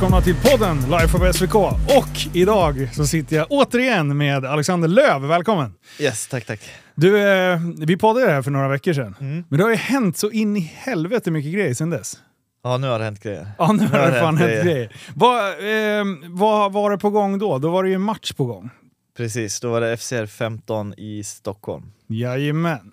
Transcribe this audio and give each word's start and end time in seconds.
välkomna 0.00 0.20
till 0.22 0.36
podden 0.36 0.76
Life 0.90 1.16
of 1.16 1.36
SVK. 1.36 1.54
Och 1.54 2.36
idag 2.36 2.88
så 2.92 3.06
sitter 3.06 3.36
jag 3.36 3.46
återigen 3.50 4.16
med 4.16 4.44
Alexander 4.44 4.88
Löv. 4.88 5.22
Välkommen! 5.22 5.74
Yes, 5.98 6.28
tack 6.28 6.46
tack. 6.46 6.60
Du, 6.94 7.18
eh, 7.18 7.58
vi 7.78 7.96
poddade 7.96 8.32
här 8.32 8.42
för 8.42 8.50
några 8.50 8.68
veckor 8.68 8.92
sedan. 8.92 9.16
Mm. 9.20 9.44
Men 9.48 9.58
det 9.58 9.64
har 9.64 9.70
ju 9.70 9.76
hänt 9.76 10.16
så 10.18 10.30
in 10.30 10.56
i 10.56 10.60
helvete 10.60 11.30
mycket 11.30 11.52
grejer 11.52 11.74
sedan 11.74 11.90
dess. 11.90 12.18
Ja, 12.64 12.76
nu 12.78 12.86
har 12.88 12.98
det 12.98 13.04
hänt 13.04 13.22
grejer. 13.22 13.50
Ja, 13.58 13.72
nu 13.72 13.86
har 13.86 13.98
har 13.98 14.06
det 14.06 14.14
det 14.14 14.20
fan 14.20 14.36
hänt 14.36 14.50
hänt 14.50 14.64
grejer. 14.64 14.96
Vad, 15.14 15.48
eh, 15.48 16.04
vad 16.28 16.72
var 16.72 16.90
det 16.90 16.98
på 16.98 17.10
gång 17.10 17.38
då? 17.38 17.58
Då 17.58 17.70
var 17.70 17.82
det 17.82 17.88
ju 17.88 17.94
en 17.94 18.02
match 18.02 18.32
på 18.32 18.44
gång. 18.44 18.70
Precis, 19.16 19.60
då 19.60 19.70
var 19.70 19.80
det 19.80 19.96
FCR 19.96 20.26
15 20.26 20.94
i 20.96 21.24
Stockholm. 21.24 21.84
Jajamän. 22.06 22.92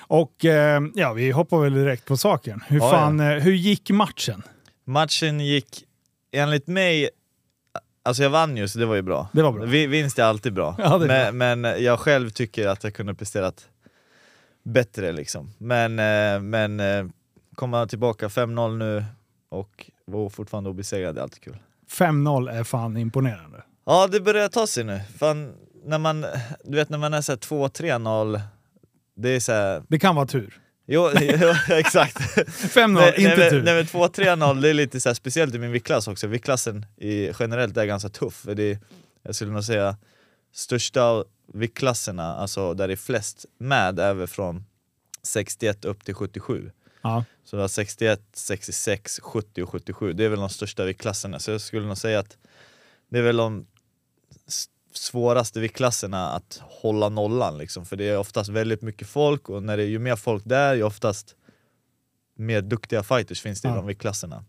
Och 0.00 0.44
eh, 0.44 0.80
ja, 0.94 1.12
vi 1.12 1.30
hoppar 1.30 1.58
väl 1.58 1.74
direkt 1.74 2.04
på 2.04 2.16
saken. 2.16 2.62
Hur, 2.68 2.78
Ja, 2.78 2.90
fan, 2.90 3.20
eh, 3.20 3.26
hur 3.26 3.52
gick 3.52 3.90
matchen? 3.90 4.42
Matchen 4.86 5.40
gick, 5.40 5.84
enligt 6.32 6.66
mig, 6.66 7.10
alltså 8.02 8.22
jag 8.22 8.30
vann 8.30 8.56
ju 8.56 8.68
så 8.68 8.78
det 8.78 8.86
var 8.86 8.94
ju 8.94 9.02
bra. 9.02 9.28
Det 9.32 9.42
var 9.42 9.52
bra. 9.52 9.64
Vi, 9.64 9.86
vinst 9.86 10.18
är 10.18 10.24
alltid 10.24 10.52
bra. 10.52 10.76
Ja, 10.78 11.04
är 11.04 11.32
men, 11.32 11.60
men 11.60 11.82
jag 11.84 12.00
själv 12.00 12.30
tycker 12.30 12.68
att 12.68 12.84
jag 12.84 12.94
kunde 12.94 13.14
presterat 13.14 13.68
bättre 14.62 15.12
liksom. 15.12 15.52
Men, 15.58 15.98
eh, 15.98 16.40
men 16.40 16.80
eh, 16.80 17.06
komma 17.54 17.86
tillbaka 17.86 18.28
5-0 18.28 18.76
nu 18.76 19.04
och 19.48 19.90
vara 20.04 20.30
fortfarande 20.30 20.70
obesegrad 20.70 21.18
är 21.18 21.22
alltid 21.22 21.42
kul. 21.42 21.56
5-0 21.90 22.50
är 22.50 22.64
fan 22.64 22.96
imponerande. 22.96 23.62
Ja, 23.84 24.06
det 24.06 24.20
börjar 24.20 24.48
ta 24.48 24.66
sig 24.66 24.84
nu. 24.84 25.00
Fan, 25.18 25.54
när 25.84 25.98
man, 25.98 26.26
du 26.64 26.76
vet 26.76 26.88
när 26.88 26.98
man 26.98 27.14
är 27.14 27.20
så 27.20 27.32
här 27.32 27.36
2-3-0, 27.36 28.40
det 29.14 29.28
är 29.28 29.40
så 29.40 29.52
här, 29.52 29.82
Det 29.88 29.98
kan 29.98 30.14
vara 30.14 30.26
tur. 30.26 30.61
Jo, 30.86 31.10
jo 31.20 31.54
exakt. 31.68 32.18
5-0, 32.18 32.88
Nej, 32.88 33.14
inte 33.16 33.36
nej, 33.36 33.50
tur. 33.50 33.62
Nej 33.62 33.74
men 33.74 33.84
2-3-0, 33.84 34.60
det 34.60 34.68
är 34.68 34.74
lite 34.74 35.00
så 35.00 35.08
här, 35.08 35.14
speciellt 35.14 35.54
i 35.54 35.58
min 35.58 35.72
viktklass 35.72 36.08
också. 36.08 36.26
Viktklassen 36.26 36.86
i, 36.96 37.32
generellt 37.40 37.76
är 37.76 37.84
ganska 37.84 38.08
tuff. 38.08 38.34
För 38.34 38.54
det 38.54 38.62
är, 38.62 38.78
jag 39.22 39.34
skulle 39.34 39.50
nog 39.50 39.64
säga, 39.64 39.96
största 40.52 41.24
viktklasserna, 41.54 42.34
alltså 42.34 42.74
där 42.74 42.88
det 42.88 42.94
är 42.94 42.96
flest 42.96 43.46
med, 43.58 43.98
är 43.98 44.14
väl 44.14 44.26
från 44.26 44.64
61 45.22 45.84
upp 45.84 46.04
till 46.04 46.14
77. 46.14 46.70
Ja. 47.02 47.24
Så 47.44 47.56
du 47.56 47.60
har 47.60 47.68
61, 47.68 48.20
66, 48.32 49.20
70 49.22 49.62
och 49.62 49.68
77. 49.68 50.12
Det 50.12 50.24
är 50.24 50.28
väl 50.28 50.40
de 50.40 50.48
största 50.48 50.84
viktklasserna. 50.84 51.38
Så 51.38 51.50
jag 51.50 51.60
skulle 51.60 51.86
nog 51.86 51.98
säga 51.98 52.18
att 52.18 52.36
det 53.08 53.18
är 53.18 53.22
väl 53.22 53.36
de 53.36 53.66
svåraste 54.92 55.60
viktklasserna 55.60 56.28
att 56.30 56.62
hålla 56.62 57.08
nollan 57.08 57.58
liksom. 57.58 57.84
För 57.84 57.96
det 57.96 58.08
är 58.08 58.18
oftast 58.18 58.50
väldigt 58.50 58.82
mycket 58.82 59.08
folk 59.08 59.48
och 59.48 59.62
när 59.62 59.76
det 59.76 59.82
är 59.82 59.88
ju 59.88 59.98
mer 59.98 60.16
folk 60.16 60.44
där, 60.46 60.74
ju 60.74 60.82
oftast 60.82 61.36
mer 62.36 62.62
duktiga 62.62 63.02
fighters 63.02 63.42
finns 63.42 63.60
det 63.62 63.68
Ja. 63.68 63.74
i 63.74 63.76
de 63.76 63.86
viktklasserna. 63.86 64.44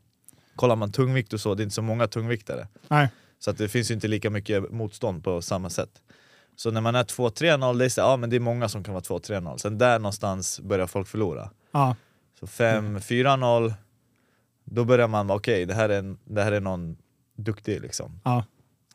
Kollar 0.55 0.75
man 0.75 0.91
tungvikt 0.91 1.33
och 1.33 1.39
så, 1.41 1.55
det 1.55 1.61
är 1.61 1.63
inte 1.63 1.75
så 1.75 1.81
många 1.81 2.07
tungviktare. 2.07 2.67
Nej. 2.87 3.07
Så 3.39 3.51
att 3.51 3.57
det 3.57 3.69
finns 3.69 3.91
ju 3.91 3.95
inte 3.95 4.07
lika 4.07 4.29
mycket 4.29 4.71
motstånd 4.71 5.23
på 5.23 5.41
samma 5.41 5.69
sätt. 5.69 6.01
Så 6.55 6.71
när 6.71 6.81
man 6.81 6.95
är 6.95 7.03
2-3-0, 7.03 7.77
det 7.77 7.85
är 7.85 7.89
så, 7.89 8.01
ja 8.01 8.17
men 8.17 8.29
det 8.29 8.35
är 8.35 8.39
många 8.39 8.69
som 8.69 8.83
kan 8.83 8.93
vara 8.93 9.03
2-3-0. 9.03 9.57
Sen 9.57 9.77
där 9.77 9.99
någonstans 9.99 10.59
börjar 10.59 10.87
folk 10.87 11.07
förlora. 11.07 11.49
Ja. 11.71 11.95
Så 12.39 12.45
5-4-0, 12.45 13.73
då 14.65 14.85
börjar 14.85 15.07
man 15.07 15.27
vara 15.27 15.37
okej, 15.37 15.65
det, 15.65 15.73
här 15.73 15.89
är 15.89 16.15
det 16.25 16.43
här 16.43 16.51
är 16.51 16.59
någon 16.61 16.97
duktig 17.35 17.81
liksom. 17.81 18.19
Ja. 18.23 18.45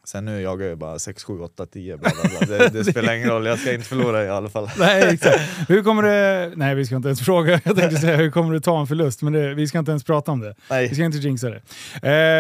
Sen 0.09 0.25
nu 0.25 0.41
jagar 0.41 0.67
jag 0.67 0.79
bara 0.79 0.99
6, 0.99 1.25
7, 1.25 1.41
8, 1.41 1.67
10 1.67 1.97
bla 1.97 2.11
bla 2.23 2.47
bla. 2.47 2.59
Det, 2.59 2.69
det 2.69 2.85
spelar 2.85 3.15
ingen 3.15 3.29
roll, 3.29 3.47
jag 3.47 3.59
ska 3.59 3.73
inte 3.73 3.87
förlora 3.87 4.25
i 4.25 4.29
alla 4.29 4.49
fall. 4.49 4.71
Nej, 4.79 5.03
exakt. 5.03 5.41
Hur 5.69 5.83
kommer 5.83 6.03
det... 6.03 6.53
Nej, 6.57 6.75
vi 6.75 6.87
ska 6.87 6.97
inte 6.97 7.09
ens 7.09 7.21
fråga. 7.21 7.61
Jag 7.65 7.77
tänkte 7.77 7.97
säga 7.97 8.17
hur 8.17 8.31
kommer 8.31 8.55
du 8.55 8.61
ta 8.61 8.81
en 8.81 8.87
förlust, 8.87 9.23
men 9.23 9.33
det, 9.33 9.55
vi 9.55 9.69
ska 9.69 9.79
inte 9.79 9.91
ens 9.91 10.05
prata 10.05 10.33
om 10.33 10.41
det. 10.41 10.49
Vi 10.49 10.55
Nej. 10.71 10.95
ska 10.95 11.05
inte 11.05 11.19
jinxa 11.19 11.49
det. 11.51 11.57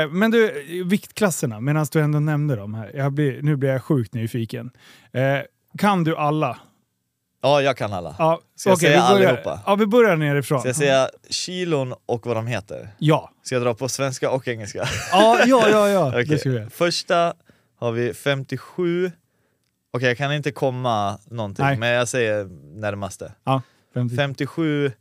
Eh, 0.02 0.10
men 0.10 0.30
du, 0.30 0.64
viktklasserna, 0.84 1.60
medan 1.60 1.86
du 1.92 2.00
ändå 2.00 2.20
nämnde 2.20 2.56
dem 2.56 2.74
här. 2.74 2.90
Jag 2.94 3.12
blir, 3.12 3.42
nu 3.42 3.56
blir 3.56 3.70
jag 3.70 3.82
sjukt 3.82 4.14
nyfiken. 4.14 4.70
Eh, 5.12 5.22
kan 5.78 6.04
du 6.04 6.16
alla? 6.16 6.58
Ja, 7.42 7.62
jag 7.62 7.76
kan 7.76 7.92
alla. 7.92 8.14
Ja, 8.18 8.40
Ska 8.56 8.70
jag 8.70 8.76
okej, 8.76 8.88
säga 8.88 9.08
vi 9.08 9.14
börjar, 9.14 9.30
allihopa? 9.30 9.60
Ja, 9.66 9.74
vi 9.74 9.86
börjar 9.86 10.16
nerifrån. 10.16 10.60
Ska 10.60 10.68
jag 10.68 10.76
säga 10.76 11.08
kilon 11.30 11.94
och 12.06 12.26
vad 12.26 12.36
de 12.36 12.46
heter? 12.46 12.88
Ja. 12.98 13.30
Ska 13.42 13.54
jag 13.54 13.62
dra 13.62 13.74
på 13.74 13.88
svenska 13.88 14.30
och 14.30 14.48
engelska? 14.48 14.88
Ja, 15.12 15.38
ja, 15.46 15.68
ja, 15.70 15.88
ja. 15.88 16.10
Vi 16.44 16.50
göra. 16.50 16.70
Första 16.70 17.34
har 17.78 17.92
vi 17.92 18.14
57, 18.14 19.12
okej 19.90 20.08
jag 20.08 20.16
kan 20.18 20.32
inte 20.32 20.52
komma 20.52 21.18
någonting, 21.24 21.64
Nej. 21.64 21.78
men 21.78 21.88
jag 21.88 22.08
säger 22.08 22.44
närmaste. 22.80 23.32
Ja, 23.44 23.62
50. 23.94 24.16
57, 24.16 24.92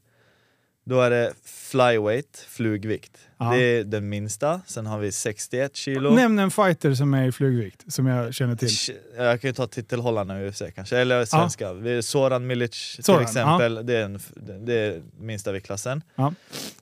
då 0.86 1.02
är 1.02 1.10
det 1.10 1.34
flyweight, 1.44 2.46
flugvikt. 2.50 3.18
Ja. 3.38 3.52
Det 3.52 3.64
är 3.64 3.84
den 3.84 4.10
minsta. 4.10 4.62
Sen 4.66 4.86
har 4.86 5.00
vi 5.00 5.12
61 5.12 5.76
kilo. 5.76 6.16
Nämn 6.16 6.40
en 6.40 6.52
fighter 6.52 6.94
som 6.94 7.14
är 7.14 7.28
i 7.28 7.32
flugvikt, 7.32 7.94
som 7.94 8.08
jag 8.08 8.34
känner 8.34 8.56
till. 8.56 8.70
Jag 9.18 9.42
kan 9.42 9.50
ju 9.50 9.54
ta 9.54 9.68
titelhållarna 9.68 10.42
i 10.42 10.50
UFC 10.50 10.62
kanske, 10.76 10.98
eller 10.98 11.26
svenska. 11.26 11.70
Är 11.70 12.02
Soran 12.02 12.48
Milic 12.48 12.96
till 12.96 13.04
Soran, 13.04 13.22
exempel, 13.22 13.86
det, 13.86 13.98
är 13.98 14.04
en, 14.04 14.20
det 14.66 14.74
är 14.74 15.02
minsta 15.20 15.52
viktklassen. 15.52 16.02
Ja. 16.16 16.34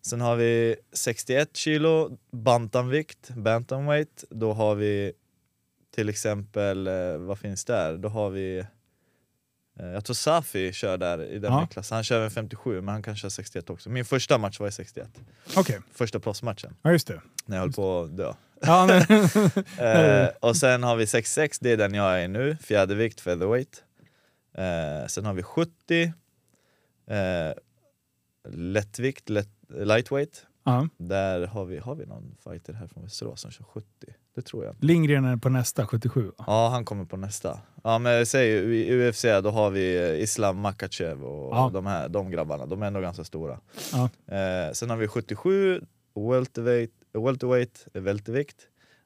Sen 0.01 0.21
har 0.21 0.35
vi 0.35 0.75
61 0.93 1.49
kilo, 1.57 2.17
bantamvikt, 2.31 3.29
bantamweight. 3.29 4.23
Då 4.29 4.53
har 4.53 4.75
vi 4.75 5.13
till 5.95 6.09
exempel, 6.09 6.87
eh, 6.87 7.17
vad 7.17 7.39
finns 7.39 7.65
där? 7.65 7.97
Då 7.97 8.09
har 8.09 8.29
vi 8.29 8.57
eh, 9.79 9.85
jag 9.85 10.05
tror 10.05 10.13
Safi 10.13 10.73
kör 10.73 10.97
där 10.97 11.23
i 11.23 11.39
den 11.39 11.53
Ja. 11.53 11.59
viktklassen, 11.59 11.95
han 11.95 12.03
kör 12.03 12.17
även 12.17 12.31
57 12.31 12.81
men 12.81 12.87
han 12.93 13.03
kan 13.03 13.15
köra 13.15 13.29
61 13.29 13.69
också. 13.69 13.89
Min 13.89 14.05
första 14.05 14.37
match 14.37 14.59
var 14.59 14.67
i 14.67 14.71
61, 14.71 15.09
Okej, 15.57 15.79
första 15.93 16.19
proffsmatchen, 16.19 16.75
ja 16.81 16.91
just 16.91 17.07
det. 17.07 17.21
när 17.45 17.57
jag 17.57 17.61
höll 17.61 17.73
på 17.73 17.99
att 18.01 18.17
dö. 18.17 18.33
Ja, 18.61 18.87
Eh, 19.79 20.29
och 20.41 20.57
sen 20.57 20.83
har 20.83 20.95
vi 20.95 21.07
66, 21.07 21.59
det 21.59 21.71
är 21.71 21.77
den 21.77 21.93
jag 21.93 22.19
är 22.19 22.23
i 22.23 22.27
nu, 22.27 22.57
fjädervikt, 22.61 23.21
featherweight. 23.21 23.83
Eh, 24.53 25.07
sen 25.07 25.25
har 25.25 25.33
vi 25.33 25.43
70, 25.43 26.13
eh, 27.07 27.53
lättvikt, 28.49 29.29
lätt, 29.29 29.49
lightweight. 29.69 30.45
ja. 30.63 30.87
Där 30.97 31.47
har 31.47 31.65
vi, 31.65 31.77
har 31.77 31.95
vi 31.95 32.05
någon 32.05 32.35
fighter 32.43 32.73
här 32.73 32.87
från 32.87 33.03
Västerås 33.03 33.41
som 33.41 33.51
kör 33.51 33.63
70? 33.65 33.87
Det 34.35 34.41
tror 34.41 34.65
jag. 34.65 34.75
Lindgren 34.79 35.25
är 35.25 35.37
på 35.37 35.49
nästa, 35.49 35.87
77. 35.87 36.25
va? 36.37 36.43
Ja, 36.47 36.69
han 36.69 36.85
kommer 36.85 37.05
på 37.05 37.17
nästa. 37.17 37.59
Ja 37.83 37.99
men 37.99 38.25
ju, 38.33 38.75
i 38.75 39.09
UFC 39.09 39.25
då 39.43 39.49
har 39.49 39.69
vi 39.69 40.17
Islam 40.21 40.59
Makachev 40.59 41.23
och 41.23 41.55
Ja. 41.55 41.69
de 41.73 41.85
här 41.85 42.09
de 42.09 42.31
grabbarna, 42.31 42.65
de 42.65 42.81
är 42.81 42.87
ändå 42.87 42.99
ganska 43.01 43.23
stora. 43.23 43.59
Ja. 43.91 44.03
Eh, 44.35 44.71
sen 44.73 44.89
har 44.89 44.97
vi 44.97 45.07
77, 45.07 45.81
welterweight, 46.31 46.91
welterweight, 47.13 47.87
weltervikt. 47.93 48.55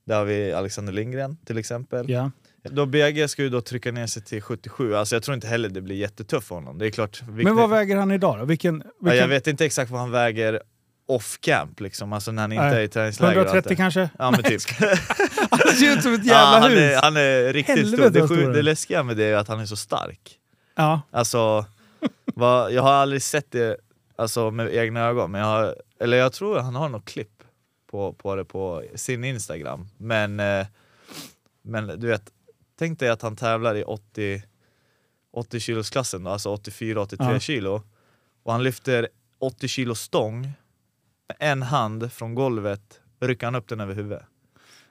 Där 0.06 0.18
har 0.18 0.26
vi 0.26 0.54
Alexander 0.54 0.94
Lindgren 0.94 1.38
till 1.46 1.58
exempel. 1.58 2.10
Ja. 2.10 2.32
Då 2.64 2.86
BG 2.86 3.28
ska 3.28 3.44
ju 3.44 3.50
då 3.50 3.62
trycka 3.62 3.92
ner 3.92 4.08
sig 4.08 4.24
till 4.24 4.42
77, 4.42 4.96
alltså 4.96 5.16
jag 5.16 5.24
tror 5.24 5.36
inte 5.36 5.48
heller 5.48 5.70
det 5.70 5.82
blir 5.82 5.96
jättetufft 5.96 6.48
för 6.48 6.56
honom. 6.56 6.78
Det 6.78 6.86
är 6.86 6.92
klart, 6.92 7.22
Men 7.28 7.56
vad 7.56 7.70
väger 7.70 7.96
han 7.98 8.12
idag 8.12 8.40
då? 8.40 8.46
Vilken, 8.46 8.74
vilken, 8.78 9.18
ja, 9.18 9.22
jag 9.24 9.28
vet 9.28 9.48
inte 9.48 9.66
exakt 9.66 9.92
vad 9.92 10.00
han 10.00 10.12
väger 10.12 10.62
off 11.10 11.38
camp 11.42 11.80
liksom, 11.80 12.14
alltså 12.14 12.32
när 12.32 12.42
han 12.42 12.52
inte 12.52 12.66
Nej. 12.66 12.76
är 12.76 12.82
i 12.82 12.88
träningsläger. 12.88 13.36
och 13.36 13.42
allt 13.42 13.48
130 13.50 13.70
det. 13.70 13.76
kanske? 13.76 14.10
Ja 14.20 14.32
men 14.32 14.44
typ. 14.44 14.62
Han 15.52 15.76
ser 15.76 15.94
ut 15.98 16.04
som 16.04 16.14
ett 16.14 16.22
ja, 16.26 16.34
jävla 16.34 16.60
han, 16.60 16.72
hus! 16.72 16.80
är, 16.80 17.02
han 17.02 17.18
är 17.18 17.54
riktigt 17.54 17.76
Helvete 17.76 17.98
stor. 17.98 18.10
Det, 18.10 18.20
vad 18.20 18.30
stor 18.30 18.36
sju, 18.38 18.42
han 18.42 18.52
är. 18.52 18.56
det 18.56 18.62
läskiga 18.62 19.04
med 19.04 19.18
det 19.18 19.24
är 19.24 19.36
att 19.36 19.48
han 19.48 19.60
är 19.60 19.66
så 19.66 19.76
stark. 19.76 20.40
Ja. 20.76 21.02
Alltså, 21.12 21.66
vad, 22.26 22.72
jag 22.74 22.82
har 22.84 22.92
aldrig 22.92 23.22
sett 23.22 23.52
det 23.52 23.78
alltså, 24.16 24.52
med 24.52 24.74
egna 24.76 25.00
ögon, 25.00 25.32
men 25.32 25.42
jag 25.42 25.48
har, 25.48 25.76
eller 26.00 26.18
jag 26.18 26.34
tror 26.34 26.60
han 26.60 26.76
har 26.76 26.90
något 26.90 27.06
klipp 27.06 27.44
på, 27.92 28.14
på 28.14 28.36
det 28.36 28.46
på 28.46 28.84
sin 28.96 29.24
Instagram. 29.24 29.88
Men, 29.98 30.40
eh, 30.40 30.68
men 31.62 31.88
du 31.88 32.08
vet, 32.08 32.24
tänk 32.80 33.00
dig 33.00 33.10
att 33.10 33.22
han 33.22 33.36
tävlar 33.36 33.76
i 33.76 33.84
80, 33.84 34.44
80 35.34 35.60
kilos 35.60 35.90
klassen 35.90 36.24
då, 36.24 36.32
alltså 36.32 36.56
84-83 36.56 37.34
Ja. 37.34 37.40
kilo. 37.40 37.82
Och 38.44 38.52
han 38.52 38.64
lyfter 38.64 39.08
80 39.40 39.68
kilo 39.68 39.96
stång 39.96 40.52
med 41.30 41.52
en 41.52 41.62
hand 41.62 42.12
från 42.12 42.36
golvet, 42.36 43.00
rycker 43.22 43.48
han 43.48 43.56
upp 43.56 43.68
den 43.68 43.80
över 43.80 43.96
huvudet. 43.96 44.24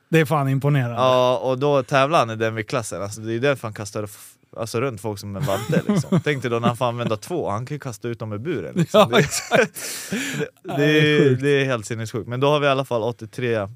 Det 0.09 0.21
är 0.21 0.25
fan 0.25 0.49
imponerande. 0.49 0.97
Ja, 0.97 1.39
och 1.39 1.59
då 1.59 1.83
tävlar 1.83 2.19
han 2.19 2.31
i 2.31 2.37
den 2.37 2.55
viktklassen. 2.55 3.03
Alltså, 3.03 3.21
det 3.21 3.35
är 3.35 3.39
därför 3.39 3.69
han 3.69 3.75
kastar 3.75 4.09
alltså, 4.57 4.81
runt 4.81 5.01
folk 5.01 5.19
som 5.19 5.37
en 5.37 5.43
vante. 5.43 5.83
Liksom. 5.89 6.21
Tänk 6.25 6.43
dig 6.43 6.51
då 6.51 6.59
när 6.59 6.69
han 6.69 6.77
får 6.77 6.85
använda 6.85 7.17
två, 7.17 7.51
han 7.51 7.67
kan 7.67 7.75
ju 7.75 7.79
kasta 7.79 8.09
ut 8.09 8.19
dem 8.19 8.33
ur 8.33 8.39
buren. 8.39 8.75
Liksom. 8.75 9.01
Ja, 9.01 9.17
det, 9.17 9.19
exakt. 9.19 9.79
det, 10.63 10.77
det, 10.77 10.77
det 10.77 11.27
är 11.27 11.37
det 11.37 11.51
är 11.51 11.65
helt 11.65 11.87
sinnessjukt. 11.87 12.29
Men 12.29 12.41
då 12.41 12.49
har 12.51 12.61
vi 12.61 12.67
i 12.67 12.71
alla 12.71 12.85
fall 12.85 13.03
83 13.03 13.69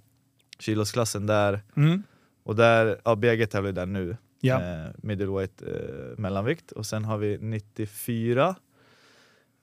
kilosklassen 0.59 1.27
där. 1.27 1.61
Mm. 1.77 2.03
Och 2.45 2.57
där, 2.57 3.01
ja, 3.05 3.15
BG 3.17 3.47
tävlar 3.47 3.69
ju 3.69 3.75
där 3.75 3.87
nu. 3.87 4.17
Ja. 4.41 4.63
Eh, 4.63 4.91
middleweight 4.97 5.63
eh, 5.63 6.19
mellanvikt. 6.19 6.73
Och 6.73 6.87
sen 6.87 7.05
har 7.05 7.19
vi 7.19 7.39
94 7.39 8.57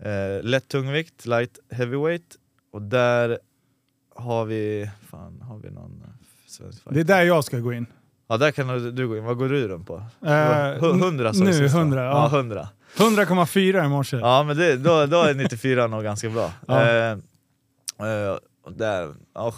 eh, 0.04 0.44
lätt 0.44 0.68
tungvikt, 0.68 1.26
light 1.26 1.60
heavyweight. 1.72 2.36
Och 2.72 2.82
där 2.82 3.40
har 4.16 4.46
vi, 4.46 4.90
fan 5.10 5.42
har 5.42 5.58
vi 5.58 5.70
någon 5.72 6.04
svensk 6.48 6.82
Det 6.90 7.00
är 7.00 7.04
där 7.04 7.22
jag 7.24 7.44
ska 7.44 7.60
gå 7.60 7.74
in. 7.74 7.86
Ja 8.28 8.38
där 8.38 8.52
kan 8.52 8.96
du, 8.96 9.08
gå 9.08 9.18
in, 9.18 9.24
vad 9.24 9.38
går 9.38 9.50
du 9.50 9.68
runt 9.68 9.88
på? 9.88 9.96
Eh, 10.26 10.30
Hu- 10.30 11.04
100 11.04 11.34
sa 11.34 11.40
du 11.40 11.46
nu, 11.46 11.54
sist, 11.54 11.74
va? 11.76 11.80
100, 11.82 12.04
ja. 12.04 12.30
ja 12.32 12.38
100. 12.38 12.68
100,4 12.98 13.86
i 13.86 13.90
morse. 13.90 14.18
Ja 14.18 14.44
men 14.44 14.58
det, 14.58 14.78
då, 14.78 15.06
då 15.06 15.22
är 15.24 15.34
94 15.34 15.88
nog 15.88 16.04
ganska 16.04 16.30
bra. 16.30 16.52
Ja. 16.68 16.82
Eh, 16.88 17.12
eh, 18.08 18.38
och 18.64 18.74
där, 18.74 19.14
ja, 19.34 19.54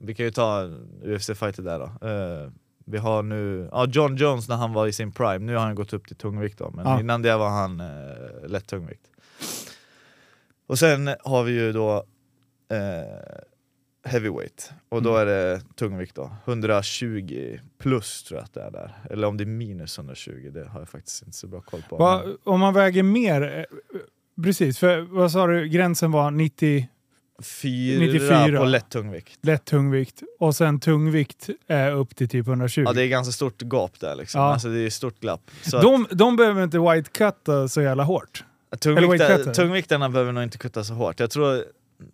vi 0.00 0.14
kan 0.14 0.26
ju 0.26 0.30
ta 0.32 0.62
UFC-fighter 1.04 1.62
där 1.62 1.78
då. 1.78 2.08
Eh, 2.08 2.50
vi 2.86 2.98
har 2.98 3.22
nu, 3.22 3.68
ja 3.72 3.86
John 3.86 4.16
Jones 4.16 4.48
när 4.48 4.56
han 4.56 4.72
var 4.72 4.86
i 4.86 4.92
sin 4.92 5.12
prime, 5.12 5.38
nu 5.38 5.54
har 5.54 5.62
han 5.64 5.74
gått 5.74 5.92
upp 5.92 6.06
till 6.06 6.16
tungvikt 6.16 6.58
då, 6.58 6.70
men 6.74 6.86
Ja. 6.86 7.00
innan 7.00 7.22
det 7.22 7.36
var 7.36 7.48
han 7.48 7.80
eh, 7.80 8.48
lätt 8.48 8.66
tungvikt. 8.66 9.06
Och 10.70 10.78
sen 10.78 11.10
har 11.24 11.42
vi 11.44 11.52
ju 11.52 11.72
då 11.72 11.96
eh, 12.72 14.10
heavyweight, 14.10 14.72
och 14.88 15.02
då 15.02 15.10
Mm. 15.16 15.20
är 15.22 15.26
det 15.26 15.60
tungvikt 15.76 16.14
då, 16.14 16.30
120 16.44 17.58
plus 17.78 18.22
tror 18.22 18.38
jag 18.38 18.44
att 18.44 18.54
det 18.54 18.62
är 18.62 18.70
där. 18.70 18.94
Eller 19.10 19.26
om 19.28 19.36
det 19.36 19.44
är 19.44 19.46
minus 19.46 19.98
120, 19.98 20.50
det 20.54 20.68
har 20.68 20.80
jag 20.80 20.88
faktiskt 20.88 21.22
inte 21.22 21.36
så 21.36 21.46
bra 21.46 21.60
koll 21.60 21.82
på. 21.88 21.96
Va, 21.96 22.22
om 22.44 22.60
man 22.60 22.74
väger 22.74 23.02
mer, 23.02 23.58
eh, 23.58 24.42
precis, 24.44 24.78
för 24.78 25.00
vad 25.00 25.32
sa 25.32 25.46
du, 25.46 25.68
gränsen 25.68 26.12
var 26.12 26.30
90 26.30 26.88
Fyra 27.42 28.00
94. 28.00 28.58
på 28.58 28.64
lätt 28.64 28.88
tungvikt. 28.90 29.38
lätt 29.42 29.64
tungvikt 29.64 30.22
och 30.38 30.56
sen 30.56 30.80
tungvikt 30.80 31.48
är 31.66 31.92
upp 31.92 32.16
till 32.16 32.28
typ 32.28 32.46
120. 32.46 32.82
Ja 32.86 32.92
det 32.92 33.02
är 33.02 33.08
ganska 33.08 33.32
stort 33.32 33.62
gap 33.62 34.00
där 34.00 34.14
liksom, 34.16 34.40
Ja. 34.40 34.52
alltså 34.52 34.68
det 34.68 34.78
är 34.80 34.90
stort 34.90 35.20
glapp. 35.20 35.40
Så 35.62 35.76
att- 35.76 35.82
de, 35.82 36.06
de 36.10 36.36
behöver 36.36 36.64
inte 36.64 36.78
white 36.78 37.10
cutta 37.10 37.68
så 37.68 37.82
jävla 37.82 38.02
hårt. 38.04 38.44
Tungvikta, 38.78 39.38
tungviktarna 39.38 40.08
behöver 40.08 40.32
nog 40.32 40.42
inte 40.42 40.58
kutta 40.58 40.84
så 40.84 40.94
hårt. 40.94 41.20
Jag 41.20 41.30
tror 41.30 41.64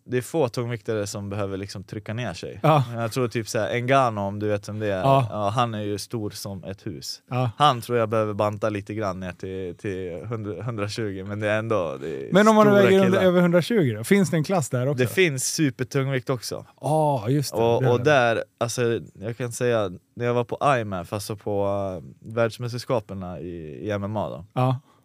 det 0.04 0.16
är 0.16 0.22
få 0.22 0.48
tungviktare 0.48 1.06
som 1.06 1.30
behöver 1.30 1.56
liksom 1.56 1.84
trycka 1.84 2.14
ner 2.14 2.34
sig. 2.34 2.60
Ja. 2.62 2.84
Jag 2.94 3.12
tror 3.12 3.28
typ 3.28 3.48
såhär, 3.48 3.74
Engano 3.74 4.20
om 4.20 4.38
du 4.38 4.48
vet 4.48 4.68
vem 4.68 4.78
det 4.78 4.86
är, 4.86 5.00
Ja. 5.00 5.26
ja. 5.30 5.48
han 5.48 5.74
är 5.74 5.82
ju 5.82 5.98
stor 5.98 6.30
som 6.30 6.64
ett 6.64 6.86
hus. 6.86 7.22
Han 7.56 7.80
tror 7.80 7.98
jag 7.98 8.08
behöver 8.08 8.34
banta 8.34 8.68
lite 8.68 8.94
grann 8.94 9.20
ner 9.20 9.32
till, 9.32 9.76
till 9.76 10.22
100, 10.22 10.58
120 10.60 11.24
men 11.26 11.40
det 11.40 11.48
är 11.48 11.58
ändå 11.58 11.96
det 12.00 12.28
är 12.28 12.32
Men 12.32 12.48
om 12.48 12.56
man 12.56 12.72
väger 12.74 13.04
under, 13.04 13.20
över 13.20 13.40
120 13.40 13.94
då? 13.96 14.04
Finns 14.04 14.30
det 14.30 14.36
en 14.36 14.44
klass 14.44 14.70
där 14.70 14.88
också? 14.88 15.04
Det 15.04 15.10
finns 15.10 15.44
supertungvikt 15.44 16.30
också. 16.30 16.66
Ja, 16.80 17.28
just 17.28 17.52
det. 17.52 17.62
Och, 17.62 17.82
det 17.82 17.90
och 17.90 18.00
där, 18.00 18.44
alltså, 18.58 19.00
jag 19.14 19.36
kan 19.36 19.52
säga, 19.52 19.90
när 20.14 20.24
jag 20.26 20.34
var 20.34 20.44
på 20.44 20.76
IMF, 20.78 21.12
alltså 21.12 21.36
på 21.36 21.66
uh, 21.66 22.32
världsmästerskapen 22.34 23.22
i, 23.22 23.80
i 23.82 23.98
MMA 23.98 24.28
då, 24.28 24.44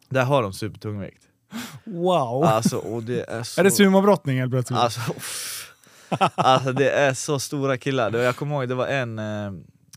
där 0.10 0.24
har 0.24 0.44
de 0.44 0.54
supertungvikt. 0.54 1.24
Wow! 1.84 2.44
Alltså, 2.44 2.78
och 2.78 3.04
det 3.04 3.24
är 3.30 3.44
så... 3.44 3.60
är 3.62 3.64
det 3.64 3.72
sumobrottning 3.72 4.40
helt 4.40 4.52
plötsligt? 4.52 4.80
Alltså, 4.80 5.02
alltså 6.36 6.74
det 6.74 6.90
är 6.92 7.14
så 7.14 7.40
stora 7.40 7.78
killar. 7.78 8.14
Jag 8.18 8.36
kommer 8.36 8.56
ihåg 8.56 8.70
det 8.70 8.76
var 8.76 8.88
en, 8.88 9.20
eh, 9.20 9.52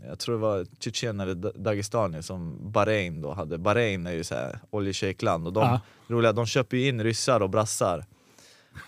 jag 0.09 0.19
tror 0.19 0.35
det 0.35 0.41
var 0.41 0.67
Tjetjen 0.81 1.21
eller 1.21 1.35
Da- 1.35 1.53
Dagestani 1.55 2.23
som 2.23 2.73
Bahrain 2.73 3.21
då 3.21 3.33
hade. 3.33 3.59
Bahrain 3.59 4.07
är 4.07 4.13
ju 4.13 4.25
såhär 4.25 4.59
oljeshejkland 4.71 5.47
och 5.47 5.53
de, 5.53 5.61
Ja. 5.61 5.81
roliga, 6.09 6.33
de 6.33 6.47
köper 6.47 6.77
ju 6.77 6.89
in 6.89 7.03
ryssar 7.03 7.41
och 7.41 7.51
brassar 7.51 8.05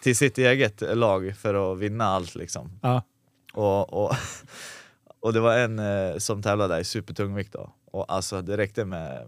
till 0.03 0.17
sitt 0.17 0.39
eget 0.39 0.81
lag 0.97 1.35
för 1.39 1.73
att 1.73 1.79
vinna 1.79 2.05
allt 2.05 2.35
liksom. 2.35 2.79
Ja. 2.83 3.03
Och, 3.53 4.05
och, 4.05 4.13
och 5.21 5.33
det 5.33 5.41
var 5.41 5.57
en 5.59 5.79
eh, 5.79 6.17
som 6.19 6.43
tävlade 6.43 6.75
där 6.75 6.81
i 6.81 6.85
supertungvikt 6.85 7.53
då. 7.53 7.71
Och 7.93 8.13
alltså 8.13 8.43
det 8.43 8.57
räckte 8.57 8.85
med, 8.85 9.27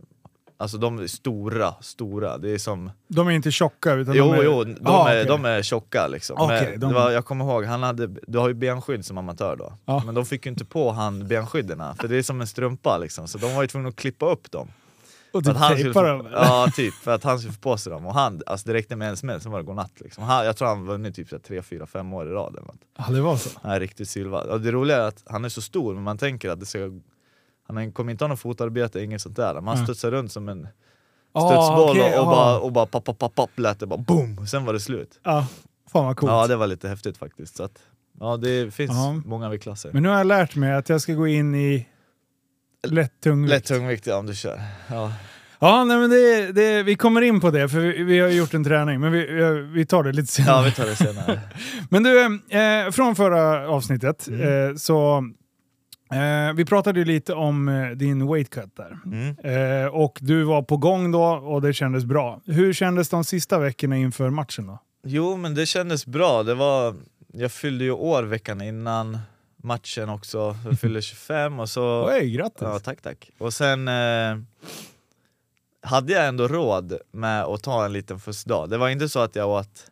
alltså 0.58 0.78
de 0.78 0.98
är 0.98 1.06
stora, 1.06 1.74
stora. 1.80 2.38
Det 2.38 2.50
är 2.50 2.58
som 2.58 2.90
De 3.08 3.28
är 3.28 3.32
inte 3.32 3.50
tjocka 3.50 3.92
utan 3.92 4.14
Jo, 4.14 4.24
de 4.32 4.38
är... 4.40 4.44
jo, 4.44 4.64
de, 4.64 4.76
Ah, 4.84 5.08
är, 5.08 5.14
okej. 5.22 5.26
de 5.26 5.44
är 5.44 5.62
tjocka 5.62 6.06
liksom. 6.06 6.48
Men 6.48 6.80
de- 6.80 6.94
var, 6.94 7.10
jag 7.10 7.24
kommer 7.24 7.44
ihåg, 7.44 7.64
han 7.64 7.82
hade, 7.82 8.06
du 8.06 8.38
har 8.38 8.48
ju 8.48 8.54
benskydd 8.54 9.04
som 9.04 9.18
amatör 9.18 9.56
då. 9.56 9.72
Ja. 9.84 10.02
Men 10.06 10.14
de 10.14 10.26
fick 10.26 10.46
ju 10.46 10.50
inte 10.52 10.64
på 10.64 10.90
han 10.92 11.28
benskydden, 11.28 11.82
för 12.00 12.08
det 12.08 12.16
är 12.16 12.22
som 12.22 12.40
en 12.40 12.46
strumpa 12.46 12.98
liksom. 12.98 13.28
Så 13.28 13.38
de 13.38 13.54
var 13.54 13.62
ju 13.62 13.68
tvungna 13.68 13.88
att 13.88 13.96
klippa 13.96 14.30
upp 14.30 14.50
dem. 14.50 14.68
Och 15.32 15.44
För 15.44 15.50
typ 15.52 15.56
att 15.62 15.68
han 15.68 15.78
skulle 15.78 15.92
dem. 16.08 16.26
eller? 16.26 16.36
ja, 16.36 16.68
typ. 16.76 16.94
För 16.94 17.14
att 17.14 17.24
han 17.24 17.38
skulle 17.38 17.52
få 17.54 17.60
på 17.60 17.76
sig 17.76 17.92
dem. 17.92 18.06
Och 18.06 18.14
han, 18.14 18.40
alltså 18.46 18.66
det 18.68 18.74
räckte 18.74 18.96
med 18.96 19.08
en 19.08 19.16
smäll, 19.16 19.40
sen 19.40 19.52
var 19.52 19.58
det 19.58 19.64
godnatt 19.64 19.92
liksom. 20.00 20.24
Han, 20.24 20.46
jag 20.46 20.56
tror 20.56 20.68
han 20.68 20.86
vunnit 20.86 21.14
typ 21.14 21.28
så 21.28 21.34
här 21.36 21.40
3, 21.42 21.62
4, 21.62 21.86
5 21.86 22.12
år 22.12 22.26
i 22.28 22.30
rad 22.30 22.52
eller 22.56 22.66
något. 22.66 22.80
Ja, 22.98 23.04
det 23.12 23.20
var 23.20 23.36
så. 23.36 23.50
Han 23.62 23.72
är 23.72 23.80
riktigt 23.80 24.08
sylvad. 24.08 24.46
Och 24.46 24.60
det 24.60 24.72
roliga 24.72 24.96
är 24.96 25.00
att 25.08 25.22
han 25.26 25.44
är 25.44 25.48
så 25.48 25.62
stor, 25.62 25.94
men 25.94 26.02
man 26.02 26.18
tänker 26.18 26.50
att 26.50 26.60
det 26.60 26.66
ska 26.66 26.78
han 27.76 27.92
kommer 27.92 28.10
inte 28.12 28.24
ha 28.24 28.28
något 28.28 28.40
fotarbete, 28.40 29.00
inget 29.00 29.20
sånt 29.22 29.36
där. 29.36 29.60
Man 29.60 29.74
Mm. 29.74 29.86
studsar 29.86 30.10
runt 30.10 30.32
som 30.32 30.48
en 30.48 30.68
Ah, 31.32 31.40
studsboll 31.48 31.90
okej, 31.90 32.18
och, 32.18 32.22
och 32.26 32.32
ah. 32.32 32.34
bara, 32.34 32.58
och 32.58 32.72
bara 32.72 32.86
papp, 32.86 33.04
papp, 33.04 33.18
papp, 33.18 33.34
papp 33.34 33.50
lät 33.58 33.80
det 33.80 33.86
bara 33.86 33.98
boom, 33.98 34.46
sen 34.46 34.64
var 34.64 34.72
det 34.72 34.80
slut. 34.80 35.20
Ja, 35.24 35.46
fan 35.92 36.04
vad 36.06 36.16
coolt. 36.16 36.32
Ja 36.32 36.46
det 36.46 36.56
var 36.56 36.66
lite 36.66 36.88
häftigt 36.88 37.18
faktiskt. 37.18 37.56
Så 37.56 37.62
att, 37.64 37.78
ja 38.20 38.36
det 38.36 38.74
finns 38.74 38.90
Ja. 38.90 39.12
många 39.24 39.48
viktklasser. 39.48 39.90
Men 39.92 40.02
nu 40.02 40.08
har 40.08 40.16
jag 40.16 40.26
lärt 40.26 40.56
mig 40.56 40.72
att 40.74 40.88
jag 40.88 41.00
ska 41.00 41.12
gå 41.14 41.26
in 41.26 41.54
i 41.54 41.86
lätt 42.88 43.20
tungvikt. 43.20 43.50
Lätt 43.50 43.64
tungvikt 43.64 44.06
ja, 44.06 44.16
om 44.16 44.26
du 44.26 44.34
kör. 44.34 44.60
Ja. 44.90 45.12
Ja, 45.60 45.84
nej, 45.84 45.96
men 45.98 46.10
det, 46.10 46.52
det, 46.52 46.82
vi 46.82 46.94
kommer 46.96 47.20
in 47.22 47.40
på 47.40 47.50
det 47.50 47.68
för 47.68 47.80
vi, 47.80 48.02
vi 48.04 48.18
har 48.18 48.28
gjort 48.28 48.54
en 48.54 48.64
träning, 48.64 49.00
men 49.00 49.12
vi, 49.12 49.26
vi- 49.26 49.60
vi 49.72 49.86
tar 49.86 50.02
det 50.02 50.12
lite 50.12 50.32
senare. 50.32 50.56
ja 50.56 50.62
vi 50.62 50.72
tar 50.72 50.84
det 50.86 50.96
senare. 50.96 51.40
Men 51.90 52.02
du, 52.02 52.24
eh, 52.58 52.90
från 52.90 53.16
förra 53.16 53.68
avsnittet 53.68 54.28
Mm. 54.28 54.68
eh, 54.70 54.74
så 54.76 55.24
eh, 56.10 56.52
vi 56.54 56.64
pratade 56.64 56.98
ju 56.98 57.04
lite 57.04 57.34
om 57.34 57.68
eh, 57.68 57.90
din 57.90 58.26
weight 58.32 58.50
cut 58.50 58.76
där. 58.76 58.98
Mm. 59.06 59.36
Eh, 59.84 59.86
och 59.86 60.18
du 60.20 60.42
var 60.44 60.62
på 60.62 60.76
gång 60.76 61.10
då 61.12 61.24
och 61.24 61.62
det 61.62 61.72
kändes 61.72 62.04
bra. 62.04 62.40
Hur 62.46 62.72
kändes 62.72 63.08
de 63.08 63.24
sista 63.24 63.58
veckorna 63.58 63.96
inför 63.96 64.30
matchen 64.30 64.66
då? 64.66 64.78
Jo 65.02 65.36
men 65.36 65.54
det 65.54 65.66
kändes 65.66 66.06
bra, 66.06 66.42
det 66.42 66.54
var, 66.54 66.94
jag 67.32 67.52
fyllde 67.52 67.84
ju 67.84 67.90
år 67.92 68.22
veckan 68.22 68.60
innan 68.62 69.18
matchen 69.56 70.08
också, 70.08 70.56
jag 70.64 70.80
fyllde 70.80 71.02
25 71.02 71.60
och 71.60 71.68
så... 71.68 72.10
Oj, 72.10 72.30
grattis! 72.30 72.58
Ja, 72.60 72.78
tack 72.78 73.02
tack. 73.02 73.30
Och 73.38 73.54
sen 73.54 73.88
eh, 73.88 74.38
hade 75.82 76.12
jag 76.12 76.26
ändå 76.28 76.48
råd 76.48 76.98
med 77.12 77.42
att 77.44 77.62
ta 77.62 77.84
en 77.84 77.92
liten 77.92 78.20
fussdag. 78.20 78.70
Det 78.70 78.78
var 78.78 78.88
inte 78.88 79.08
så 79.08 79.20
att 79.20 79.36
jag 79.36 79.48
åt 79.48 79.90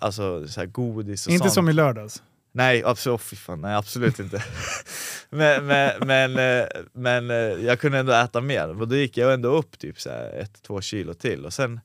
alltså, 0.00 0.48
så 0.48 0.66
godis 0.66 1.26
och 1.26 1.32
Inte 1.32 1.42
sånt. 1.42 1.54
som 1.54 1.68
i 1.68 1.72
lördags. 1.72 2.22
Nej, 2.56 2.84
absolut, 2.84 3.20
fy 3.20 3.36
fan, 3.36 3.60
nej, 3.60 3.74
absolut 3.74 4.20
inte. 4.20 4.44
men, 5.30 5.66
men, 5.66 6.06
men, 6.06 6.38
eh, 6.38 6.66
men 6.92 7.30
eh, 7.30 7.36
jag 7.36 7.80
kunde 7.80 7.98
ändå 7.98 8.12
äta 8.12 8.40
mer, 8.40 8.80
och 8.80 8.88
då 8.88 8.96
gick 8.96 9.16
jag 9.16 9.34
ändå 9.34 9.48
upp 9.48 9.78
typ 9.78 10.00
så 10.00 10.10
här 10.10 10.32
ett, 10.32 10.62
två 10.62 10.80
kilo 10.80 11.14
till. 11.14 11.44
Och 11.44 11.52
sen, 11.52 11.80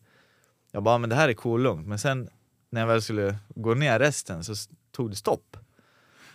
jag 0.71 0.83
bara, 0.83 0.97
men 0.97 1.09
det 1.09 1.15
här 1.15 1.29
är 1.29 1.33
cool 1.33 1.61
lugnt. 1.63 1.87
Men 1.87 1.99
sen 1.99 2.29
när 2.69 2.81
jag 2.81 2.87
väl 2.87 3.01
skulle 3.01 3.35
gå 3.55 3.73
ner 3.73 3.99
resten 3.99 4.43
så 4.43 4.55
tog 4.91 5.09
det 5.09 5.15
stopp. 5.15 5.57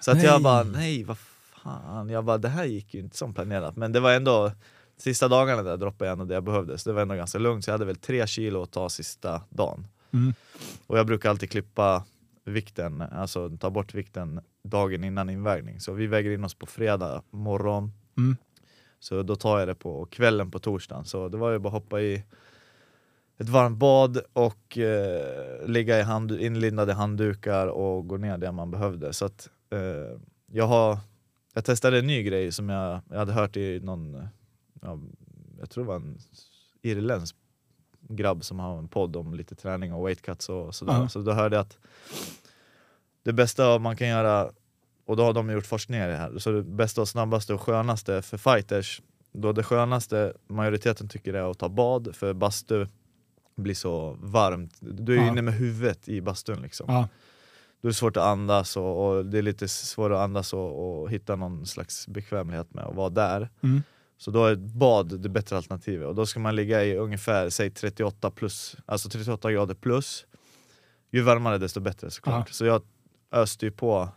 Så 0.01 0.11
att 0.11 0.17
Nej. 0.17 0.27
jag 0.27 0.43
bara, 0.43 0.63
nej 0.63 1.05
vad 1.05 1.19
fan. 1.63 2.09
Jag 2.09 2.25
bara, 2.25 2.39
det 2.39 2.49
här 2.49 2.65
gick 2.65 2.95
ju 2.95 3.01
inte 3.01 3.17
som 3.17 3.35
planerat. 3.35 3.77
Men 3.77 3.93
det 3.93 4.01
var 4.01 4.13
ändå, 4.13 4.53
sista 4.97 5.29
dagarna 5.29 5.63
där 5.63 5.77
droppade 5.77 6.09
jag 6.09 6.13
ändå 6.13 6.25
det 6.25 6.35
jag 6.35 6.45
behövde. 6.45 6.79
Så 6.79 6.89
det 6.89 6.95
var 6.95 7.03
ändå 7.03 7.15
ganska 7.15 7.39
lugnt. 7.39 7.65
Så 7.65 7.69
jag 7.69 7.75
hade 7.75 7.85
väl 7.85 7.97
tre 7.97 8.27
kilo 8.27 8.63
att 8.63 8.73
ta 8.73 8.89
sista 8.89 9.43
dagen. 9.49 9.87
Mm. 10.13 10.35
Och 10.87 10.99
jag 10.99 11.07
brukar 11.07 11.31
alltid 11.31 11.51
klippa 11.51 12.05
vikten, 12.45 13.03
alltså 13.03 13.57
ta 13.57 13.71
bort 13.71 13.95
vikten 13.95 14.41
dagen 14.65 15.05
innan 15.05 15.31
invägning. 15.31 15.81
Så 15.81 15.93
vi 15.93 16.07
väger 16.07 16.31
in 16.31 16.45
oss 16.45 16.55
på 16.55 16.67
fredag 16.67 17.23
morgon. 17.31 17.93
Mm. 18.17 18.37
Så 18.99 19.23
då 19.23 19.37
tar 19.37 19.59
jag 19.59 19.69
det 19.69 19.75
på 19.75 20.07
kvällen 20.07 20.51
på 20.51 20.59
torsdagen. 20.59 21.05
Så 21.05 21.29
det 21.29 21.37
var 21.37 21.51
ju 21.51 21.59
bara 21.59 21.69
att 21.69 21.83
hoppa 21.83 22.01
i 22.01 22.25
ett 23.39 23.49
varmt 23.49 23.79
bad 23.79 24.21
och 24.33 24.79
eh, 24.79 25.69
ligga 25.69 25.99
i 25.99 26.03
hand, 26.03 26.33
inlindade 26.33 26.93
handdukar 26.93 27.67
och 27.67 28.07
gå 28.07 28.17
ner 28.17 28.39
det 28.39 28.53
man 28.53 28.71
behövde. 28.71 29.13
Så 29.13 29.25
att, 29.25 29.51
eh, 29.71 30.21
jag, 30.53 30.67
har, 30.67 30.99
jag 31.55 31.65
testade 31.65 31.99
en 31.99 32.07
ny 32.07 32.23
grej 32.23 32.53
som 32.53 32.69
jag, 32.69 33.01
jag 33.11 33.19
hade 33.19 33.33
hört 33.33 33.57
i 33.57 33.81
någon, 33.81 34.29
ja, 34.83 34.99
jag 35.61 35.71
tror 35.71 35.85
det 35.85 35.89
var 35.89 35.97
en 35.97 36.19
irländsk 36.83 37.37
grabb 38.09 38.45
som 38.45 38.59
har 38.59 38.79
en 38.79 38.89
podd 38.89 39.17
om 39.17 39.35
lite 39.35 39.55
träning 39.55 39.93
och 39.93 40.07
weight 40.07 40.23
cuts 40.23 40.49
och 40.49 40.75
sådär. 40.75 40.93
Ja. 40.93 41.09
Så 41.09 41.21
då 41.21 41.33
hörde 41.33 41.57
jag 41.57 41.61
att 41.63 41.79
det 43.23 43.33
bästa 43.33 43.79
man 43.79 43.97
kan 43.97 44.09
göra, 44.09 44.51
och 45.07 45.17
då 45.17 45.23
har 45.25 45.33
de 45.33 45.51
gjort 45.51 45.67
forskningar 45.67 46.09
i 46.09 46.11
det 46.13 46.17
här, 46.19 46.39
så 46.39 46.51
det 46.51 46.63
bästa 46.63 47.01
och 47.01 47.09
snabbaste 47.09 47.55
och 47.55 47.61
skönaste 47.61 48.23
för 48.23 48.39
fighters, 48.39 49.03
då 49.33 49.53
det 49.53 49.63
skönaste 49.63 50.33
majoriteten 50.49 51.09
tycker 51.09 51.35
är 51.35 51.51
att 51.51 51.59
ta 51.59 51.69
bad, 51.69 52.17
för 52.17 52.33
bastu 52.33 52.87
blir 53.57 53.75
så 53.75 54.17
varmt. 54.21 54.77
Du 54.81 55.13
är 55.13 55.17
ju 55.17 55.23
Ja. 55.25 55.29
inne 55.33 55.43
med 55.43 55.55
huvudet 55.55 56.09
i 56.09 56.21
bastun 56.21 56.63
liksom. 56.63 56.87
Ja. 56.89 57.09
Då 57.83 57.89
är 57.89 57.91
det 57.91 57.95
svårt 57.95 58.17
att 58.17 58.23
andas 58.23 58.77
och, 58.77 59.07
och 59.17 59.27
det 59.27 59.39
är 59.39 59.43
lite 59.43 59.69
svårare 59.69 60.19
att 60.19 60.25
andas 60.25 60.53
och, 60.53 61.01
och 61.03 61.11
hitta 61.11 61.37
någon 61.37 61.67
slags 61.67 62.09
bekvämlighet 62.09 62.75
med 62.75 62.85
att 62.85 62.95
vara 62.95 63.09
där. 63.11 63.49
Mm. 63.63 63.83
Så 64.19 64.31
då 64.31 64.47
är 64.47 64.57
bad 64.57 65.21
det 65.21 65.29
bättre 65.29 65.57
alternativet 65.57 66.09
och 66.09 66.15
då 66.15 66.27
ska 66.27 66.41
man 66.41 66.57
ligga 66.57 66.85
i 66.85 66.97
ungefär 66.97 67.51
säg 67.51 67.71
38 67.71 68.31
plus, 68.31 68.77
alltså 68.87 69.09
38 69.09 69.53
grader 69.53 69.75
plus. 69.75 70.27
Ju 71.11 71.21
varmare 71.21 71.59
desto 71.59 71.81
bättre 71.81 72.11
såklart. 72.11 72.49
Ja. 72.49 72.53
Så 72.53 72.65
jag 72.65 72.83
öste 73.33 73.67
ju 73.67 73.71
på 73.73 74.09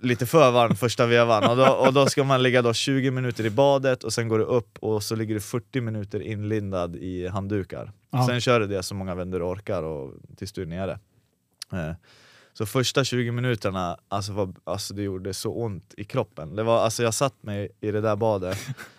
lite 0.00 0.26
för 0.26 0.50
varmt 0.50 0.78
första 0.78 1.06
vevan 1.06 1.50
och 1.50 1.56
då, 1.56 1.66
och 1.66 1.92
då 1.92 2.06
ska 2.06 2.24
man 2.24 2.42
ligga 2.42 2.62
då 2.62 2.72
20 2.72 3.10
minuter 3.10 3.46
i 3.46 3.50
badet 3.50 4.04
och 4.04 4.12
sen 4.12 4.28
går 4.28 4.38
du 4.38 4.44
upp 4.44 4.78
och 4.78 5.02
så 5.02 5.16
ligger 5.16 5.34
du 5.34 5.40
40 5.40 5.80
minuter 5.80 6.20
inlindad 6.22 6.96
i 6.96 7.28
handdukar. 7.28 7.92
Ja. 8.10 8.26
Sen 8.26 8.40
kör 8.40 8.60
du 8.60 8.66
det 8.66 8.82
så 8.82 8.94
många 8.94 9.14
vändor 9.14 9.38
du 9.38 9.44
orkar 9.44 9.82
och 9.82 10.14
tills 10.36 10.52
du 10.52 10.62
är 10.62 10.66
nere. 10.66 10.98
Eh, 11.72 11.92
Så 12.54 12.66
första 12.66 13.04
20 13.04 13.30
minuterna, 13.32 13.96
alltså, 14.08 14.32
var, 14.32 14.54
alltså 14.64 14.94
det 14.94 15.02
gjorde 15.02 15.34
så 15.34 15.52
ont 15.54 15.94
i 15.96 16.04
kroppen. 16.04 16.56
Det 16.56 16.62
var, 16.62 16.80
alltså 16.84 17.02
jag 17.02 17.14
satt 17.14 17.42
mig 17.42 17.68
i 17.80 17.90
det 17.90 18.00
där 18.00 18.16
badet, 18.16 18.58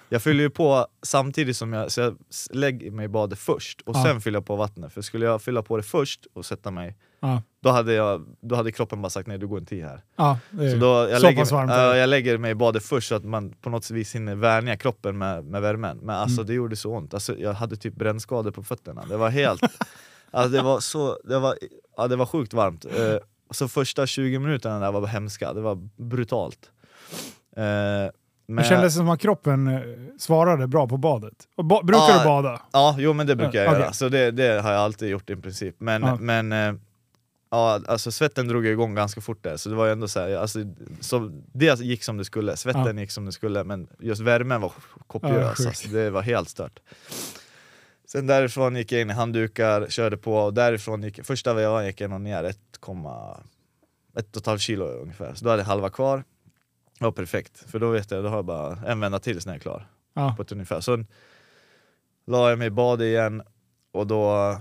jag 0.10 0.22
fyller 0.22 0.44
ju 0.44 0.50
på 0.50 0.88
samtidigt 1.02 1.58
som 1.58 1.74
jag, 1.74 1.92
så 1.92 2.02
jag 2.02 2.18
lägger 2.52 2.92
mig 2.92 3.06
i 3.06 3.08
badet 3.08 3.40
först 3.40 3.82
och 3.82 3.96
Ja. 3.96 4.04
sen 4.04 4.22
fyller 4.22 4.38
jag 4.38 4.46
på 4.46 4.56
vattnet. 4.56 4.94
För 4.94 5.02
skulle 5.02 5.26
jag 5.26 5.42
fylla 5.42 5.62
på 5.62 5.78
det 5.78 5.84
först 5.84 6.28
och 6.34 6.46
sätta 6.46 6.72
mig, 6.72 6.96
Ja. 7.20 7.42
Då 7.62 7.70
hade, 7.70 7.94
jag, 7.94 8.26
då 8.42 8.56
hade 8.56 8.72
kroppen 8.72 9.02
bara 9.02 9.10
sagt 9.10 9.28
nej, 9.28 9.38
du 9.38 9.48
går 9.48 9.58
en 9.58 9.66
10 9.66 9.86
här. 9.88 10.02
Ja, 10.16 10.40
Så 10.72 10.78
då, 10.78 10.88
jag, 10.88 11.22
så 11.22 11.28
lägger, 11.28 11.42
pass 11.42 11.52
varmt. 11.52 11.72
det. 11.72 11.98
jag 11.98 12.10
lägger 12.10 12.38
mig 12.38 12.52
i 12.52 12.56
badet 12.56 12.84
först 12.86 13.08
så 13.10 13.16
att 13.16 13.24
man 13.26 13.54
på 13.62 13.70
något 13.70 13.92
vis 13.92 14.16
hinner 14.16 14.36
vänja 14.36 14.78
kroppen 14.78 15.18
med, 15.18 15.46
med 15.46 15.62
värmen. 15.62 15.98
Men 16.02 16.16
alltså 16.16 16.38
Mm. 16.42 16.48
det 16.48 16.54
gjorde 16.54 16.76
så 16.76 16.92
ont. 16.96 17.14
Alltså, 17.14 17.38
jag 17.38 17.54
hade 17.54 17.76
typ 17.76 17.96
brännskador 17.96 18.52
på 18.52 18.64
fötterna. 18.64 19.06
Det 19.10 19.18
var 19.18 19.30
helt... 19.30 19.62
alltså, 20.32 20.50
det, 20.52 20.62
var 20.62 20.80
så, 20.80 21.18
det, 21.24 21.40
var, 21.40 21.58
ja, 21.98 22.08
det 22.08 22.16
var 22.16 22.26
sjukt 22.26 22.54
varmt. 22.54 22.86
Eh, 23.54 23.56
så 23.56 23.68
första 23.68 24.08
20 24.08 24.40
minuterna 24.40 24.80
där 24.80 24.92
var 24.92 25.08
hemska. 25.08 25.54
Det 25.54 25.62
var 25.62 25.76
brutalt. 25.98 26.72
Eh, 27.58 27.64
men, 28.48 28.56
Det 28.56 28.64
kändes 28.64 28.96
som 28.96 29.10
att 29.10 29.20
kroppen 29.20 29.68
eh, 29.68 29.82
svarade 30.20 30.68
bra 30.68 30.88
på 30.88 30.98
badet. 30.98 31.34
Ba 31.58 31.82
brukar 31.84 32.02
Ja, 32.10 32.20
du 32.20 32.26
bada? 32.26 32.62
Ja, 32.72 32.96
jo 33.00 33.14
men 33.14 33.28
det 33.28 33.36
brukar 33.36 33.60
jag 33.60 33.68
Ja, 33.68 33.72
göra. 33.74 33.84
okej. 33.84 33.94
Så 33.94 34.10
det, 34.10 34.32
det 34.32 34.62
har 34.62 34.72
jag 34.72 34.82
alltid 34.82 35.10
gjort 35.10 35.30
i 35.30 35.36
princip. 35.36 35.76
Men, 35.80 36.02
Ja. 36.02 36.16
men 36.20 36.52
eh, 36.52 36.74
ja, 37.52 37.80
alltså 37.88 38.12
svetten 38.12 38.48
drog 38.48 38.66
igång 38.66 38.96
ganska 38.96 39.22
fort 39.22 39.44
där, 39.44 39.58
så 39.58 39.70
det 39.70 39.76
var 39.76 39.86
ju 39.86 39.92
ändå 39.92 40.08
så 40.08 40.20
här, 40.20 40.38
alltså, 40.38 40.60
så 41.00 41.32
det 41.54 41.80
gick 41.80 42.04
som 42.04 42.18
det 42.18 42.26
skulle, 42.26 42.58
svetten 42.58 42.98
gick 42.98 43.12
som 43.12 43.26
det 43.26 43.32
skulle, 43.32 43.64
men 43.64 43.88
just 44.00 44.22
värmen 44.22 44.62
var 44.62 44.72
Ja, 44.98 45.04
kopiös. 45.08 45.58
sjukt. 45.58 45.68
alltså, 45.68 45.88
det 45.88 46.10
var 46.10 46.22
helt 46.22 46.50
stört. 46.50 46.80
Sen 48.14 48.28
därifrån 48.28 48.76
gick 48.76 48.92
jag 48.92 49.02
in 49.02 49.10
i 49.10 49.14
handdukar, 49.14 49.88
körde 49.90 50.18
på 50.18 50.36
och 50.36 50.54
därifrån 50.54 51.04
gick, 51.04 51.26
första 51.26 51.54
vevan 51.54 51.86
gick 51.86 52.02
jag 52.02 52.22
ner 52.22 52.44
1,5 52.44 54.58
kilo 54.58 54.86
ungefär. 54.86 55.34
Så 55.34 55.46
då 55.46 55.52
hade 55.52 55.62
jag 55.62 55.68
halva 55.68 55.90
kvar. 55.90 56.24
Det 57.00 57.06
var 57.06 57.12
perfekt, 57.12 57.72
för 57.72 57.80
då 57.80 57.90
vet 57.90 58.12
jag, 58.12 58.24
då 58.24 58.30
har 58.30 58.36
jag 58.36 58.46
bara 58.46 58.78
en 58.88 59.00
vända 59.00 59.20
till 59.20 59.42
sen 59.42 59.50
är 59.50 59.54
jag 59.56 59.62
klar 59.62 59.88
Ja. 60.14 60.34
på 60.38 60.42
ett 60.44 60.52
ungefär. 60.52 60.82
Så 60.82 61.04
la 62.28 62.50
jag 62.50 62.60
mig 62.60 62.68
i 62.68 62.72
bad 62.72 63.02
igen 63.02 63.42
och 63.92 64.08
då 64.08 64.56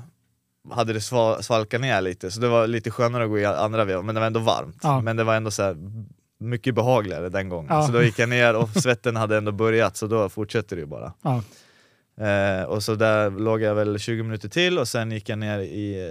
hade 0.70 0.92
det 0.92 0.98
sva- 0.98 1.42
svalkat 1.42 1.80
ner 1.80 2.00
lite, 2.00 2.30
så 2.30 2.40
det 2.40 2.48
var 2.48 2.66
lite 2.66 2.90
skönare 2.90 3.24
att 3.24 3.30
gå 3.30 3.38
i 3.38 3.44
andra 3.44 3.84
vevan, 3.84 4.06
men 4.06 4.14
det 4.14 4.20
var 4.20 4.26
ändå 4.26 4.40
varmt. 4.40 4.78
Ja. 4.82 5.00
Men 5.00 5.16
det 5.16 5.24
var 5.24 5.34
ändå 5.34 5.50
så 5.50 5.62
här, 5.62 5.76
mycket 6.38 6.74
behagligare 6.74 7.28
den 7.28 7.48
gången. 7.48 7.74
Ja. 7.74 7.86
Så 7.86 7.92
då 7.92 8.02
gick 8.02 8.18
jag 8.18 8.28
ner 8.28 8.56
och 8.56 8.68
svetten 8.70 9.16
hade 9.16 9.36
ändå 9.36 9.52
börjat, 9.52 9.96
så 9.96 10.06
då 10.06 10.28
fortsätter 10.28 10.76
det 10.76 10.80
ju 10.80 10.86
bara. 10.86 11.12
Ja. 11.22 11.42
Eh, 12.20 12.64
och 12.64 12.82
så 12.82 12.94
där 12.94 13.30
låg 13.30 13.62
jag 13.62 13.74
väl 13.74 13.98
20 13.98 14.22
minuter 14.22 14.48
till 14.48 14.78
och 14.78 14.88
sen 14.88 15.10
gick 15.12 15.28
jag 15.28 15.38
ner 15.38 15.58
i 15.58 16.10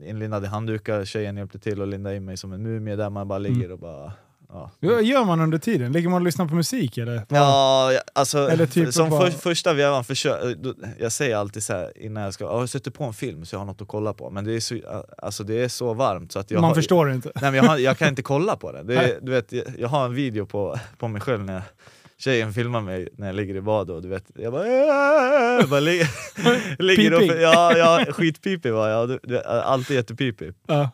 eh, 0.00 0.08
inlindad 0.10 0.44
i 0.44 0.46
handdukar, 0.46 1.04
tjejen 1.04 1.36
hjälpte 1.36 1.58
till 1.58 1.82
att 1.82 1.88
linda 1.88 2.14
in 2.14 2.24
mig 2.24 2.36
som 2.36 2.52
en 2.52 2.62
mumie 2.62 2.96
där 2.96 3.10
man 3.10 3.28
bara 3.28 3.38
ligger 3.38 3.72
och 3.72 3.78
bara... 3.78 4.12
Ja, 4.52 4.70
Vad 4.80 5.04
gör 5.04 5.24
man 5.24 5.40
under 5.40 5.58
tiden? 5.58 5.92
Ligger 5.92 6.08
man 6.08 6.22
och 6.22 6.24
lyssnar 6.24 6.46
på 6.46 6.54
musik 6.54 6.98
eller? 6.98 7.22
Ja, 7.28 7.90
alltså 8.12 8.38
Eller 8.50 8.66
typ 8.66 8.92
som 8.94 9.10
för, 9.10 9.30
första 9.30 9.72
vevan, 9.72 10.04
då- 10.58 10.74
jag 10.98 11.12
säger 11.12 11.36
alltid 11.36 11.62
så 11.62 11.72
här 11.72 11.92
innan 11.96 12.22
jag 12.22 12.34
ska, 12.34 12.44
"Ja, 12.44 12.60
jag 12.60 12.68
sätter 12.68 12.90
på 12.90 13.04
en 13.04 13.12
film 13.12 13.44
så 13.44 13.54
jag 13.54 13.60
har 13.60 13.66
något 13.66 13.82
att 13.82 13.88
kolla 13.88 14.12
på, 14.12 14.30
men 14.30 14.44
det 14.44 14.52
är 14.56 14.60
så, 14.60 14.78
alltså, 15.18 15.44
det 15.44 15.54
är 15.64 15.68
så 15.68 15.94
varmt 15.94 16.32
så 16.32 16.38
att 16.38 16.50
jag 16.50 16.60
man 16.60 16.68
har, 16.68 16.74
förstår 16.74 17.12
inte. 17.12 17.32
Nej, 17.34 17.50
men 17.50 17.54
jag, 17.54 17.64
har, 17.64 17.78
jag 17.78 17.98
kan 17.98 18.08
inte 18.08 18.22
kolla 18.22 18.56
på 18.56 18.72
det. 18.72 18.82
det 18.82 18.94
är, 18.96 19.18
du 19.22 19.32
vet, 19.32 19.52
jag, 19.52 19.64
jag 19.78 19.88
har 19.88 20.04
en 20.04 20.14
video 20.14 20.46
på, 20.46 20.78
på 20.98 21.08
mig 21.08 21.20
själv 21.20 21.44
när 21.44 21.52
jag, 21.54 21.62
tjejen 22.20 22.52
filmar 22.52 22.80
mig 22.80 23.08
när 23.16 23.26
jag 23.26 23.36
ligger 23.36 23.54
i 23.54 23.60
bad 23.60 23.90
och 23.90 24.02
du 24.02 24.08
vet, 24.08 24.24
jag 24.34 24.52
bara, 24.52 24.66
jag 24.66 25.68
bara 25.68 25.80
ligger, 25.80 26.08
ligger 26.82 27.14
och, 27.14 27.22
ja, 27.22 27.76
ja, 27.76 28.12
skitpipig 28.12 28.72
var 28.72 28.88
jag, 28.88 29.08
du, 29.08 29.18
du, 29.22 29.42
alltid 29.42 29.96
jättepipig. 29.96 30.52
Ja. 30.66 30.90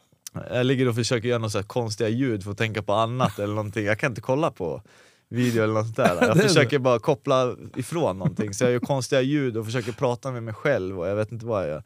Jag 0.51 0.67
ligger 0.67 0.89
och 0.89 0.95
försöker 0.95 1.29
göra 1.29 1.39
några 1.39 1.63
konstiga 1.63 2.09
ljud 2.09 2.45
för 2.45 2.51
att 2.51 2.59
tänka 2.59 2.83
på 2.83 2.93
annat 2.93 3.39
eller 3.39 3.55
någonting. 3.55 3.85
Jag 3.85 3.99
kan 3.99 4.11
inte 4.11 4.21
kolla 4.21 4.51
på 4.51 4.83
video 5.29 5.65
eller 5.65 5.75
något 5.75 5.97
där. 5.97 6.17
Jag 6.27 6.37
försöker 6.37 6.79
bara 6.79 6.99
koppla 6.99 7.57
ifrån 7.77 8.19
någonting. 8.19 8.55
Så 8.55 8.65
jag 8.65 8.73
gör 8.73 8.79
konstiga 8.79 9.21
ljud 9.21 9.57
och 9.57 9.65
försöker 9.65 9.93
prata 9.93 10.31
med 10.31 10.43
mig 10.43 10.55
själv 10.55 11.01
och 11.01 11.09
jag 11.09 11.17
vet 11.17 11.33
inte 11.33 11.47
vad 11.47 11.63
jag 11.63 11.69
gör. 11.69 11.83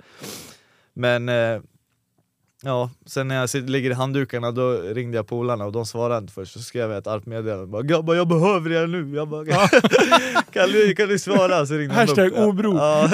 Men 0.95 1.29
eh, 1.29 1.61
ja, 2.63 2.91
sen 3.07 3.29
när 3.29 3.35
jag 3.55 3.71
ligger 3.71 3.91
i 3.91 3.95
handdukarna 3.95 4.51
då 4.53 4.71
ringde 4.73 5.17
jag 5.17 5.27
polarna 5.27 5.65
och 5.67 5.73
de 5.73 5.87
svarade 5.87 6.19
inte 6.19 6.33
först. 6.33 6.53
Så 6.53 6.59
skrev 6.61 6.91
jag 6.91 6.99
ett 6.99 7.07
argt 7.07 7.27
meddelande. 7.27 7.83
"Grabbar, 7.83 8.15
jag 8.15 8.29
behöver 8.29 8.73
er 8.73 8.87
nu. 8.87 9.17
Jag 9.17 9.29
bara, 9.29 9.45
kan, 10.53 10.69
du, 10.69 10.95
kan 10.95 11.09
du 11.09 11.19
svara? 11.19 11.67
Så 11.67 11.75
ringde 11.75 11.95
de 11.95 12.01
Hashtag 12.01 12.33
obro. 12.49 12.77
Ja, 12.77 13.11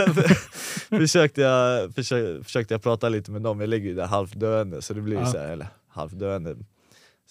försökte, 0.99 1.41
jag, 1.41 1.95
försökte, 1.95 2.45
försökte 2.45 2.75
jag 2.75 2.83
prata 2.83 3.09
lite 3.09 3.31
med 3.31 3.43
dem, 3.43 3.61
jag 3.61 3.69
ligger 3.69 3.89
ju 3.89 3.95
där 3.95 4.07
halvdöende 4.07 4.83
så 4.83 4.95
det 4.95 5.01
blir 5.01 5.17
Ja. 5.19 5.27
så 5.27 5.39
här, 5.39 5.49
eller 5.49 5.67
halvdöende. 5.89 6.57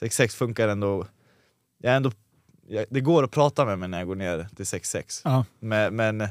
6-6 0.02 0.28
funkar 0.38 0.68
ändå, 0.68 1.06
jag 1.82 1.92
är 1.94 1.98
ändå 1.98 2.12
jag, 2.68 2.86
det 2.90 3.02
går 3.02 3.24
att 3.24 3.32
prata 3.32 3.66
med 3.66 3.80
mig 3.80 3.90
när 3.90 3.98
jag 3.98 4.08
går 4.08 4.16
ner 4.16 4.48
till 4.56 4.66
6-6. 4.66 5.22
Ja. 5.24 5.46
Men, 5.60 5.96
men 5.96 6.28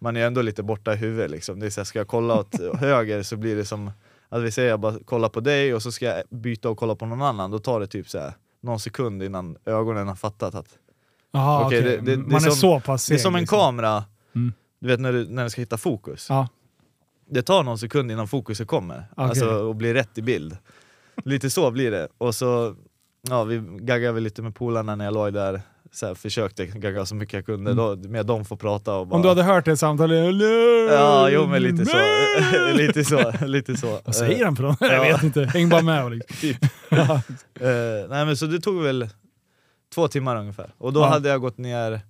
man 0.00 0.16
är 0.16 0.26
ändå 0.26 0.42
lite 0.42 0.62
borta 0.62 0.92
i 0.92 0.96
huvudet 0.96 1.30
liksom. 1.30 1.60
Det 1.60 1.66
är 1.66 1.70
så 1.70 1.80
här, 1.80 1.84
ska 1.84 1.98
jag 1.98 2.08
kolla 2.08 2.34
åt 2.34 2.54
höger 2.80 3.22
så 3.22 3.36
blir 3.36 3.56
det 3.56 3.64
som, 3.64 3.90
att 4.32 4.42
vi 4.42 4.50
säger 4.50 4.68
jag 4.70 4.80
bara 4.80 4.98
kollar 5.04 5.28
på 5.28 5.40
dig 5.40 5.74
och 5.74 5.82
så 5.82 5.92
ska 5.92 6.04
jag 6.06 6.22
byta 6.30 6.70
och 6.70 6.78
kolla 6.78 6.94
på 6.94 7.06
någon 7.06 7.22
annan, 7.22 7.50
då 7.50 7.58
tar 7.58 7.80
det 7.80 7.86
typ 7.86 8.08
så 8.08 8.18
här, 8.18 8.32
någon 8.60 8.80
sekund 8.80 9.22
innan 9.22 9.56
ögonen 9.64 10.08
har 10.08 10.14
fattat 10.14 10.54
att 10.54 10.78
Jaha, 11.32 11.66
Okej, 11.66 11.78
okej. 11.80 11.90
det- 11.90 12.02
det- 12.02 12.16
det 12.16 12.22
man 12.22 12.34
är 12.34 12.40
som- 12.40 12.52
så 12.52 12.80
pass 12.80 13.06
det 13.06 13.14
är 13.14 13.18
som 13.18 13.34
en 13.34 13.40
liksom. 13.40 13.58
kamera, 13.58 14.04
Mm. 14.34 14.52
du 14.80 14.88
vet 14.88 15.00
när 15.00 15.12
du, 15.12 15.28
när 15.28 15.44
du 15.44 15.50
ska 15.50 15.60
hitta 15.60 15.78
fokus. 15.78 16.26
Ja. 16.28 16.48
Det 17.30 17.42
tar 17.42 17.62
någon 17.62 17.78
sekund 17.78 18.10
innan 18.12 18.28
fokuset 18.28 18.68
kommer, 18.68 19.04
Okej. 19.12 19.24
alltså 19.24 19.48
och 19.50 19.76
blir 19.76 19.94
rätt 19.94 20.18
i 20.18 20.22
bild. 20.22 20.56
Lite 21.24 21.50
så 21.50 21.70
blir 21.70 21.90
det. 21.90 22.08
Och 22.18 22.34
så, 22.34 22.76
ja 23.28 23.44
vi 23.44 23.62
gaggade 23.80 24.12
väl 24.12 24.22
lite 24.22 24.42
med 24.42 24.54
polarna 24.54 24.96
när 24.96 25.04
jag 25.04 25.14
låg 25.14 25.32
där, 25.32 25.62
så 25.94 26.06
här, 26.06 26.14
försökte 26.14 26.66
gagga 26.66 27.06
så 27.06 27.14
mycket 27.14 27.34
jag 27.34 27.46
kunde, 27.46 27.74
då, 27.74 27.96
med 27.96 28.26
dem 28.26 28.44
får 28.44 28.56
prata 28.56 28.94
och 28.94 29.06
bara... 29.06 29.14
Mm. 29.14 29.16
Om 29.16 29.22
du 29.22 29.28
hade 29.28 29.42
hört 29.54 29.64
det 29.64 29.76
samtalet... 29.76 30.34
Ja, 30.90 31.28
jo 31.30 31.46
men 31.46 31.62
lite 31.62 31.86
så. 31.86 31.96
lite 32.74 33.04
så, 33.04 33.46
lite 33.46 33.76
så. 33.76 34.00
Vad 34.04 34.14
säger 34.14 34.44
han 34.44 34.56
för? 34.56 34.76
Ja. 34.80 34.92
Jag 34.92 35.00
vet 35.12 35.22
inte. 35.22 35.44
Häng 35.44 35.68
bara 35.68 35.82
med. 35.82 36.10
Liksom. 36.12 36.36
Typ. 36.40 36.58
Ja. 36.88 37.22
Eh, 37.60 38.08
nej 38.08 38.26
men 38.26 38.36
så 38.36 38.46
det 38.46 38.60
tog 38.60 38.82
väl 38.82 39.08
två 39.94 40.08
timmar 40.08 40.36
ungefär. 40.36 40.74
Och 40.78 40.92
då 40.92 41.00
Ja. 41.00 41.06
hade 41.08 41.28
jag 41.28 41.40
gått 41.40 41.58
ner 41.58 42.00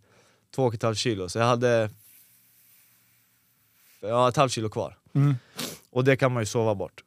två 0.54 0.64
och 0.64 0.74
ett 0.74 0.82
halvt 0.82 0.98
kilo, 0.98 1.28
så 1.28 1.38
jag 1.38 1.46
hade 1.46 1.90
ja, 4.00 4.28
ett 4.28 4.36
halvt 4.36 4.52
kilo 4.52 4.68
kvar. 4.68 4.96
Mm. 5.14 5.34
Och 5.90 6.04
det 6.04 6.16
kan 6.16 6.32
man 6.32 6.42
ju 6.42 6.46
sova 6.46 6.74
bort. 6.74 7.02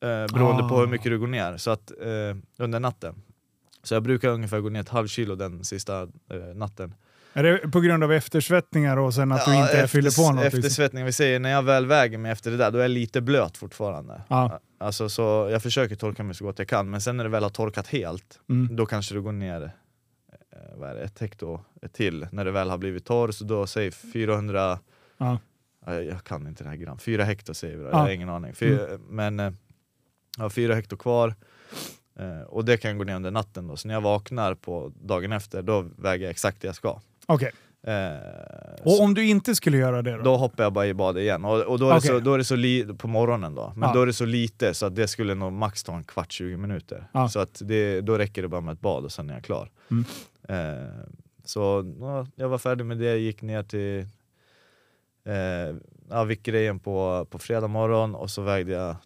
Eh, 0.00 0.08
beroende 0.08 0.64
Ah. 0.64 0.68
på 0.68 0.78
hur 0.80 0.86
mycket 0.86 1.04
du 1.06 1.18
går 1.18 1.26
ner, 1.26 1.56
så 1.56 1.70
att, 1.70 1.90
eh, 1.90 2.36
under 2.64 2.80
natten. 2.80 3.22
Så 3.82 3.94
jag 3.94 4.02
brukar 4.02 4.28
ungefär 4.28 4.60
gå 4.60 4.68
ner 4.68 4.80
ett 4.80 4.88
halvt 4.88 5.10
kilo 5.10 5.34
den 5.34 5.64
sista 5.64 6.02
eh, 6.02 6.08
natten. 6.54 6.94
Är 7.32 7.42
det 7.42 7.58
på 7.58 7.80
grund 7.80 8.04
av 8.04 8.12
eftersvettningar 8.12 8.96
och 8.96 9.14
sen 9.14 9.32
att 9.32 9.44
du 9.44 9.50
Ja, 9.52 9.60
inte 9.62 9.72
efter- 9.72 9.86
fyller 9.86 10.10
på 10.16 10.32
något? 10.32 10.44
Liksom? 10.44 10.58
Eftersvettning, 10.58 11.04
vi 11.04 11.12
säger 11.12 11.40
när 11.40 11.50
jag 11.50 11.62
väl 11.62 11.86
väger 11.86 12.18
mig 12.18 12.32
efter 12.32 12.50
det 12.50 12.56
där, 12.56 12.70
då 12.70 12.78
är 12.78 12.82
jag 12.82 12.90
lite 12.90 13.20
blöt 13.20 13.56
fortfarande. 13.56 14.22
Ja. 14.28 14.60
Alltså, 14.78 15.08
så 15.08 15.48
jag 15.52 15.62
försöker 15.62 15.96
torka 15.96 16.22
mig 16.22 16.34
så 16.34 16.44
gott 16.44 16.58
jag 16.58 16.68
kan, 16.68 16.90
men 16.90 17.00
sen 17.00 17.16
när 17.16 17.24
det 17.24 17.30
väl 17.30 17.42
har 17.42 17.50
torkat 17.50 17.86
helt, 17.88 18.40
Mm. 18.48 18.76
då 18.76 18.86
kanske 18.86 19.14
du 19.14 19.22
går 19.22 19.32
ner 19.32 19.62
eh, 19.62 20.58
vad 20.76 20.96
det, 20.96 21.02
ett 21.02 21.18
hekto 21.20 21.60
till 21.92 22.26
när 22.32 22.44
det 22.44 22.50
väl 22.50 22.70
har 22.70 22.78
blivit 22.78 23.04
torr, 23.04 23.30
så 23.30 23.44
då 23.44 23.66
säg 23.66 23.90
400, 23.90 24.78
Ja. 25.18 25.38
ja, 25.86 25.94
jag 26.02 26.24
kan 26.24 26.46
inte 26.46 26.64
det 26.64 26.70
här 26.70 26.76
gram, 26.76 26.98
4 26.98 27.24
hekto 27.24 27.54
säger 27.54 27.76
vi 27.76 27.82
då, 27.82 27.88
Ja. 27.88 27.92
jag 27.92 27.98
har 27.98 28.10
ingen 28.10 28.28
aning. 28.28 28.54
Fy, 28.54 28.78
Men 29.08 29.40
eh, 29.40 29.52
jag 30.36 30.44
har 30.44 30.50
4 30.50 30.74
hekto 30.74 30.96
kvar, 30.96 31.34
eh, 32.18 32.40
och 32.48 32.64
det 32.64 32.76
kan 32.76 32.98
gå 32.98 33.04
ner 33.04 33.14
under 33.16 33.30
natten 33.30 33.66
då, 33.68 33.76
så 33.76 33.88
när 33.88 33.94
jag 33.94 34.00
vaknar 34.00 34.54
på 34.54 34.92
dagen 35.02 35.32
efter, 35.32 35.62
då 35.62 35.86
väger 35.96 36.24
jag 36.24 36.30
exakt 36.30 36.60
det 36.60 36.66
jag 36.66 36.74
ska. 36.74 37.00
Okej. 37.26 37.52
Eh, 37.82 38.82
Och 38.84 38.92
så- 38.92 39.02
om 39.04 39.14
du 39.14 39.26
inte 39.26 39.54
skulle 39.54 39.76
göra 39.78 40.02
det 40.02 40.16
då? 40.16 40.22
då 40.22 40.36
hoppar 40.36 40.64
jag 40.64 40.72
bara 40.72 40.86
i 40.86 40.94
bad 40.94 41.18
igen, 41.18 41.44
och, 41.44 41.60
och 41.60 41.78
då, 41.78 41.86
är 41.86 41.90
det 41.90 41.96
Okej. 41.98 42.08
så, 42.08 42.18
då 42.20 42.34
är 42.34 42.38
det 42.38 42.44
så 42.44 42.56
li- 42.56 42.94
på 42.98 43.08
morgonen 43.08 43.54
då, 43.54 43.72
men 43.76 43.88
Ja. 43.88 43.94
då 43.94 44.02
är 44.02 44.06
det 44.06 44.12
så 44.12 44.24
lite 44.24 44.74
så 44.74 44.86
att 44.86 44.96
det 44.96 45.08
skulle 45.08 45.34
nog 45.34 45.52
max 45.52 45.82
ta 45.84 45.96
en 45.96 46.04
kvart, 46.04 46.32
20 46.32 46.56
minuter. 46.56 47.06
Ja. 47.12 47.28
Så 47.28 47.40
att 47.40 47.62
det, 47.64 48.00
då 48.00 48.18
räcker 48.18 48.42
det 48.42 48.48
bara 48.48 48.60
med 48.60 48.72
ett 48.72 48.80
bad 48.80 49.04
och 49.04 49.12
sen 49.12 49.30
är 49.30 49.34
jag 49.34 49.44
klar. 49.44 49.70
Mm. 49.90 50.04
Eh, 50.48 50.88
så 51.44 51.94
ja, 52.00 52.26
jag 52.34 52.48
var 52.48 52.58
färdig 52.58 52.84
med 52.86 52.98
det, 52.98 53.16
gick 53.18 53.42
ner 53.42 53.62
till 53.62 54.00
eh, 55.24 55.76
ja, 56.10 56.24
viktgrejen 56.24 56.78
på, 56.78 57.26
på 57.30 57.38
fredag 57.38 57.68
morgon 57.68 58.14
och 58.14 58.30
så 58.30 58.42
vägde 58.42 58.72
jag 58.72 58.96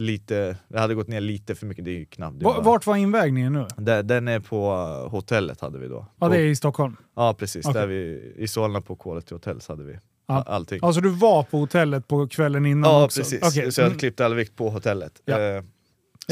lite, 0.00 0.56
jag 0.68 0.80
hade 0.80 0.94
gått 0.94 1.08
ner 1.08 1.20
lite 1.20 1.54
för 1.54 1.66
mycket, 1.66 1.84
det 1.84 1.90
är 1.90 1.98
ju 1.98 2.04
knappt. 2.06 2.38
det 2.38 2.42
är 2.42 2.44
Va- 2.44 2.54
bara- 2.54 2.62
Vart 2.64 2.86
var 2.86 2.96
invägningen 2.96 3.52
nu? 3.52 3.66
Den, 3.76 4.06
den 4.06 4.28
är 4.28 4.40
på 4.40 4.70
hotellet 5.10 5.60
hade 5.60 5.78
vi 5.78 5.88
då. 5.88 6.06
Ja, 6.20 6.26
På- 6.26 6.32
det 6.32 6.38
är 6.40 6.44
i 6.44 6.56
Stockholm. 6.56 6.96
ja 7.16 7.34
precis, 7.38 7.66
Okej. 7.66 7.80
där 7.80 7.86
vi, 7.88 8.32
i 8.36 8.48
Solna 8.48 8.80
på 8.80 8.96
Quality 8.96 9.34
Hotels 9.34 9.68
hade 9.68 9.84
vi 9.84 9.98
Ja. 10.28 10.42
allting. 10.46 10.80
Alltså 10.82 11.00
du 11.00 11.08
var 11.10 11.42
på 11.42 11.58
hotellet 11.58 12.08
på 12.08 12.28
kvällen 12.28 12.66
innan 12.66 12.90
Ja 12.90 13.04
också? 13.04 13.20
precis, 13.20 13.42
Okej. 13.42 13.72
så 13.72 13.80
jag 13.80 13.86
Mm. 13.86 13.98
klippte 13.98 14.24
all 14.24 14.34
vikt 14.34 14.56
på 14.56 14.70
hotellet. 14.70 15.22
Ja. 15.24 15.40
Eh, 15.40 15.62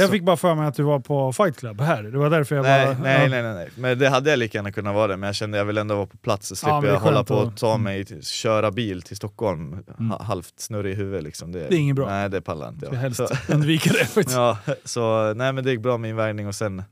Jag 0.00 0.10
fick 0.10 0.22
bara 0.22 0.36
för 0.36 0.54
mig 0.54 0.66
att 0.66 0.74
du 0.74 0.82
var 0.82 1.00
på 1.00 1.32
Fight 1.32 1.56
Club 1.56 1.80
här. 1.80 2.02
Det 2.02 2.18
var 2.18 2.30
därför 2.30 2.56
jag 2.56 2.62
nej, 2.62 2.86
bara... 2.86 2.98
nej, 2.98 3.12
ja. 3.22 3.28
nej, 3.28 3.42
nej, 3.42 3.54
nej, 3.54 3.68
men 3.76 3.98
det 3.98 4.08
hade 4.08 4.30
jag 4.30 4.38
lika 4.38 4.58
gärna 4.58 4.72
kunnat 4.72 4.94
vara 4.94 5.06
det, 5.06 5.16
men 5.16 5.26
jag 5.26 5.34
kände 5.36 5.58
jag 5.58 5.64
vill 5.64 5.78
ändå 5.78 5.94
vara 5.96 6.06
på 6.06 6.16
plats 6.16 6.46
så 6.48 6.52
Ja, 6.52 6.56
slipper 6.56 6.80
det 6.80 6.88
är 6.88 6.92
jag 6.92 7.00
hålla 7.00 7.24
på 7.24 7.34
och 7.34 7.48
att- 7.48 7.56
ta 7.56 7.70
mm. 7.74 7.82
mig, 7.84 8.04
till, 8.04 8.22
köra 8.24 8.70
bil 8.70 9.02
till 9.02 9.16
Stockholm 9.16 9.72
Mm. 9.98 10.10
ha- 10.10 10.22
halvt 10.22 10.54
snurrig 10.60 10.92
i 10.92 10.94
huvudet 10.94 11.22
liksom. 11.22 11.52
Det 11.52 11.60
är 11.60 11.72
inget 11.74 11.96
bra. 11.96 12.06
Nej 12.06 12.30
det 12.30 12.40
pallar 12.40 12.68
inte 12.68 12.86
Ska 12.86 12.94
jag. 12.94 13.00
helst 13.00 13.16
Så, 13.28 13.28
undvika 13.52 13.90
det. 13.92 14.04
faktiskt. 14.04 14.36
ja, 14.36 14.58
så 14.84 15.34
nej 15.34 15.52
men 15.52 15.64
det 15.64 15.70
gick 15.70 15.80
bra 15.80 15.98
med 15.98 16.10
invägning 16.10 16.46
och 16.48 16.54
sen 16.54 16.82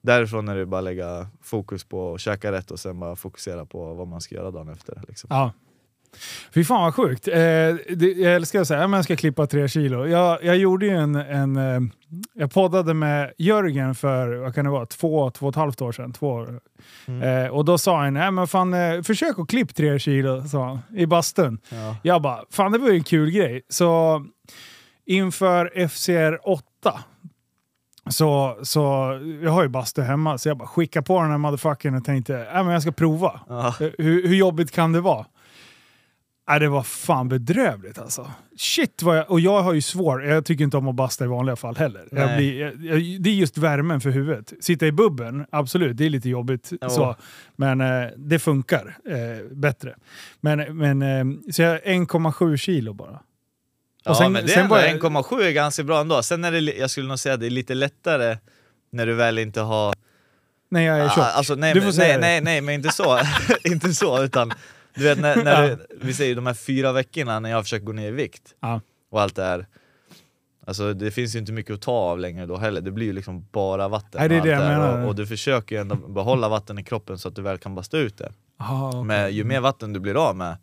därifrån 0.00 0.48
är 0.48 0.56
det 0.56 0.66
bara 0.66 0.80
lägga 0.80 1.26
fokus 1.42 1.84
på 1.84 2.14
att 2.14 2.20
käka 2.20 2.52
rätt 2.52 2.70
och 2.70 2.80
sen 2.80 3.00
bara 3.00 3.16
fokusera 3.16 3.66
på 3.66 3.94
vad 3.94 4.08
man 4.08 4.20
ska 4.20 4.34
göra 4.34 4.50
dagen 4.50 4.68
efter. 4.68 5.02
Liksom. 5.08 5.28
Ja. 5.32 5.52
Fy 6.54 6.64
fan 6.64 6.82
vad 6.82 6.94
sjukt. 6.94 7.28
Eh, 7.28 7.34
det, 7.34 8.14
jag 8.16 8.34
älskar 8.34 8.60
att 8.60 8.68
säga 8.68 8.84
att 8.84 8.90
jag 8.90 9.04
ska 9.04 9.16
klippa 9.16 9.46
tre 9.46 9.68
kilo. 9.68 10.06
Jag, 10.06 10.44
jag 10.44 10.56
gjorde 10.56 10.86
ju 10.86 10.92
en, 10.96 11.14
en 11.14 11.56
eh, 11.56 11.80
jag 12.34 12.52
poddade 12.52 12.94
med 12.94 13.32
Jörgen 13.38 13.94
för, 13.94 14.34
vad 14.34 14.54
kan 14.54 14.64
det 14.64 14.70
vara, 14.70 14.86
två, 14.86 15.30
två 15.30 15.46
och 15.46 15.50
ett 15.52 15.56
halvt 15.56 15.82
år 15.82 15.92
sedan. 15.92 16.12
Två 16.12 16.28
år. 16.28 16.60
Mm. 17.06 17.44
Eh, 17.44 17.50
och 17.50 17.64
då 17.64 17.78
sa 17.78 18.02
han, 18.02 18.14
nej 18.14 18.30
men 18.30 18.46
fan 18.46 18.74
eh, 18.74 19.02
försök 19.02 19.38
att 19.38 19.48
klippa 19.48 19.72
tre 19.72 19.98
kilo, 19.98 20.48
sa 20.48 20.64
han, 20.66 20.78
i 20.96 21.06
bastun. 21.06 21.58
Ja. 21.68 21.96
Jag 22.02 22.22
bara, 22.22 22.44
fan 22.50 22.72
det 22.72 22.78
var 22.78 22.88
ju 22.88 22.96
en 22.96 23.04
kul 23.04 23.30
grej. 23.30 23.62
Så 23.68 24.22
inför 25.06 25.88
FCR 25.88 26.48
8 26.48 26.64
så, 28.10 28.58
så 28.62 28.80
jag 29.42 29.50
har 29.50 29.62
ju 29.62 29.68
bastu 29.68 30.02
hemma, 30.02 30.38
så 30.38 30.48
jag 30.48 30.56
bara 30.58 30.68
skickade 30.68 31.04
på 31.06 31.22
den 31.22 31.30
här 31.30 31.38
motherfuckern 31.38 31.94
och 31.94 32.04
tänkte, 32.04 32.32
nej 32.32 32.64
men 32.64 32.72
jag 32.72 32.82
ska 32.82 32.92
prova. 32.92 33.40
Ja. 33.48 33.66
Eh, 33.66 33.72
Hur, 33.98 34.28
hur 34.28 34.36
jobbigt 34.36 34.70
kan 34.70 34.92
det 34.92 35.00
vara? 35.00 35.26
Nej, 36.48 36.60
det 36.60 36.68
var 36.68 36.82
fan 36.82 37.28
bedrövligt 37.28 37.98
alltså. 37.98 38.30
Shit 38.56 39.02
vad 39.02 39.18
jag... 39.18 39.30
Och 39.30 39.40
jag 39.40 39.62
har 39.62 39.72
ju 39.72 39.80
svår... 39.82 40.24
Jag 40.24 40.44
tycker 40.44 40.64
inte 40.64 40.76
om 40.76 40.88
att 40.88 40.94
basta 40.94 41.24
i 41.24 41.28
vanliga 41.28 41.56
fall 41.56 41.76
heller. 41.76 42.08
Jag 42.10 42.36
blir, 42.36 42.60
jag, 42.60 42.72
jag, 42.84 43.22
det 43.22 43.30
är 43.30 43.34
just 43.34 43.58
värmen 43.58 44.00
för 44.00 44.10
huvudet. 44.10 44.52
Sitta 44.60 44.86
i 44.86 44.92
bubben, 44.92 45.46
absolut, 45.50 45.96
det 45.96 46.04
är 46.06 46.10
lite 46.10 46.28
jobbigt. 46.28 46.72
Ja. 46.80 46.88
Så. 46.90 47.16
Men 47.56 47.80
eh, 47.80 48.08
det 48.16 48.38
funkar 48.38 48.96
eh, 49.06 49.52
bättre. 49.56 49.94
Men, 50.40 50.78
men 50.78 51.02
eh, 51.02 51.52
så 51.52 51.62
jag 51.62 51.80
1,7 51.80 52.56
kilo 52.56 52.92
bara. 52.94 53.20
Ja, 54.04 54.14
sen- 54.14 54.32
men 54.32 54.42
det 54.46 54.48
sen 54.48 54.70
jag- 54.70 55.00
1,7 55.00 55.42
är 55.42 55.50
ganska 55.52 55.82
bra 55.82 56.00
ändå. 56.00 56.22
Sen 56.22 56.44
är 56.44 56.52
det, 56.52 56.58
jag 56.60 56.90
skulle 56.90 57.08
nog 57.08 57.18
säga 57.18 57.34
att 57.34 57.40
det 57.40 57.46
är 57.46 57.50
lite 57.50 57.74
lättare 57.74 58.38
när 58.92 59.06
du 59.06 59.14
väl 59.14 59.38
inte 59.38 59.60
har... 59.60 59.94
När 60.70 60.80
jag 60.80 60.98
är 60.98 61.08
tjock. 61.08 61.18
Ah, 61.18 61.22
alltså, 61.30 61.54
nej, 61.54 61.74
nej, 61.74 62.18
nej, 62.18 62.40
nej, 62.40 62.60
men 62.60 62.74
inte 62.74 62.88
så. 62.88 63.18
inte 63.64 63.94
så, 63.94 64.22
utan 64.24 64.52
du 64.94 65.04
vet 65.04 65.18
när, 65.20 65.44
när 65.44 65.68
du, 65.68 65.86
vi 66.00 66.14
säger 66.14 66.34
de 66.36 66.46
här 66.46 66.54
fyra 66.54 66.92
veckorna 66.92 67.40
när 67.40 67.50
jag 67.50 67.56
har 67.56 67.62
försökt 67.62 67.84
gå 67.84 67.92
ner 67.92 68.08
i 68.08 68.10
vikt 68.10 68.54
Ja. 68.60 68.80
och 69.10 69.20
allt 69.20 69.36
det 69.36 69.42
här. 69.44 69.66
Alltså 70.66 70.94
det 70.94 71.10
finns 71.10 71.34
ju 71.34 71.38
inte 71.38 71.52
mycket 71.52 71.74
att 71.74 71.80
ta 71.82 71.92
av 71.92 72.18
längre 72.18 72.46
då 72.46 72.56
heller, 72.56 72.80
det 72.80 72.90
blir 72.90 73.06
ju 73.06 73.12
liksom 73.12 73.46
bara 73.52 73.88
vatten. 73.88 74.10
Nej, 74.18 74.28
det 74.28 74.34
är 74.34 74.40
och 74.40 74.46
det 74.46 74.52
jag 74.52 74.58
menar. 74.68 75.02
Och, 75.02 75.08
och 75.08 75.14
du 75.14 75.26
försöker 75.26 75.74
ju 75.76 75.80
ändå 75.80 75.94
behålla 75.96 76.48
vatten 76.48 76.78
i 76.78 76.84
kroppen 76.84 77.18
så 77.18 77.28
att 77.28 77.36
du 77.36 77.42
väl 77.42 77.58
kan 77.58 77.74
basta 77.74 77.98
ut 77.98 78.18
det. 78.18 78.32
Ah, 78.56 78.88
okej. 78.88 79.04
Men 79.04 79.34
ju 79.34 79.44
mer 79.44 79.60
vatten 79.60 79.92
du 79.92 80.00
blir 80.00 80.28
av 80.28 80.36
med, 80.36 80.56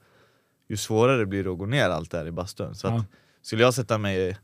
ju 0.69 0.77
svårare 0.77 1.25
blir 1.25 1.43
det 1.43 1.51
att 1.51 1.57
gå 1.57 1.65
ner 1.65 1.89
allt 1.89 2.11
det 2.11 2.17
här 2.17 2.25
i 2.27 2.31
bastun. 2.31 2.75
Så 2.75 2.87
Ja. 2.87 2.97
att, 2.99 3.05
skulle 3.41 3.63
jag 3.63 3.73
sätta 3.73 3.97
mig 3.97 4.29
i, 4.29 4.35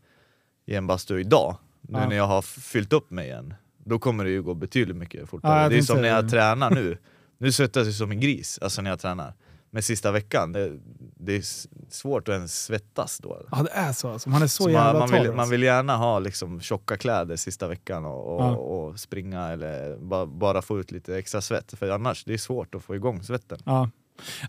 i 0.66 0.76
en 0.76 0.88
bastu 0.88 1.20
idag, 1.20 1.58
nu 1.82 2.00
Ja. 2.00 2.10
när 2.10 2.16
jag 2.16 2.28
har 2.28 2.42
fyllt 2.42 2.94
upp 2.94 3.12
mig 3.12 3.28
igen, 3.28 3.54
då 3.86 4.00
kommer 4.00 4.24
det 4.24 4.30
ju 4.30 4.44
gå 4.44 4.54
betydligt 4.54 4.98
mycket 4.98 5.30
fortare. 5.30 5.62
Ja, 5.64 5.70
det 5.70 5.78
är 5.78 5.82
som 5.82 6.02
när 6.02 6.10
jag 6.10 6.24
det. 6.26 6.30
tränar 6.30 6.72
nu, 6.72 6.98
nu 7.38 7.52
svettas 7.52 7.86
jag 7.86 7.96
som 7.96 8.12
en 8.12 8.20
gris, 8.20 8.60
alltså 8.62 8.82
när 8.82 8.90
jag 8.90 9.00
tränar. 9.00 9.34
Men 9.76 9.84
sista 9.84 10.12
veckan, 10.12 10.52
det, 10.52 10.72
det 11.20 11.36
är 11.36 11.44
svårt 11.90 12.28
att 12.28 12.34
ens 12.34 12.64
svettas 12.64 13.18
då. 13.18 13.42
Ja, 13.52 13.64
det 13.64 13.70
är 13.70 13.94
så 13.94 14.10
alltså. 14.10 14.30
Man 14.30 14.42
är 14.42 14.48
så, 14.48 14.64
Så 14.64 14.70
jävla 14.70 15.00
man, 15.00 15.10
man, 15.10 15.22
vill, 15.22 15.30
man 15.32 15.40
alltså. 15.40 15.52
vill 15.52 15.64
gärna 15.64 15.98
ha 15.98 16.20
liksom 16.20 16.62
tjocka 16.62 16.98
kläder 16.98 17.36
sista 17.36 17.68
veckan 17.68 18.06
och, 18.06 18.36
och, 18.36 18.42
Ja. 18.42 18.56
och 18.56 19.00
springa 19.00 19.48
eller 19.48 19.98
bara, 19.98 20.26
bara 20.26 20.62
få 20.62 20.80
ut 20.80 20.92
lite 20.92 21.18
extra 21.18 21.42
svett, 21.42 21.74
för 21.80 21.90
annars 21.90 22.24
det 22.24 22.34
är 22.34 22.38
svårt 22.38 22.76
att 22.76 22.84
få 22.84 22.96
igång 22.96 23.24
svetten. 23.24 23.58
Ja. 23.66 23.90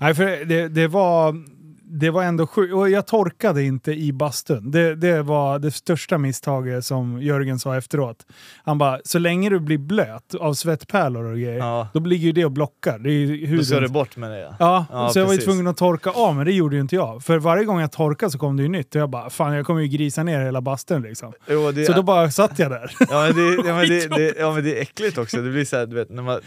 Nej, 0.00 0.14
för 0.14 0.44
det, 0.44 0.68
det, 0.68 0.88
var, 0.88 1.44
det 1.88 2.10
var 2.10 2.22
ändå 2.22 2.46
sjukt. 2.46 2.74
Och 2.74 2.90
jag 2.90 3.06
torkade 3.06 3.62
inte 3.62 3.92
i 3.92 4.12
bastun. 4.12 4.70
Det, 4.70 4.94
det 4.94 5.22
var 5.22 5.58
det 5.58 5.70
största 5.70 6.18
misstaget 6.18 6.84
som 6.84 7.22
Jörgen 7.22 7.58
sa 7.58 7.76
efteråt. 7.76 8.26
Han 8.64 8.78
bara, 8.78 9.00
så 9.04 9.18
länge 9.18 9.50
du 9.50 9.60
blir 9.60 9.78
blöt 9.78 10.34
av 10.34 10.54
svettpärlor 10.54 11.24
och 11.24 11.32
grejer, 11.38 11.58
Ja. 11.58 11.88
då 11.94 12.00
ligger 12.00 12.26
ju 12.26 12.32
det 12.32 12.44
och 12.44 12.52
blockar. 12.52 12.98
Det 12.98 13.10
är 13.10 13.56
Då 13.56 13.62
ska 13.64 13.80
du 13.80 13.88
bort 13.88 14.16
med 14.16 14.30
det. 14.30 14.38
Ja. 14.40 14.56
Ja, 14.58 14.86
Ja, 14.90 15.08
så 15.08 15.18
jag 15.18 15.24
var 15.26 15.32
ju 15.32 15.36
precis. 15.38 15.44
tvungen 15.52 15.66
att 15.66 15.76
torka 15.76 16.10
av, 16.10 16.36
men 16.36 16.46
det 16.46 16.52
gjorde 16.52 16.76
ju 16.76 16.80
inte 16.82 16.94
jag. 16.96 17.22
För 17.24 17.38
varje 17.38 17.64
gång 17.64 17.80
jag 17.80 17.92
torkade 17.92 18.32
så 18.32 18.38
kom 18.38 18.56
det 18.56 18.62
ju 18.62 18.68
nytt. 18.68 18.94
Och 18.94 19.00
jag 19.00 19.10
bara, 19.10 19.30
fan 19.30 19.54
jag 19.54 19.66
kommer 19.66 19.80
ju 19.80 19.88
grisa 19.88 20.22
ner 20.22 20.40
hela 20.44 20.60
bastun 20.60 21.02
liksom. 21.02 21.32
Jo, 21.48 21.72
det, 21.72 21.84
Så 21.84 21.92
då 21.92 22.02
bara 22.02 22.30
satt 22.30 22.58
jag 22.58 22.70
där. 22.70 22.90
ja, 23.10 23.20
men 23.26 23.36
det, 23.36 23.68
ja, 23.68 23.74
men 23.76 23.88
det, 23.88 24.08
det, 24.16 24.34
ja 24.38 24.52
men 24.54 24.64
det 24.64 24.78
är 24.78 24.82
äckligt 24.82 25.18
också, 25.18 25.36
det 25.42 25.50
blir 25.50 25.64
så 25.64 25.76
här, 25.76 25.86
du 25.86 25.94
vet, 25.96 26.10
när 26.10 26.22
man, 26.22 26.40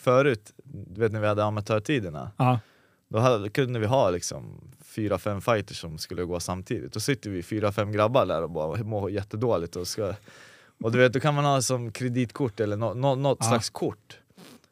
förut, 0.00 0.50
du 0.64 1.00
vet 1.00 1.12
när 1.12 1.20
vi 1.20 1.26
hade 1.26 1.44
amatörtiderna, 1.44 2.30
ja. 2.36 2.58
Då 3.10 3.18
hade, 3.18 3.48
kunde 3.50 3.78
vi 3.78 3.86
ha 3.86 4.10
liksom 4.10 4.60
fyra, 4.84 5.18
fem 5.18 5.40
fighters 5.40 5.80
som 5.80 5.98
skulle 5.98 6.24
gå 6.24 6.40
samtidigt. 6.40 6.92
Då 6.92 7.00
sitter 7.00 7.30
vi 7.30 7.42
fyra, 7.42 7.72
fem 7.72 7.92
grabbar 7.92 8.26
där 8.26 8.42
och 8.42 8.50
bara 8.50 8.82
mår 8.82 9.10
jättedåligt 9.10 9.76
och 9.76 9.88
ska 9.88 10.14
och 10.82 10.92
du 10.92 10.98
vet, 10.98 11.12
då 11.12 11.20
kan 11.20 11.34
man 11.34 11.44
ha 11.44 11.62
som 11.62 11.92
kreditkort 11.92 12.60
eller 12.60 12.76
nå, 12.76 12.94
nå, 12.94 13.14
något 13.14 13.38
Ja. 13.40 13.46
slags 13.48 13.70
kort. 13.70 14.18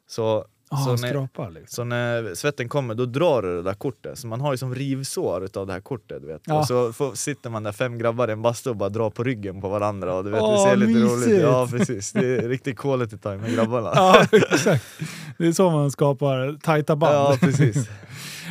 Så, 0.07 0.45
Ah, 0.71 0.77
så, 0.77 0.89
när, 0.91 1.09
skrapar 1.09 1.51
liksom. 1.51 1.67
så 1.75 1.83
när 1.83 2.35
svetten 2.35 2.69
kommer, 2.69 2.95
då 2.95 3.05
drar 3.05 3.41
du 3.41 3.55
det 3.55 3.61
där 3.61 3.73
kortet. 3.73 4.19
Så 4.19 4.27
man 4.27 4.41
har 4.41 4.53
ju 4.53 4.57
som 4.57 4.75
rivsår 4.75 5.45
utav 5.45 5.67
det 5.67 5.73
här 5.73 5.79
kortet. 5.79 6.21
Du 6.21 6.27
vet. 6.27 6.41
Ja. 6.45 6.59
Och 6.59 6.65
så 6.67 6.93
får, 6.93 7.13
sitter 7.15 7.49
man 7.49 7.63
där 7.63 7.71
fem 7.71 7.97
grabbar 7.97 8.27
i 8.27 8.31
en 8.31 8.41
bastu 8.41 8.69
och 8.69 8.75
bara 8.75 8.89
drar 8.89 9.09
på 9.09 9.23
ryggen 9.23 9.61
på 9.61 9.69
varandra. 9.69 10.15
Och 10.15 10.23
du 10.23 10.29
vet, 10.29 10.41
Åh, 10.41 10.51
det 10.63 10.69
ser 10.69 10.75
lite 10.75 10.99
mysigt. 10.99 11.27
roligt. 11.27 11.41
Ja 11.41 11.67
precis, 11.71 12.11
det 12.11 12.25
är 12.37 12.49
riktigt 12.49 12.77
quality 12.77 13.17
time 13.17 13.37
med 13.37 13.53
grabbarna. 13.55 13.91
Ja, 13.95 14.25
exakt. 14.31 14.85
Det 15.37 15.47
är 15.47 15.51
så 15.51 15.69
man 15.69 15.91
skapar 15.91 16.57
tajta 16.61 16.95
band. 16.95 17.15
Ja, 17.15 17.37
precis. 17.39 17.89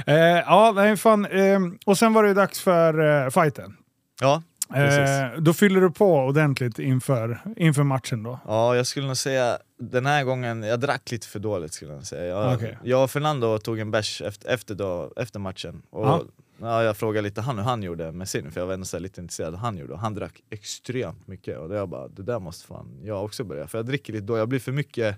Eh, 0.06 0.16
ja, 0.16 0.72
nej, 0.74 0.96
fan. 0.96 1.26
Eh, 1.26 1.58
och 1.86 1.98
sen 1.98 2.12
var 2.12 2.24
det 2.24 2.34
dags 2.34 2.60
för 2.60 3.24
eh, 3.24 3.30
fighten. 3.30 3.76
Ja, 4.20 4.42
precis. 4.72 4.98
Eh, 4.98 5.40
då 5.40 5.52
fyller 5.52 5.80
du 5.80 5.90
på 5.90 6.14
ordentligt 6.16 6.78
inför, 6.78 7.40
inför 7.56 7.82
matchen 7.82 8.22
då. 8.22 8.40
Ja, 8.46 8.76
jag 8.76 8.86
skulle 8.86 9.06
nog 9.06 9.16
säga 9.16 9.58
den 9.78 10.06
här 10.06 10.24
gången, 10.24 10.62
jag 10.62 10.80
drack 10.80 11.10
lite 11.10 11.26
för 11.26 11.38
dåligt 11.38 11.72
skulle 11.72 11.92
jag 11.92 12.06
säga. 12.06 12.24
Jag, 12.24 12.54
Okej. 12.54 12.78
jag 12.82 13.04
och 13.04 13.10
Fernando 13.10 13.58
tog 13.58 13.78
en 13.78 13.90
bärs 13.90 14.22
efter, 14.22 14.48
efter, 14.48 14.74
då, 14.74 15.12
efter 15.16 15.38
matchen. 15.40 15.82
Och, 15.90 16.06
Ja. 16.06 16.22
ja. 16.60 16.82
jag 16.82 16.96
frågade 16.96 17.22
lite 17.28 17.40
han 17.40 17.56
hur 17.58 17.64
han 17.64 17.82
gjorde 17.82 18.12
med 18.12 18.28
sin, 18.28 18.50
för 18.52 18.60
jag 18.60 18.66
var 18.66 18.74
ändå 18.74 18.98
lite 18.98 19.20
intresserad 19.20 19.50
hur 19.54 19.60
han 19.60 19.76
gjorde. 19.76 19.92
Och 19.92 20.00
han 20.00 20.14
drack 20.14 20.40
extremt 20.50 21.26
mycket 21.26 21.58
och 21.58 21.68
det 21.68 21.76
jag 21.76 21.88
bara, 21.88 22.08
det 22.08 22.22
där 22.22 22.38
måste 22.38 22.66
fan 22.66 23.00
jag 23.04 23.24
också 23.24 23.44
börja. 23.44 23.66
För 23.66 23.78
jag 23.78 23.86
dricker 23.86 24.12
lite 24.12 24.26
då, 24.26 24.38
jag 24.38 24.48
blir 24.48 24.60
för 24.60 24.72
mycket 24.72 25.16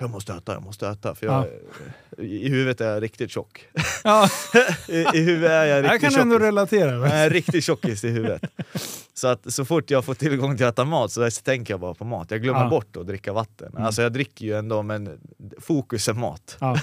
jag 0.00 0.10
måste 0.10 0.32
äta, 0.32 0.52
jag 0.52 0.62
måste 0.62 0.88
äta. 0.88 1.14
För 1.14 1.26
jag, 1.26 1.46
i, 2.18 2.46
I 2.46 2.48
huvudet 2.48 2.80
är 2.80 2.88
jag 2.94 3.02
riktigt 3.02 3.30
tjock. 3.30 3.66
Ja, 4.04 4.28
I, 4.88 4.96
I 5.14 5.20
huvudet 5.22 5.50
är 5.50 5.64
jag 5.64 5.84
jag 5.84 5.92
riktigt 5.94 6.10
kan 6.12 6.20
ändå 6.20 6.34
tjockis. 6.34 6.46
relatera. 6.46 6.90
Jag 6.90 7.10
är 7.10 7.30
riktigt 7.30 7.64
tjockis 7.64 8.04
i 8.04 8.08
huvudet. 8.08 8.42
Så 9.14 9.28
att 9.28 9.52
så 9.52 9.64
fort 9.64 9.90
jag 9.90 10.04
får 10.04 10.14
tillgång 10.14 10.56
till 10.56 10.66
att 10.66 10.74
äta 10.74 10.84
mat 10.84 11.12
så 11.12 11.30
tänker 11.30 11.72
jag 11.72 11.80
bara 11.80 11.94
på 11.94 12.04
mat. 12.04 12.30
Jag 12.30 12.42
glömmer 12.42 12.60
Ja. 12.60 12.68
bort 12.70 12.96
att 12.96 13.06
dricka 13.06 13.32
vatten. 13.32 13.68
Mm. 13.72 13.82
Alltså 13.84 14.02
jag 14.02 14.12
dricker 14.12 14.46
ju 14.46 14.58
ändå 14.58 14.82
men 14.82 15.20
fokus 15.58 16.08
är 16.08 16.12
mat. 16.12 16.56
Ja. 16.60 16.76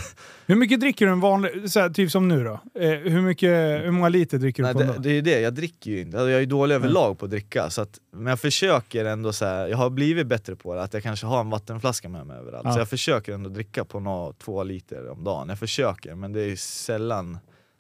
Hur 0.46 0.56
mycket 0.56 0.80
dricker 0.80 1.06
du 1.06 1.12
en 1.12 1.20
vanlig, 1.20 1.50
här, 1.76 1.90
typ 1.90 2.12
som 2.12 2.28
nu 2.28 2.44
då? 2.44 2.60
Eh, 2.82 2.90
hur, 2.92 3.22
mycket, 3.22 3.50
hur 3.86 3.92
många 3.92 4.10
liter 4.10 4.38
dricker 4.38 4.64
du 4.64 4.68
Nej, 4.68 4.74
på 4.74 4.82
en 4.82 4.88
det, 4.88 4.94
dag? 4.94 5.02
det 5.02 5.10
är 5.12 5.22
det, 5.22 5.40
jag 5.40 5.54
dricker 5.54 5.92
ju 5.92 6.02
inte. 6.02 6.18
Alltså, 6.18 6.30
jag 6.30 6.42
är 6.42 6.46
dålig 6.46 6.76
överlag 6.76 7.20
på 7.20 7.26
att 7.26 7.32
dricka. 7.32 7.70
Så 7.70 7.82
att, 7.82 8.00
men 8.14 8.28
jag 8.28 8.40
försöker 8.40 9.06
ändå 9.06 9.34
så 9.34 9.46
här, 9.46 9.68
jag 9.68 9.78
har 9.78 9.90
blivit 9.90 10.28
bättre 10.28 10.56
på 10.56 10.76
det, 10.76 10.82
att 10.84 10.94
jag 10.94 11.04
kanske 11.04 11.26
har 11.26 11.40
en 11.42 11.50
vattenflaska 11.50 12.10
med 12.10 12.28
mig 12.28 12.38
överallt. 12.38 12.66
Ja. 12.66 12.74
Så 12.74 12.80
jag 12.80 12.90
försöker 12.90 13.07
ändå 13.08 13.50
dricka 13.50 13.86
på 13.86 14.00
nå, 14.00 14.34
två 14.34 14.64
liter 14.64 15.10
om 15.10 15.24
dagen. 15.24 15.50
Jag 15.50 15.60
försöker, 15.60 16.16
men 16.16 16.34
det 16.34 16.42
är 16.42 16.56
sällan 16.56 17.38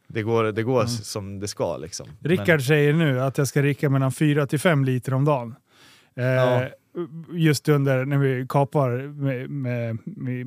det 0.07 0.21
går, 0.21 0.43
det 0.43 0.63
går 0.63 0.79
Mm. 0.81 0.87
som 0.87 1.39
det 1.39 1.47
ska 1.47 1.77
liksom. 1.77 2.07
Rickard 2.23 2.61
säger 2.61 2.93
nu 2.93 3.21
att 3.21 3.37
jag 3.37 3.47
ska 3.47 3.61
dricka 3.61 3.89
mellan 3.89 4.11
4 4.11 4.47
till 4.47 4.59
5 4.59 4.85
liter 4.85 5.13
om 5.13 5.25
dagen. 5.25 5.55
Eh, 6.15 6.25
Ja. 6.25 6.67
Just 7.31 7.69
under 7.69 8.05
när 8.05 8.17
vi 8.17 8.45
kapar 8.49 8.89
med, 9.07 9.49
med, 9.49 9.97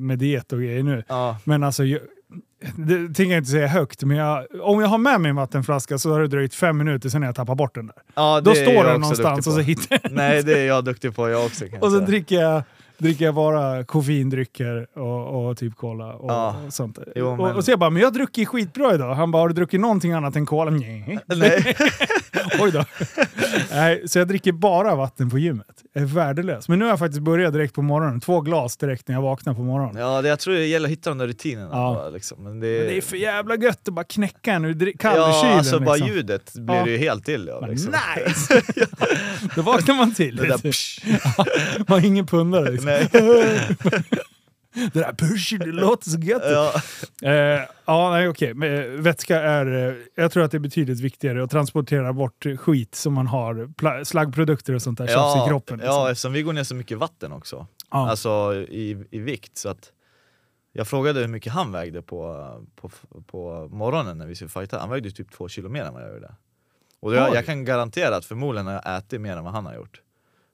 med, 0.01 0.19
diet 0.19 0.53
och 0.53 0.59
grejer 0.59 0.83
nu. 0.83 0.91
Men, 0.95 1.03
ja, 1.07 1.37
Men 1.43 1.63
alltså, 1.63 1.83
jag, 1.83 1.99
det 2.75 2.95
tänker 2.95 3.23
jag 3.23 3.37
inte 3.37 3.51
säga 3.51 3.67
högt, 3.67 4.03
men 4.03 4.17
jag, 4.17 4.45
om 4.61 4.81
jag 4.81 4.87
har 4.87 4.97
med 4.97 5.21
mig 5.21 5.29
en 5.29 5.35
vattenflaska 5.35 5.97
så 5.97 6.11
har 6.11 6.21
det 6.21 6.27
dröjt 6.27 6.53
fem 6.55 6.77
minuter 6.77 7.09
sen 7.09 7.21
jag 7.21 7.35
tappar 7.35 7.55
bort 7.55 7.75
den 7.75 7.87
där. 7.87 7.95
ja, 8.13 8.41
Då 8.41 8.55
står 8.55 8.83
den 8.83 9.01
någonstans 9.01 9.47
och 9.47 9.53
så 9.53 9.59
hittar 9.59 9.87
jag 9.95 10.01
den. 10.01 10.13
Nej 10.13 10.43
det 10.43 10.59
är 10.59 10.67
jag 10.67 10.85
duktig 10.85 11.15
på 11.15 11.29
jag 11.29 11.45
också 11.45 11.65
Och 11.81 11.91
så 11.91 11.99
dricker 11.99 12.35
jag, 12.41 12.63
dricker 13.01 13.25
jag 13.25 13.35
bara 13.35 13.83
koffeindrycker 13.83 14.87
och, 14.99 15.49
och 15.49 15.57
typ 15.57 15.75
cola 15.75 16.13
och, 16.13 16.31
Ja. 16.31 16.55
och 16.67 16.73
sånt. 16.73 16.99
Jo, 17.15 17.27
och, 17.27 17.37
men- 17.37 17.55
och 17.55 17.65
så 17.65 17.71
jag 17.71 17.79
bara, 17.79 17.89
men 17.89 17.99
jag 18.01 18.07
har 18.07 18.13
druckit 18.13 18.47
skitbra 18.47 18.93
idag. 18.93 19.13
Han 19.15 19.31
bara, 19.31 19.41
har 19.43 19.47
du 19.47 19.53
druckit 19.53 19.79
någonting 19.79 20.11
annat 20.11 20.35
än 20.35 20.45
cola? 20.45 20.71
Nej. 20.71 21.19
Nej. 21.25 21.75
Oj 22.59 22.71
då. 22.71 22.85
Nej, 23.71 24.03
så 24.07 24.19
jag 24.19 24.27
dricker 24.27 24.51
bara 24.51 24.95
vatten 24.95 25.29
på 25.29 25.39
gymmet. 25.39 25.65
Jag 25.93 26.01
är 26.01 26.07
värdelös. 26.07 26.67
Men 26.69 26.79
nu 26.79 26.85
har 26.85 26.89
jag 26.89 26.99
faktiskt 26.99 27.21
börjat 27.21 27.53
direkt 27.53 27.73
på 27.75 27.81
morgonen. 27.81 28.19
Två 28.21 28.41
glas 28.41 28.77
direkt 28.77 29.07
när 29.07 29.15
jag 29.15 29.21
vaknar 29.21 29.53
på 29.53 29.61
morgonen. 29.61 30.01
Ja, 30.01 30.21
det, 30.21 30.29
jag 30.29 30.39
tror 30.39 30.53
det 30.53 30.65
gäller 30.65 30.87
att 30.87 30.91
hitta 30.91 31.09
de 31.09 31.17
där 31.17 31.27
rutinerna 31.27 31.69
Ja. 31.71 31.93
bara, 31.93 32.09
liksom. 32.09 32.43
Men 32.43 32.59
det, 32.59 32.67
Men 32.77 32.87
det 32.87 32.97
är 32.97 33.01
för 33.01 33.17
jävla 33.17 33.55
gött 33.55 33.87
att 33.87 33.93
bara 33.93 34.03
knäcka 34.05 34.53
en 34.53 34.65
ur 34.65 34.73
dri- 34.73 34.97
kall 34.97 35.17
Ja, 35.17 35.39
kylen. 35.41 35.57
alltså 35.57 35.79
bara 35.79 35.95
liksom. 35.95 36.13
ljudet 36.15 36.53
blir 36.55 36.75
Ja. 36.75 36.87
ju 36.87 36.97
helt 36.97 37.25
till. 37.25 37.45
Bara, 37.61 37.67
Liksom. 37.67 37.93
Nice! 38.25 38.61
Då 39.55 39.61
vaknar 39.61 39.95
man 39.95 40.13
till. 40.13 40.35
Det 40.35 40.47
där 40.47 40.71
psh. 40.71 41.05
man 41.89 41.99
har 41.99 42.05
ingen 42.07 42.25
pundare. 42.27 42.71
Liksom. 42.71 42.89
Nej. 42.91 43.09
det 44.93 44.99
där 44.99 45.13
push, 45.13 45.53
det 45.59 45.65
låter 45.65 46.09
så 46.09 46.19
gött. 46.19 46.43
Ja. 46.45 46.73
Eh, 47.29 47.61
ja, 47.85 48.09
nej 48.11 48.27
okej. 48.29 48.53
Men, 48.53 48.75
eh, 48.75 48.85
vätska 48.85 49.41
är... 49.41 49.89
Eh, 49.89 49.95
jag 50.15 50.31
tror 50.31 50.43
att 50.43 50.51
det 50.51 50.57
är 50.57 50.59
betydligt 50.59 50.99
viktigare 50.99 51.43
att 51.43 51.51
transportera 51.51 52.13
bort 52.13 52.45
skit 52.57 52.95
som 52.95 53.13
man 53.13 53.27
har. 53.27 54.03
Slaggprodukter 54.03 54.75
och 54.75 54.81
sånt 54.81 54.97
där 54.97 55.07
tjafs 55.07 55.45
i 55.45 55.49
kroppen. 55.49 55.79
ja, 55.79 55.85
liksom. 55.85 56.11
eftersom 56.11 56.33
vi 56.33 56.41
går 56.41 56.53
ner 56.53 56.63
så 56.63 56.75
mycket 56.75 56.97
vatten 56.97 57.31
också. 57.31 57.67
Ja. 57.91 58.09
Alltså 58.09 58.53
i, 58.69 59.05
i 59.11 59.19
vikt 59.19 59.57
så 59.57 59.69
att 59.69 59.91
Jag 60.73 60.87
frågade 60.87 61.19
hur 61.19 61.27
mycket 61.27 61.53
han 61.53 61.71
vägde 61.71 62.01
på, 62.01 62.47
på, 62.75 62.89
på 63.27 63.69
morgonen 63.71 64.17
när 64.17 64.27
vi 64.27 64.35
skulle 64.35 64.49
fighta. 64.49 64.79
Han 64.79 64.89
vägde 64.89 65.11
typ 65.11 65.31
två 65.31 65.49
kilo 65.49 65.69
mer 65.69 65.83
än 65.83 65.93
vad 65.93 66.03
jag 66.03 66.13
gjorde. 66.13 66.35
Och 66.99 67.15
jag, 67.15 67.35
jag 67.35 67.45
kan 67.45 67.65
garantera 67.65 68.15
att 68.15 68.25
förmodligen 68.25 68.67
har 68.67 68.73
jag 68.73 68.97
ätit 68.97 69.21
mer 69.21 69.37
än 69.37 69.43
vad 69.43 69.53
han 69.53 69.65
har 69.65 69.75
gjort. 69.75 70.01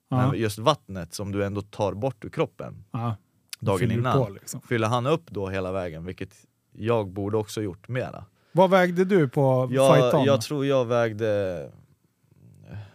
Ja. 0.10 0.18
Men 0.32 0.40
just 0.40 0.58
vattnet 0.60 1.14
som 1.14 1.32
du 1.32 1.46
ändå 1.46 1.62
tar 1.62 1.94
bort 1.94 2.26
ur 2.26 2.30
kroppen 2.30 2.84
Ja. 2.92 3.16
dagen 3.60 3.92
innan, 3.92 4.26
På, 4.26 4.30
liksom. 4.34 4.62
fyller 4.62 4.88
han 4.88 5.06
upp 5.08 5.26
då 5.32 5.50
hela 5.50 5.72
vägen, 5.72 6.06
vilket 6.06 6.34
jag 6.72 7.10
borde 7.10 7.38
också 7.38 7.62
gjort 7.62 7.88
mera. 7.88 8.26
Vad 8.52 8.70
vägde 8.70 9.06
du 9.06 9.30
på 9.30 9.68
Jag, 9.72 9.96
fightan? 9.96 10.24
jag 10.26 10.42
tror 10.42 10.66
jag 10.66 10.86
vägde, 10.86 11.72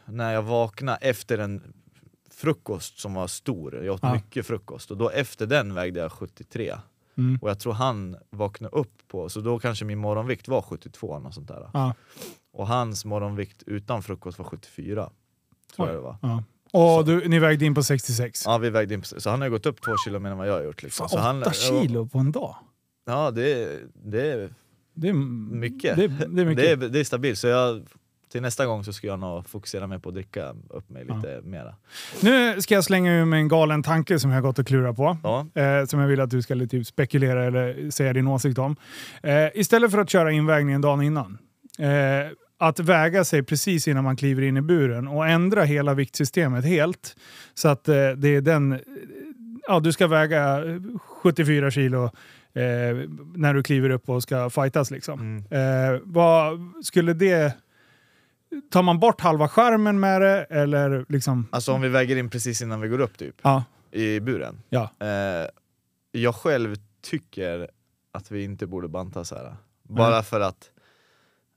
när 0.05 0.33
jag 0.33 0.43
vaknade 0.43 0.99
efter 1.01 1.39
en 1.39 1.73
frukost 2.31 2.99
som 2.99 3.15
var 3.15 3.27
stor, 3.27 3.85
jag 3.85 3.95
åt 3.95 4.01
Ja. 4.03 4.15
mycket 4.15 4.47
frukost, 4.47 4.91
och 4.91 4.97
då 4.97 5.11
efter 5.11 5.47
den 5.47 5.75
vägde 5.75 6.01
jag 6.01 6.13
73. 6.13 6.75
Mm. 7.17 7.39
Och 7.43 7.51
jag 7.51 7.59
tror 7.61 7.73
han 7.73 8.17
vaknade 8.31 8.77
upp 8.77 9.09
på, 9.09 9.29
så 9.29 9.41
då 9.41 9.59
kanske 9.59 9.85
min 9.85 9.99
morgonvikt 9.99 10.49
var 10.49 10.63
72 10.63 11.17
eller 11.17 11.31
sånt 11.31 11.49
där. 11.49 11.71
Ja. 11.73 11.95
Och 12.53 12.67
hans 12.67 13.05
morgonvikt 13.05 13.63
utan 13.67 14.03
frukost 14.03 14.39
var 14.39 14.45
74. 14.47 15.11
Tror 15.77 15.89
jag 15.89 15.97
det 15.97 16.01
var. 16.01 16.17
Ja. 16.23 16.43
Och 16.75 17.05
du, 17.05 17.29
ni 17.29 17.39
vägde 17.39 17.65
in 17.65 17.75
på 17.75 17.83
66? 17.83 18.43
Ja, 18.47 18.59
vi 18.59 18.71
vägde 18.71 18.95
in 18.95 19.01
på, 19.01 19.07
så 19.21 19.31
han 19.31 19.41
har 19.41 19.49
gått 19.49 19.67
upp 19.67 19.83
två 19.83 19.93
kilo 20.05 20.19
mer 20.19 20.31
än 20.31 20.39
vad 20.39 20.49
jag 20.49 20.53
har 20.55 20.63
gjort. 20.65 20.83
Liksom. 20.83 21.09
Fan, 21.09 21.19
så 21.19 21.25
han, 21.25 21.43
åtta 21.43 21.53
kilo 21.53 22.07
på 22.09 22.19
en 22.19 22.33
dag? 22.33 22.57
Ja, 23.07 23.31
det, 23.31 23.53
är- 23.63 23.81
det 24.05 24.31
är 24.33 24.51
Det 24.95 25.09
är 25.09 25.13
mycket. 25.13 25.97
Det, 25.97 26.07
det 26.09 26.43
är 26.43 26.47
mycket. 26.47 26.79
Det 26.79 26.87
är, 26.87 26.89
det 26.89 27.01
är 27.01 27.05
stabilt, 27.05 27.39
så 27.39 27.47
jag, 27.47 27.83
till 28.33 28.43
nästa 28.43 28.67
gång 28.67 28.85
så 28.85 28.93
ska 28.93 29.07
jag 29.07 29.19
nog 29.19 29.47
fokusera 29.49 29.87
mer 29.87 29.99
på 29.99 30.09
att 30.09 30.15
dricka 30.15 30.55
upp 30.69 30.91
mig 30.91 31.05
lite 31.05 31.41
mera. 31.45 31.75
Nu 32.21 32.61
ska 32.61 32.75
jag 32.75 32.85
slänga 32.85 33.13
ur 33.21 33.25
mig 33.25 33.41
en 33.41 33.49
galen 33.49 33.83
tanke 33.83 34.19
som 34.19 34.31
jag 34.31 34.37
har 34.37 34.43
gått 34.43 34.59
och 34.59 34.67
klurat 34.67 34.97
på. 34.97 35.17
Ja. 35.23 35.47
Eh, 35.63 35.85
som 35.87 36.01
jag 36.01 36.09
vill 36.09 36.21
att 36.21 36.31
du 36.31 36.43
ska 36.43 36.67
typ 36.67 36.87
spekulera 36.87 37.45
eller 37.45 37.91
säga 37.91 38.13
din 38.13 38.27
åsikt 38.29 38.59
om. 38.59 38.77
Eh, 39.23 39.49
istället 39.55 39.91
för 39.91 39.99
att 39.99 40.11
köra 40.11 40.33
invägningen 40.33 40.81
dagen 40.81 41.03
innan. 41.03 41.39
Eh, 41.79 41.89
att 42.63 42.81
väga 42.81 43.25
sig 43.25 43.43
precis 43.43 43.89
innan 43.89 44.05
man 44.05 44.17
kliver 44.17 44.43
in 44.43 44.57
i 44.57 44.61
buren 44.61 45.09
och 45.09 45.29
ändra 45.29 45.63
hela 45.65 45.95
viktsystemet 45.95 46.65
helt. 46.65 47.17
Så 47.55 47.69
att 47.69 47.89
eh, 47.89 48.11
det 48.11 48.29
är 48.29 48.41
den... 48.41 48.81
Ja, 49.69 49.81
du 49.81 49.93
ska 49.93 50.07
väga 50.07 50.61
74 51.23 51.71
kilo 51.71 52.05
eh, 52.05 52.11
när 53.35 53.55
du 53.55 53.63
kliver 53.63 53.91
upp 53.91 54.09
och 54.09 54.23
ska 54.23 54.51
fightas. 54.51 54.91
Liksom. 54.91 55.21
Mm. 55.21 55.95
Eh, 55.95 56.01
vad 56.05 56.59
skulle 56.83 57.13
det... 57.13 57.57
Tar 58.71 58.83
man 58.83 58.99
bort 59.01 59.21
halva 59.21 59.49
skärmen 59.49 60.01
med 60.01 60.21
det 60.21 60.45
eller 60.51 61.05
liksom... 61.09 61.49
Alltså 61.53 61.73
om 61.73 61.81
vi 61.81 61.89
väger 61.89 62.17
in 62.17 62.31
precis 62.31 62.63
innan 62.63 62.81
vi 62.81 62.89
går 62.89 63.01
upp 63.01 63.19
typ, 63.19 63.35
Ja, 63.43 63.65
i 63.91 64.21
buren. 64.21 64.63
ja. 64.69 64.91
Eh, 65.01 65.49
jag 66.13 66.35
själv 66.35 66.77
tycker 67.03 67.69
att 68.13 68.31
vi 68.31 68.45
inte 68.45 68.67
borde 68.67 68.89
banta 68.89 69.25
så 69.25 69.35
här. 69.35 69.57
Bara 69.83 70.11
Nej. 70.11 70.23
för 70.23 70.41
att 70.41 70.71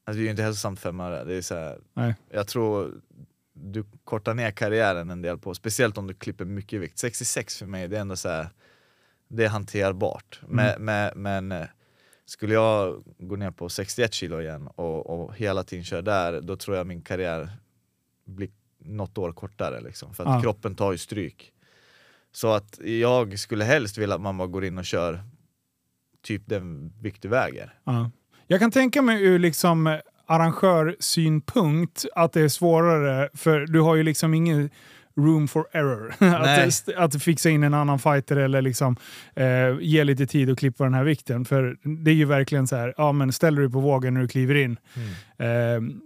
alltså, 0.06 0.18
det 0.18 0.22
är 0.22 0.24
ju 0.24 0.30
inte 0.30 0.44
hälsosamt 0.44 0.80
fem 0.80 1.00
öre. 1.00 1.24
Det 1.24 1.36
är 1.36 1.42
så 1.42 1.56
här, 1.56 1.80
Nej. 1.94 2.16
Jag 2.30 2.48
tror 2.48 3.02
du 3.54 3.86
kortar 4.04 4.34
ner 4.34 4.52
karriären 4.52 5.10
en 5.10 5.22
del 5.22 5.38
på, 5.38 5.54
speciellt 5.54 5.98
om 5.98 6.08
du 6.08 6.14
klipper 6.14 6.46
mycket 6.46 6.82
vikt. 6.82 6.98
66 6.98 7.58
för 7.58 7.66
mig, 7.66 7.88
det 7.88 7.98
är 7.98 8.02
ändå 8.02 8.16
så 8.16 8.30
här, 8.30 8.48
det 9.28 9.46
är 9.46 9.50
hanterbart. 9.50 10.40
Mm. 10.44 10.56
Men, 10.56 10.86
men, 10.86 11.22
men 11.22 11.62
eh, 11.62 11.68
skulle 12.26 12.54
jag 12.54 13.04
gå 13.18 13.36
ner 13.36 13.52
på 13.52 13.70
61 13.70 14.14
kilo 14.14 14.42
igen 14.42 14.68
och, 14.68 15.10
och 15.10 15.36
hela 15.36 15.64
tiden 15.64 15.84
köra 15.86 16.02
där, 16.02 16.42
då 16.42 16.56
tror 16.58 16.78
jag 16.78 16.88
min 16.88 17.02
karriär 17.02 17.50
blir 18.26 18.50
något 18.78 19.18
år 19.18 19.32
kortare. 19.32 19.82
Liksom, 19.82 20.14
för 20.14 20.24
att 20.24 20.30
Ja. 20.30 20.42
kroppen 20.42 20.76
tar 20.76 20.92
ju 20.92 20.98
stryk. 20.98 21.52
Så 22.32 22.52
att 22.54 22.80
jag 22.84 23.40
skulle 23.40 23.64
helst 23.64 23.98
vilja 23.98 24.16
att 24.16 24.22
man 24.22 24.38
bara 24.38 24.48
går 24.48 24.66
in 24.66 24.78
och 24.78 24.86
kör 24.86 25.24
typ 26.22 26.42
den 26.46 26.94
vikt 27.02 27.22
du 27.22 27.28
väger. 27.28 27.80
Ja. 27.84 28.12
Jag 28.48 28.60
kan 28.60 28.72
tänka 28.72 29.02
mig 29.02 29.24
ur 29.24 29.40
liksom 29.40 30.00
arrangörsynpunkt 30.26 32.06
att 32.16 32.34
det 32.34 32.42
är 32.42 32.50
svårare, 32.50 33.30
för 33.34 33.60
du 33.60 33.82
har 33.82 33.96
ju 33.96 34.04
liksom 34.04 34.34
ingen 34.34 34.70
room 35.20 35.48
for 35.48 35.68
error. 35.72 36.14
Att, 36.96 36.96
att 37.16 37.24
fixa 37.24 37.50
in 37.50 37.64
en 37.64 37.74
annan 37.74 38.00
fighter 38.00 38.36
eller 38.38 38.62
liksom, 38.62 38.96
eh, 39.36 39.46
ge 39.82 40.04
lite 40.04 40.26
tid 40.28 40.50
att 40.50 40.60
klippa 40.60 40.84
den 40.84 40.94
här 40.94 41.04
vikten. 41.04 41.46
För 41.46 41.78
det 42.04 42.12
är 42.12 42.16
ju 42.16 42.26
verkligen 42.26 42.68
så 42.68 42.76
här, 42.76 42.94
ja 42.98 43.12
men 43.12 43.32
ställer 43.34 43.62
du 43.62 43.70
på 43.70 43.80
vågen 43.80 44.14
när 44.14 44.22
du 44.22 44.28
kliver 44.28 44.56
in. 44.56 44.78
Eh, 45.38 45.48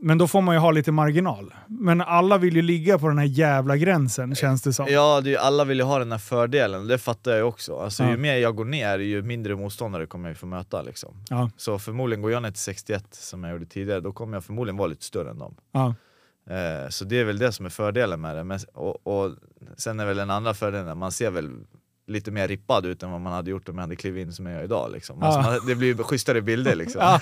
men 0.01 0.17
då 0.17 0.27
får 0.27 0.41
man 0.41 0.55
ju 0.55 0.59
ha 0.59 0.71
lite 0.71 0.91
marginal. 0.91 1.53
Men 1.67 2.01
alla 2.01 2.37
vill 2.37 2.55
ju 2.55 2.61
ligga 2.61 2.99
på 2.99 3.07
den 3.07 3.17
här 3.17 3.25
jävla 3.25 3.77
gränsen 3.77 4.35
känns 4.35 4.61
det 4.61 4.73
som. 4.73 4.85
Ja, 4.89 5.21
det 5.21 5.33
är, 5.35 5.39
alla 5.39 5.63
vill 5.65 5.77
ju 5.77 5.83
ha 5.83 5.99
den 5.99 6.11
här 6.11 6.19
fördelen, 6.19 6.87
det 6.87 6.97
fattar 6.97 7.31
jag 7.31 7.37
ju 7.37 7.43
också. 7.43 7.79
Alltså, 7.79 8.03
Ja. 8.03 8.09
Ju 8.11 8.17
mer 8.17 8.35
jag 8.37 8.55
går 8.55 8.65
ner, 8.65 8.99
ju 8.99 9.21
mindre 9.21 9.55
motståndare 9.55 10.05
kommer 10.05 10.29
jag 10.29 10.37
få 10.37 10.45
möta. 10.45 10.81
Liksom. 10.81 11.09
Ja, 11.29 11.49
Så 11.57 11.79
förmodligen 11.79 12.21
går 12.21 12.31
jag 12.31 12.43
ner 12.43 12.51
till 12.51 12.59
61 12.59 13.03
som 13.11 13.43
jag 13.43 13.51
gjorde 13.53 13.65
tidigare, 13.65 13.99
då 13.99 14.11
kommer 14.11 14.37
jag 14.37 14.43
förmodligen 14.43 14.77
vara 14.77 14.87
lite 14.87 15.05
större 15.05 15.29
än 15.29 15.39
dem. 15.39 15.55
ja, 15.71 15.95
Eh, 16.49 16.89
så 16.89 17.05
det 17.05 17.19
är 17.19 17.23
väl 17.23 17.37
det 17.37 17.51
som 17.51 17.65
är 17.65 17.69
fördelen 17.69 18.21
med 18.21 18.35
det. 18.35 18.43
Men, 18.43 18.59
och, 18.73 19.07
och 19.07 19.35
sen 19.77 19.99
är 19.99 20.05
väl 20.05 20.17
den 20.17 20.29
andra 20.29 20.53
fördelen, 20.53 20.97
man 20.97 21.11
ser 21.11 21.31
väl 21.31 21.49
lite 22.07 22.31
mer 22.31 22.47
rippad 22.47 22.85
ut 22.85 23.03
än 23.03 23.11
vad 23.11 23.21
man 23.21 23.33
hade 23.33 23.51
gjort 23.51 23.69
om 23.69 23.75
jag 23.75 23.81
hade 23.81 23.95
klivit 23.95 24.27
in 24.27 24.33
som 24.33 24.45
jag 24.45 24.55
gör 24.55 24.63
idag. 24.63 24.91
Liksom. 24.91 25.23
Alltså, 25.23 25.39
Ja. 25.39 25.51
man, 25.51 25.67
det 25.67 25.75
blir 25.75 25.87
ju 25.87 25.97
schysstare 26.03 26.41
bilder 26.41 26.75
liksom. 26.75 27.01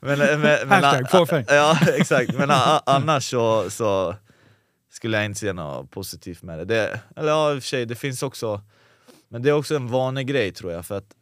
Men, 0.00 0.18
men, 0.18 0.40
men, 0.40 0.68
Hashtag 0.68 1.10
fåfäng. 1.10 1.44
Ja 1.48 1.78
exakt, 1.86 2.34
men 2.34 2.50
a, 2.50 2.82
annars 2.86 3.30
så, 3.30 3.70
så 3.70 4.14
skulle 4.92 5.16
jag 5.16 5.26
inte 5.26 5.40
se 5.40 5.52
något 5.52 5.90
positivt 5.90 6.42
med 6.42 6.58
det. 6.58 6.64
det. 6.64 7.00
Eller 7.16 7.28
ja, 7.28 7.54
i 7.54 7.58
och 7.58 7.62
för 7.62 7.68
sig, 7.68 7.86
det 7.86 7.94
finns 7.94 8.22
också, 8.22 8.60
men 9.28 9.42
det 9.42 9.48
är 9.48 9.52
också 9.52 9.76
en 9.76 9.88
vanegrej 9.88 10.52
tror 10.52 10.72
jag. 10.72 10.86
För 10.86 10.98
att 10.98 11.14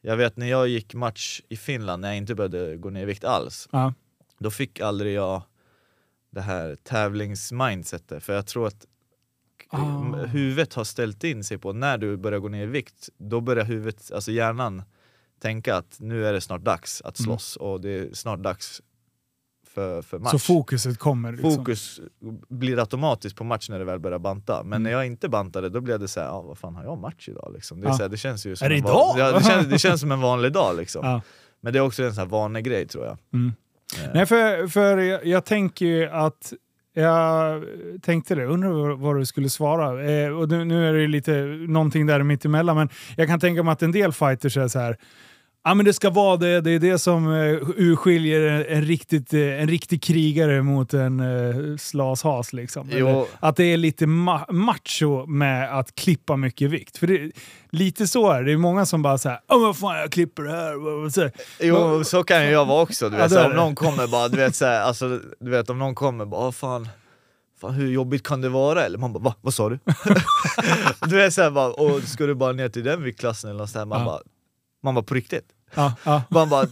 jag 0.00 0.16
vet 0.16 0.36
när 0.36 0.46
jag 0.46 0.68
gick 0.68 0.94
match 0.94 1.40
i 1.48 1.56
Finland, 1.56 2.00
när 2.02 2.08
jag 2.08 2.16
inte 2.16 2.34
började 2.34 2.76
gå 2.76 2.90
ner 2.90 3.02
i 3.02 3.04
vikt 3.04 3.24
alls, 3.24 3.68
ja. 3.72 3.94
då 4.38 4.50
fick 4.50 4.80
aldrig 4.80 5.14
jag 5.14 5.42
det 6.36 6.42
här 6.42 6.76
tävlingsmindsetet, 6.82 8.22
för 8.24 8.32
jag 8.34 8.46
tror 8.46 8.66
att 8.66 8.86
Ah. 9.68 10.24
huvudet 10.26 10.74
har 10.74 10.84
ställt 10.84 11.24
in 11.24 11.44
sig 11.44 11.58
på 11.58 11.72
när 11.72 11.98
du 11.98 12.16
börjar 12.16 12.38
gå 12.38 12.48
ner 12.48 12.62
i 12.62 12.66
vikt, 12.66 13.08
då 13.18 13.40
börjar 13.40 13.64
huvudet, 13.64 14.12
alltså 14.12 14.30
hjärnan 14.32 14.82
tänka 15.42 15.76
att 15.76 15.96
nu 16.00 16.26
är 16.26 16.32
det 16.32 16.40
snart 16.40 16.60
dags 16.64 17.02
att 17.02 17.16
slåss 17.16 17.56
och 17.56 17.80
det 17.80 17.90
är 17.90 18.12
snart 18.14 18.40
dags 18.42 18.82
för, 19.66 20.02
för 20.02 20.18
match. 20.18 20.30
Så 20.32 20.38
fokuset 20.38 20.98
kommer. 20.98 21.32
Liksom. 21.32 21.54
Fokus 21.54 22.00
blir 22.48 22.78
automatiskt 22.78 23.36
på 23.36 23.44
match 23.44 23.68
när 23.68 23.78
det 23.78 23.84
väl 23.84 23.98
börjar 23.98 24.18
banta, 24.18 24.62
men 24.62 24.72
Mm. 24.72 24.82
när 24.82 24.90
jag 24.90 25.06
inte 25.06 25.28
bantade 25.28 25.68
då 25.68 25.80
blev 25.80 26.00
det 26.00 26.08
så 26.08 26.20
här, 26.20 26.28
ah, 26.28 26.42
vad 26.42 26.58
fan 26.58 26.74
har 26.74 26.84
jag 26.84 26.98
match 26.98 27.28
idag? 27.28 27.50
Liksom. 27.54 27.80
Det, 27.80 27.86
är 27.86 27.90
Ja. 27.90 27.96
så 27.96 28.02
här, 28.02 28.08
det 28.10 28.16
känns 28.16 28.46
ju 28.46 28.56
som 28.56 28.64
Är 28.64 28.68
det 28.68 28.76
en 28.76 28.82
van- 28.82 28.90
idag? 28.92 29.14
Ja, 29.32 29.38
det, 29.38 29.44
känns, 29.44 29.66
det 29.66 29.78
känns 29.88 30.00
som 30.00 30.12
en 30.12 30.20
vanlig 30.20 30.52
dag 30.52 30.76
liksom. 30.76 31.06
Ja. 31.06 31.20
Men 31.60 31.72
det 31.72 31.78
är 31.78 31.82
också 31.82 32.02
en 32.02 32.14
sån 32.14 32.22
här 32.22 32.28
vanegrej 32.28 32.88
tror 32.88 33.04
jag. 33.06 33.18
Mm. 33.32 33.52
Eh. 33.94 34.10
Nej, 34.14 34.26
för, 34.26 34.66
för 34.66 34.98
jag, 34.98 35.26
jag 35.26 35.44
tänker 35.44 35.86
ju 35.86 36.08
att 36.08 36.52
jag 36.94 37.64
tänkte 38.02 38.34
det, 38.34 38.44
undrar 38.44 38.96
vad, 38.96 39.16
du 39.16 39.26
skulle 39.26 39.48
svara. 39.48 40.10
Eh, 40.10 40.28
och 40.28 40.48
nu, 40.48 40.64
nu 40.64 40.88
är 40.88 40.92
det 40.92 41.00
ju 41.00 41.08
lite 41.08 41.42
någonting 41.68 42.06
där 42.06 42.22
mittemellan, 42.22 42.76
men 42.76 42.88
jag 43.16 43.28
kan 43.28 43.40
tänka 43.40 43.62
mig 43.62 43.72
att 43.72 43.82
en 43.82 43.92
del 43.92 44.12
fighters 44.12 44.56
är 44.56 44.68
så 44.68 44.78
här. 44.78 44.96
Ja 45.68 45.74
men 45.74 45.86
det 45.86 45.92
ska 45.92 46.10
vara 46.10 46.36
det, 46.36 46.60
det 46.60 46.70
är 46.70 46.78
det 46.78 46.98
som 46.98 47.26
eh, 47.32 47.58
urskiljer 47.76 48.64
en, 48.68 48.82
riktigt, 48.82 49.32
eh, 49.34 49.40
en 49.62 49.68
riktig 49.68 50.02
krigare 50.02 50.62
mot 50.62 50.94
en 50.94 51.20
eh, 51.20 51.76
slashas. 51.76 52.52
Liksom. 52.52 52.90
Eller 52.90 53.26
Att 53.40 53.56
det 53.56 53.64
är 53.64 53.76
lite 53.76 54.04
ma- 54.06 54.52
macho 54.52 55.26
med 55.26 55.78
att 55.78 55.94
klippa 55.94 56.36
mycket 56.36 56.70
vikt. 56.70 56.96
För 56.98 57.06
det, 57.06 57.30
lite 57.70 58.06
så 58.06 58.30
är 58.30 58.38
det, 58.42 58.46
det 58.46 58.52
är 58.52 58.56
många 58.56 58.86
som 58.86 59.02
bara 59.02 59.18
säger 59.18 59.38
ja 59.46 59.58
vad 59.58 59.78
fan 59.78 59.98
jag 59.98 60.12
klipper 60.12 60.42
det 60.42 60.50
här. 60.50 61.10
Så- 61.10 61.30
Jo, 61.60 62.04
så 62.04 62.24
kan 62.24 62.44
ju 62.44 62.50
jag 62.50 62.64
vara 62.66 62.82
också. 62.82 63.08
Du 63.08 63.16
Ja, 63.16 63.22
vet, 63.22 63.32
så 63.32 63.44
om 63.46 63.52
någon 63.52 63.74
kommer 63.74 64.06
bara, 64.06 64.28
du 64.28 64.36
vet, 64.36 64.54
så 64.56 64.64
här, 64.64 64.80
alltså, 64.80 65.20
du 65.40 65.50
vet 65.50 65.70
om 65.70 65.78
någon 65.78 65.94
kommer 65.94 66.24
bara, 66.26 66.46
"Åh, 66.46 66.52
fan, 66.52 66.88
fan 67.60 67.74
hur 67.74 67.90
jobbigt 67.92 68.22
kan 68.22 68.40
det 68.40 68.48
vara? 68.48 68.84
Eller 68.84 68.98
man 68.98 69.12
bara, 69.12 69.22
va? 69.24 69.34
Vad 69.40 69.54
sa 69.54 69.68
du? 69.68 69.78
du 71.08 71.16
vet 71.16 71.34
såhär 71.34 71.50
bara, 71.50 71.72
och 71.72 72.02
ska 72.02 72.26
du 72.26 72.34
bara 72.34 72.52
ner 72.52 72.68
till 72.68 72.84
den 72.84 73.02
viktklassen 73.02 73.50
eller 73.50 73.66
så 73.66 73.78
här, 73.78 73.86
man 73.86 73.98
Ja. 74.00 74.04
bara, 74.04 74.20
man 74.82 74.94
bara 74.94 75.04
på 75.04 75.14
riktigt? 75.14 75.44
Ja, 75.74 75.94
ja. 76.04 76.22
Man 76.30 76.48
bara, 76.48 76.64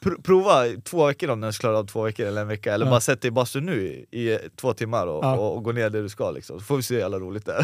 pr- 0.00 0.22
prova 0.22 0.64
två 0.84 1.06
veckor 1.06 1.30
om 1.30 1.40
du 1.40 1.44
ens 1.44 1.58
klarar 1.58 1.74
av 1.78 1.84
två 1.86 2.02
veckor 2.02 2.26
eller 2.26 2.40
en 2.40 2.48
vecka, 2.48 2.74
eller 2.74 2.86
Ja. 2.86 2.90
bara 2.90 3.00
sätt 3.00 3.20
dig 3.22 3.28
i 3.28 3.32
bastun 3.32 3.66
nu 3.66 3.82
i, 4.10 4.18
i 4.30 4.38
två 4.56 4.72
timmar 4.72 5.06
och, 5.06 5.24
Ja. 5.24 5.36
och, 5.36 5.56
och 5.56 5.62
gå 5.64 5.72
ner 5.72 5.90
där 5.90 6.02
du 6.02 6.08
ska 6.08 6.30
liksom. 6.30 6.58
så 6.58 6.64
får 6.64 6.76
vi 6.76 6.82
se 6.82 6.94
hur 6.94 7.00
jävla 7.00 7.18
roligt 7.18 7.46
det 7.46 7.52
är. 7.52 7.62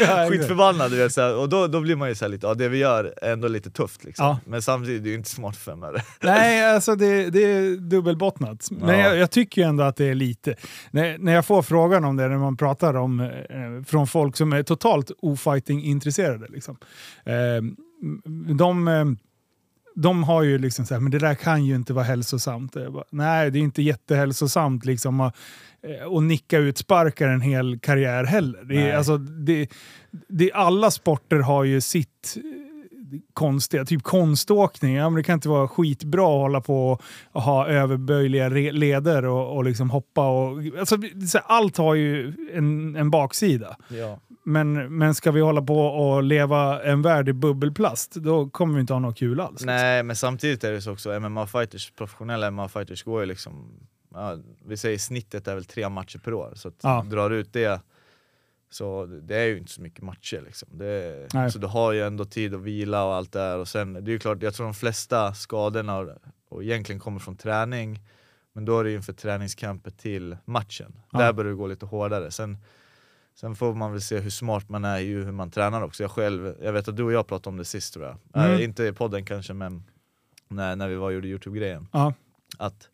Ja. 0.00 0.30
Skitförbannad 0.30 0.90
du 0.90 0.96
vet, 0.96 1.12
så 1.12 1.20
här, 1.20 1.36
och 1.36 1.48
då, 1.48 1.66
då 1.66 1.80
blir 1.80 1.96
man 1.96 2.08
ju 2.08 2.14
så 2.14 2.24
här 2.24 2.30
lite, 2.30 2.46
ja 2.46 2.54
det 2.54 2.68
vi 2.68 2.78
gör 2.78 3.14
är 3.22 3.32
ändå 3.32 3.48
lite 3.48 3.70
tufft 3.70 4.04
liksom. 4.04 4.36
Men 4.46 4.62
samtidigt 4.62 5.00
är 5.00 5.04
det 5.04 5.10
ju 5.10 5.16
inte 5.16 5.30
smart 5.30 5.56
för 5.56 5.74
mig. 5.76 5.90
Nej, 6.22 6.74
alltså 6.74 6.94
det, 6.94 7.30
det 7.30 7.44
är 7.44 7.76
dubbelbottnat. 7.76 8.68
Men 8.70 8.98
Ja. 8.98 9.06
jag, 9.08 9.16
jag 9.16 9.30
tycker 9.30 9.62
ju 9.62 9.68
ändå 9.68 9.84
att 9.84 9.96
det 9.96 10.04
är 10.04 10.14
lite. 10.14 10.54
När, 10.90 11.18
när 11.18 11.32
jag 11.34 11.46
får 11.46 11.62
frågan 11.62 12.04
om 12.04 12.16
det, 12.16 12.28
när 12.28 12.36
man 12.38 12.56
pratar 12.56 12.94
om 12.96 13.20
eh, 13.20 13.28
från 13.86 14.06
folk 14.06 14.36
som 14.36 14.52
är 14.52 14.62
totalt 14.62 15.10
ofighting-intresserade. 15.22 16.46
Liksom. 16.48 16.76
Eh, 17.24 17.34
de, 18.54 18.88
eh, 18.88 19.04
de 19.94 20.24
har 20.24 20.42
ju 20.42 20.58
liksom 20.58 20.86
så 20.86 20.94
här, 20.94 21.00
men 21.00 21.12
det 21.12 21.18
där 21.18 21.34
kan 21.34 21.64
ju 21.64 21.74
inte 21.74 21.92
vara 21.92 22.04
hälsosamt. 22.04 22.74
Bara, 22.74 23.04
Nej, 23.10 23.50
det 23.50 23.58
är 23.58 23.60
inte 23.60 23.82
jättehälsosamt 23.82 24.84
liksom 24.84 25.20
att, 25.20 25.36
eh, 25.82 26.12
att 26.16 26.22
nicka 26.22 26.58
ut 26.58 26.78
sparkar 26.78 27.28
en 27.28 27.40
hel 27.40 27.78
karriär 27.78 28.24
heller. 28.24 28.64
Det 28.64 28.90
är, 28.90 28.96
alltså, 28.96 29.18
det, 29.18 29.68
det, 30.28 30.52
alla 30.52 30.90
sporter 30.90 31.38
har 31.38 31.64
ju 31.64 31.80
sitt 31.80 32.36
konstiga. 33.32 33.84
Typ 33.84 34.02
konståkning. 34.02 34.94
Ja, 34.94 35.10
men 35.10 35.16
det 35.16 35.22
kan 35.22 35.34
inte 35.34 35.48
vara 35.48 35.68
skitbra 35.68 36.22
att 36.22 36.42
hålla 36.42 36.60
på 36.60 36.98
och 37.32 37.42
ha 37.42 37.66
överböjliga 37.68 38.48
leder 38.48 39.24
och, 39.24 39.56
och 39.56 39.64
liksom 39.64 39.90
hoppa. 39.90 40.28
Och, 40.28 40.58
alltså, 40.78 40.96
allt 41.44 41.76
har 41.76 41.94
ju 41.94 42.32
en, 42.52 42.96
en 42.96 43.10
baksida. 43.10 43.76
Ja. 43.88 44.18
Men, 44.46 44.98
men 44.98 45.14
ska 45.14 45.30
vi 45.30 45.40
hålla 45.40 45.62
på 45.62 45.78
och 45.86 46.22
leva 46.22 46.82
en 46.82 47.02
värld 47.02 47.28
i 47.28 47.32
bubbelplast, 47.32 48.14
då 48.14 48.48
kommer 48.50 48.74
vi 48.74 48.80
inte 48.80 48.92
ha 48.92 49.00
något 49.00 49.18
kul 49.18 49.40
alls. 49.40 49.64
Nej 49.64 50.02
men 50.02 50.16
samtidigt 50.16 50.64
är 50.64 50.72
det 50.72 50.80
så 50.80 50.92
också, 50.92 51.10
MMA-fighters, 51.10 51.92
professionella 51.96 52.50
MMA-fighters 52.50 53.04
går 53.04 53.20
ju 53.20 53.26
liksom, 53.26 53.72
ja, 54.14 54.36
vi 54.66 54.76
säger 54.76 54.98
snittet 54.98 55.48
är 55.48 55.54
väl 55.54 55.64
tre 55.64 55.88
matcher 55.88 56.18
per 56.18 56.34
år, 56.34 56.52
så 56.54 56.68
att 56.68 56.74
Ja. 56.82 57.06
drar 57.10 57.30
ut 57.30 57.52
det 57.52 57.80
så 58.74 59.06
det 59.06 59.36
är 59.36 59.44
ju 59.44 59.58
inte 59.58 59.72
så 59.72 59.80
mycket 59.80 60.02
matcher 60.02 60.42
liksom. 60.46 60.68
Det, 60.72 61.28
så 61.52 61.58
du 61.58 61.66
har 61.66 61.92
ju 61.92 62.02
ändå 62.02 62.24
tid 62.24 62.54
att 62.54 62.60
vila 62.60 63.04
och 63.04 63.14
allt 63.14 63.32
det 63.32 63.38
där 63.38 63.58
och 63.58 63.68
sen, 63.68 63.92
det 63.92 64.10
är 64.10 64.12
ju 64.12 64.18
klart, 64.18 64.42
jag 64.42 64.54
tror 64.54 64.66
de 64.66 64.74
flesta 64.74 65.34
skadorna 65.34 65.98
och, 65.98 66.08
och 66.48 66.62
egentligen 66.62 67.00
kommer 67.00 67.18
från 67.18 67.36
träning, 67.36 68.00
men 68.52 68.64
då 68.64 68.78
är 68.78 68.84
det 68.84 68.90
ju 68.90 68.96
inför 68.96 69.12
träningscampet 69.12 69.98
till 69.98 70.36
matchen. 70.44 71.00
Ja. 71.12 71.18
Där 71.18 71.32
börjar 71.32 71.50
det 71.50 71.56
gå 71.56 71.66
lite 71.66 71.86
hårdare. 71.86 72.30
Sen, 72.30 72.58
sen 73.34 73.56
får 73.56 73.74
man 73.74 73.92
väl 73.92 74.00
se 74.00 74.18
hur 74.18 74.30
smart 74.30 74.68
man 74.68 74.84
är 74.84 74.98
i 74.98 75.06
hur 75.06 75.32
man 75.32 75.50
tränar 75.50 75.82
också. 75.82 76.02
Jag 76.02 76.10
själv, 76.10 76.54
jag 76.62 76.72
vet 76.72 76.88
att 76.88 76.96
du 76.96 77.02
och 77.02 77.12
jag 77.12 77.26
pratade 77.26 77.48
om 77.48 77.56
det 77.56 77.64
sist 77.64 77.94
tror 77.94 78.04
jag. 78.06 78.44
Mm. 78.44 78.56
Äh, 78.56 78.64
inte 78.64 78.84
i 78.84 78.92
podden 78.92 79.24
kanske 79.24 79.52
men 79.52 79.84
när, 80.48 80.76
när 80.76 80.88
vi 80.88 80.94
var 80.94 81.06
och 81.06 81.12
gjorde 81.12 81.28
Youtube-grejen. 81.28 81.88
Ja. 81.92 82.14
Att 82.58 82.88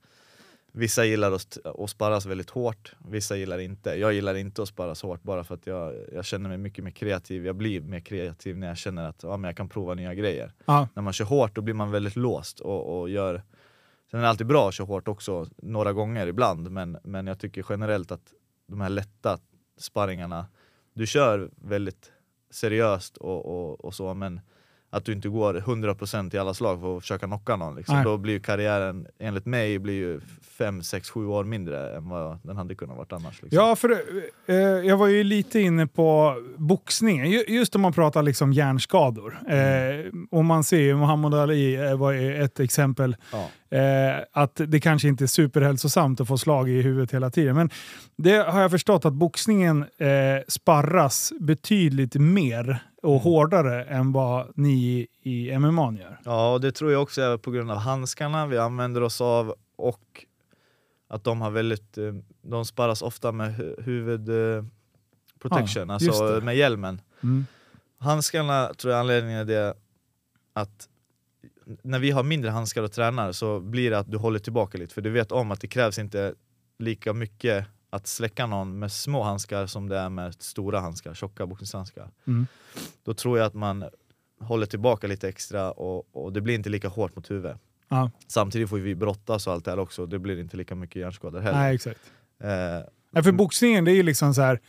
vissa 0.72 1.04
gillar 1.04 1.32
att, 1.32 1.58
att 1.64 1.90
sparras 1.90 2.26
väldigt 2.26 2.50
hårt, 2.50 2.92
vissa 3.08 3.36
gillar 3.36 3.58
inte. 3.58 3.90
Jag 3.90 4.12
gillar 4.12 4.34
inte 4.34 4.62
att 4.62 4.68
sparras 4.68 5.02
hårt 5.02 5.22
bara 5.22 5.44
för 5.44 5.54
att 5.54 5.66
jag, 5.66 5.94
jag 6.12 6.24
känner 6.24 6.48
mig 6.48 6.58
mycket 6.58 6.84
mer 6.84 6.90
kreativ. 6.90 7.46
Jag 7.46 7.56
blir 7.56 7.80
mer 7.80 8.00
kreativ 8.00 8.58
när 8.58 8.66
jag 8.66 8.76
känner 8.76 9.08
att 9.08 9.22
ja, 9.22 9.36
men 9.36 9.48
jag 9.48 9.56
kan 9.56 9.68
prova 9.68 9.94
nya 9.94 10.14
grejer. 10.14 10.52
Ja. 10.64 10.88
När 10.94 11.02
man 11.02 11.12
kör 11.12 11.24
hårt 11.24 11.54
då 11.54 11.60
blir 11.60 11.74
man 11.74 11.90
väldigt 11.90 12.16
låst 12.16 12.60
och, 12.60 13.00
och 13.00 13.10
gör 13.10 13.42
Sen 14.10 14.20
är 14.20 14.24
det 14.24 14.28
alltid 14.28 14.46
bra 14.46 14.68
att 14.68 14.74
köra 14.74 14.86
hårt 14.86 15.08
också, 15.08 15.46
några 15.56 15.92
gånger 15.92 16.26
ibland, 16.26 16.70
men, 16.70 16.98
men 17.04 17.26
jag 17.26 17.38
tycker 17.38 17.64
generellt 17.68 18.12
att 18.12 18.32
de 18.66 18.80
här 18.80 18.88
lätta 18.88 19.38
sparringarna, 19.78 20.46
du 20.94 21.06
kör 21.06 21.50
väldigt 21.56 22.12
seriöst 22.50 23.16
och, 23.16 23.46
och, 23.46 23.84
och 23.84 23.94
så, 23.94 24.14
men 24.14 24.40
att 24.92 25.04
du 25.04 25.12
inte 25.12 25.28
går 25.28 25.54
100% 25.54 26.34
i 26.34 26.38
alla 26.38 26.54
slag 26.54 26.80
för 26.80 26.96
att 26.96 27.02
försöka 27.02 27.26
knocka 27.26 27.56
någon. 27.56 27.76
Liksom. 27.76 27.94
Nej. 27.94 28.04
Då 28.04 28.16
blir 28.16 28.32
ju 28.34 28.40
karriären, 28.40 29.06
enligt 29.18 29.46
mig, 29.46 29.78
blir 29.78 29.94
ju 29.94 30.20
5, 30.58 30.82
6, 30.82 31.10
7 31.10 31.26
år 31.26 31.44
mindre 31.44 31.96
än 31.96 32.08
vad 32.08 32.38
den 32.42 32.56
hade 32.56 32.74
kunnat 32.74 32.96
varit 32.96 33.12
annars. 33.12 33.42
Liksom. 33.42 33.56
Ja, 33.64 33.76
för 33.76 33.90
eh, 34.46 34.54
jag 34.56 34.96
var 34.96 35.06
ju 35.06 35.24
lite 35.24 35.60
inne 35.60 35.86
på 35.86 36.34
boxningen. 36.56 37.30
Ju- 37.30 37.44
Just 37.48 37.74
om 37.74 37.80
man 37.82 37.92
pratar 37.92 38.22
liksom 38.22 38.52
hjärnskador. 38.52 39.38
Eh, 39.48 39.56
och 40.30 40.44
man 40.44 40.64
ser 40.64 40.80
ju 40.80 40.96
Muhammad 40.96 41.34
Ali 41.34 41.74
eh, 41.74 41.96
var 41.98 42.14
ett 42.42 42.60
exempel. 42.60 43.16
Ja. 43.32 43.48
Eh, 43.70 44.24
att 44.32 44.60
det 44.66 44.80
kanske 44.80 45.08
inte 45.08 45.24
är 45.24 45.26
superhälsosamt 45.26 46.20
att 46.20 46.28
få 46.28 46.38
slag 46.38 46.68
i 46.68 46.82
huvudet 46.82 47.14
hela 47.14 47.30
tiden. 47.30 47.56
Men 47.56 47.70
det 48.16 48.36
har 48.36 48.60
jag 48.62 48.70
förstått 48.70 49.04
att 49.04 49.12
boxningen 49.12 49.82
eh, 49.98 50.08
sparras 50.48 51.32
betydligt 51.40 52.14
mer 52.14 52.82
och 53.02 53.10
Mm. 53.10 53.22
hårdare 53.22 53.84
än 53.84 54.12
vad 54.12 54.52
ni 54.54 55.06
i, 55.22 55.48
i 55.50 55.58
MMA 55.58 55.92
gör. 55.92 56.20
Ja, 56.24 56.52
och 56.52 56.60
det 56.60 56.72
tror 56.72 56.92
jag 56.92 57.02
också 57.02 57.22
är 57.22 57.36
på 57.36 57.50
grund 57.50 57.70
av 57.70 57.76
handskarna 57.76 58.46
vi 58.46 58.58
använder 58.58 59.02
oss 59.02 59.20
av 59.20 59.54
och 59.76 60.24
att 61.08 61.24
de 61.24 61.40
har 61.40 61.50
väldigt, 61.50 61.98
eh, 61.98 62.04
de 62.42 62.64
sparras 62.64 63.02
ofta 63.02 63.32
med 63.32 63.50
hu- 63.54 63.82
huvud 63.82 64.28
eh, 64.28 64.64
just 66.00 66.10
alltså 66.10 66.40
med 66.44 66.56
hjälmen. 66.56 67.00
Mm. 67.22 67.46
Handskarna 67.98 68.70
tror 68.76 68.92
jag 68.92 69.00
anledningen 69.00 69.40
är 69.40 69.44
det 69.44 69.74
att 70.52 70.88
när 71.82 71.98
vi 71.98 72.10
har 72.10 72.22
mindre 72.22 72.50
handskar 72.50 72.82
och 72.82 72.92
tränar 72.92 73.32
så 73.32 73.60
blir 73.60 73.90
det 73.90 73.98
att 73.98 74.10
du 74.10 74.16
håller 74.16 74.38
tillbaka 74.38 74.78
lite 74.78 74.94
för 74.94 75.00
du 75.00 75.10
vet 75.10 75.32
om 75.32 75.50
att 75.50 75.60
det 75.60 75.68
krävs 75.68 75.98
inte 75.98 76.34
lika 76.78 77.12
mycket 77.12 77.66
att 77.90 78.06
släcka 78.06 78.46
någon 78.46 78.78
med 78.78 78.92
små 78.92 79.22
handskar 79.22 79.66
som 79.66 79.88
det 79.88 79.98
är 79.98 80.08
med 80.08 80.34
stora 80.34 80.80
handskar, 80.80 81.14
tjocka 81.14 81.46
boxningshandskar. 81.46 82.10
Mm. 82.26 82.46
Då 83.04 83.14
tror 83.14 83.38
jag 83.38 83.46
att 83.46 83.54
man 83.54 83.84
håller 84.40 84.66
tillbaka 84.66 85.06
lite 85.06 85.28
extra 85.28 85.72
och, 85.72 86.08
och 86.12 86.32
det 86.32 86.40
blir 86.40 86.54
inte 86.54 86.70
lika 86.70 86.88
hårt 86.88 87.16
mot 87.16 87.30
huvudet. 87.30 87.58
Ja. 87.88 88.10
Samtidigt 88.26 88.70
får 88.70 88.78
vi 88.78 88.94
brottas 88.94 89.46
och 89.46 89.52
allt 89.52 89.64
det 89.64 89.70
här 89.70 89.78
också, 89.78 90.06
det 90.06 90.18
blir 90.18 90.38
inte 90.38 90.56
lika 90.56 90.74
mycket 90.74 90.96
hjärnskador 90.96 91.40
heller. 91.40 91.58
Nej, 91.58 91.74
exakt. 91.74 92.00
Eh, 92.40 92.48
Nej, 93.10 93.22
för 93.22 93.32
boxningen 93.32 93.84
det 93.84 93.90
är 93.90 93.94
ju 93.94 94.02
liksom 94.02 94.34
så 94.34 94.42
här, 94.42 94.60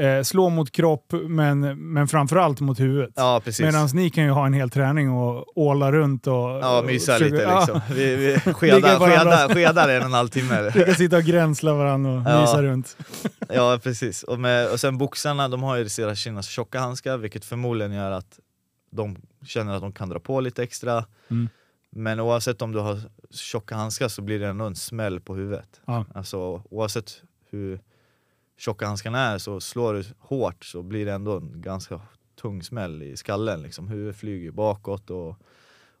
eh, 0.00 0.22
slå 0.22 0.48
mot 0.48 0.72
kropp 0.72 1.12
men, 1.28 1.60
men 1.92 2.08
framförallt 2.08 2.60
mot 2.60 2.80
huvudet. 2.80 3.10
ja. 3.16 3.40
Medan 3.60 3.88
ni 3.94 4.10
kan 4.10 4.24
ju 4.24 4.30
ha 4.30 4.46
en 4.46 4.52
hel 4.52 4.70
träning 4.70 5.10
och 5.10 5.58
åla 5.58 5.92
runt 5.92 6.26
och... 6.26 6.34
Ja, 6.34 6.82
mysa 6.86 7.14
och 7.14 7.20
lite 7.20 7.36
Ja, 7.36 7.58
liksom. 7.58 7.80
Vi, 7.94 8.16
vi 8.16 8.38
skedar, 8.54 8.98
skedar, 8.98 9.54
skedar 9.54 9.88
en 9.88 10.00
och 10.00 10.06
en 10.06 10.12
halv 10.12 10.28
timme. 10.28 10.70
vi 10.74 10.84
kan 10.84 10.94
sitta 10.94 11.16
och 11.16 11.22
gränsla 11.22 11.74
varandra 11.74 12.10
och 12.12 12.22
Ja. 12.30 12.40
mysa 12.40 12.62
runt. 12.62 12.96
Ja 13.48 13.78
precis, 13.82 14.22
och, 14.22 14.40
med, 14.40 14.70
och 14.72 14.80
sen 14.80 14.98
boxarna 14.98 15.48
de 15.48 15.62
har 15.62 15.76
ju 15.76 15.88
sina 15.88 16.42
tjocka 16.42 16.80
handskar 16.80 17.16
vilket 17.18 17.44
förmodligen 17.44 17.92
gör 17.92 18.10
att 18.10 18.38
de 18.92 19.16
känner 19.46 19.74
att 19.74 19.80
de 19.80 19.92
kan 19.92 20.08
dra 20.08 20.18
på 20.20 20.40
lite 20.40 20.62
extra. 20.62 21.04
Mm. 21.30 21.48
Men 21.90 22.20
oavsett 22.20 22.62
om 22.62 22.72
du 22.72 22.78
har 22.78 23.00
tjocka 23.34 23.74
handskar 23.74 24.08
så 24.08 24.22
blir 24.22 24.40
det 24.40 24.46
ändå 24.48 24.64
en 24.64 24.76
smäll 24.76 25.20
på 25.20 25.34
huvudet. 25.34 25.80
Ja. 25.86 26.04
Alltså 26.14 26.62
oavsett 26.70 27.22
hur 27.50 27.80
tjocka 28.58 28.86
handskarna 28.86 29.18
är 29.18 29.38
så 29.38 29.60
slår 29.60 29.94
du 29.94 30.04
hårt 30.18 30.64
så 30.64 30.82
blir 30.82 31.06
det 31.06 31.12
ändå 31.12 31.36
en 31.36 31.60
ganska 31.60 32.00
tung 32.40 32.62
smäll 32.62 33.02
i 33.02 33.16
skallen. 33.16 33.62
Liksom. 33.62 33.88
Huvudet 33.88 34.16
flyger 34.16 34.50
bakåt 34.50 35.10
och, 35.10 35.28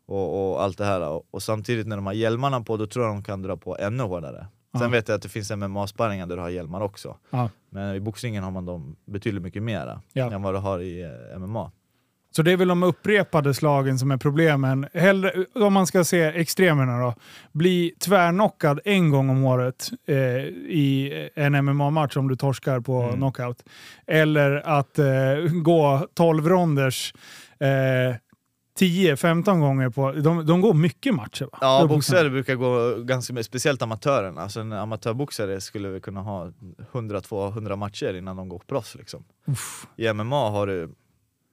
och, 0.06 0.50
och 0.52 0.62
allt 0.62 0.78
det 0.78 0.84
här. 0.84 1.08
Och, 1.08 1.26
och 1.30 1.42
samtidigt 1.42 1.86
när 1.86 1.96
de 1.96 2.06
har 2.06 2.12
hjälmarna 2.12 2.60
på 2.60 2.76
då 2.76 2.86
tror 2.86 3.04
jag 3.06 3.14
de 3.14 3.22
kan 3.24 3.42
dra 3.42 3.56
på 3.56 3.76
ännu 3.78 4.02
hårdare. 4.02 4.46
Sen 4.78 4.90
vet 4.90 5.08
jag 5.08 5.16
att 5.16 5.22
det 5.22 5.28
finns 5.28 5.50
MMA-sparringar 5.50 6.26
där 6.26 6.36
du 6.36 6.42
har 6.42 6.48
hjälmar 6.48 6.80
också. 6.80 7.16
Ja. 7.30 7.50
Men 7.70 7.94
i 7.94 8.00
boxningen 8.00 8.44
har 8.44 8.50
man 8.50 8.64
dem 8.66 8.96
betydligt 9.04 9.42
mycket 9.42 9.62
mera 9.62 10.02
Ja. 10.12 10.32
än 10.32 10.42
vad 10.42 10.54
du 10.54 10.58
har 10.58 10.78
i 10.80 11.02
eh, 11.32 11.38
MMA. 11.38 11.72
Så 12.36 12.42
det 12.42 12.52
är 12.52 12.56
väl 12.56 12.68
de 12.68 12.82
upprepade 12.82 13.54
slagen 13.54 13.98
som 13.98 14.10
är 14.10 14.16
problemen. 14.16 14.86
Hellre, 14.94 15.32
om 15.54 15.72
man 15.72 15.86
ska 15.86 16.04
se 16.04 16.22
extremerna 16.22 17.00
då. 17.00 17.14
Bli 17.52 17.94
tvärnockad 18.00 18.80
en 18.84 19.10
gång 19.10 19.30
om 19.30 19.44
året 19.44 19.90
eh, 20.08 20.16
i 20.16 21.12
en 21.34 21.64
MMA-match 21.64 22.16
om 22.16 22.28
du 22.28 22.36
torskar 22.36 22.80
på 22.80 23.02
Mm. 23.02 23.16
knockout. 23.16 23.62
Eller 24.06 24.62
att 24.64 24.98
eh, 24.98 25.06
gå 25.62 26.06
12 26.14 26.48
ronders 26.48 27.14
eh, 27.60 28.16
10-15 28.80 29.60
gånger 29.60 29.90
på... 29.90 30.12
De, 30.12 30.46
de 30.46 30.60
går 30.60 30.74
mycket 30.74 31.14
matcher 31.14 31.44
va? 31.44 31.58
Ja, 31.60 31.86
boxare 31.88 32.30
brukar 32.30 32.54
gå 32.54 33.02
ganska 33.02 33.32
mycket, 33.32 33.46
speciellt 33.46 33.82
amatörerna. 33.82 34.40
Alltså 34.42 34.60
en 34.60 34.72
amatörboxare 34.72 35.60
skulle 35.60 35.88
väl 35.88 36.00
kunna 36.00 36.20
ha 36.20 36.52
100-200 36.92 37.76
matcher 37.76 38.14
innan 38.14 38.36
de 38.36 38.48
går 38.48 38.62
proffs. 38.66 38.94
Liksom. 38.94 39.24
Uff. 39.46 39.86
I 39.96 40.12
MMA 40.12 40.50
har 40.50 40.66
du, 40.66 40.90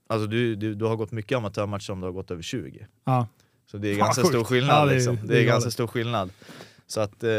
alltså 0.10 0.28
du, 0.28 0.56
du, 0.56 0.76
du 0.76 0.86
har 0.86 0.96
gått 0.96 1.12
mycket 1.12 1.38
amatörmatcher 1.38 1.92
om 1.94 2.00
du 2.00 2.06
har 2.08 2.12
gått 2.12 2.32
över 2.32 2.42
20. 2.42 2.88
Ja. 3.06 3.28
Så 3.72 3.78
det 3.78 3.88
är 3.90 3.96
Fan, 3.96 4.00
ganska 4.06 4.22
sjukt. 4.22 4.34
stor 4.34 4.44
skillnad. 4.44 4.76
Ja, 4.82 4.86
det 4.86 4.92
är- 4.92 4.96
liksom. 4.96 5.16
det 5.16 5.28
det 5.28 5.38
är, 5.38 5.42
är 5.42 5.46
ganska 5.48 5.72
stor 5.72 5.88
skillnad. 5.88 6.30
Så 6.88 7.02
att 7.02 7.24
eh, 7.24 7.30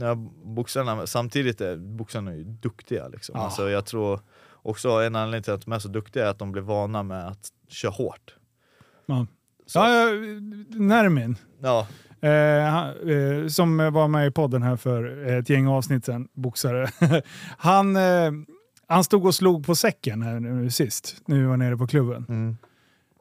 ja, 0.00 0.14
boxarna, 0.44 1.06
samtidigt 1.06 1.60
är 1.60 1.76
boxarna 1.76 2.34
ju 2.36 2.44
duktiga. 2.44 3.08
Liksom. 3.08 3.32
Ja. 3.38 3.44
Alltså, 3.44 3.70
jag 3.70 3.86
tror 3.86 4.20
också 4.62 4.88
en 4.90 5.16
anledning 5.16 5.42
till 5.42 5.52
att 5.52 5.64
de 5.64 5.72
är 5.72 5.78
så 5.78 5.88
duktiga 5.88 6.26
är 6.26 6.30
att 6.30 6.38
de 6.38 6.52
blir 6.52 6.62
vana 6.62 7.02
med 7.02 7.28
att 7.28 7.48
köra 7.68 7.92
hårt. 7.92 8.34
Ja. 9.06 9.26
Så- 9.66 9.78
Ja, 9.78 10.06
Nermin, 10.78 11.36
Ja, 11.62 11.86
eh, 12.20 12.86
eh, 12.88 13.46
som 13.48 13.76
var 13.92 14.08
med 14.08 14.26
i 14.26 14.30
podden 14.30 14.62
här 14.62 14.76
för 14.76 15.26
ett 15.38 15.50
gäng 15.50 15.66
avsnitt 15.68 16.04
sedan, 16.04 16.28
boxare. 16.32 16.88
han, 17.58 17.96
eh, 17.96 18.30
han 18.88 19.04
stod 19.04 19.26
och 19.26 19.34
slog 19.34 19.66
på 19.66 19.74
säcken 19.74 20.22
här 20.22 20.40
nu 20.40 20.70
sist, 20.70 21.16
vi 21.26 21.42
var 21.42 21.56
nere 21.56 21.76
på 21.76 21.86
klubben. 21.86 22.56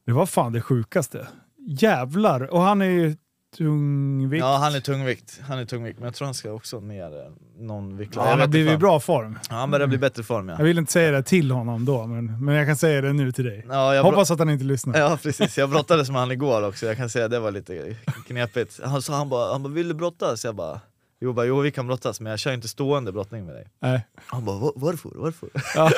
Det 0.06 0.12
var 0.12 0.26
fan 0.26 0.54
det 0.54 0.62
sjukaste. 0.62 1.28
Jävlar! 1.68 2.54
Och 2.54 2.62
han 2.62 2.82
är 2.82 2.86
ju 2.86 3.16
tungvikt. 3.58 4.40
Ja 4.42 4.58
han 4.58 4.76
är 4.76 4.80
tungvikt, 4.80 5.42
han 5.48 5.60
är 5.60 5.66
tungvikt, 5.66 6.00
men 6.00 6.06
jag 6.06 6.16
tror 6.16 6.26
han 6.26 6.34
ska 6.34 6.52
också 6.52 6.80
ner 6.80 7.06
eh, 7.06 7.32
någon 7.60 7.98
viktklass. 7.98 8.26
Ja, 8.26 8.32
han 8.32 8.40
har 8.40 8.48
blivit 8.48 8.74
i 8.74 8.78
bra 8.78 9.00
form. 9.00 9.40
Ja, 9.50 9.56
han 9.56 9.72
börjar 9.72 9.88
bli 9.88 9.98
bättre 9.98 10.24
form 10.24 10.50
ja. 10.50 10.56
Jag 10.58 10.66
vill 10.66 10.78
inte 10.78 10.92
säga 10.92 11.12
det 11.12 11.24
till 11.24 11.52
honom 11.52 11.86
då, 11.86 12.08
men, 12.08 12.46
men 12.46 12.56
jag 12.56 12.68
kan 12.68 12.76
säga 12.78 13.02
det 13.02 13.14
nu 13.14 13.32
till 13.32 13.46
dig. 13.46 13.66
Ja, 13.70 14.02
Hoppas 14.02 14.32
att 14.32 14.40
han 14.40 14.50
inte 14.50 14.66
lyssnar. 14.66 15.00
ja 15.00 15.18
precis, 15.24 15.58
jag 15.58 15.70
brottades 15.70 16.10
med 16.10 16.20
han 16.20 16.32
igår 16.32 16.68
också, 16.68 16.86
jag 16.86 16.98
kan 16.98 17.10
säga 17.10 17.26
att 17.26 17.32
det 17.32 17.40
var 17.40 17.52
lite 17.52 17.96
knepigt. 18.28 18.80
Han, 18.84 19.02
så 19.02 19.14
han 19.14 19.30
bara, 19.30 19.52
han 19.52 19.64
bara 19.64 19.70
'vill 19.74 19.88
du 19.88 19.94
brottas?' 19.94 20.44
Jag 20.46 20.56
bara 20.56 20.80
Jo, 21.20 21.34
bara, 21.34 21.46
jo 21.46 21.60
vi 21.60 21.72
kan 21.72 21.88
brottas 21.88 22.20
men 22.20 22.30
jag 22.30 22.40
kör 22.40 22.54
inte 22.54 22.68
stående 22.68 23.12
brottning 23.12 23.46
med 23.46 23.56
dig. 23.56 23.68
Nej. 23.80 24.08
Han 24.16 24.46
bara 24.46 24.60
"Va- 24.60 24.74
varför? 24.76 25.12
Varför? 25.16 25.50
Ja. 25.76 25.92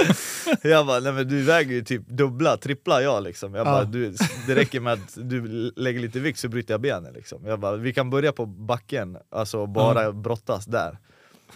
jag 0.69 0.87
bara 0.87 0.99
nej 0.99 1.11
men 1.13 1.27
du 1.27 1.43
väger 1.43 1.71
ju 1.71 1.83
typ 1.83 2.07
dubbla, 2.07 2.57
trippla 2.57 3.01
jag 3.01 3.23
liksom. 3.23 3.53
Jag 3.53 3.67
Ja. 3.67 3.71
bara, 3.71 3.83
du, 3.83 4.15
det 4.47 4.55
räcker 4.55 4.79
med 4.79 4.93
att 4.93 5.13
du 5.15 5.71
lägger 5.75 5.99
lite 5.99 6.19
vikt 6.19 6.39
så 6.39 6.49
bryter 6.49 6.73
jag 6.73 6.81
benen 6.81 7.13
liksom. 7.13 7.45
Jag 7.45 7.59
bara 7.59 7.75
vi 7.75 7.93
kan 7.93 8.09
börja 8.09 8.31
på 8.31 8.45
backen, 8.45 9.17
alltså 9.29 9.65
bara 9.65 10.11
brottas 10.11 10.65
där. 10.65 10.97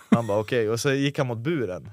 Han 0.10 0.28
bara 0.28 0.40
okej, 0.40 0.70
och 0.70 0.80
så 0.80 0.92
gick 0.92 1.18
han 1.18 1.28
mot 1.28 1.38
buren. 1.38 1.92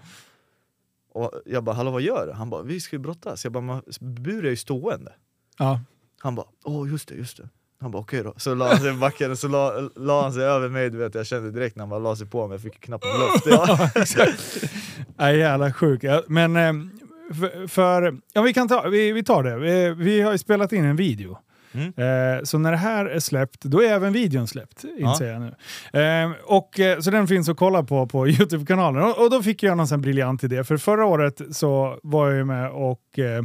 Och 1.12 1.32
jag 1.46 1.64
bara 1.64 1.76
hallå 1.76 1.90
vad 1.90 2.02
gör 2.02 2.26
du? 2.26 2.32
Han 2.32 2.50
bara 2.50 2.62
vi 2.62 2.80
ska 2.80 2.96
ju 2.96 3.00
brottas. 3.00 3.44
Jag 3.44 3.52
bara 3.52 3.60
"Men 3.62 3.82
bur 4.00 4.44
är 4.46 4.50
ju 4.50 4.56
stående. 4.56 5.12
Ja. 5.58 5.80
Han 6.20 6.34
bara, 6.34 6.46
åh 6.64 6.90
just 6.90 7.08
det, 7.08 7.14
just 7.14 7.36
det. 7.36 7.48
Han 7.80 7.90
bara 7.90 8.02
okej 8.02 8.22
då. 8.22 8.34
Så 8.36 8.54
la 8.54 8.68
han 8.68 8.78
sig 8.78 8.90
i 8.90 8.94
backen 8.94 9.30
och 9.30 9.38
så 9.38 9.48
la, 9.48 9.90
la 9.96 10.22
han 10.22 10.32
sig 10.32 10.44
över 10.44 10.68
mig, 10.68 10.90
du 10.90 10.98
vet 10.98 11.14
jag 11.14 11.26
kände 11.26 11.50
direkt 11.50 11.76
när 11.76 11.82
han 11.82 11.90
bara 11.90 12.00
la 12.00 12.16
sig 12.16 12.26
på 12.26 12.46
mig, 12.46 12.54
jag 12.54 12.62
fick 12.62 12.80
knappt 12.80 13.04
luft. 13.04 13.46
Ja. 13.50 13.90
Nej, 15.16 15.38
jävla 15.38 15.72
sjuk. 15.72 16.04
Ja, 16.04 16.22
Men 16.26 16.56
eh, 16.56 16.72
för, 17.34 17.66
för, 17.66 18.18
ja 18.32 18.42
vi 18.42 18.54
kan 18.54 18.68
ta, 18.68 18.88
vi, 18.88 19.12
vi 19.12 19.24
tar 19.24 19.42
det. 19.42 19.56
Vi, 19.56 19.94
vi 20.04 20.20
har 20.20 20.32
ju 20.32 20.38
spelat 20.38 20.72
in 20.72 20.84
en 20.84 20.96
video. 20.96 21.38
Mm. 21.72 21.86
Eh, 21.86 22.42
så 22.44 22.58
när 22.58 22.70
det 22.70 22.76
här 22.76 23.06
är 23.06 23.20
släppt, 23.20 23.64
då 23.64 23.82
är 23.82 23.88
även 23.88 24.12
videon 24.12 24.46
släppt, 24.48 24.84
inser 24.98 25.26
jag 25.26 25.40
nu. 25.40 25.54
Eh, 26.00 26.30
och, 26.44 26.80
så 27.00 27.10
den 27.10 27.26
finns 27.26 27.48
att 27.48 27.56
kolla 27.56 27.82
på 27.82 28.06
på 28.06 28.28
Youtube-kanalen. 28.28 29.02
Och, 29.02 29.22
och 29.22 29.30
då 29.30 29.42
fick 29.42 29.62
jag 29.62 29.76
någon 29.76 29.88
sån 29.88 30.00
briljant 30.00 30.44
idé, 30.44 30.64
för 30.64 30.76
förra 30.76 31.04
året 31.04 31.40
så 31.50 31.98
var 32.02 32.28
jag 32.28 32.36
ju 32.36 32.44
med 32.44 32.70
och 32.70 33.18
eh, 33.18 33.42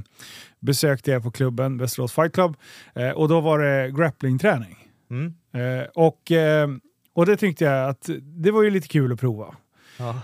besökte 0.63 1.11
er 1.11 1.19
på 1.19 1.31
klubben, 1.31 1.77
Västerås 1.77 2.13
Fight 2.13 2.33
Club, 2.33 2.55
eh, 2.95 3.09
och 3.09 3.29
då 3.29 3.41
var 3.41 3.59
det 3.59 3.91
grapplingträning. 3.91 4.77
Mm. 5.11 5.33
Eh, 5.53 5.87
och, 5.95 6.31
eh, 6.31 6.67
och 7.13 7.25
det 7.25 7.37
tyckte 7.37 7.65
jag 7.65 7.89
att 7.89 8.09
det 8.21 8.51
var 8.51 8.63
ju 8.63 8.69
lite 8.69 8.87
kul 8.87 9.13
att 9.13 9.19
prova. 9.19 9.55
Ja. 9.97 10.21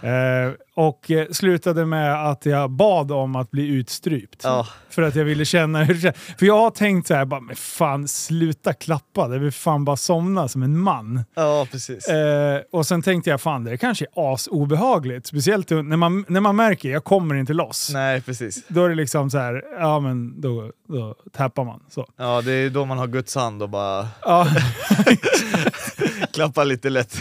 Och 0.79 1.11
eh, 1.11 1.27
slutade 1.31 1.85
med 1.85 2.29
att 2.29 2.45
jag 2.45 2.71
bad 2.71 3.11
om 3.11 3.35
att 3.35 3.51
bli 3.51 3.67
utstrypt. 3.67 4.41
Ja. 4.43 4.67
För 4.89 5.01
att 5.01 5.15
jag 5.15 5.25
ville 5.25 5.45
känna 5.45 5.83
hur 5.83 5.93
det 5.93 5.99
känns. 5.99 6.15
För 6.39 6.45
jag 6.45 6.57
har 6.57 6.71
tänkt 6.71 7.07
så 7.07 7.13
här, 7.13 7.25
bara, 7.25 7.39
men 7.39 7.55
fan 7.55 8.07
sluta 8.07 8.73
klappa, 8.73 9.27
det 9.27 9.39
vill 9.39 9.51
fan 9.51 9.85
bara 9.85 9.97
somna 9.97 10.47
som 10.47 10.63
en 10.63 10.79
man. 10.79 11.23
ja, 11.35 11.67
precis. 11.71 12.07
Eh, 12.07 12.61
och 12.71 12.85
sen 12.87 13.01
tänkte 13.01 13.29
jag, 13.29 13.41
fan 13.41 13.63
det 13.63 13.77
kanske 13.77 14.05
är 14.15 14.33
asobehagligt. 14.33 15.27
Speciellt 15.27 15.69
när 15.69 15.97
man, 15.97 16.25
när 16.27 16.41
man 16.41 16.55
märker, 16.55 16.89
jag 16.89 17.03
kommer 17.03 17.35
inte 17.35 17.53
loss. 17.53 17.89
Nej, 17.93 18.21
precis. 18.21 18.67
Då 18.67 18.85
är 18.85 18.89
det 18.89 18.95
liksom 18.95 19.29
så 19.29 19.37
här, 19.37 19.63
ja 19.79 19.99
men 19.99 20.41
då, 20.41 20.71
då 20.87 21.15
tappar 21.33 21.63
man. 21.63 21.79
Så. 21.89 22.05
Ja, 22.17 22.41
det 22.41 22.51
är 22.51 22.69
då 22.69 22.85
man 22.85 22.97
har 22.97 23.07
Guds 23.07 23.35
hand 23.35 23.63
och 23.63 23.69
bara 23.69 24.07
Ja, 24.21 24.47
klappar 26.33 26.65
lite 26.65 26.89
lätt. 26.89 27.15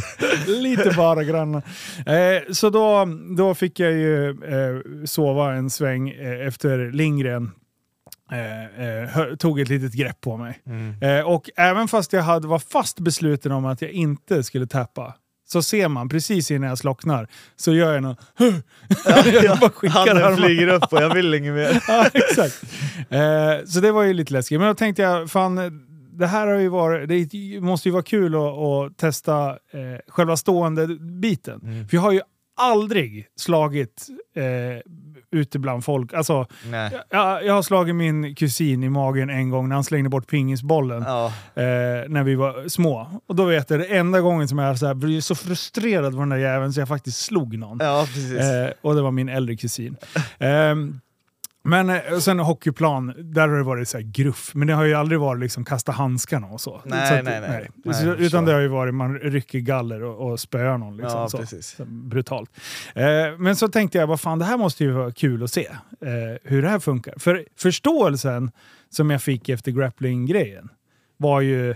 lite 0.47 0.91
bara 0.97 1.25
grann. 1.25 1.55
Eh, 1.55 2.53
så 2.53 2.71
då, 2.71 3.05
då 3.37 3.48
fick 3.55 3.81
jag 3.81 3.93
ju 3.93 4.29
eh, 4.31 5.05
sova 5.05 5.55
en 5.55 5.71
sväng 5.71 6.11
eh, 6.11 6.47
efter 6.47 6.93
Lindgren 6.93 7.51
eh, 8.33 8.87
eh, 8.87 9.35
tog 9.35 9.61
ett 9.61 9.69
litet 9.69 9.93
grepp 9.93 10.21
på 10.21 10.37
mig. 10.37 10.61
Eh, 11.01 11.27
och 11.27 11.51
även 11.57 11.89
fast 11.89 12.13
jag 12.13 12.23
hade, 12.23 12.49
var 12.49 12.59
fast 12.59 13.01
besluten 13.01 13.53
om 13.53 13.65
att 13.65 13.83
jag 13.83 13.91
inte 13.91 14.43
skulle 14.43 14.67
tappa 14.67 15.15
så 15.49 15.63
ser 15.63 15.89
man 15.89 16.09
precis 16.09 16.51
innan 16.51 16.69
jag 16.69 16.79
slocknar 16.79 17.29
så 17.57 17.73
gör 17.73 17.95
jag 17.95 18.03
något... 18.03 18.19
jag 19.43 19.59
bara 19.59 19.89
Handen 19.89 20.37
flyger 20.37 20.69
upp 20.69 20.93
och 20.93 21.03
jag 21.03 21.15
vill 21.15 21.35
inget 21.35 21.55
mer. 21.55 21.83
ja, 21.89 22.07
exakt. 22.15 22.63
Eh, 23.11 23.67
så 23.67 23.81
det 23.81 23.93
var 23.93 24.03
ju 24.03 24.13
lite 24.13 24.33
läskigt. 24.33 24.61
Men 24.61 24.69
då 24.69 24.75
tänkte 24.75 25.03
jag, 25.03 25.31
fan, 25.31 25.87
det 26.13 26.27
här 26.27 26.47
har 26.47 26.59
ju 26.59 26.69
varit, 26.69 27.09
det 27.09 27.61
måste 27.61 27.89
ju 27.89 27.93
vara 27.93 28.03
kul 28.03 28.35
att, 28.35 28.41
att 28.41 28.97
testa 28.97 29.49
eh, 29.51 29.99
själva 30.09 30.37
stående 30.37 30.87
biten. 30.97 31.61
Mm. 31.63 31.89
För 31.89 31.97
jag 31.97 32.03
har 32.03 32.13
ju 32.13 32.21
aldrig 32.59 33.27
slagit 33.37 34.07
eh, 34.37 34.45
ute 35.31 35.59
bland 35.59 35.85
folk. 35.85 36.13
Alltså, 36.15 36.47
jag, 37.11 37.45
jag 37.45 37.55
har 37.55 37.63
slagit 37.63 37.95
min 37.95 38.35
kusin 38.35 38.83
i 38.83 38.89
magen 38.89 39.31
en 39.31 39.51
gång 39.51 39.69
när 39.69 39.75
han 39.75 39.85
slängde 39.85 40.09
bort 40.09 40.27
pingisbollen. 40.27 41.03
Ja. 41.07 41.27
Eh, 41.55 42.09
när 42.09 42.25
vi 42.25 42.35
var 42.35 42.69
små. 42.69 43.21
Och 43.27 43.35
då 43.35 43.45
vet 43.45 43.71
jag, 43.71 43.81
det 43.81 43.87
enda 43.87 44.21
gången 44.21 44.49
som 44.49 44.59
jag 44.59 44.79
så 44.79 44.87
här, 44.87 44.95
blev 44.95 45.21
så 45.21 45.35
frustrerad 45.35 46.13
på 46.13 46.19
den 46.19 46.29
där 46.29 46.37
jäveln 46.37 46.73
så 46.73 46.81
jag 46.81 46.89
faktiskt 46.89 47.19
slog 47.21 47.59
någon. 47.59 47.79
ja. 47.81 48.01
Eh, 48.03 48.73
och 48.81 48.95
det 48.95 49.03
var 49.03 49.11
min 49.11 49.29
äldre 49.29 49.57
kusin. 49.57 49.97
Men 51.69 51.91
eh, 51.91 52.19
sen 52.21 52.39
hockeyplan, 52.39 53.15
där 53.17 53.49
har 53.49 53.57
det 53.57 53.63
varit 53.63 53.89
så 53.89 53.99
här 53.99 54.05
gruff. 54.05 54.51
Men 54.55 54.69
det 54.69 54.75
har 54.75 54.85
ju 54.85 54.95
aldrig 54.95 55.21
varit 55.21 55.41
liksom 55.41 55.65
kasta 55.65 55.93
handskarna 55.93 56.47
och 56.47 56.61
så. 56.61 56.81
Nej, 56.85 57.09
så 57.09 57.15
att- 57.15 57.25
nej, 57.25 57.41
nej. 57.41 57.69
Nej, 57.85 57.95
Så, 57.95 58.15
utan 58.15 58.45
det 58.45 58.53
har 58.53 58.61
ju 58.61 58.69
varit 58.69 58.95
man 58.95 59.19
rycker 59.19 59.59
galler 59.59 60.03
och, 60.03 60.31
och 60.31 60.41
spöar 60.41 60.79
någon. 60.79 60.97
Liksom, 60.97 61.21
Ja, 61.21 61.29
så. 61.29 61.47
Så, 61.63 61.85
brutalt. 61.85 62.51
Eh, 62.95 63.05
men 63.39 63.57
så 63.57 63.69
tänkte 63.69 63.99
jag, 63.99 64.07
vad 64.07 64.21
fan 64.21 64.39
det 64.39 64.45
här 64.45 64.57
måste 64.59 64.85
ju 64.85 64.91
vara 64.93 65.13
kul 65.13 65.43
att 65.43 65.51
se. 65.53 65.67
Eh, 66.01 66.39
hur 66.45 66.63
det 66.63 66.69
här 66.69 66.79
funkar. 66.79 67.15
För 67.19 67.45
förståelsen 67.57 68.51
som 68.91 69.11
jag 69.11 69.23
fick 69.23 69.49
efter 69.49 69.73
grappling-grejen 69.73 70.69
var 71.17 71.41
ju 71.41 71.75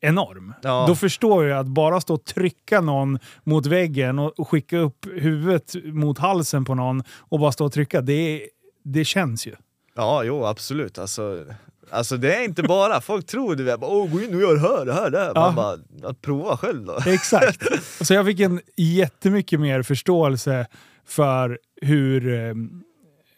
enorm. 0.00 0.54
Ja. 0.62 0.84
Då 0.88 0.94
förstår 0.94 1.44
jag 1.44 1.58
att 1.58 1.66
bara 1.66 2.00
stå 2.00 2.14
och 2.14 2.24
trycka 2.24 2.80
någon 2.80 3.18
mot 3.44 3.66
väggen 3.66 4.18
och, 4.18 4.48
skicka 4.48 4.78
upp 4.78 5.06
huvudet 5.12 5.74
mot 5.84 6.18
halsen 6.18 6.64
på 6.64 6.74
någon 6.74 7.02
och 7.18 7.38
bara 7.40 7.52
stå 7.52 7.64
och 7.64 7.72
trycka, 7.72 8.00
det, 8.00 8.42
det 8.84 9.04
känns 9.04 9.46
ju. 9.46 9.54
Ja, 9.94 10.24
jo 10.24 10.44
absolut. 10.44 10.98
Alltså, 10.98 11.44
alltså 11.90 12.16
det 12.16 12.34
är 12.34 12.44
inte 12.44 12.62
bara, 12.62 13.00
folk 13.00 13.26
tror 13.26 13.54
du 13.54 13.64
vet, 13.64 13.80
bara, 13.80 13.90
Åh, 13.90 14.10
gå 14.10 14.22
in 14.22 14.34
och 14.34 14.40
gör 14.40 14.54
det 14.54 14.60
här, 14.60 14.84
det 14.84 14.92
här, 14.92 15.10
det 15.10 15.18
här. 15.18 15.32
Ja. 15.34 15.40
Man 15.40 15.54
bara, 15.54 16.08
att 16.10 16.20
prova 16.20 16.56
själv 16.56 16.84
då. 16.84 16.98
Exakt. 17.06 17.62
Så 18.00 18.14
jag 18.14 18.26
fick 18.26 18.40
en 18.40 18.60
jättemycket 18.76 19.60
mer 19.60 19.82
förståelse 19.82 20.66
för 21.06 21.58
hur, 21.82 22.34
eh, 22.34 22.54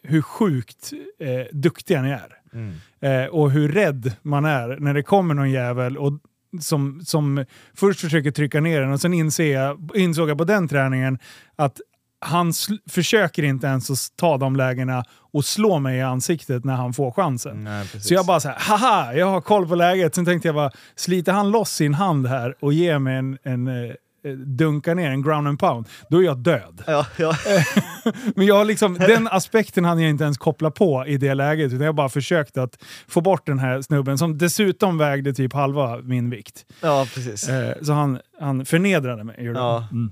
hur 0.03 0.23
sjukt 0.23 0.93
eh, 1.21 1.57
duktiga 1.57 2.03
ni 2.03 2.11
är. 2.11 2.33
Mm. 2.53 2.75
Eh, 3.01 3.31
och 3.31 3.51
hur 3.51 3.69
rädd 3.69 4.13
man 4.23 4.45
är 4.45 4.77
när 4.81 4.95
det 4.95 5.03
kommer 5.03 5.35
någon 5.35 5.51
jävel 5.51 5.99
och 5.99 6.13
som, 6.61 7.01
som 7.05 7.45
först 7.75 8.01
försöker 8.01 8.31
trycka 8.31 8.61
ner 8.61 8.83
en 8.83 8.93
och 8.93 9.01
sen 9.01 9.15
inser 9.15 9.53
jag, 9.53 9.91
insåg 9.95 10.31
jag 10.31 10.39
på 10.39 10.45
den 10.45 10.69
träningen 10.69 11.19
att 11.57 11.81
han 12.21 12.53
försöker 12.91 13.43
inte 13.43 13.67
ens 13.67 13.91
att 13.91 14.17
ta 14.17 14.39
de 14.39 14.57
lägena 14.57 15.05
och 15.33 15.45
slå 15.45 15.79
mig 15.79 15.99
i 15.99 16.03
ansiktet 16.03 16.65
när 16.65 16.75
han 16.75 16.93
får 16.93 17.11
chansen. 17.11 17.65
Nej. 17.65 17.87
Så 17.87 18.15
jag 18.15 18.27
bara 18.27 18.41
så 18.41 18.49
här, 18.49 18.57
haha, 18.59 19.15
jag 19.15 19.27
har 19.27 19.41
koll 19.41 19.69
på 19.69 19.75
läget. 19.75 20.15
Sen 20.15 20.25
tänkte 20.25 20.49
jag 20.49 20.55
bara, 20.55 20.71
sliter 20.97 21.33
han 21.33 21.51
loss 21.51 21.71
sin 21.71 21.95
hand 21.95 22.27
här 22.27 22.55
och 22.61 22.73
ger 22.73 22.99
mig 22.99 23.17
en, 23.17 23.39
en 23.43 23.69
eh, 23.69 23.95
eh, 24.25 24.33
dunka 24.33 24.95
ner, 24.95 25.11
en 25.11 25.23
ground 25.23 25.49
and 25.49 25.59
pound, 25.59 25.89
då 26.11 26.19
är 26.19 26.23
jag 26.23 26.39
död. 26.39 26.83
Ja, 26.87 27.07
ja. 27.17 27.37
Men 28.35 28.47
jag 28.47 28.67
liksom, 28.67 28.95
den 28.95 29.29
aspekten 29.29 29.85
hade 29.85 30.01
jag 30.01 30.11
inte 30.11 30.25
ens 30.25 30.39
kopplat 30.39 30.75
på 30.75 31.05
i 31.07 31.17
det 31.17 31.35
läget, 31.35 31.73
utan 31.73 31.87
jag 31.87 31.95
bara 31.95 32.09
försökte 32.09 32.63
att 32.63 32.83
få 33.09 33.21
bort 33.21 33.47
den 33.47 33.59
här 33.59 33.83
snubben 33.83 34.19
som 34.19 34.39
dessutom 34.39 34.99
vägde 34.99 35.33
typ 35.33 35.53
halva 35.53 35.97
min 35.97 36.31
vikt. 36.31 36.67
ja, 36.81 37.07
precis. 37.15 37.49
Eh, 37.49 37.75
så 37.83 37.93
han, 37.93 38.19
han 38.41 38.65
förnedrade 38.65 39.25
mig. 39.25 39.37
Ja. 39.39 39.89
Mm. 39.93 40.11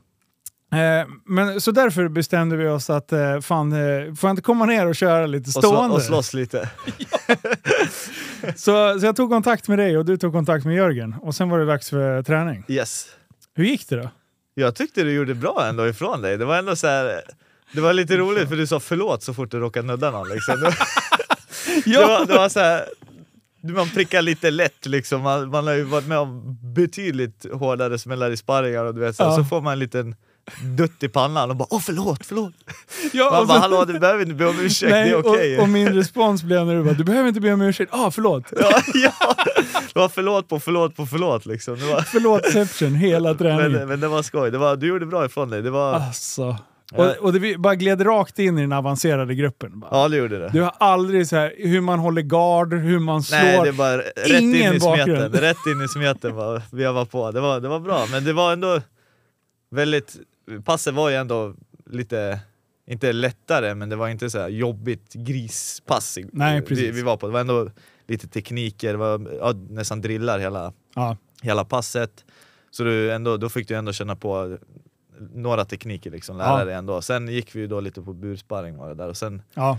Eh, 0.74 1.06
men, 1.24 1.60
så 1.60 1.70
därför 1.70 2.08
bestämde 2.08 2.56
vi 2.56 2.68
oss 2.68 2.90
att 2.90 3.12
eh, 3.12 3.40
fan, 3.40 3.72
eh, 3.72 4.14
får 4.14 4.28
jag 4.28 4.32
inte 4.32 4.42
komma 4.42 4.66
ner 4.66 4.86
och 4.86 4.94
köra 4.96 5.26
lite 5.26 5.48
Och, 5.48 5.52
slå, 5.52 5.62
stående? 5.62 5.94
och 5.96 6.02
slåss 6.02 6.34
lite. 6.34 6.68
Så, 8.56 9.00
så 9.00 9.06
jag 9.06 9.16
tog 9.16 9.30
kontakt 9.30 9.68
med 9.68 9.78
dig 9.78 9.98
och 9.98 10.04
du 10.04 10.16
tog 10.16 10.32
kontakt 10.32 10.64
med 10.64 10.76
Jörgen. 10.76 11.14
Och 11.22 11.34
sen 11.34 11.48
var 11.48 11.58
det 11.58 11.66
dags 11.66 11.90
för 11.90 12.22
träning. 12.22 12.64
Yes. 12.68 13.06
Hur 13.54 13.64
gick 13.64 13.88
det 13.88 13.96
då? 13.96 14.10
Jag 14.54 14.74
tyckte 14.74 15.02
du 15.02 15.12
gjorde 15.12 15.34
bra 15.34 15.66
ändå 15.68 15.88
ifrån 15.88 16.22
dig. 16.22 16.38
Det 16.38 16.44
var 16.44 16.56
ändå 16.58 16.76
så 16.76 16.86
här. 16.86 17.20
Det 17.72 17.80
var 17.80 17.92
lite 17.92 18.16
roligt 18.16 18.48
för 18.48 18.56
du 18.56 18.66
sa 18.66 18.80
förlåt 18.80 19.22
så 19.22 19.34
fort 19.34 19.50
du 19.50 19.58
råkade 19.60 19.86
nudda 19.86 20.10
någon. 20.10 20.28
Liksom. 20.28 20.60
Det, 20.60 20.74
det, 21.84 22.06
var, 22.06 22.26
det 22.26 22.34
var 22.34 22.48
så 22.48 22.60
här, 22.60 22.84
man 23.62 23.88
prickar 23.90 24.22
lite 24.22 24.50
lätt 24.50 24.86
liksom. 24.86 25.20
Man, 25.22 25.48
man 25.50 25.66
har 25.66 25.74
ju 25.74 25.82
varit 25.82 26.06
med 26.06 26.18
om 26.18 26.58
betydligt 26.74 27.46
hårdare 27.52 27.98
smällar 27.98 28.30
i 28.30 28.36
sparringar 28.36 28.84
och 28.84 28.94
du 28.94 29.00
vet, 29.00 29.16
så, 29.16 29.22
Ja. 29.22 29.36
så 29.36 29.44
får 29.44 29.60
man 29.60 29.72
en 29.72 29.78
liten 29.78 30.16
dutt 30.76 31.02
i 31.02 31.08
pannan 31.08 31.50
och 31.50 31.56
bara 31.56 31.66
åh 31.70 31.80
förlåt, 31.80 32.26
förlåt. 32.26 32.52
Ja, 33.12 33.30
Man 33.30 33.40
och 33.40 33.46
bara 33.46 33.54
så- 33.54 33.60
hallå 33.60 33.84
du 33.84 33.98
behöver 33.98 34.22
inte 34.22 34.34
be 34.34 34.46
om 34.46 34.60
ursäkt, 34.60 34.92
det 34.92 34.98
är 34.98 35.16
okej. 35.16 35.56
och, 35.56 35.62
och 35.62 35.68
min 35.68 35.88
respons 35.94 36.42
blev 36.42 36.66
när 36.66 36.74
du 36.74 36.82
bara, 36.84 36.94
du 36.94 37.04
behöver 37.04 37.28
inte 37.28 37.40
be 37.40 37.52
om 37.52 37.62
ursäkt. 37.62 37.94
Ah, 37.94 38.10
förlåt. 38.10 38.44
Ja, 38.60 38.70
ja. 38.94 39.34
Det 39.94 39.98
var 40.00 40.08
förlåt 40.08 40.48
på 40.48 40.60
förlåt 40.60 40.96
på 40.96 41.06
förlåt 41.06 41.46
liksom. 41.46 41.78
Det 41.78 41.86
var, 41.86 42.00
Förlåtception 42.00 42.94
hela 42.94 43.34
träningen. 43.34 43.72
men, 43.72 43.88
men 43.88 44.00
det 44.00 44.08
var 44.08 44.22
skoj, 44.22 44.50
det 44.50 44.58
var, 44.58 44.76
du 44.76 44.86
gjorde 44.86 45.06
bra 45.06 45.24
ifrån 45.26 45.50
dig. 45.50 45.62
Det 45.62 45.70
var, 45.70 45.92
Alltså. 45.94 46.56
Och, 46.92 47.06
och 47.20 47.32
det 47.32 47.58
bara 47.58 47.74
gled 47.74 48.06
rakt 48.06 48.38
in 48.38 48.58
i 48.58 48.60
den 48.60 48.72
avancerade 48.72 49.34
gruppen. 49.34 49.80
Bara. 49.80 49.88
ja 50.02 50.08
det 50.08 50.16
gjorde 50.16 50.38
det. 50.38 50.48
Du 50.52 50.62
har 50.62 50.72
aldrig 50.78 51.28
så 51.28 51.36
här, 51.36 51.52
hur 51.58 51.80
man 51.80 51.98
håller 51.98 52.22
gard, 52.22 52.74
hur 52.74 52.98
man 52.98 53.22
slår. 53.22 53.38
Nej, 53.38 53.60
det 53.62 53.68
är 53.68 53.72
bara 53.72 53.98
rätt 53.98 54.28
in 54.40 54.54
Ingen 54.54 54.74
i 54.74 54.80
smeten. 54.80 54.98
bakgrund. 54.98 55.34
Rätt 55.34 55.56
in 55.66 55.84
i 55.84 55.88
smeten 55.88 56.34
var, 56.34 56.62
vi 56.72 56.84
var 56.84 57.04
på. 57.04 57.30
Det 57.30 57.40
var, 57.40 57.60
det 57.60 57.68
var 57.68 57.80
bra, 57.80 58.06
men 58.10 58.24
det 58.24 58.32
var 58.32 58.52
ändå 58.52 58.80
väldigt... 59.70 60.16
Passet 60.64 60.94
var 60.94 61.10
ju 61.10 61.16
ändå 61.16 61.54
lite, 61.86 62.40
inte 62.86 63.12
lättare, 63.12 63.74
men 63.74 63.88
det 63.88 63.96
var 63.96 64.08
inte 64.08 64.30
så 64.30 64.38
här 64.38 64.48
jobbigt 64.48 65.12
grispass 65.14 66.18
Nej, 66.32 66.60
vi, 66.60 66.66
precis. 66.66 66.94
vi 66.96 67.02
var 67.02 67.16
på. 67.16 67.26
Det 67.26 67.32
var 67.32 67.40
ändå 67.40 67.70
lite 68.06 68.28
tekniker, 68.28 68.92
det 68.92 68.98
var 68.98 69.36
ja, 69.40 69.52
nästan 69.68 70.00
drillar 70.00 70.38
hela, 70.38 70.72
Ja. 70.94 71.16
hela 71.42 71.64
passet. 71.64 72.24
Så 72.70 72.84
du 72.84 73.12
ändå, 73.12 73.36
då 73.36 73.48
fick 73.48 73.68
du 73.68 73.74
ändå 73.74 73.92
känna 73.92 74.16
på 74.16 74.58
några 75.34 75.64
tekniker, 75.64 76.10
liksom, 76.10 76.36
lära 76.38 76.58
Ja. 76.58 76.64
dig 76.64 76.74
ändå. 76.74 77.02
Sen 77.02 77.28
gick 77.28 77.54
vi 77.56 77.60
ju 77.60 77.66
då 77.66 77.80
lite 77.80 78.02
på 78.02 78.12
bursparring 78.12 78.76
var 78.76 78.88
det 78.88 78.94
där 78.94 79.08
och 79.08 79.16
sen 79.16 79.42
då, 79.54 79.78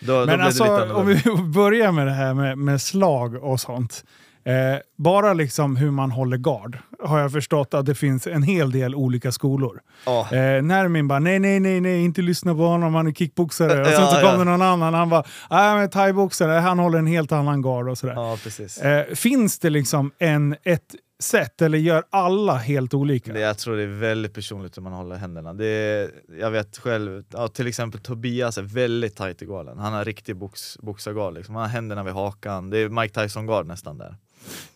då 0.00 0.16
Men 0.16 0.26
blev 0.26 0.40
alltså, 0.40 0.64
det 0.64 0.80
lite 0.80 0.94
om 0.94 1.06
vi 1.06 1.52
börjar 1.54 1.92
med 1.92 2.06
det 2.06 2.12
här 2.12 2.34
med, 2.34 2.58
med 2.58 2.82
slag 2.82 3.34
och 3.34 3.60
sånt. 3.60 4.04
Eh, 4.44 4.78
bara 4.98 5.32
liksom 5.32 5.76
hur 5.76 5.90
man 5.90 6.10
håller 6.10 6.36
gard 6.36 6.78
har 7.04 7.18
jag 7.20 7.32
förstått 7.32 7.74
att 7.74 7.86
det 7.86 7.94
finns 7.94 8.26
en 8.26 8.42
hel 8.42 8.70
del 8.70 8.94
olika 8.94 9.32
skolor. 9.32 9.80
Ja. 10.06 10.28
Eh, 10.32 10.62
Nermin 10.62 11.08
bara 11.08 11.18
nej, 11.18 11.38
nej, 11.38 11.60
nej, 11.60 11.80
nej, 11.80 12.04
inte 12.04 12.22
lyssna 12.22 12.54
på 12.54 12.66
honom, 12.66 12.94
han 12.94 13.06
är 13.06 13.12
kickboxare. 13.12 13.80
Och 13.80 13.86
sen 13.86 13.94
Ja, 14.02 14.10
så 14.10 14.16
kom 14.16 14.24
ja. 14.24 14.36
det 14.38 14.44
någon 14.44 14.62
annan, 14.62 14.94
han 14.94 15.08
bara 15.08 15.24
nej 15.50 15.74
men 15.76 15.90
thaiboxare, 15.90 16.52
han 16.52 16.78
håller 16.78 16.98
en 16.98 17.06
helt 17.06 17.32
annan 17.32 17.62
gard 17.62 17.88
och 17.88 17.98
sådär. 17.98 18.14
ja. 18.14 18.88
Eh, 18.88 19.14
finns 19.14 19.58
det 19.58 19.70
liksom 19.70 20.12
en, 20.18 20.56
ett 20.62 20.94
sätt 21.22 21.62
eller 21.62 21.78
gör 21.78 22.04
alla 22.10 22.56
helt 22.56 22.94
olika? 22.94 23.38
Jag 23.38 23.58
tror 23.58 23.76
det 23.76 23.82
är 23.82 23.86
väldigt 23.86 24.34
personligt 24.34 24.76
hur 24.76 24.82
man 24.82 24.92
håller 24.92 25.16
händerna. 25.16 25.52
Det 25.54 25.66
är, 25.66 26.10
jag 26.40 26.50
vet 26.50 26.78
själv, 26.78 27.24
ja, 27.32 27.48
till 27.48 27.66
exempel 27.66 28.00
Tobias 28.00 28.58
är 28.58 28.62
väldigt 28.62 29.16
tight 29.16 29.42
i 29.42 29.46
garden. 29.46 29.78
Han 29.78 29.92
har 29.92 30.04
riktig 30.04 30.36
box, 30.36 30.78
boxargard, 30.78 31.34
liksom. 31.34 31.54
han 31.54 31.62
har 31.62 31.70
händerna 31.70 32.02
vid 32.04 32.14
hakan. 32.14 32.70
Det 32.70 32.78
är 32.78 32.88
Mike 32.88 33.20
Tyson-gard 33.20 33.66
nästan 33.66 33.98
där. 33.98 34.16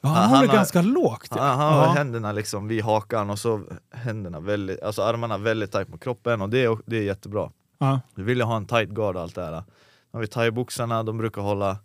Ja, 0.01 0.09
han, 0.09 0.17
han 0.17 0.31
håller 0.31 0.49
har- 0.49 0.55
ganska 0.57 0.83
lågt. 0.83 1.29
ja. 1.31 1.43
Han, 1.43 1.59
han 1.59 1.73
har 1.75 1.83
Ja. 1.87 1.93
händerna 1.93 2.33
liksom 2.33 2.69
vid 2.69 2.85
hakan 2.85 3.31
och 3.31 3.39
så 3.39 3.63
händerna 3.91 4.41
väldigt, 4.41 4.83
alltså 4.83 5.03
armarna 5.03 5.39
väldigt 5.39 5.73
tight 5.73 5.89
mot 5.89 6.01
kroppen 6.01 6.43
och 6.43 6.49
det 6.51 6.65
är, 6.65 6.79
det 6.87 6.97
är 6.99 7.03
jättebra. 7.03 7.51
Ja. 7.79 8.01
Du 8.15 8.23
vill 8.23 8.39
ju 8.39 8.45
ha 8.45 8.57
en 8.57 8.67
tight 8.67 8.89
guard 8.91 9.17
och 9.17 9.23
allt 9.23 9.35
det 9.35 9.45
här. 9.45 9.65
Har 10.13 10.21
vi 10.21 10.27
thaiboxarna, 10.27 11.03
de 11.03 11.19
brukar 11.19 11.43
hålla 11.43 11.79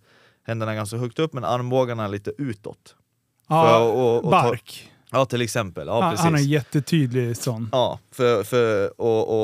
händerna 0.48 0.76
ganska 0.76 0.98
högt 0.98 1.20
upp 1.20 1.34
men 1.34 1.44
armbågarna 1.44 2.08
lite 2.08 2.32
utåt. 2.38 2.96
Ja, 3.50 3.80
och- 3.80 4.16
och 4.18 4.24
ta- 4.24 4.30
bark. 4.30 4.92
Ja 5.14 5.26
till 5.26 5.42
exempel, 5.42 5.88
ja 5.88 6.02
han, 6.02 6.12
precis. 6.12 6.24
han 6.24 6.36
är 6.36 6.40
jättetydlig 6.40 7.38
sån. 7.38 7.70
Ja, 7.72 8.00
för, 8.12 8.44
för 8.44 8.86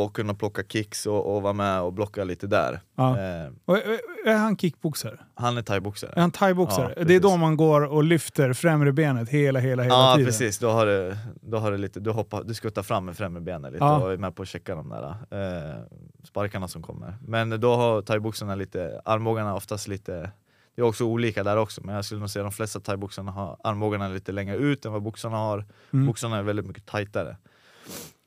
att 0.06 0.14
kunna 0.14 0.34
plocka 0.34 0.64
kicks 0.64 1.06
och, 1.06 1.36
och 1.36 1.42
vara 1.42 1.54
med 1.54 1.82
och 1.82 1.94
blocka 1.94 2.24
lite 2.24 2.48
där. 2.48 2.80
Ja. 2.96 3.10
Eh, 3.20 3.52
Och, 3.66 3.78
är- 3.78 4.28
är 4.30 4.36
han 4.38 4.58
kickboxare? 4.58 5.18
han 5.36 5.58
är 5.58 5.62
thaiboxare. 5.62 6.12
Är 6.16 6.22
han 6.22 6.32
thaiboxare? 6.32 6.94
Ja, 6.98 7.04
det 7.04 7.16
är 7.16 7.20
då 7.20 7.38
man 7.38 7.58
går 7.58 7.82
och 7.86 8.04
lyfter 8.04 8.54
främre 8.54 8.92
benet 8.92 9.30
hela, 9.30 9.60
hela, 9.60 9.84
hela 9.84 9.96
Ja 9.96 10.14
tiden. 10.16 10.26
precis, 10.28 10.60
då 10.60 10.70
har 10.70 10.86
du, 10.86 11.18
då 11.42 11.58
har 11.58 11.72
du 11.72 11.78
lite, 11.78 12.00
du, 12.00 12.12
hoppar, 12.12 12.44
du 12.44 12.54
skuttar 12.54 12.84
fram 12.84 13.06
med 13.06 13.18
främre 13.18 13.42
benet 13.42 13.72
lite 13.72 13.84
Ja. 13.86 13.98
och 14.04 14.14
är 14.14 14.18
med 14.18 14.36
på 14.36 14.42
att 14.42 14.48
checka 14.48 14.76
de 14.76 14.90
där 14.90 15.10
eh, 15.10 15.76
sparkarna 16.24 16.68
som 16.68 16.82
kommer. 16.82 17.16
Men 17.28 17.50
då 17.62 17.76
har 17.76 18.02
thaiboxarna 18.02 18.56
lite, 18.56 19.02
armbågarna 19.06 19.56
oftast 19.56 19.88
lite, 19.88 20.32
det 20.78 20.82
är 20.82 20.86
också 20.86 21.04
olika 21.06 21.44
där 21.44 21.58
också 21.58 21.82
men 21.84 21.96
jag 21.96 22.06
skulle 22.06 22.20
nog 22.20 22.30
säga 22.30 22.46
att 22.46 22.52
de 22.52 22.56
flesta 22.56 22.80
thaiboxarna 22.80 23.32
har 23.32 23.58
armbågarna 23.64 24.08
lite 24.08 24.32
längre 24.32 24.56
ut 24.56 24.86
än 24.86 24.92
vad 24.92 25.02
boxarna 25.02 25.38
har. 25.38 25.66
Mm. 25.94 26.06
Boxarna 26.08 26.38
är 26.38 26.44
väldigt 26.44 26.66
mycket 26.66 26.86
tajtare. 26.86 27.38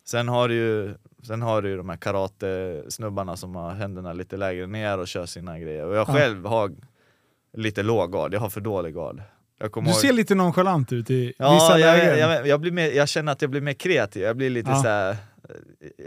Sen 0.04 0.28
har 0.28 0.48
du 0.48 0.54
ju, 0.54 0.94
sen 1.22 1.42
har 1.42 1.62
du 1.62 1.76
de 1.76 1.88
här 1.88 1.96
karate-snubbarna 1.96 3.36
som 3.36 3.54
har 3.56 3.70
händerna 3.74 4.12
lite 4.12 4.36
lägre 4.36 4.66
ner 4.66 4.98
och 4.98 5.08
kör 5.08 5.26
sina 5.26 5.58
grejer. 5.58 5.86
Och 5.86 5.94
jag 5.96 6.08
Ja. 6.08 6.12
själv 6.14 6.46
har 6.46 6.72
lite 7.52 7.82
låg 7.82 8.12
gard, 8.12 8.34
jag 8.34 8.40
har 8.40 8.50
för 8.50 8.60
dålig 8.60 8.94
gard. 8.94 9.22
Du 9.60 9.66
ihåg- 9.80 9.94
ser 9.94 10.12
lite 10.12 10.34
nonchalant 10.34 10.92
ut 10.92 11.10
i 11.10 11.32
Ja, 11.38 11.54
vissa 11.54 11.78
jag, 11.78 11.96
lägen. 11.98 12.18
jag, 12.18 12.46
jag, 12.46 12.60
blir 12.60 12.72
mer, 12.72 12.90
jag 12.90 13.08
känner 13.08 13.32
att 13.32 13.42
jag 13.42 13.50
blir 13.50 13.60
mer 13.60 13.72
kreativ, 13.72 14.22
jag 14.22 14.36
blir 14.36 14.50
lite 14.50 14.70
Ja. 14.70 14.82
så 14.82 14.88
här, 14.88 15.16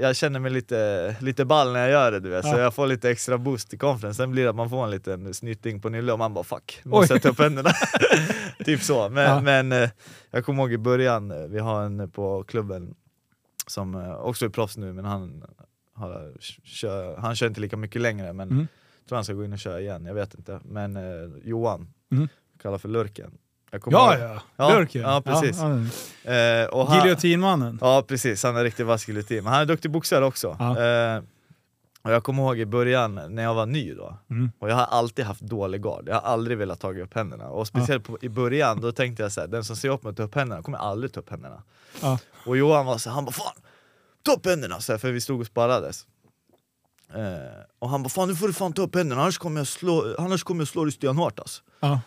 jag 0.01 0.15
känner 0.15 0.39
mig 0.39 0.51
lite, 0.51 1.15
lite 1.21 1.45
ball 1.45 1.73
när 1.73 1.79
jag 1.79 1.89
gör 1.91 2.11
det 2.11 2.19
du 2.19 2.29
vet, 2.29 2.43
så 2.45 2.51
Ja. 2.51 2.59
jag 2.59 2.73
får 2.73 2.87
lite 2.87 3.09
extra 3.09 3.37
boost 3.37 3.73
i 3.73 3.77
confidence. 3.77 4.17
Sen 4.17 4.31
blir 4.31 4.43
det 4.43 4.49
att 4.49 4.55
man 4.55 4.69
får 4.69 4.83
en 4.83 4.91
liten 4.91 5.33
snyting 5.33 5.81
på 5.81 5.89
nyllet 5.89 6.13
och 6.13 6.19
man 6.19 6.33
bara 6.33 6.43
fuck, 6.43 6.81
Oj. 6.85 6.89
måste 6.89 7.19
ta 7.19 7.29
upp 7.29 7.39
händerna. 7.39 7.69
typ 8.65 8.81
så. 8.81 9.09
Men, 9.09 9.23
Ja. 9.23 9.41
men 9.41 9.71
eh, 9.71 9.89
jag 10.31 10.45
kommer 10.45 10.63
ihåg 10.63 10.73
i 10.73 10.77
början, 10.77 11.31
eh, 11.31 11.37
vi 11.47 11.59
har 11.59 11.83
en 11.83 12.11
på 12.11 12.43
klubben 12.43 12.95
som 13.67 13.95
eh, 13.95 14.13
också 14.15 14.45
är 14.45 14.49
proffs 14.49 14.77
nu 14.77 14.93
men 14.93 15.05
han, 15.05 15.43
har, 15.95 16.31
kör, 16.63 17.17
han 17.17 17.35
kör 17.35 17.47
inte 17.47 17.61
lika 17.61 17.77
mycket 17.77 18.01
längre 18.01 18.33
men 18.33 18.49
Mm. 18.51 18.67
jag 19.01 19.07
tror 19.09 19.15
han 19.15 19.25
ska 19.25 19.33
gå 19.33 19.45
in 19.45 19.53
och 19.53 19.59
köra 19.59 19.81
igen, 19.81 20.05
jag 20.05 20.13
vet 20.13 20.33
inte. 20.35 20.59
Men 20.63 20.97
Johan, 21.43 21.87
Mm. 22.11 22.27
kallar 22.61 22.77
för 22.77 22.89
Lurken. 22.89 23.31
Ja, 23.85 24.17
ja. 24.17 24.41
Ja, 24.55 24.69
Lurken. 24.79 25.01
ja, 25.01 25.21
precis. 25.25 25.57
Ja, 25.59 25.79
Eh, 26.31 26.65
och 26.67 26.87
han, 26.87 26.97
Giljotinmannen. 26.99 27.77
Ja 27.81 28.03
precis, 28.07 28.43
han 28.43 28.57
är 28.57 28.63
riktigt 28.63 28.85
vass 28.85 29.07
giljotin. 29.07 29.43
Men 29.43 29.53
han 29.53 29.61
är 29.61 29.65
duktig 29.65 29.91
boxare 29.91 30.25
också. 30.25 30.55
Ja. 30.59 30.83
Eh, 30.83 31.21
och 32.01 32.11
jag 32.11 32.23
kommer 32.23 32.43
ihåg 32.43 32.59
i 32.59 32.65
början 32.65 33.19
när 33.29 33.43
jag 33.43 33.53
var 33.53 33.65
ny 33.65 33.93
då, 33.93 34.17
Mm. 34.29 34.51
och 34.59 34.69
jag 34.69 34.75
har 34.75 34.85
alltid 34.85 35.25
haft 35.25 35.41
dålig 35.41 35.81
gard, 35.83 36.03
jag 36.07 36.13
har 36.15 36.21
aldrig 36.21 36.57
velat 36.57 36.79
ta 36.79 36.93
upp 36.93 37.13
händerna. 37.13 37.47
Och 37.47 37.67
speciellt 37.67 38.03
på, 38.03 38.17
i 38.21 38.29
början, 38.29 38.81
då 38.81 38.91
tänkte 38.91 39.23
jag 39.23 39.31
så 39.31 39.41
här, 39.41 39.47
den 39.47 39.63
som 39.63 39.75
ser 39.75 39.89
upp 39.89 40.03
mig 40.03 40.11
att 40.11 40.17
ta 40.17 40.23
upp 40.23 40.35
händerna 40.35 40.61
kommer 40.63 40.77
aldrig 40.77 41.13
ta 41.13 41.19
upp 41.19 41.29
händerna. 41.29 41.63
Och 42.45 42.57
Johan 42.57 42.85
var 42.85 42.97
så 42.97 43.09
här, 43.09 43.15
han 43.15 43.25
bara 43.25 43.31
'Fan, 43.31 43.53
ta 44.23 44.31
upp 44.33 44.45
händerna!' 44.45 44.79
Så 44.79 44.91
här, 44.93 44.99
för 44.99 45.11
vi 45.11 45.21
stod 45.21 45.39
och 45.41 45.47
sparrades. 45.47 46.05
Eh, 47.15 47.63
och 47.79 47.89
han 47.89 48.03
bara 48.03 48.09
'Fan 48.09 48.27
nu 48.27 48.35
får 48.35 48.47
du 48.47 48.53
fan 48.53 48.73
ta 48.73 48.81
upp 48.81 48.95
händerna, 48.95 49.21
annars 49.21 49.37
kommer 49.37 49.59
jag 49.59 49.67
slå, 49.67 50.15
annars 50.17 50.43
kommer 50.43 50.61
jag 50.61 50.67
slå 50.67 50.83
dig 50.83 50.91
stenhårt 50.91 51.39
alltså. 51.39 51.61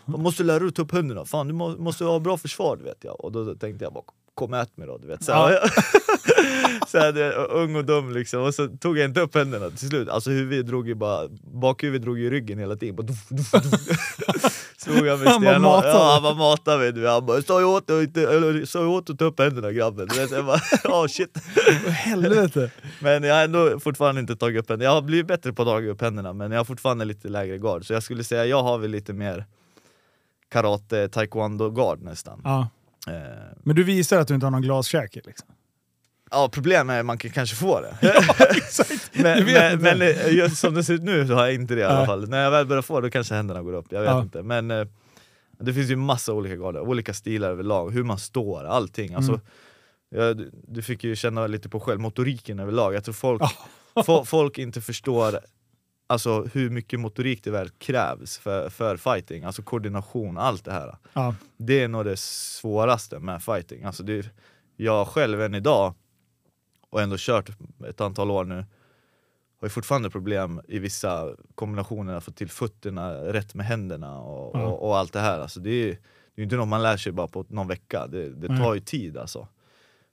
Man 0.04 0.22
måste 0.22 0.42
lära 0.42 0.59
dig 0.59 0.68
att 0.68 0.74
ta 0.74 0.82
upp 0.82 0.92
händerna, 0.92 1.24
fan 1.24 1.46
du 1.48 1.52
må, 1.54 1.76
måste 1.76 2.04
ha 2.04 2.18
bra 2.20 2.36
försvar 2.38 2.76
vet 2.76 3.04
jag. 3.04 3.24
Och 3.24 3.32
då 3.32 3.54
tänkte 3.54 3.84
jag 3.84 3.92
bara 3.92 4.04
kom 4.37 4.55
ät 4.55 4.76
mig 4.76 4.87
då 4.87 4.99
du 4.99 5.07
vet. 5.07 5.24
Så 5.24 5.32
här, 5.32 5.59
så 6.87 6.99
här, 6.99 7.34
ung 7.51 7.76
och 7.76 7.84
dum 7.84 8.12
liksom. 8.12 8.43
Och 8.43 8.55
så 8.55 8.68
tog 8.68 8.99
jag 8.99 9.05
inte 9.05 9.20
upp 9.20 9.34
händerna 9.34 9.70
till 9.70 9.89
slut. 9.89 10.09
Alltså 10.09 10.30
huvudet 10.30 10.66
drog 10.66 10.89
ju 10.89 10.95
bara, 10.95 11.28
bakhuvudet 11.41 12.03
drog 12.03 12.18
ju 12.18 12.30
ryggen 12.30 12.59
hela 12.59 12.76
tiden. 12.76 12.97
Bara, 12.97 13.03
duff, 13.03 13.28
duff, 13.28 13.51
duff. 13.53 14.72
Slog 14.76 15.07
jag 15.07 15.18
mig 15.18 15.28
Han 15.28 15.45
bara 15.45 15.59
matade. 15.59 15.89
Ja 15.89 16.12
han 16.12 16.22
bara 16.22 16.34
matade 16.34 16.78
mig. 16.78 16.93
du. 16.93 17.09
Han 17.09 17.26
bara 17.26 17.43
sa 17.43 17.61
jag 17.61 17.70
åt 17.70 17.87
dig 17.87 19.12
att 19.12 19.18
ta 19.18 19.24
upp 19.24 19.41
händerna 19.41 19.72
grabben. 19.72 20.09
Du 20.09 20.20
vet, 20.20 20.28
så 20.28 20.34
jag 20.34 20.47
bara, 20.47 20.61
oh, 20.84 21.07
shit. 21.07 21.39
Helvete. 21.87 22.70
Men 23.01 23.22
jag 23.22 23.34
har 23.34 23.45
ändå 23.45 23.80
fortfarande 23.80 24.20
inte 24.20 24.37
tagit 24.37 24.62
upp 24.62 24.68
händerna. 24.68 24.91
Jag 24.91 24.95
har 24.95 25.03
blivit 25.03 25.26
bättre 25.26 25.53
på 25.53 25.62
att 25.62 25.68
ta 25.68 25.80
upp 25.80 26.01
händerna 26.01 26.32
men 26.32 26.51
jag 26.51 26.59
har 26.59 26.64
fortfarande 26.64 27.05
lite 27.05 27.28
lägre 27.28 27.59
gard. 27.59 27.87
Så 27.87 27.93
jag 27.93 28.03
skulle 28.03 28.24
säga 28.24 28.47
jag 28.47 28.62
har 28.62 28.78
väl 28.78 28.91
lite 28.91 29.12
mer 29.12 29.45
karate, 30.49 31.09
taekwondo 31.09 31.70
gard 31.70 32.03
nästan. 32.03 32.41
Ja. 32.45 32.68
Eh, 33.07 33.14
Men 33.64 33.76
du 33.76 33.84
visar 33.84 34.18
att 34.18 34.28
du 34.28 34.34
inte 34.34 34.46
har 34.46 34.50
någon 34.50 34.62
glaskäke 34.62 35.20
liksom. 35.24 35.48
Ja 36.30 36.48
problemet 36.52 36.94
är 36.94 37.00
att 37.00 37.07
man 37.07 37.18
kan 37.18 37.30
kanske 37.30 37.57
få 37.57 37.80
det. 37.80 37.96
Exakt. 38.57 39.11
men 39.12 39.44
men, 39.44 39.82
men 39.82 40.02
eh, 40.02 40.28
just 40.34 40.57
som 40.59 40.74
det 40.74 40.84
ser 40.84 40.94
ut 40.94 41.02
nu 41.02 41.26
så 41.26 41.34
har 41.34 41.44
jag 41.44 41.54
inte 41.54 41.74
det 41.74 41.80
i 41.80 41.84
alla 41.84 42.07
fall. 42.07 42.28
När 42.28 42.42
jag 42.44 42.50
väl 42.50 42.66
börjar 42.66 42.82
få 42.82 43.00
det 43.00 43.07
då 43.07 43.11
kanske 43.11 43.34
händerna 43.34 43.62
går 43.62 43.72
upp, 43.72 43.86
jag 43.90 44.00
vet 44.00 44.11
Ja. 44.11 44.22
inte. 44.22 44.42
Men 44.42 44.70
eh, 44.70 44.86
det 45.61 45.74
finns 45.74 45.90
ju 45.90 45.96
massa 45.96 46.32
olika 46.32 46.57
garder, 46.57 46.80
olika 46.80 47.14
stilar 47.14 47.50
överlag, 47.50 47.90
hur 47.90 48.04
man 48.04 48.18
står, 48.18 48.64
allting. 48.64 49.14
Alltså, 49.14 49.32
Mm. 49.32 49.42
ja, 50.26 50.34
du, 50.34 50.50
du 50.68 50.82
fick 50.82 51.04
ju 51.04 51.16
känna 51.16 51.46
lite 51.46 51.68
på 51.68 51.80
själv, 51.80 52.00
motoriken 52.00 52.59
överlag. 52.59 52.94
Jag 52.94 53.04
tror 53.04 53.14
folk, 53.14 53.42
Ja. 53.94 54.02
fo- 54.02 54.24
folk 54.24 54.59
inte 54.59 54.80
förstår 54.80 55.40
alltså, 56.07 56.44
hur 56.52 56.70
mycket 56.70 57.00
motorik 57.00 57.44
det 57.44 57.50
väl 57.50 57.68
krävs 57.68 58.38
för, 58.38 58.68
för 58.70 58.96
fighting, 58.96 59.44
alltså 59.44 59.62
koordination, 59.62 60.38
allt 60.38 60.64
det 60.64 60.72
här. 60.72 60.96
Ja. 61.12 61.34
Det 61.57 61.82
är 61.82 61.88
nog 61.88 62.04
det 62.04 62.18
svåraste 62.18 63.18
med 63.18 63.42
fighting. 63.42 63.84
Alltså 63.84 64.02
det, 64.02 64.30
jag 64.76 65.09
själv 65.09 65.42
än 65.42 65.54
idag, 65.54 65.94
och 66.90 67.02
ändå 67.02 67.16
kört 67.18 67.50
ett 67.88 68.00
antal 68.00 68.30
år 68.30 68.44
nu, 68.44 68.54
har 69.61 69.66
ju 69.66 69.68
fortfarande 69.68 70.11
problem 70.11 70.61
i 70.68 70.78
vissa 70.78 71.28
kombinationer 71.54 72.14
att 72.14 72.24
få 72.24 72.30
till 72.30 72.48
fötterna 72.50 73.12
rätt 73.12 73.54
med 73.54 73.66
händerna 73.66 74.18
och, 74.20 74.57
Ja. 74.59 74.66
och, 74.66 74.88
och 74.88 74.96
allt 74.98 75.12
det 75.12 75.20
här. 75.20 75.40
Alltså 75.40 75.61
det 75.61 75.70
är 75.70 75.98
ju 76.36 76.42
inte 76.42 76.57
något 76.57 76.68
man 76.68 76.82
lär 76.82 76.96
sig 76.96 77.12
bara 77.12 77.28
på 77.28 77.44
någon 77.48 77.68
vecka, 77.68 78.07
det, 78.07 78.28
det 78.28 78.48
tar 78.48 78.74
ju 78.74 78.80
tid 78.80 79.16
alltså. 79.16 79.48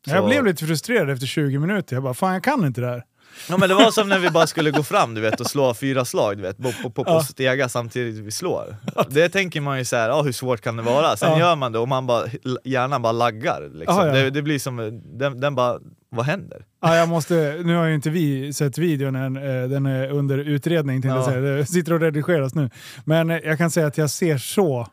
Jag 0.05 0.17
Så- 0.23 0.27
blev 0.27 0.45
lite 0.45 0.65
frustrerad 0.65 1.09
efter 1.09 1.27
20 1.27 1.59
minuter. 1.59 1.95
Jag 1.95 2.03
bara, 2.03 2.13
fan 2.13 2.33
jag 2.33 2.43
kan 2.43 2.65
inte 2.65 2.81
det 2.81 2.87
här. 2.87 3.03
Ja 3.49 3.57
men 3.57 3.69
det 3.69 3.75
var 3.75 3.91
som 3.91 4.09
när 4.09 4.19
vi 4.19 4.29
bara 4.29 4.47
skulle 4.47 4.71
gå 4.71 4.83
fram 4.83 5.13
du 5.13 5.21
vet 5.21 5.39
och 5.39 5.47
slå 5.47 5.73
fyra 5.73 6.05
slag 6.05 6.37
du 6.37 6.43
vet, 6.43 6.57
på, 6.57 6.71
på, 6.83 6.89
på, 6.89 7.03
på 7.03 7.11
Ja. 7.11 7.21
stega 7.23 7.69
samtidigt 7.69 8.15
vi 8.25 8.31
slår. 8.31 8.75
Det 9.09 9.29
tänker 9.29 9.61
man 9.61 9.77
ju 9.77 9.85
så 9.85 9.95
här, 9.95 10.09
ja 10.09 10.21
hur 10.21 10.31
svårt 10.31 10.61
kan 10.61 10.77
det 10.77 10.83
vara? 10.83 11.17
Sen 11.17 11.31
Ja. 11.31 11.39
gör 11.39 11.55
man 11.55 11.71
det 11.71 11.79
och 11.79 11.87
man 11.87 12.07
bara, 12.07 12.25
hjärnan 12.63 13.01
bara 13.01 13.11
laggar 13.11 13.69
liksom. 13.73 13.97
Ja, 13.97 14.07
ja. 14.07 14.13
Det, 14.13 14.29
det 14.29 14.41
blir 14.41 14.59
som, 14.59 15.01
den, 15.19 15.39
den 15.39 15.55
bara, 15.55 15.79
vad 16.09 16.25
händer? 16.25 16.65
Ja, 16.81 16.95
jag 16.95 17.09
måste, 17.09 17.61
nu 17.65 17.75
har 17.75 17.85
ju 17.85 17.95
inte 17.95 18.09
vi 18.09 18.53
sett 18.53 18.77
videon 18.77 19.15
än, 19.15 19.37
eh, 19.37 19.69
den 19.69 19.85
är 19.85 20.09
under 20.11 20.37
utredning 20.37 21.01
tänkte 21.01 21.07
jag 21.17 21.17
Ja. 21.17 21.25
säga. 21.25 21.39
Det 21.41 21.65
sitter 21.65 21.93
och 21.93 21.99
redigeras 21.99 22.55
nu. 22.55 22.69
Men 23.05 23.29
jag 23.29 23.57
kan 23.57 23.71
säga 23.71 23.87
att 23.87 23.97
jag 23.97 24.09
ser 24.09 24.37
så 24.37 24.87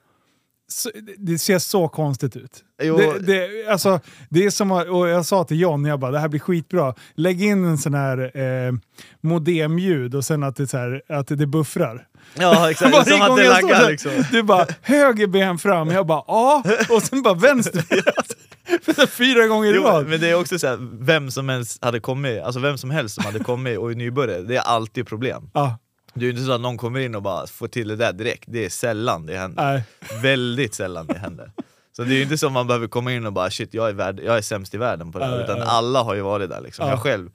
det 1.18 1.38
ser 1.38 1.58
så 1.58 1.88
konstigt 1.88 2.36
ut. 2.36 2.64
Jo. 2.82 2.96
Det, 2.96 3.18
det, 3.18 3.66
alltså, 3.66 4.00
det 4.28 4.44
är 4.44 4.50
som 4.50 4.70
och 4.72 5.08
jag 5.08 5.26
sa 5.26 5.44
till 5.44 5.60
John, 5.60 5.84
jag 5.84 6.00
bara 6.00 6.10
det 6.10 6.18
här 6.18 6.28
blir 6.28 6.40
skitbra. 6.40 6.94
Lägg 7.14 7.42
in 7.42 7.64
en 7.64 7.78
sån 7.78 7.94
här 7.94 8.38
eh, 8.38 8.72
modemljud 9.20 10.14
och 10.14 10.24
sen 10.24 10.42
att 10.42 10.56
det, 10.56 10.66
så 10.66 10.76
här, 10.76 11.02
att 11.08 11.26
det 11.26 11.46
buffrar. 11.46 12.06
Ja 12.34 12.70
exakt, 12.70 12.92
Varje 12.92 13.04
som 13.04 13.22
att 13.22 13.36
det 13.36 13.48
laggar 13.48 13.90
liksom. 13.90 14.12
Du 14.30 14.42
bara 14.42 14.66
höger 14.82 15.26
ben 15.26 15.58
fram, 15.58 15.90
jag 15.90 16.06
bara 16.06 16.24
ja, 16.26 16.62
och 16.90 17.02
sen 17.02 17.22
bara 17.22 17.34
vänster. 17.34 17.84
Fyra 19.06 19.46
gånger 19.46 19.74
i 19.74 19.78
rad. 19.78 20.06
men 20.06 20.20
det 20.20 20.30
är 20.30 20.34
också 20.34 20.58
så 20.58 20.66
här, 20.66 20.78
vem 21.04 21.30
som 21.30 21.48
helst 21.48 21.84
hade 21.84 22.00
kommit, 22.00 22.42
alltså 22.42 22.60
vem 22.60 22.78
som 22.78 22.90
helst 22.90 23.14
som 23.14 23.24
hade 23.24 23.38
kommit 23.38 23.78
och 23.78 23.90
är 23.90 23.94
nybörjare, 23.94 24.42
det 24.42 24.56
är 24.56 24.60
alltid 24.60 25.06
problem. 25.06 25.50
Ja, 25.54 25.78
Det 26.14 26.20
är 26.20 26.24
ju 26.24 26.30
inte 26.30 26.42
så 26.42 26.52
att 26.52 26.60
någon 26.60 26.76
kommer 26.76 27.00
in 27.00 27.14
och 27.14 27.22
bara 27.22 27.46
får 27.46 27.68
till 27.68 27.88
det 27.88 27.96
där 27.96 28.12
direkt, 28.12 28.44
det 28.46 28.64
är 28.64 28.68
sällan 28.68 29.26
det 29.26 29.36
händer. 29.36 29.62
nej. 29.62 29.82
Väldigt 30.22 30.74
sällan 30.74 31.06
det 31.06 31.18
händer. 31.18 31.52
Så 31.96 32.02
det 32.02 32.10
är 32.14 32.16
ju 32.16 32.22
inte 32.22 32.38
så 32.38 32.46
att 32.46 32.52
man 32.52 32.66
behöver 32.66 32.86
komma 32.88 33.12
in 33.12 33.26
och 33.26 33.32
bara 33.32 33.50
shit 33.50 33.74
jag 33.74 33.88
är, 33.88 33.92
värd, 33.92 34.20
jag 34.24 34.36
är 34.36 34.42
sämst 34.42 34.74
i 34.74 34.78
världen 34.78 35.12
på 35.12 35.18
det 35.18 35.24
här, 35.26 35.44
utan 35.44 35.62
alla 35.62 36.02
har 36.02 36.14
ju 36.14 36.20
varit 36.20 36.50
där 36.50 36.60
liksom. 36.60 36.86
Ja. 36.86 36.92
Jag 36.92 37.00
själv 37.00 37.30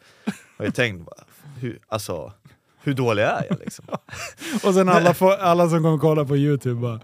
har 0.57 0.65
ju 0.65 0.71
tänkt, 0.71 1.05
bara, 1.05 1.23
hur, 1.59 1.80
alltså, 1.88 2.34
hur 2.86 2.94
dålig 2.94 3.24
är 3.24 3.46
jag 3.50 3.60
liksom? 3.60 3.86
Och 4.64 4.74
sen 4.74 4.90
alla, 4.90 5.14
får, 5.14 5.36
alla 5.36 5.70
som 5.70 5.84
kommer 5.84 5.98
kolla 5.98 6.26
på 6.26 6.38
YouTube 6.38 6.82
bara 6.82 7.00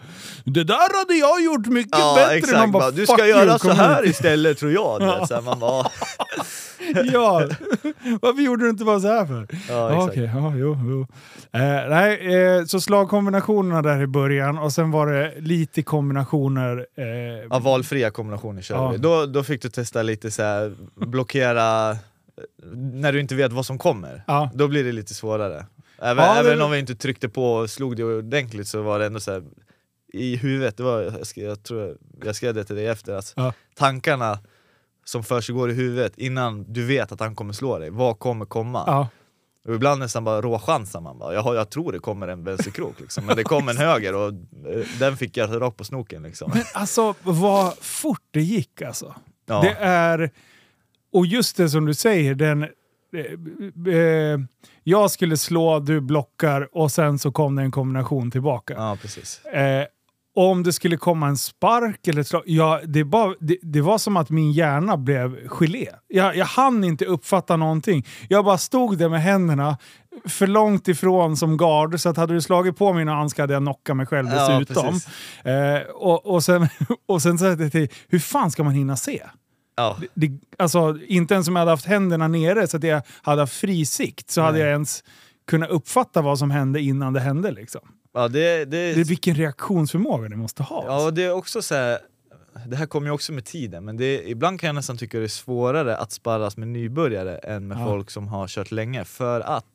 Det 0.46 0.64
där 0.64 1.00
hade 1.00 1.14
jag 1.14 1.44
gjort 1.44 1.68
mycket 1.68 1.98
ja 2.00 2.14
bättre! 2.16 2.36
exakt, 2.36 2.58
Man 2.58 2.72
bara, 2.72 2.92
du 2.92 3.06
"Fuck 3.06 3.10
ska 3.20 3.28
you, 3.28 3.38
göra 3.40 3.60
så 3.60 3.68
kom 3.68 3.78
här 3.78 4.04
hit." 4.04 4.12
istället 4.12 4.58
tror 4.58 4.72
jag. 4.72 5.28
Så 5.28 5.34
här, 5.34 5.42
man 5.42 5.60
bara, 5.60 5.86
ja, 7.14 7.48
varför 8.22 8.42
gjorde 8.42 8.64
du 8.64 8.70
inte 8.70 8.84
bara 8.84 9.00
så 9.00 9.08
här 9.08 9.26
för? 9.26 9.48
ja, 9.52 9.58
Ja, 9.70 9.94
exakt. 9.96 10.12
Okej, 10.12 10.32
ja, 10.36 10.54
jo, 10.56 10.78
jo. 10.90 11.08
Eh, 11.60 11.90
nej, 11.90 12.36
eh, 12.36 12.66
så 12.66 12.82
slagkombinationerna 12.82 13.82
där 13.82 14.02
i 14.02 14.08
början 14.08 14.58
och 14.58 14.72
sen 14.74 14.92
var 14.92 15.08
det 15.08 15.34
lite 15.40 15.84
kombinationer. 15.84 16.86
Eh, 16.98 17.06
Ja, 17.50 17.60
valfria 17.60 18.12
kombinationer 18.12 18.62
kör 18.62 18.76
Ja. 18.76 18.90
vi. 18.90 18.98
Då, 18.98 19.26
då 19.26 19.44
fick 19.44 19.62
du 19.62 19.70
testa 19.70 20.02
lite 20.04 20.32
så 20.32 20.44
här, 20.44 20.74
blockera 20.96 21.98
när 22.74 23.14
du 23.14 23.20
inte 23.20 23.36
vet 23.36 23.52
vad 23.52 23.66
som 23.66 23.78
kommer. 23.78 24.24
ja. 24.28 24.50
Då 24.54 24.68
blir 24.68 24.84
det 24.84 24.92
lite 24.92 25.14
svårare. 25.14 25.66
Även, 26.02 26.26
Ja, 26.26 26.34
det- 26.34 26.40
även 26.50 26.62
om 26.62 26.72
vi 26.72 26.80
inte 26.80 26.96
tryckte 26.96 27.30
på 27.30 27.54
och 27.54 27.70
slog 27.70 27.96
det 27.98 28.04
ordentligt 28.04 28.68
så 28.68 28.82
var 28.82 29.00
det 29.00 29.06
ändå 29.06 29.20
så 29.20 29.32
här, 29.32 29.44
i 30.14 30.36
huvudet, 30.36 30.78
det 30.78 30.84
var, 30.84 31.02
jag, 31.02 31.28
skrev, 31.28 31.46
jag 31.46 31.64
tror 31.64 31.98
jag 32.24 32.36
skrev 32.36 32.54
det 32.54 32.64
till 32.64 32.76
dig 32.76 32.88
efter, 32.88 33.14
att 33.14 33.34
Ja. 33.36 33.54
tankarna 33.76 34.40
som 35.06 35.24
försiggår 35.24 35.72
i 35.72 35.74
huvudet 35.74 36.18
innan 36.18 36.74
du 36.74 36.86
vet 36.86 37.12
att 37.12 37.20
han 37.20 37.36
kommer 37.36 37.54
slå 37.54 37.80
dig, 37.80 37.90
vad 37.90 38.20
kommer 38.20 38.46
komma? 38.46 38.84
Ja. 38.88 39.08
Och 39.68 39.76
ibland 39.76 40.00
nästan 40.00 40.24
bara 40.24 40.42
råchansar 40.42 41.02
man 41.02 41.18
bara, 41.20 41.34
Jaha, 41.34 41.56
jag 41.56 41.70
tror 41.70 41.92
det 41.92 42.00
kommer 42.00 42.28
en 42.28 42.44
vänsterkrok 42.44 43.00
liksom. 43.00 43.26
men 43.26 43.36
det 43.36 43.44
kom 43.44 43.70
en 43.70 43.78
höger 43.88 44.16
och 44.16 44.28
eh, 44.30 44.86
den 45.00 45.18
fick 45.18 45.38
jag 45.38 45.62
rakt 45.62 45.78
på 45.78 45.84
snoken 45.84 46.24
liksom. 46.24 46.52
Men 46.54 46.64
alltså 46.74 47.16
vad 47.24 47.78
fort 47.78 48.22
det 48.32 48.42
gick 48.42 48.82
alltså. 48.82 49.16
Ja. 49.46 49.62
Det 49.62 49.76
är... 49.80 50.32
Och 51.14 51.26
just 51.26 51.58
det 51.58 51.70
som 51.70 51.86
du 51.86 51.94
säger, 51.94 52.36
den... 52.36 52.64
Eh, 52.64 53.94
eh, 53.96 54.40
jag 54.84 55.12
skulle 55.12 55.38
slå, 55.38 55.80
du 55.80 56.02
blockar 56.02 56.70
och 56.72 56.92
sen 56.92 57.20
så 57.20 57.32
kom 57.32 57.56
det 57.56 57.62
en 57.62 57.72
kombination 57.72 58.32
tillbaka. 58.32 58.74
ja 58.78 58.98
precis. 59.02 59.46
Eh, 59.46 59.86
om 60.36 60.64
det 60.64 60.74
skulle 60.74 60.98
komma 60.98 61.28
en 61.28 61.38
spark 61.38 62.08
eller 62.08 62.22
ett 62.22 62.28
slag, 62.28 62.44
ja, 62.46 62.80
det, 62.88 63.04
bara, 63.04 63.34
det, 63.40 63.58
det 63.62 63.82
var 63.82 63.98
som 63.98 64.18
att 64.18 64.30
min 64.30 64.52
hjärna 64.52 64.98
blev 64.98 65.48
gelé. 65.48 65.88
Jag, 66.08 66.36
jag 66.36 66.46
hann 66.46 66.84
inte 66.84 67.06
uppfatta 67.06 67.58
någonting. 67.58 68.06
Jag 68.30 68.46
bara 68.46 68.58
stod 68.58 68.98
där 68.98 69.10
med 69.10 69.22
händerna 69.22 69.78
för 70.26 70.48
långt 70.48 70.88
ifrån 70.88 71.38
som 71.38 71.58
gard, 71.58 72.00
så 72.00 72.10
att 72.10 72.18
hade 72.18 72.34
du 72.34 72.42
slagit 72.42 72.78
på 72.78 72.94
mina 72.94 73.16
handskar 73.16 73.44
hade 73.44 73.54
jag 73.54 73.64
knockat 73.64 73.98
mig 73.98 74.06
själv 74.06 74.28
Ja, 74.28 74.60
dessutom. 74.60 74.86
precis. 74.86 75.08
eh, 75.46 75.82
och, 75.96 76.26
och 76.26 76.44
sen, 76.44 76.68
och 77.08 77.22
sen 77.22 77.38
sa 77.38 77.46
jag 77.46 77.72
till 77.72 77.90
hur 78.08 78.20
fan 78.20 78.52
ska 78.52 78.64
man 78.64 78.74
hinna 78.74 78.96
se? 78.98 79.24
Ja. 79.76 79.98
Det, 80.14 80.32
alltså, 80.58 80.98
inte 81.08 81.34
ens 81.34 81.48
om 81.48 81.56
jag 81.56 81.60
hade 81.62 81.72
haft 81.72 81.86
händerna 81.86 82.28
nere 82.28 82.68
så 82.68 82.78
att 82.78 82.84
jag 82.84 83.02
hade 83.22 83.42
haft 83.42 83.54
fri 83.54 83.86
sikt 83.86 84.32
så 84.32 84.42
hade 84.42 84.52
Nej. 84.54 84.62
jag 84.62 84.72
ens 84.72 85.04
kunnat 85.48 85.70
uppfatta 85.70 86.22
vad 86.22 86.40
som 86.40 86.52
hände 86.52 86.82
innan 86.82 87.14
det 87.14 87.20
hände. 87.20 87.52
Liksom. 87.52 87.82
Ja, 88.14 88.28
det, 88.28 88.66
det, 88.66 88.94
Det, 88.94 89.04
vilken 89.04 89.36
reaktionsförmåga 89.36 90.28
ni 90.30 90.36
måste 90.36 90.64
ha. 90.64 90.84
ja, 90.88 91.06
och 91.06 91.14
det 91.14 91.24
är 91.24 91.32
också 91.34 91.62
så 91.62 91.76
här, 91.76 92.00
det 92.68 92.76
här 92.76 92.86
kommer 92.86 93.08
ju 93.08 93.14
också 93.14 93.34
med 93.34 93.46
tiden, 93.46 93.86
men 93.86 93.98
det, 93.98 94.30
ibland 94.30 94.60
kan 94.60 94.68
jag 94.68 94.76
nästan 94.76 94.98
tycka 94.98 95.18
det 95.18 95.24
är 95.24 95.28
svårare 95.28 95.98
att 95.98 96.12
sparras 96.12 96.58
med 96.58 96.68
nybörjare 96.68 97.38
än 97.38 97.68
med 97.68 97.78
Ja. 97.80 97.86
folk 97.86 98.10
som 98.12 98.28
har 98.28 98.48
kört 98.48 98.72
länge, 98.72 99.06
för 99.06 99.42
att 99.42 99.66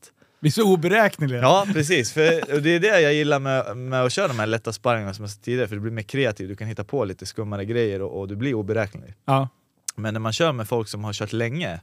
Vi 0.41 0.49
är 0.49 0.53
så 0.53 0.73
oberäkneliga. 0.73 1.41
Ja 1.41 1.67
precis, 1.73 2.13
för 2.13 2.61
det 2.61 2.71
är 2.71 2.81
det 2.81 3.01
jag 3.01 3.15
gillar 3.15 3.39
med, 3.41 3.77
med 3.77 4.03
att 4.05 4.13
köra 4.13 4.29
de 4.29 4.39
här 4.39 4.47
lätta 4.47 4.73
sparringarna 4.73 5.15
som 5.15 5.23
jag 5.23 5.31
sa 5.31 5.41
tidigare, 5.43 5.69
för 5.69 5.75
du 5.77 5.81
blir 5.81 5.93
mer 5.93 6.03
kreativ, 6.03 6.49
du 6.49 6.57
kan 6.57 6.69
hitta 6.69 6.85
på 6.85 7.05
lite 7.05 7.27
skummare 7.27 7.65
grejer 7.65 8.03
och, 8.03 8.21
och 8.21 8.29
du 8.29 8.37
blir 8.37 8.55
oberäknelig. 8.55 9.15
Ja. 9.25 9.49
Men 9.97 10.15
när 10.15 10.21
man 10.21 10.33
kör 10.33 10.53
med 10.53 10.69
folk 10.69 10.89
som 10.89 11.05
har 11.05 11.13
kört 11.13 11.33
länge, 11.33 11.81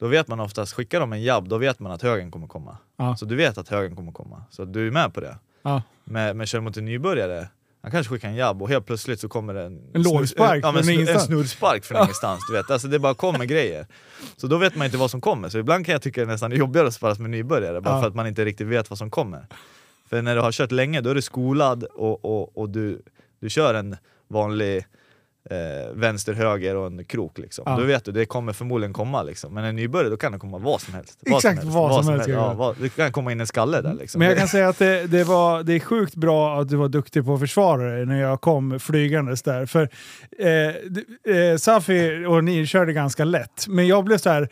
då 0.00 0.06
vet 0.06 0.28
man 0.28 0.40
oftast, 0.40 0.72
skickar 0.72 1.00
de 1.00 1.12
en 1.12 1.22
jabb, 1.22 1.48
då 1.48 1.58
vet 1.58 1.78
man 1.80 1.92
att 1.92 2.02
högen 2.02 2.30
kommer 2.30 2.46
komma. 2.46 2.76
Ja. 2.96 3.16
Så 3.16 3.24
du 3.24 3.36
vet 3.36 3.58
att 3.58 3.68
högen 3.68 3.96
kommer 3.96 4.12
komma, 4.12 4.42
så 4.50 4.64
du 4.64 4.86
är 4.86 4.90
med 4.90 5.14
på 5.14 5.20
det. 5.20 5.36
Ja. 5.62 5.82
Men, 6.04 6.36
men 6.36 6.46
kör 6.46 6.60
mot 6.60 6.76
en 6.76 6.84
nybörjare, 6.84 7.48
han 7.82 7.90
kanske 7.90 8.12
skickar 8.14 8.28
en 8.28 8.34
jabb 8.34 8.62
och 8.62 8.68
helt 8.68 8.86
plötsligt 8.86 9.20
så 9.20 9.28
kommer 9.28 9.54
det 9.54 9.62
en, 9.62 9.80
En 9.94 10.02
lågspark 10.02 10.64
ja, 10.64 10.78
en 10.78 10.88
ingenstans. 10.88 11.24
snurrspark 11.24 11.84
från 11.84 12.02
ingenstans. 12.02 12.40
Du 12.48 12.52
vet. 12.56 12.70
Alltså 12.70 12.88
det 12.88 12.98
bara 12.98 13.14
kommer 13.14 13.44
grejer. 13.54 13.86
Så 14.36 14.46
då 14.46 14.58
vet 14.58 14.76
man 14.76 14.84
inte 14.84 14.96
vad 14.96 15.10
som 15.10 15.20
kommer. 15.20 15.48
Så 15.48 15.58
ibland 15.58 15.86
kan 15.86 15.92
jag 15.92 16.02
tycka 16.02 16.20
det 16.20 16.24
är 16.26 16.32
nästan 16.32 16.52
jobbigare 16.52 16.88
att 16.88 16.94
sparras 16.94 17.18
med 17.18 17.30
nybörjare, 17.30 17.80
bara 17.80 17.94
Ja. 17.94 18.00
för 18.00 18.08
att 18.08 18.14
man 18.14 18.26
inte 18.26 18.44
riktigt 18.44 18.66
vet 18.66 18.90
vad 18.90 18.98
som 18.98 19.10
kommer. 19.10 19.46
För 20.08 20.22
när 20.22 20.34
du 20.34 20.40
har 20.40 20.52
kört 20.52 20.72
länge, 20.72 21.00
då 21.00 21.10
är 21.10 21.14
du 21.14 21.22
skolad 21.22 21.84
och, 21.84 22.24
och, 22.24 22.58
och 22.58 22.70
du, 22.70 23.02
du 23.40 23.50
kör 23.50 23.74
en 23.74 23.96
vanlig 24.28 24.86
eh, 25.50 25.92
vänster, 25.94 26.32
höger 26.32 26.76
och 26.76 26.86
en 26.86 27.04
krok. 27.04 27.38
Liksom. 27.38 27.64
Ja. 27.66 27.76
Då 27.76 27.84
vet 27.84 28.04
du, 28.04 28.12
det 28.12 28.26
kommer 28.26 28.52
förmodligen 28.52 28.92
komma. 28.92 29.22
Liksom. 29.22 29.54
Men 29.54 29.64
en 29.64 29.76
nybörjare, 29.76 30.10
då 30.10 30.16
kan 30.16 30.32
det 30.32 30.38
komma 30.38 30.58
vad 30.58 30.80
som 30.80 30.94
helst. 30.94 31.18
Vad 31.20 31.36
Exakt 31.36 31.60
som 31.60 31.68
helst, 31.68 31.74
vad 31.74 32.04
som 32.04 32.14
helst, 32.14 32.28
Ja, 32.28 32.34
ja. 32.34 32.54
vad, 32.54 32.76
det 32.80 32.88
kan 32.88 33.12
komma 33.12 33.32
in 33.32 33.40
en 33.40 33.46
skalle 33.46 33.80
där. 33.80 33.94
Liksom. 33.94 34.18
Men 34.18 34.28
jag 34.28 34.38
kan 34.38 34.48
säga 34.48 34.68
att 34.68 34.78
det, 34.78 35.06
det, 35.06 35.24
var, 35.24 35.62
det 35.62 35.72
är 35.72 35.80
sjukt 35.80 36.14
bra 36.14 36.60
att 36.60 36.68
du 36.68 36.76
var 36.76 36.88
duktig 36.88 37.24
på 37.24 37.34
att 37.34 37.40
försvara 37.40 37.92
dig 37.92 38.06
när 38.06 38.20
jag 38.20 38.40
kom 38.40 38.80
flygandes 38.80 39.42
där. 39.42 39.66
För 39.66 39.88
eh, 40.38 41.36
eh, 41.36 41.56
Safi 41.56 42.24
och 42.28 42.44
ni 42.44 42.66
körde 42.66 42.92
ganska 42.92 43.24
lätt, 43.24 43.66
men 43.68 43.86
jag 43.86 44.04
blev 44.04 44.18
så 44.18 44.30
här 44.30 44.48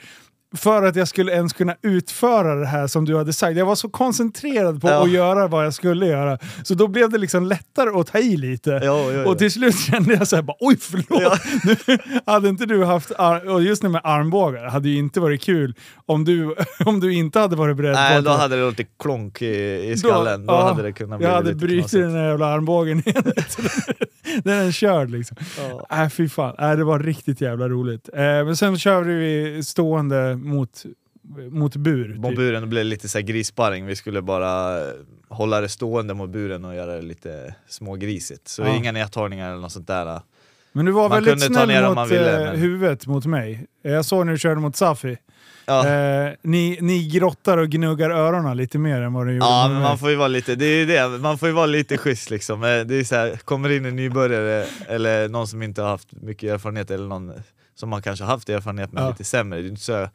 för 0.57 0.83
att 0.83 0.97
jag 0.97 1.09
skulle 1.09 1.33
ens 1.33 1.53
kunna 1.53 1.75
utföra 1.83 2.55
det 2.55 2.67
här 2.67 2.87
som 2.87 3.05
du 3.05 3.17
hade 3.17 3.33
sagt. 3.33 3.57
Jag 3.57 3.67
var 3.67 3.75
så 3.75 3.89
koncentrerad 3.89 4.81
på 4.83 4.89
Ja. 4.89 5.03
att 5.05 5.11
göra 5.11 5.49
vad 5.49 5.67
jag 5.67 5.75
skulle 5.75 6.07
göra. 6.07 6.39
Så 6.63 6.75
då 6.75 6.89
blev 6.89 7.11
det 7.11 7.19
liksom 7.19 7.47
lättare 7.47 8.01
att 8.01 8.07
ta 8.07 8.19
i 8.19 8.37
lite. 8.37 8.71
Ja, 8.71 9.13
ja. 9.13 9.27
Och 9.27 9.39
till 9.39 9.51
slut 9.51 9.79
kände 9.79 10.15
jag 10.15 10.29
så 10.29 10.37
här, 10.37 10.43
bara, 10.43 10.57
oj 10.61 10.77
förlåt! 10.81 11.41
Nu, 11.87 11.99
hade 12.27 12.49
inte 12.49 12.67
du 12.67 12.85
haft, 12.85 13.11
och 13.49 13.63
just 13.63 13.83
det 13.83 13.89
med 13.89 14.01
armbågar, 14.05 14.65
hade 14.69 14.89
ju 14.89 14.99
inte 14.99 15.21
varit 15.21 15.43
kul 15.43 15.75
om 16.07 16.25
du, 16.25 16.55
om 16.85 17.01
du 17.01 17.15
inte 17.15 17.39
hade 17.39 17.57
varit 17.57 17.77
beredd 17.77 17.95
på 17.95 18.01
Nej, 18.01 18.17
att 18.19 18.25
då 18.25 18.31
hade 18.31 18.57
det 18.57 18.63
låtit 18.63 18.89
klonk 18.99 19.43
i, 19.43 19.91
i 19.91 19.97
skallen. 19.97 20.47
Då, 20.47 20.53
ja, 20.53 20.69
hade 20.69 20.83
det 20.83 20.93
kunnat 20.93 21.19
bli 21.19 21.29
Jag 21.29 21.35
hade 21.35 21.55
brutit 21.55 21.91
den 21.93 22.13
där 22.15 22.29
jävla 22.29 22.47
armbågen 22.47 23.03
igen. 23.09 23.23
den 24.45 24.67
är 24.67 24.73
körd 24.73 25.11
liksom. 25.11 25.37
Ja. 25.59 25.87
Nej 25.91 26.11
fy 26.11 26.29
fan, 26.29 26.55
Nej, 26.59 26.77
det 26.77 26.85
var 26.85 26.99
riktigt 26.99 27.41
jävla 27.41 27.69
roligt. 27.69 28.09
Eh, 28.15 28.21
men 28.23 28.57
sen 28.57 28.79
körde 28.79 29.15
vi 29.15 29.63
stående 29.63 30.37
mot, 30.45 30.83
mot 31.51 31.77
bur. 31.77 32.15
Mot 32.15 32.29
typ. 32.31 32.37
buren, 32.37 32.63
då 32.63 32.69
blev 32.69 32.85
det 32.85 32.89
lite 32.91 33.09
så 33.09 33.19
här 33.19 33.23
grissparring. 33.25 33.87
Vi 33.87 33.97
skulle 33.97 34.23
bara 34.23 34.79
eh, 34.89 34.93
hålla 35.29 35.61
det 35.61 35.69
stående 35.69 36.15
mot 36.15 36.31
buren 36.31 36.65
och 36.65 36.75
göra 36.75 36.95
det 36.97 37.03
lite 37.03 37.55
smågrisigt. 37.69 38.49
Så 38.49 38.63
Ja. 38.63 38.77
inga 38.77 38.93
nedtagningar 38.93 39.51
eller 39.51 39.61
något 39.61 39.73
sånt 39.73 39.87
där. 39.87 40.21
Men 40.73 40.87
du 40.87 40.93
var 40.93 41.09
Man 41.09 41.25
väldigt 41.25 41.47
snäll 41.55 41.85
mot 41.87 41.95
man 41.95 42.09
ville, 42.09 42.39
eh, 42.45 42.51
men- 42.53 42.61
huvudet 42.61 43.07
mot 43.07 43.27
mig. 43.27 43.67
Jag 43.83 44.05
såg 44.05 44.27
när 44.27 44.33
du 44.33 44.39
körde 44.39 44.61
mot 44.61 44.77
Safi. 44.77 45.17
Ja, 45.67 45.89
Eh, 45.89 46.33
ni, 46.43 46.79
ni 46.81 47.09
grottar 47.09 47.59
och 47.59 47.69
gnuggar 47.69 48.11
öronen 48.11 48.57
lite 48.57 48.79
mer 48.79 49.01
än 49.01 49.13
vad 49.13 49.27
du 49.27 49.33
gjorde 49.33 49.47
ja 49.47 49.63
med 49.69 49.75
men 49.75 49.83
man 49.83 49.99
får 49.99 50.11
ju 50.11 50.17
vara 50.17 50.29
lite, 50.29 50.55
det 50.55 50.65
är 50.67 50.87
det, 50.87 51.19
man 51.19 51.39
får 51.39 51.49
ju 51.49 51.55
vara 51.55 51.67
lite 51.67 51.99
schysst 51.99 52.31
liksom. 52.31 52.65
Eh, 52.65 52.81
Det 52.81 52.95
är 52.95 53.05
så 53.05 53.15
här, 53.15 53.37
kommer 53.37 53.71
in 53.71 53.85
en 53.85 53.97
nybörjare 53.97 54.67
eller 54.89 55.29
någon 55.29 55.49
som 55.49 55.63
inte 55.63 55.83
har 55.83 55.89
haft 55.89 56.13
mycket 56.13 56.51
erfarenhet 56.53 56.91
eller 56.91 57.07
någon 57.09 57.33
som 57.75 57.93
har 57.93 58.01
kanske 58.01 58.25
haft 58.25 58.49
erfarenhet 58.49 58.93
men 58.93 59.03
Ja. 59.05 59.11
lite 59.11 59.25
sämre. 59.25 59.61
Det 59.61 59.67
är 59.67 59.69
inte 59.69 59.81
så 59.83 60.09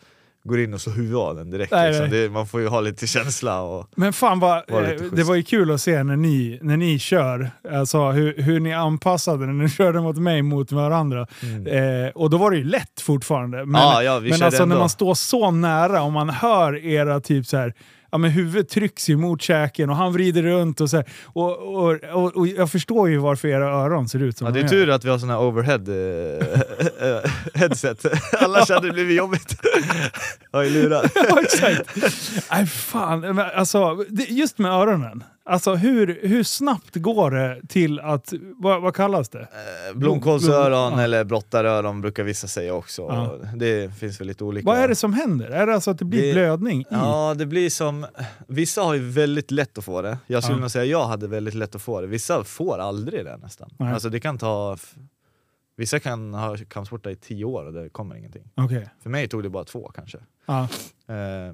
går 0.49 0.59
in 0.59 0.73
och 0.73 0.81
så 0.81 0.89
huvudet 0.91 1.17
av 1.17 1.35
den 1.35 1.49
direkt. 1.51 1.71
Nej, 1.71 1.89
liksom. 1.89 2.09
nej. 2.09 2.21
Det, 2.21 2.29
man 2.29 2.47
får 2.47 2.61
ju 2.61 2.67
ha 2.67 2.81
lite 2.81 3.07
känsla 3.07 3.61
och 3.61 3.87
Men 3.95 4.13
fan 4.13 4.39
vad, 4.39 4.57
eh, 4.57 4.89
det 5.11 5.23
var 5.23 5.35
ju 5.35 5.43
kul 5.43 5.71
att 5.71 5.81
se 5.81 6.03
när 6.03 6.15
ni, 6.15 6.59
när 6.61 6.77
ni 6.77 6.99
kör, 6.99 7.51
alltså 7.71 8.11
hur, 8.11 8.33
hur 8.37 8.59
ni 8.59 8.73
anpassade 8.73 9.45
när 9.45 9.53
ni 9.63 9.69
körde 9.79 10.01
mot 10.01 10.17
mig 10.17 10.41
mot 10.41 10.71
varandra. 10.71 11.27
Eh, 11.67 12.11
och 12.15 12.29
då 12.29 12.37
var 12.37 12.51
det 12.51 12.57
ju 12.57 12.63
lätt 12.63 13.01
fortfarande. 13.01 13.57
Men, 13.65 13.79
Mm. 13.79 13.81
Ja, 13.81 14.03
ja, 14.03 14.19
men 14.19 14.31
alltså 14.43 14.49
när 14.49 14.63
ändå. 14.63 14.79
man 14.79 14.89
står 14.89 15.13
så 15.13 15.51
nära 15.51 16.01
och 16.01 16.11
man 16.11 16.29
hör 16.29 16.85
era 16.85 17.19
typ 17.19 17.45
så 17.45 17.57
här, 17.57 17.73
ja 18.11 18.17
men 18.17 18.31
huvudet 18.31 18.69
trycks 18.69 19.09
ju 19.09 19.17
mot 19.17 19.41
käken 19.41 19.89
och 19.89 19.95
han 19.95 20.13
vrider 20.13 20.43
runt 20.43 20.81
och 20.81 20.89
så 20.89 21.03
och, 21.25 21.75
och, 21.75 21.93
och, 22.13 22.35
och 22.37 22.47
jag 22.47 22.71
förstår 22.71 23.09
ju 23.09 23.17
varför 23.17 23.47
era 23.47 23.65
öron 23.69 24.09
ser 24.09 24.19
ut 24.23 24.37
som 24.37 24.47
Ja, 24.47 24.53
det 24.53 24.59
de 24.59 24.65
är 24.65 24.73
gör. 24.77 24.85
tur 24.85 24.89
att 24.89 25.05
vi 25.05 25.09
har 25.09 25.17
såna 25.17 25.33
här 25.33 25.41
overhead 25.41 25.83
eh, 25.87 27.09
eh, 27.09 27.31
headset, 27.53 28.05
annars 28.41 28.69
hade 28.69 28.87
det 28.87 28.93
blivit 28.93 29.17
jobbigt. 29.17 29.55
Jag 30.51 30.65
är 30.65 30.69
lurad. 30.69 31.09
ja, 31.15 31.41
exakt. 31.41 31.95
Nej 32.51 32.65
fan, 32.65 33.19
men 33.19 33.39
alltså, 33.39 33.95
det, 34.09 34.23
just 34.29 34.57
med 34.57 34.71
öronen. 34.71 35.23
Alltså 35.49 35.75
hur, 35.75 36.19
hur 36.23 36.43
snabbt 36.43 36.95
går 36.95 37.31
det 37.31 37.61
till 37.69 37.99
att, 37.99 38.33
vad, 38.57 38.81
vad 38.81 38.95
kallas 38.95 39.29
det? 39.29 39.39
Eh, 39.41 39.97
Blomkålsöron 39.97 40.93
Ja. 40.93 41.01
eller 41.01 41.23
brottaröron 41.23 42.01
brukar 42.01 42.23
vissa 42.23 42.47
säga 42.47 42.73
också. 42.73 43.01
Ja. 43.01 43.37
Det 43.55 43.93
finns 43.93 44.19
väl 44.21 44.27
lite 44.27 44.43
olika. 44.43 44.65
Vad 44.65 44.77
är 44.77 44.87
det 44.87 44.95
som 44.95 45.13
händer? 45.13 45.49
Är 45.49 45.67
det 45.67 45.73
alltså 45.73 45.91
att 45.91 45.99
det 45.99 46.05
blir 46.05 46.21
Det- 46.27 46.33
blödning 46.33 46.81
i? 46.81 46.85
Ja, 46.89 47.35
det 47.37 47.45
blir 47.45 47.69
som... 47.69 48.05
Vissa 48.47 48.81
har 48.81 48.93
ju 48.93 49.09
väldigt 49.09 49.51
lätt 49.51 49.77
att 49.77 49.85
få 49.85 50.01
det. 50.01 50.17
Jag 50.27 50.43
skulle 50.43 50.57
Ja. 50.57 50.61
nog 50.61 50.71
säga 50.71 50.85
jag 50.85 51.05
hade 51.07 51.27
väldigt 51.27 51.53
lätt 51.53 51.75
att 51.75 51.81
få 51.81 52.01
det. 52.01 52.07
Vissa 52.07 52.43
får 52.43 52.77
aldrig 52.77 53.25
det 53.25 53.37
nästan. 53.37 53.69
Nej. 53.77 53.93
Alltså 53.93 54.09
det 54.09 54.19
kan 54.19 54.37
ta... 54.37 54.77
Vissa 55.77 55.99
kan 55.99 56.33
ha 56.33 56.57
kampsporta 56.69 57.11
i 57.11 57.15
tio 57.15 57.45
år 57.45 57.65
och 57.65 57.73
det 57.73 57.89
kommer 57.89 58.15
ingenting. 58.15 58.43
Okej. 58.55 58.89
För 59.03 59.09
mig 59.09 59.27
tog 59.27 59.43
det 59.43 59.49
bara 59.49 59.63
två 59.63 59.91
kanske. 59.95 60.17
Ja. 60.45 60.61
Eh, 61.07 61.53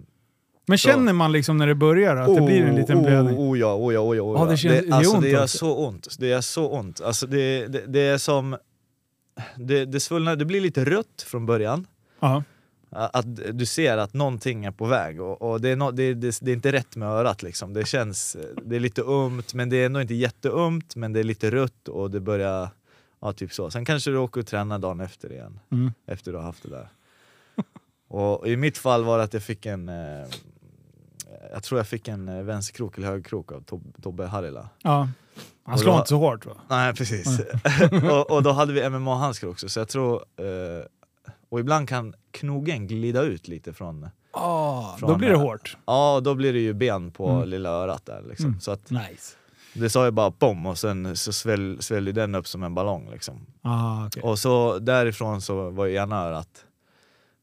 Men 0.66 0.78
känner 0.78 1.13
man 1.13 1.32
liksom 1.32 1.57
när 1.57 1.68
det 1.68 1.76
börjar 1.76 2.16
att 2.16 2.36
det 2.36 2.41
blir 2.41 2.61
en 2.66 2.76
liten 2.76 3.01
blödning? 3.03 3.38
Oh, 3.38 3.51
oh 3.51 3.59
ja, 3.59 3.76
oh 3.76 3.93
ja, 3.93 3.99
oh 3.99 4.18
ja, 4.18 4.24
oh 4.24 4.36
Ja, 4.39 4.45
ja. 4.45 4.51
det 4.51 4.57
känns- 4.57 4.82
det 4.82 4.88
är 4.88 4.93
alltså, 4.93 5.13
ont 5.16 5.22
det 5.24 5.30
gör 5.30 5.43
också. 5.43 5.57
så 5.57 5.86
ont. 5.88 6.07
Det 6.20 6.32
är 6.32 6.41
så 6.41 6.70
ont. 6.70 7.01
Alltså, 7.01 7.28
det, 7.28 7.68
det, 7.68 7.84
det 7.88 7.99
är 7.99 8.18
som... 8.18 8.57
Det, 9.55 9.86
det, 9.86 9.99
svullnar, 9.99 10.36
det 10.36 10.45
blir 10.45 10.61
lite 10.61 10.86
rött 10.86 11.22
från 11.28 11.45
början. 11.45 11.88
Ja. 12.20 12.43
Att 12.89 13.26
du 13.57 13.66
ser 13.66 13.97
att 13.97 14.13
någonting 14.13 14.66
är 14.66 14.72
på 14.72 14.86
väg 14.86 15.22
och, 15.22 15.41
och 15.41 15.61
det, 15.61 15.70
är 15.70 15.76
no, 15.76 15.91
det, 15.91 16.13
det, 16.13 16.38
det, 16.41 16.51
är 16.51 16.55
inte 16.55 16.72
rätt 16.72 16.95
med 16.95 17.07
örat 17.09 17.43
liksom. 17.43 17.74
Det 17.74 17.88
känns, 17.88 18.38
det 18.66 18.76
är 18.76 18.80
lite 18.80 19.01
ömt 19.01 19.53
men 19.53 19.70
det 19.70 19.78
är 19.78 19.86
ändå 19.86 20.01
inte 20.01 20.13
jätteömt 20.13 20.95
men 20.95 21.13
det 21.13 21.20
är 21.20 21.24
lite 21.24 21.51
rött 21.51 21.88
och 21.88 22.11
det 22.11 22.20
börjar, 22.20 22.70
ja 23.22 23.34
typ 23.34 23.53
så. 23.53 23.72
Sen 23.72 23.86
kanske 23.86 24.11
du 24.11 24.18
åker 24.18 24.41
och 24.41 24.47
tränar 24.47 24.80
dagen 24.80 24.99
efter 24.99 25.32
igen, 25.32 25.59
Mm. 25.72 25.91
efter 26.07 26.32
du 26.32 26.38
har 26.38 26.43
haft 26.45 26.63
det 26.63 26.70
där. 26.70 26.88
och 28.07 28.47
i 28.47 28.55
mitt 28.57 28.78
fall 28.78 29.03
var 29.03 29.18
det 29.18 29.24
att 29.24 29.34
jag 29.34 29.43
fick 29.43 29.66
en, 29.66 29.89
eh, 29.89 30.26
jag 31.53 31.63
tror 31.63 31.80
jag 31.80 31.88
fick 31.88 32.07
en 32.07 32.30
eh, 32.30 32.43
vänsterkrok 32.43 32.97
eller 32.97 33.07
högerkrok 33.07 33.51
av 33.51 33.63
Tob- 33.63 34.01
Tobbe 34.01 34.26
Harila. 34.26 34.69
Ja. 34.84 35.09
Han 35.63 35.78
slår 35.80 35.95
inte 35.97 36.09
så 36.09 36.17
hårt 36.17 36.45
va? 36.45 36.53
Nej 36.69 36.93
precis. 36.93 37.39
och, 38.11 38.32
och 38.32 38.43
då 38.43 38.51
hade 38.51 38.73
vi 38.73 38.89
MMA-handskar 38.89 39.47
också 39.47 39.69
så 39.69 39.80
jag 39.80 39.88
tror, 39.88 40.15
eh, 40.38 40.86
och 41.49 41.59
ibland 41.59 41.89
kan 41.89 42.13
knogen 42.32 42.88
glida 42.88 43.21
ut 43.21 43.47
lite 43.47 43.73
från, 43.73 44.09
Oh, 44.34 44.97
Från- 44.97 45.09
då 45.09 45.15
blir 45.17 45.30
det 45.30 45.36
hårt. 45.38 45.78
ja 45.86 46.19
då 46.23 46.36
blir 46.36 46.53
det 46.53 46.59
ju 46.59 46.73
ben 46.73 47.11
på 47.11 47.30
Mm. 47.30 47.49
lilla 47.49 47.69
örat 47.69 48.05
där 48.05 48.23
liksom. 48.30 48.45
Mm. 48.45 48.59
Så 48.59 48.71
att 48.71 48.89
Nice. 48.89 49.36
det 49.73 49.89
sa 49.89 50.05
ju 50.05 50.11
bara 50.11 50.30
bom 50.30 50.65
och 50.65 50.78
sen 50.78 51.15
så 51.15 51.34
sväll, 51.34 51.78
svällde 51.82 52.11
den 52.11 52.36
upp 52.36 52.47
som 52.47 52.63
en 52.63 52.76
ballong 52.76 53.09
liksom. 53.11 53.45
Ah, 53.61 54.05
okej. 54.05 54.23
Och 54.23 54.39
så 54.39 54.80
därifrån 54.80 55.41
så 55.41 55.69
var 55.69 55.86
ju 55.86 55.95
ena 55.95 56.23
örat 56.23 56.64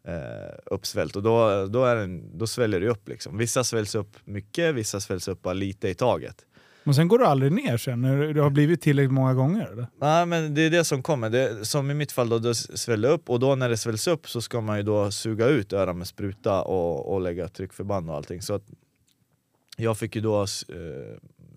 eh, 0.05 0.59
uppsvällt 0.67 1.17
och 1.17 1.23
då, 1.23 1.67
då, 1.67 1.85
är 1.85 1.97
den, 1.97 2.39
då 2.39 2.47
sväller 2.47 2.81
det 2.81 2.89
upp 2.89 3.09
liksom. 3.09 3.39
Vissa 3.39 3.65
svälls 3.65 3.95
upp 3.95 4.17
mycket, 4.25 4.75
vissa 4.75 5.01
svälls 5.01 5.29
upp 5.29 5.43
bara 5.43 5.55
lite 5.55 5.89
i 5.89 5.95
taget. 5.95 6.37
Men 6.85 6.95
sen 6.95 7.09
går 7.09 7.19
du 7.19 7.25
aldrig 7.25 7.53
ner 7.53 7.77
sen 7.77 8.03
när 8.03 8.35
det 8.35 8.43
har 8.43 8.51
blivit 8.51 8.81
tillräckligt 8.81 9.13
många 9.13 9.35
gånger? 9.35 9.67
Eller? 9.73 9.87
Nej 10.01 10.27
men 10.27 10.55
det 10.55 10.63
är 10.63 10.71
det 10.71 10.85
som 10.85 11.03
kommer, 11.03 11.31
det, 11.31 11.65
som 11.65 11.91
i 11.91 11.95
mitt 11.95 12.13
fall 12.13 12.29
då, 12.29 12.39
det 12.39 12.55
sväller 12.55 13.11
upp 13.11 13.31
och 13.31 13.41
då 13.41 13.55
när 13.55 13.69
det 13.69 13.77
svälls 13.77 14.09
upp 14.09 14.29
så 14.29 14.41
ska 14.41 14.61
man 14.61 14.77
ju 14.77 14.83
då 14.83 15.11
suga 15.11 15.47
ut 15.47 15.73
örat 15.73 15.97
med 15.97 16.07
spruta 16.07 16.63
och, 16.63 17.15
och 17.15 17.21
lägga 17.21 17.49
tryckförband 17.49 18.11
och 18.11 18.17
allting. 18.17 18.43
Så 18.43 18.55
att 18.55 18.65
jag 19.77 19.99
fick 19.99 20.17
ju 20.17 20.23
då 20.23 20.43
eh, 20.43 20.47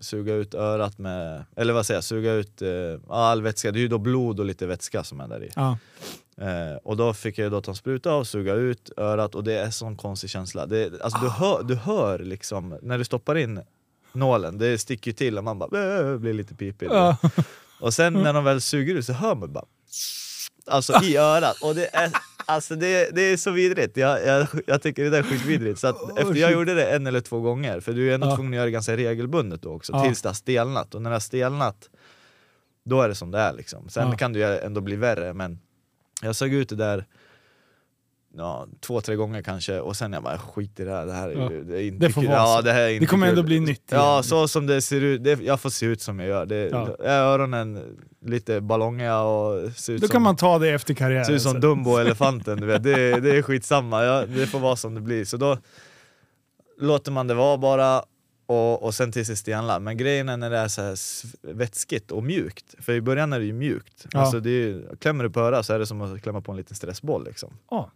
suga 0.00 0.34
ut 0.34 0.54
örat 0.54 0.98
med, 0.98 1.44
eller 1.56 1.72
vad 1.72 1.86
säger 1.86 1.96
jag, 1.96 2.04
suga 2.04 2.32
ut 2.32 2.62
eh, 2.62 2.68
all 3.08 3.42
vätska, 3.42 3.72
det 3.72 3.78
är 3.78 3.80
ju 3.80 3.88
då 3.88 3.98
blod 3.98 4.40
och 4.40 4.46
lite 4.46 4.66
vätska 4.66 5.04
som 5.04 5.20
är 5.20 5.28
där 5.28 5.44
i. 5.44 5.50
Ja. 5.56 5.78
Eh, 6.40 6.76
och 6.82 6.96
då 6.96 7.14
fick 7.14 7.38
jag 7.38 7.52
då 7.52 7.60
ta 7.60 7.70
en 7.70 7.76
spruta 7.76 8.14
och 8.14 8.26
suga 8.26 8.54
ut 8.54 8.90
örat 8.96 9.34
och 9.34 9.44
det 9.44 9.52
är 9.58 9.64
en 9.64 9.72
sån 9.72 9.96
konstig 9.96 10.30
känsla. 10.30 10.66
Det, 10.66 11.00
alltså, 11.02 11.18
du, 11.20 11.28
hör, 11.28 11.62
du 11.62 11.74
hör 11.74 12.18
liksom, 12.18 12.78
när 12.82 12.98
du 12.98 13.04
stoppar 13.04 13.36
in 13.36 13.60
nålen, 14.12 14.58
det 14.58 14.78
sticker 14.78 15.10
ju 15.10 15.12
till 15.14 15.38
och 15.38 15.44
man 15.44 15.58
bara 15.58 16.18
blir 16.18 16.32
lite 16.32 16.54
pipig. 16.54 16.88
Ja. 16.90 17.16
Och 17.80 17.94
sen 17.94 18.12
när 18.12 18.32
de 18.32 18.44
väl 18.44 18.60
suger 18.60 18.94
ut 18.94 19.06
så 19.06 19.12
hör 19.12 19.34
man 19.34 19.52
bara 19.52 19.64
Alltså 20.68 21.02
i 21.02 21.16
örat, 21.16 21.62
och 21.62 21.74
det 21.74 21.96
är, 21.96 22.10
alltså 22.46 22.74
det, 22.76 23.10
det 23.14 23.22
är 23.22 23.36
så 23.36 23.50
vidrigt, 23.50 23.96
jag, 23.96 24.26
jag, 24.26 24.46
jag 24.66 24.82
tycker 24.82 25.04
det 25.04 25.10
där 25.10 25.18
är 25.18 25.22
skitvidrigt. 25.22 25.78
Så 25.80 25.86
att 25.86 26.18
efter 26.18 26.34
jag 26.34 26.52
gjorde 26.52 26.74
det 26.74 26.86
en 26.86 27.06
eller 27.06 27.20
två 27.20 27.40
gånger, 27.40 27.80
för 27.80 27.92
du 27.92 28.10
är 28.10 28.14
ändå 28.14 28.26
Ja. 28.26 28.34
tvungen 28.36 28.52
att 28.52 28.56
göra 28.56 28.64
det 28.64 28.70
ganska 28.70 28.96
regelbundet 28.96 29.62
då 29.62 29.70
också, 29.72 29.92
Ja. 29.92 30.04
tills 30.04 30.22
det 30.22 30.28
har 30.28 30.34
stelnat. 30.34 30.94
Och 30.94 31.02
när 31.02 31.10
det 31.10 31.14
har 31.14 31.20
stelnat, 31.20 31.90
då 32.84 33.02
är 33.02 33.08
det 33.08 33.14
som 33.14 33.30
det 33.30 33.38
är 33.38 33.52
liksom. 33.52 33.88
Sen 33.88 34.10
Ja. 34.10 34.16
kan 34.16 34.32
det 34.32 34.38
ju 34.38 34.58
ändå 34.58 34.80
bli 34.80 34.96
värre, 34.96 35.32
men 35.34 35.58
jag 36.22 36.36
såg 36.36 36.52
ut 36.52 36.68
det 36.68 36.76
där 36.76 37.04
ja, 38.36 38.66
två, 38.80 39.00
tre 39.00 39.14
gånger 39.16 39.42
kanske 39.42 39.80
och 39.80 39.96
sen 39.96 40.12
jag 40.12 40.22
bara 40.22 40.38
skit 40.38 40.80
i 40.80 40.84
det 40.84 40.90
här, 40.90 41.06
det 41.06 41.12
här 41.12 41.28
är, 41.28 41.32
Ja. 41.34 41.50
ju- 41.50 41.64
det 41.64 41.82
är 41.82 41.86
inte 41.86 42.06
Det 42.06 42.12
får 42.12 42.20
kul. 42.20 42.30
vara 42.30 42.38
Ja, 42.40 42.62
det, 42.62 42.72
här 42.72 42.80
är 42.82 42.88
inte 42.88 43.02
Det 43.02 43.06
kommer 43.08 43.26
kul. 43.26 43.38
ändå 43.38 43.42
bli 43.46 43.60
nytt 43.60 43.82
Ja, 43.90 44.12
igen. 44.12 44.24
så 44.24 44.48
som 44.48 44.66
det 44.66 44.82
ser 44.82 45.00
ut, 45.00 45.24
det, 45.24 45.40
jag 45.42 45.60
får 45.60 45.70
se 45.70 45.86
ut 45.86 46.00
som 46.02 46.18
jag 46.20 46.28
gör. 46.28 46.46
Det, 46.46 46.56
Ja. 46.68 46.96
Öronen 47.04 47.96
lite 48.24 48.60
ballongiga 48.60 49.20
och 49.20 49.70
ser 49.72 49.92
ut 49.92 50.00
Då 50.00 50.06
som, 50.06 50.12
kan 50.12 50.22
man 50.22 50.36
ta 50.36 50.58
det 50.58 50.68
efter 50.70 50.94
ser 50.94 50.98
karriären. 50.98 51.34
ut 51.34 51.42
som 51.42 51.52
sen. 51.52 51.60
Dumbo 51.60 51.96
elefanten, 51.98 52.60
du 52.60 52.66
vet. 52.66 52.82
Det, 52.82 53.20
det 53.20 53.36
är 53.36 53.42
skitsamma, 53.42 54.04
ja, 54.04 54.26
det 54.26 54.46
får 54.46 54.58
vara 54.58 54.76
som 54.76 54.94
det 54.94 55.00
blir. 55.00 55.24
Så 55.24 55.36
då 55.36 55.58
låter 56.80 57.12
man 57.12 57.26
det 57.26 57.34
vara 57.34 57.58
bara 57.58 58.02
och, 58.46 58.82
och 58.82 58.94
sen 58.94 59.12
tills 59.12 59.28
det 59.28 59.36
stenlar. 59.36 59.80
Men 59.80 59.96
grejen 59.96 60.28
är 60.28 60.36
när 60.36 60.50
det 60.50 60.58
är 60.58 60.68
så 60.68 60.82
här 60.82 60.96
vätskigt 61.54 62.10
och 62.10 62.24
mjukt, 62.24 62.74
för 62.78 62.92
i 62.92 63.00
början 63.00 63.32
är 63.32 63.38
det 63.38 63.44
ju 63.44 63.52
mjukt. 63.52 64.06
Ja. 64.12 64.20
Alltså 64.20 64.40
det 64.40 64.50
är, 64.50 64.96
klämmer 64.96 65.24
du 65.24 65.30
på 65.30 65.40
örat 65.40 65.66
så 65.66 65.72
är 65.72 65.78
det 65.78 65.86
som 65.86 66.02
att 66.02 66.22
klämma 66.22 66.40
på 66.40 66.52
en 66.52 66.56
liten 66.58 66.76
stressboll 66.76 67.24
liksom. 67.24 67.52
Ja, 67.70 67.90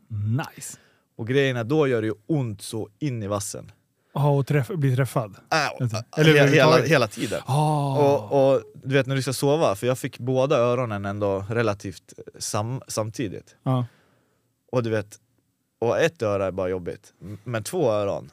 nice. 0.56 0.78
Och 1.16 1.28
grejen 1.28 1.56
är, 1.56 1.64
då 1.64 1.86
gör 1.88 2.00
det 2.00 2.06
ju 2.06 2.14
ont 2.26 2.62
så 2.62 2.88
in 2.98 3.22
i 3.22 3.26
vassen. 3.26 3.72
Ja, 4.14 4.30
och 4.30 4.46
träff, 4.46 4.68
bli 4.68 4.96
träffad. 4.96 5.36
Äh, 5.52 6.00
Eller 6.16 6.32
hela, 6.34 6.46
hela, 6.46 6.82
hela 6.82 7.06
tiden. 7.06 7.40
Ah. 7.46 7.98
Och, 7.98 8.54
och 8.54 8.62
du 8.82 8.94
vet 8.94 9.06
när 9.06 9.16
du 9.16 9.22
ska 9.22 9.32
sova, 9.32 9.74
för 9.74 9.86
jag 9.86 9.98
fick 9.98 10.18
båda 10.18 10.56
öronen 10.56 11.04
ändå 11.04 11.44
relativt 11.48 12.12
sam, 12.38 12.82
samtidigt. 12.88 13.56
ja. 13.62 13.86
Och 14.72 14.82
du 14.82 14.90
vet, 14.90 15.18
och 15.78 15.98
ett 16.00 16.22
öra 16.22 16.46
är 16.46 16.50
bara 16.50 16.68
jobbigt, 16.68 17.12
men 17.44 17.64
två 17.64 17.90
öron. 17.90 18.30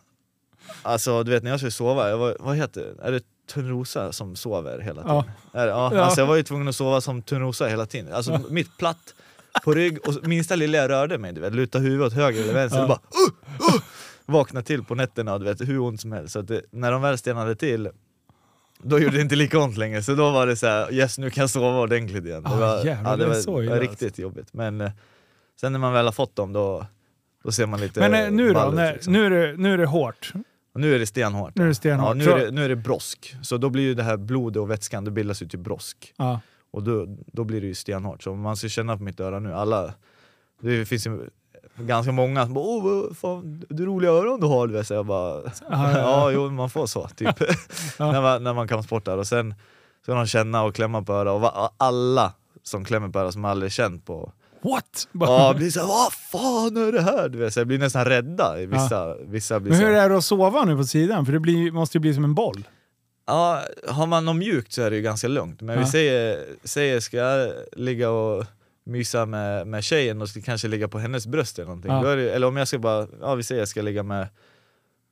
Alltså 0.81 1.23
du 1.23 1.31
vet 1.31 1.43
när 1.43 1.51
jag 1.51 1.59
skulle 1.59 1.71
sova, 1.71 2.09
jag 2.09 2.17
var, 2.17 2.37
vad 2.39 2.55
heter 2.55 2.81
det? 2.81 3.03
Är 3.07 3.11
det 3.11 3.21
Törnrosa 3.53 4.11
som 4.11 4.35
sover 4.35 4.79
hela 4.79 5.01
tiden? 5.01 5.15
Ja. 5.15 5.25
Är 5.59 5.65
det? 5.65 5.71
Ja. 5.71 5.91
Ja. 5.95 6.01
Alltså 6.01 6.21
jag 6.21 6.27
var 6.27 6.35
ju 6.35 6.43
tvungen 6.43 6.67
att 6.67 6.75
sova 6.75 7.01
som 7.01 7.21
Törnrosa 7.21 7.67
hela 7.67 7.85
tiden. 7.85 8.13
Alltså 8.13 8.39
mitt 8.49 8.77
platt 8.77 9.13
på 9.63 9.73
rygg 9.73 10.07
och 10.07 10.27
minsta 10.27 10.55
lilla 10.55 10.77
jag 10.77 10.89
rörde 10.89 11.17
mig, 11.17 11.33
du 11.33 11.41
vet, 11.41 11.53
luta 11.53 11.79
huvudet 11.79 12.07
åt 12.07 12.13
höger 12.13 12.41
eller 12.43 12.53
vänster, 12.53 12.77
Ja. 12.79 12.83
och 12.83 12.89
bara 12.89 12.99
uh, 13.67 13.75
uh, 13.75 13.81
vakna 14.25 14.61
till 14.61 14.83
på 14.83 14.95
nätterna, 14.95 15.37
du 15.37 15.45
vet, 15.45 15.61
hur 15.61 15.79
ont 15.79 16.01
som 16.01 16.11
helst. 16.11 16.33
Så 16.33 16.41
det, 16.41 16.61
när 16.71 16.91
de 16.91 17.01
väl 17.01 17.17
stelnade 17.17 17.55
till, 17.55 17.89
då 18.83 18.99
gjorde 18.99 19.15
det 19.15 19.21
inte 19.21 19.35
lika 19.35 19.59
ont 19.59 19.77
längre, 19.77 20.03
så 20.03 20.13
då 20.15 20.31
var 20.31 20.47
det 20.47 20.55
så 20.55 20.67
här: 20.67 20.93
yes 20.93 21.17
nu 21.17 21.29
kan 21.29 21.41
jag 21.41 21.49
sova 21.49 21.79
ordentligt 21.81 22.25
igen. 22.25 22.43
Det 22.43 22.49
Ah, 22.49 22.55
var, 22.59 22.85
jävlar, 22.85 23.17
det 23.17 23.23
det 23.23 23.29
var, 23.29 23.35
så 23.35 23.51
var 23.51 23.61
alltså. 23.61 23.75
riktigt 23.79 24.19
jobbigt. 24.19 24.53
Men 24.53 24.81
eh, 24.81 24.91
sen 25.61 25.71
när 25.71 25.79
man 25.79 25.93
väl 25.93 26.05
har 26.05 26.11
fått 26.11 26.35
dem, 26.35 26.53
då, 26.53 26.85
då 27.43 27.51
ser 27.51 27.65
man 27.65 27.79
lite 27.79 27.99
Men 27.99 28.13
eh, 28.25 28.31
nu 28.31 28.53
då? 28.53 28.71
När, 28.75 28.93
liksom. 28.93 29.13
nu, 29.13 29.25
är 29.25 29.29
det, 29.29 29.57
nu 29.57 29.73
är 29.73 29.77
det 29.77 29.85
hårt. 29.85 30.33
Och 30.77 30.81
nu 30.81 30.95
är 30.95 30.99
det 30.99 31.05
stenhårt. 31.05 31.55
Nu 31.55 31.63
är 31.63 31.67
det 31.67 31.75
stenhårt. 31.75 32.07
Ja, 32.07 32.13
nu, 32.13 32.31
är 32.31 32.45
det, 32.45 32.51
nu 32.51 32.65
är 32.65 32.69
det 32.69 32.75
brosk, 32.75 33.35
så 33.41 33.57
då 33.57 33.69
blir 33.69 33.83
ju 33.83 33.93
det 33.93 34.03
här 34.03 34.17
blodet 34.17 34.61
och 34.61 34.71
vätskan, 34.71 35.05
det 35.05 35.11
bildas 35.11 35.41
ju 35.41 35.47
till 35.47 35.59
brosk. 35.59 36.13
Ja. 36.17 36.39
Och 36.71 36.83
då, 36.83 37.05
då 37.27 37.43
blir 37.43 37.61
det 37.61 37.67
ju 37.67 37.75
stenhårt. 37.75 38.23
Så 38.23 38.35
man 38.35 38.57
ska 38.57 38.69
känna 38.69 38.97
på 38.97 39.03
mitt 39.03 39.19
öra 39.19 39.39
nu, 39.39 39.53
alla, 39.53 39.93
det 40.61 40.85
finns 40.85 41.07
ju 41.07 41.29
ganska 41.75 42.11
många 42.11 42.45
som 42.45 42.53
bara 42.53 42.65
åh 42.65 43.13
fan, 43.13 43.65
du 43.69 43.85
roliga 43.85 44.11
öron 44.11 44.39
du 44.39 44.47
har. 44.47 44.83
Så 44.83 44.93
jag 44.93 45.05
bara, 45.05 45.41
ja, 45.69 46.31
jo 46.31 46.49
man 46.49 46.69
får 46.69 46.85
så 46.85 47.07
typ. 47.07 47.39
När, 47.99 48.21
man, 48.21 48.43
när 48.43 48.53
man 48.53 48.67
kan 48.67 48.83
sporta 48.83 49.15
och 49.15 49.27
sen 49.27 49.55
ska 50.03 50.13
de 50.13 50.25
känna 50.25 50.63
och 50.63 50.75
klämma 50.75 51.01
på 51.01 51.13
örat 51.13 51.55
och 51.55 51.73
alla 51.77 52.33
som 52.63 52.85
klämmer 52.85 53.09
på 53.09 53.19
örat 53.19 53.33
som 53.33 53.45
aldrig 53.45 53.71
känt 53.71 54.05
på 54.05 54.31
What? 54.69 55.07
Ja, 55.11 55.53
blir 55.57 55.69
såhär 55.69 55.87
vad 55.87 56.13
fan 56.13 56.77
är 56.77 56.91
det 56.91 57.01
här? 57.01 57.29
Du 57.29 57.37
vet, 57.37 57.53
så 57.53 57.59
jag 57.59 57.67
blir 57.67 57.79
nästan 57.79 58.05
rädda, 58.05 58.55
vissa, 58.65 59.15
vissa 59.15 59.59
blir 59.59 59.71
Men 59.71 59.81
hur 59.81 59.89
är 59.89 60.09
det 60.09 60.17
att 60.17 60.23
sova 60.23 60.65
nu 60.65 60.75
på 60.77 60.83
sidan? 60.83 61.25
För 61.25 61.33
det 61.33 61.39
blir, 61.39 61.71
måste 61.71 61.97
ju 61.97 61.99
bli 62.01 62.13
som 62.13 62.23
en 62.23 62.33
boll. 62.35 62.67
Ja, 63.27 63.61
har 63.87 64.05
man 64.07 64.25
något 64.25 64.35
mjukt 64.35 64.73
så 64.73 64.81
är 64.81 64.89
det 64.89 64.95
ju 64.95 65.01
ganska 65.01 65.27
lugnt. 65.27 65.61
Men 65.61 65.75
Ja. 65.75 65.81
vi 65.81 65.87
säger, 65.87 66.45
säger, 66.63 66.99
ska 66.99 67.17
jag 67.17 67.51
ligga 67.71 68.09
och 68.09 68.45
mysa 68.85 69.25
med, 69.25 69.67
med 69.67 69.83
tjejen 69.83 70.21
och 70.21 70.29
ska 70.29 70.41
kanske 70.41 70.67
ligga 70.67 70.87
på 70.87 70.99
hennes 70.99 71.27
bröst 71.27 71.59
eller 71.59 71.65
någonting. 71.65 71.91
Ja. 71.91 72.15
Det, 72.15 72.31
eller 72.31 72.47
om 72.47 72.57
jag 72.57 72.67
ska 72.67 72.79
bara, 72.79 73.07
ja 73.21 73.35
vi 73.35 73.43
säger 73.43 73.61
jag 73.61 73.67
ska 73.67 73.81
ligga 73.81 74.03
med 74.03 74.27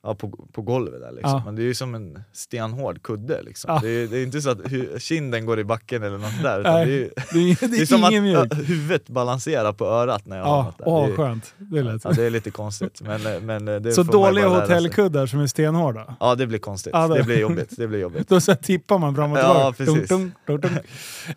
ja, 0.06 0.14
på, 0.14 0.28
på 0.52 0.62
golvet 0.62 1.00
där 1.00 1.12
liksom. 1.12 1.30
Ja. 1.30 1.42
Men 1.44 1.56
det 1.56 1.62
är 1.62 1.64
ju 1.64 1.74
som 1.74 1.94
en 1.94 2.22
stenhård 2.32 3.02
kudde 3.02 3.42
liksom. 3.42 3.74
Ja. 3.74 3.80
Det, 3.82 3.88
är, 3.88 4.06
det 4.06 4.18
är 4.18 4.22
inte 4.22 4.40
så 4.40 4.50
att 4.50 4.72
hu, 4.72 4.98
kinden 4.98 5.46
går 5.46 5.58
i 5.60 5.64
backen 5.64 6.02
eller 6.02 6.18
något 6.18 6.42
där. 6.42 6.60
Utan 6.60 6.72
Nej, 6.74 6.86
det 6.86 6.94
är, 7.04 7.10
Det 7.32 7.38
är, 7.64 7.68
det 7.68 7.76
är 7.82 7.86
som 7.86 8.04
att 8.04 8.52
ö, 8.52 8.54
huvudet 8.64 9.08
balanserar 9.08 9.72
på 9.72 9.86
örat 9.86 10.26
när 10.26 10.36
jag 10.36 10.44
har 10.44 10.56
Ja, 10.56 10.62
något 10.64 10.78
där. 10.78 10.88
åh 10.88 11.06
det, 11.06 11.12
är, 11.12 11.16
skönt. 11.16 11.54
Det 11.58 11.82
lät. 11.82 12.04
ja, 12.04 12.10
det 12.10 12.24
är 12.24 12.30
lite 12.30 12.50
konstigt. 12.50 13.02
Men, 13.02 13.46
men 13.46 13.82
det 13.82 13.92
Så 13.92 14.02
dåliga 14.02 14.48
hotellkuddar 14.48 15.26
som 15.26 15.40
är 15.40 15.46
stenhårda. 15.46 16.16
Ja 16.20 16.34
det 16.34 16.46
blir 16.46 16.58
konstigt. 16.58 16.90
Ja, 16.94 17.08
det- 17.08 17.22
blir 17.22 17.38
jobbigt. 17.40 17.76
Det 17.76 17.86
blir 17.88 17.98
jobbigt. 17.98 18.28
Då 18.28 18.40
så 18.40 18.54
tippar 18.54 18.98
man 18.98 19.14
fram 19.14 19.32
och 19.32 19.38
Ja, 19.38 19.72
tillbaka. 19.76 19.76
precis. 19.94 20.08
Dunk, 20.08 20.34
dunk, 20.46 20.62
dunk, 20.62 20.74
dunk. 20.74 20.86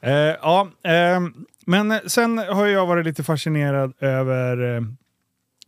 Eh, 0.01 0.11
ja, 0.41 0.67
ehm, 0.83 1.33
men 1.65 1.99
sen 2.07 2.37
har 2.37 2.67
jag 2.67 2.85
varit 2.87 3.05
lite 3.05 3.23
fascinerad 3.23 3.93
över 3.99 4.75
eh, 4.75 4.81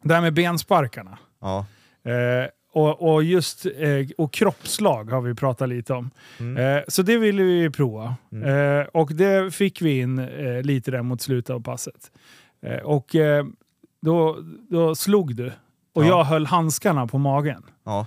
det 0.03 0.13
här 0.13 0.21
med 0.21 0.33
bensparkarna. 0.33 1.17
Ja. 1.41 1.65
Eh, 2.05 2.47
och, 2.73 3.13
och 3.13 3.23
just 3.23 3.65
eh, 3.65 4.07
och 4.17 4.33
kroppslag 4.33 5.11
har 5.11 5.21
vi 5.21 5.35
pratat 5.35 5.69
lite 5.69 5.93
om. 5.93 6.09
Mm. 6.39 6.77
Eh, 6.77 6.83
så 6.87 7.01
det 7.01 7.17
ville 7.17 7.43
vi 7.43 7.69
prova. 7.69 8.15
Mm. 8.31 8.79
Eh, 8.79 8.85
och 8.93 9.13
det 9.13 9.53
fick 9.53 9.81
vi 9.81 9.99
in 9.99 10.25
lite 10.63 10.91
där 10.91 11.01
mot 11.01 11.21
slutet 11.21 11.49
av 11.49 11.59
passet. 11.63 12.11
Och 12.83 13.15
då, 14.01 14.37
då 14.69 14.95
slog 14.95 15.35
du. 15.35 15.51
Och 15.93 16.03
Ja. 16.03 16.07
jag 16.07 16.23
höll 16.23 16.45
handskarna 16.45 17.07
på 17.07 17.17
magen. 17.17 17.63
Ja. 17.83 18.05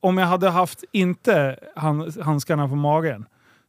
Om 0.00 0.18
jag 0.18 0.26
hade 0.26 0.50
haft 0.50 0.84
inte 0.92 1.58
han, 1.76 2.12
handskarna 2.22 2.68
på 2.68 2.74
magen, 2.74 3.26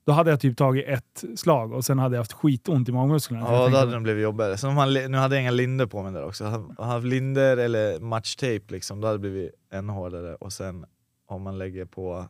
då 0.07 0.13
hade 0.13 0.29
jag 0.29 0.39
typ 0.39 0.57
tagit 0.57 0.85
ett 0.87 1.23
slag 1.35 1.73
och 1.73 1.85
sen 1.85 1.99
hade 1.99 2.15
jag 2.15 2.19
haft 2.21 2.33
skitont 2.33 2.89
i 2.89 2.91
magmusklerna. 2.91 3.45
Ja, 3.45 3.51
då 3.57 3.63
tänkte- 3.63 3.79
hade 3.79 3.91
den 3.91 4.03
blivit 4.03 4.23
jobbigare. 4.23 4.57
Så 4.57 4.67
om 4.69 4.75
man, 4.75 4.93
nu 4.93 5.17
hade 5.17 5.35
jag 5.35 5.41
inga 5.41 5.51
linder 5.51 5.85
på 5.85 6.03
mig 6.03 6.11
där 6.13 6.25
också. 6.25 6.45
Hade 6.45 6.63
jag 6.77 6.83
haft 6.85 7.05
linder 7.05 7.57
eller 7.57 7.99
matchtejp 7.99 8.73
liksom, 8.73 9.01
då 9.01 9.07
hade 9.07 9.17
det 9.17 9.21
blivit 9.21 9.51
ännu 9.71 9.93
hårdare. 9.93 10.35
Och 10.35 10.53
sen 10.53 10.85
om 11.27 11.41
man 11.41 11.57
lägger 11.57 11.85
på 11.85 12.25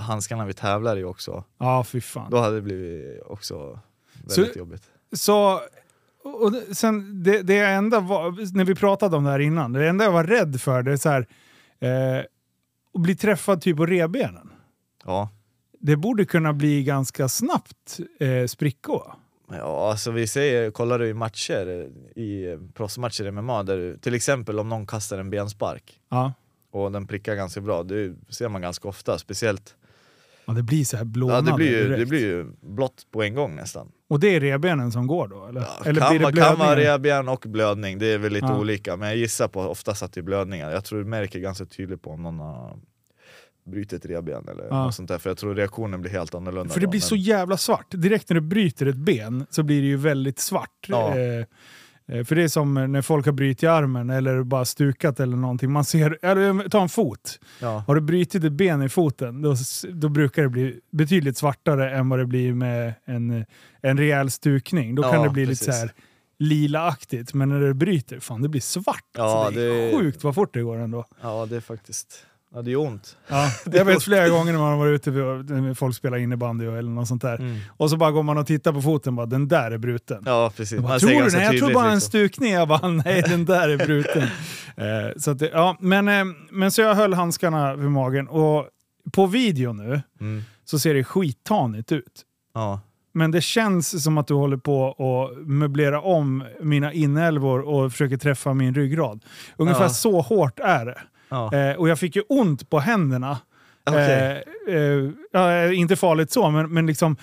handskarna 0.00 0.44
vi 0.46 0.52
tävlar 0.52 0.96
i 0.96 1.04
också, 1.04 1.44
Ja, 1.58 1.84
fy 1.84 2.00
fan. 2.00 2.30
då 2.30 2.38
hade 2.38 2.54
det 2.54 2.62
blivit 2.62 3.22
också 3.26 3.78
Så- 4.28 4.40
väldigt 4.40 4.56
jobbigt. 4.56 4.82
Så 5.12 5.60
och 6.24 6.52
sen, 6.76 7.22
det, 7.22 7.42
det 7.42 7.58
enda 7.58 8.00
var, 8.00 8.54
när 8.56 8.64
vi 8.64 8.74
pratade 8.74 9.16
om 9.16 9.24
det 9.24 9.30
här 9.30 9.38
innan, 9.38 9.72
det 9.72 9.88
enda 9.88 10.04
jag 10.04 10.12
var 10.12 10.24
rädd 10.24 10.60
för 10.60 10.82
det 10.82 10.92
är 10.92 10.96
så 10.96 11.08
här, 11.08 11.26
eh, 11.80 12.24
att 12.94 13.00
bli 13.02 13.16
träffad 13.16 13.60
typ 13.60 13.76
på 13.76 13.86
revbenen. 13.86 14.50
Ja. 15.04 15.28
Det 15.82 15.96
borde 15.96 16.24
kunna 16.24 16.52
bli 16.52 16.82
ganska 16.84 17.28
snabbt 17.28 18.00
eh, 18.20 18.46
sprickor. 18.46 19.12
Ja, 19.52 19.90
alltså 19.90 20.10
vi 20.10 20.26
säger, 20.26 20.70
kollar 20.70 20.98
du 20.98 21.08
i 21.08 21.14
matcher, 21.14 21.88
i 22.18 22.58
proffsmatcher 22.74 23.24
i 23.26 23.30
MMA, 23.30 23.62
där 23.62 23.76
du, 23.76 23.96
till 23.96 24.14
exempel 24.14 24.58
om 24.58 24.68
någon 24.68 24.86
kastar 24.86 25.18
en 25.18 25.30
benspark 25.30 26.00
Ja. 26.10 26.32
och 26.70 26.92
den 26.92 27.06
prickar 27.06 27.34
ganska 27.34 27.60
bra, 27.60 27.82
det 27.82 28.14
ser 28.28 28.48
man 28.48 28.62
ganska 28.62 28.88
ofta, 28.88 29.18
speciellt 29.18 29.74
ja, 30.44 30.52
det 30.52 30.62
blir 30.62 30.84
så 30.84 30.96
här 30.96 31.04
Ja, 31.04 31.08
blånande 31.08 31.50
det, 31.50 31.56
blir 31.56 31.68
ju, 31.82 31.96
det 31.96 32.06
blir 32.06 32.20
ju 32.20 32.46
blått 32.60 33.06
på 33.10 33.22
en 33.22 33.34
gång 33.34 33.56
nästan. 33.56 33.92
Och 34.08 34.20
det 34.20 34.36
är 34.36 34.40
revbenen 34.40 34.92
som 34.92 35.06
går 35.06 35.28
då? 35.28 35.46
Eller, 35.46 35.60
Ja, 35.60 35.68
eller 35.84 36.00
kan, 36.00 36.16
blir 36.18 36.26
det 36.32 36.40
kan 36.42 36.58
vara 36.58 36.76
revben 36.76 37.28
och 37.28 37.44
blödning, 37.48 37.98
det 37.98 38.06
är 38.06 38.18
väl 38.18 38.32
lite 38.32 38.46
Ja. 38.46 38.58
olika, 38.58 38.96
men 38.96 39.08
jag 39.08 39.16
gissar 39.16 39.48
på 39.48 39.60
oftast 39.60 40.02
att 40.02 40.12
det 40.12 40.20
är 40.20 40.22
blödningar. 40.22 40.70
Jag 40.70 40.84
tror 40.84 40.98
du 40.98 41.04
märker 41.04 41.40
ganska 41.40 41.64
tydligt 41.64 42.02
på 42.02 42.10
om 42.10 42.22
någon 42.22 42.38
har 42.38 42.78
brutit 43.70 44.06
revben 44.06 44.48
eller 44.48 44.64
Ja. 44.70 44.84
något 44.84 44.94
sånt 44.94 45.08
där, 45.08 45.18
för 45.18 45.30
jag 45.30 45.36
tror 45.38 45.54
reaktionen 45.54 46.00
blir 46.00 46.10
helt 46.10 46.34
annorlunda. 46.34 46.72
För 46.74 46.80
det 46.80 46.86
då, 46.86 46.90
blir 46.90 47.00
men- 47.00 47.06
så 47.08 47.16
jävla 47.16 47.56
svart. 47.56 47.86
Direkt 47.90 48.28
när 48.28 48.34
du 48.34 48.40
bryter 48.40 48.86
ett 48.86 48.96
ben 48.96 49.46
så 49.50 49.62
blir 49.62 49.80
det 49.82 49.88
ju 49.88 49.96
väldigt 49.96 50.38
svart. 50.38 50.86
Ja. 50.88 51.18
Eh, 51.18 51.44
eh, 52.18 52.24
för 52.24 52.34
det 52.34 52.42
är 52.42 52.48
som 52.48 52.74
när 52.92 53.02
folk 53.02 53.26
har 53.26 53.32
brutit 53.32 53.68
armen 53.68 54.10
eller 54.10 54.42
bara 54.42 54.64
stukat 54.64 55.20
eller 55.20 55.36
någonting. 55.36 55.72
Man 55.72 55.84
ser, 55.84 56.18
eller 56.22 56.68
ta 56.68 56.82
en 56.82 56.88
fot. 56.88 57.38
ja. 57.60 57.84
Har 57.86 57.94
du 57.94 58.00
brutit 58.00 58.44
ett 58.44 58.52
ben 58.52 58.82
i 58.82 58.88
foten, 58.88 59.42
då, 59.42 59.54
då 59.92 60.08
brukar 60.08 60.42
det 60.42 60.48
bli 60.48 60.80
betydligt 60.90 61.36
svartare 61.36 61.90
än 61.96 62.08
vad 62.08 62.18
det 62.18 62.26
blir 62.26 62.54
med 62.54 62.94
en, 63.04 63.44
en 63.82 63.98
rejäl 63.98 64.30
stukning. 64.30 64.94
Då 64.94 65.02
kan 65.02 65.12
Ja, 65.14 65.22
det 65.22 65.30
bli 65.30 65.46
lite 65.46 65.50
precis. 65.50 65.66
så 65.74 65.80
här 65.80 65.92
lilaaktigt, 66.38 67.34
men 67.34 67.48
när 67.48 67.60
det 67.60 67.74
bryter, 67.74 68.20
fan 68.20 68.42
det 68.42 68.48
blir 68.48 68.60
svart. 68.60 69.04
Ja, 69.16 69.44
alltså, 69.46 69.60
det 69.60 69.66
är 69.66 69.86
det- 69.92 69.98
sjukt 69.98 70.24
vad 70.24 70.34
fort 70.34 70.54
det 70.54 70.62
går 70.62 70.76
ändå. 70.78 71.04
ja, 71.22 71.46
det 71.50 71.56
är 71.56 71.60
faktiskt... 71.60 72.26
Ja, 72.54 72.62
det 72.62 72.72
är 72.72 72.76
ont. 72.76 73.16
Ja, 73.28 73.50
jag 73.72 73.84
vet 73.84 74.02
flera 74.02 74.28
gånger 74.28 74.52
när 74.52 74.58
man 74.60 74.70
har 74.70 74.78
varit 74.78 75.08
ute 75.08 75.22
och 75.22 75.78
folk 75.78 75.96
spelar 75.96 76.18
innebandy 76.18 76.66
eller 76.66 76.90
något 76.90 77.08
sånt 77.08 77.22
där. 77.22 77.60
Och 77.76 77.90
så 77.90 77.96
bara 77.96 78.10
går 78.10 78.22
man 78.22 78.38
och 78.38 78.46
tittar 78.46 78.72
på 78.72 78.82
foten 78.82 79.16
bara, 79.16 79.26
den 79.26 79.48
där 79.48 79.70
är 79.70 79.78
bruten. 79.78 80.22
Ja, 80.26 80.52
precis. 80.56 80.80
Bara, 80.80 80.98
tror 80.98 81.10
du 81.22 81.30
det? 81.30 81.42
Jag 81.44 81.58
tror 81.58 81.74
bara 81.74 81.86
en 81.88 81.94
liksom. 81.94 82.08
stukning. 82.08 82.52
Jag 82.52 82.68
bara, 82.68 82.88
nej 82.88 83.22
den 83.22 83.44
där 83.44 83.68
är 83.68 83.76
bruten. 83.76 84.22
eh, 84.76 85.16
så 85.16 85.30
att 85.30 85.38
det, 85.38 85.48
ja, 85.52 85.76
men, 85.80 86.08
eh, 86.08 86.24
men 86.50 86.70
så 86.70 86.80
jag 86.80 86.94
höll 86.94 87.14
handskarna 87.14 87.74
vid 87.76 87.90
magen 87.90 88.28
och 88.28 88.66
på 89.12 89.26
video 89.26 89.72
nu 89.72 90.02
Mm. 90.20 90.42
så 90.64 90.78
ser 90.78 90.94
det 90.94 91.04
skittanigt 91.04 91.92
ut. 91.92 92.22
Ja. 92.54 92.80
Men 93.12 93.30
det 93.30 93.40
känns 93.40 94.04
som 94.04 94.18
att 94.18 94.26
du 94.26 94.34
håller 94.34 94.56
på 94.56 94.88
att 94.90 95.46
möblera 95.48 96.00
om 96.00 96.44
mina 96.62 96.92
inälvor 96.92 97.60
och 97.60 97.92
försöker 97.92 98.16
träffa 98.16 98.54
min 98.54 98.74
ryggrad. 98.74 99.24
Ungefär 99.56 99.82
Ja. 99.82 99.88
så 99.88 100.20
hårt 100.20 100.60
är 100.60 100.86
det. 100.86 100.98
Ja. 101.30 101.54
Eh, 101.54 101.76
och 101.76 101.88
jag 101.88 101.98
fick 101.98 102.16
ju 102.16 102.22
ont 102.28 102.70
på 102.70 102.78
händerna. 102.78 103.38
Eh, 103.90 104.30
eh, 104.30 105.10
ja, 105.32 105.72
inte 105.72 105.96
farligt 105.96 106.30
så, 106.30 106.50
men, 106.50 106.70
men 106.74 106.86
liksom, 106.86 107.16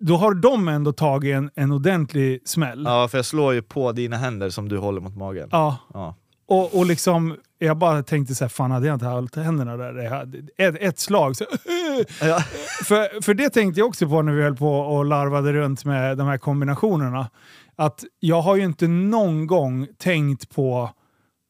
då 0.00 0.16
har 0.16 0.34
de 0.34 0.68
ändå 0.68 0.92
tagit 0.92 1.34
en, 1.36 1.50
en 1.54 1.72
ordentlig 1.72 2.48
smäll. 2.48 2.82
ja, 2.86 3.08
för 3.08 3.18
jag 3.18 3.24
slår 3.24 3.54
ju 3.54 3.62
på 3.62 3.92
dina 3.92 4.16
händer 4.16 4.50
som 4.50 4.68
du 4.68 4.78
håller 4.78 5.00
mot 5.00 5.16
magen. 5.16 5.48
Ja, 5.52 5.76
Ja. 5.94 6.14
och, 6.48 6.78
och 6.78 6.86
liksom, 6.86 7.36
jag 7.58 7.76
bara 7.76 8.02
tänkte 8.02 8.34
så 8.34 8.44
här, 8.44 8.48
fan 8.48 8.70
hade 8.70 8.86
jag 8.86 8.94
inte 8.96 9.06
hållit 9.06 9.36
händerna 9.36 9.76
där, 9.76 10.22
ett, 10.58 10.76
ett 10.80 10.98
slag. 10.98 11.36
Så, 11.36 11.44
Ja. 12.20 12.40
för, 12.84 13.22
för 13.22 13.34
det 13.34 13.50
tänkte 13.50 13.80
jag 13.80 13.88
också 13.88 14.08
på 14.08 14.22
när 14.22 14.32
vi 14.32 14.42
höll 14.42 14.56
på 14.56 14.78
och 14.80 15.04
larvade 15.04 15.52
runt 15.52 15.84
med 15.84 16.18
de 16.18 16.26
här 16.26 16.38
kombinationerna. 16.38 17.30
Att 17.76 18.04
jag 18.20 18.40
har 18.42 18.56
ju 18.56 18.64
inte 18.64 18.88
någon 18.88 19.46
gång 19.46 19.88
tänkt 19.98 20.54
på 20.54 20.90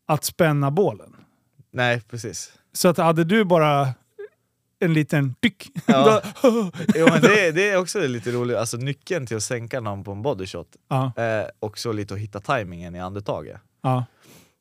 att 0.08 0.24
spänna 0.24 0.70
bålen. 0.70 1.11
Nej, 1.72 2.00
precis. 2.10 2.52
Så 2.72 2.88
att 2.88 2.96
hade 2.96 3.24
du 3.24 3.44
bara 3.44 3.88
en 4.78 4.94
liten 4.94 5.34
tyck, 5.40 5.68
Ja. 5.86 6.22
Jo, 6.94 7.06
men 7.10 7.20
det, 7.20 7.46
är- 7.46 7.52
det 7.52 7.70
är 7.70 7.76
också 7.76 8.00
lite 8.06 8.30
roligt, 8.30 8.56
alltså 8.56 8.76
nyckeln 8.76 9.26
till 9.26 9.36
att 9.36 9.42
sänka 9.42 9.80
någon 9.80 10.04
på 10.04 10.12
en 10.12 10.22
bodyshot 10.22 10.68
ja, 10.88 11.12
är 11.16 11.50
också 11.60 11.92
lite 11.92 12.14
att 12.14 12.20
hitta 12.20 12.40
tajmingen 12.40 12.94
i 12.94 13.00
andetaget. 13.00 13.60
ja, 13.82 14.04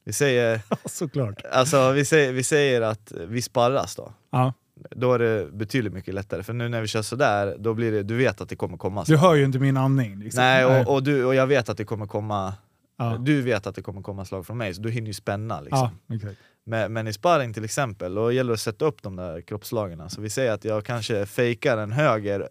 Vi 0.04 0.14
säger, 0.14 0.62
såklart. 0.86 1.42
alltså, 1.52 1.92
vi, 1.92 2.06
säger, 2.06 2.32
vi 2.34 2.44
säger 2.44 2.82
att 2.82 3.12
vi 3.28 3.42
sparras 3.42 3.96
då. 3.96 4.14
Ja. 4.32 4.54
Då 4.90 5.14
är 5.14 5.20
det 5.20 5.52
betydligt 5.54 5.94
mycket 5.94 6.14
lättare, 6.14 6.44
för 6.44 6.54
nu 6.54 6.70
när 6.70 6.82
vi 6.82 6.88
kör 6.88 7.02
sådär, 7.02 7.56
då 7.60 7.74
blir 7.74 7.92
det, 7.92 8.04
du 8.04 8.16
vet 8.18 8.42
att 8.42 8.50
det 8.50 8.56
kommer 8.56 8.78
komma. 8.78 9.04
Du 9.08 9.18
hör 9.18 9.36
ju 9.36 9.46
inte 9.46 9.60
min 9.60 9.78
andning. 9.78 10.20
Liksom. 10.20 10.44
Nej, 10.44 10.66
och, 10.66 10.94
och, 10.94 11.04
du, 11.04 11.26
och 11.26 11.36
jag 11.36 11.48
vet 11.48 11.70
att 11.70 11.78
det 11.78 11.86
kommer 11.86 12.08
komma 12.08 12.54
ja. 12.98 13.18
Du 13.20 13.42
vet 13.42 13.68
att 13.68 13.76
det 13.76 13.82
kommer 13.82 14.02
komma 14.02 14.26
slag 14.26 14.46
från 14.46 14.58
mig, 14.58 14.74
så 14.74 14.82
du 14.82 14.90
hinner 14.92 15.08
ju 15.08 15.14
spänna. 15.14 15.62
Liksom. 15.62 15.90
ja, 16.08 16.16
exakt. 16.16 16.36
Men, 16.66 16.94
men 16.94 17.08
i 17.08 17.14
sparring 17.14 17.54
till 17.54 17.64
exempel, 17.64 18.14
då 18.16 18.32
gäller 18.32 18.50
det 18.50 18.54
att 18.54 18.60
sätta 18.60 18.86
upp 18.86 19.04
de 19.04 19.16
där 19.16 19.42
kroppslagen. 19.42 20.10
Så 20.10 20.22
vi 20.22 20.30
säger 20.30 20.52
att 20.52 20.66
jag 20.66 20.86
kanske 20.86 21.26
fejkar 21.26 21.78
en 21.78 21.92
höger 21.92 22.50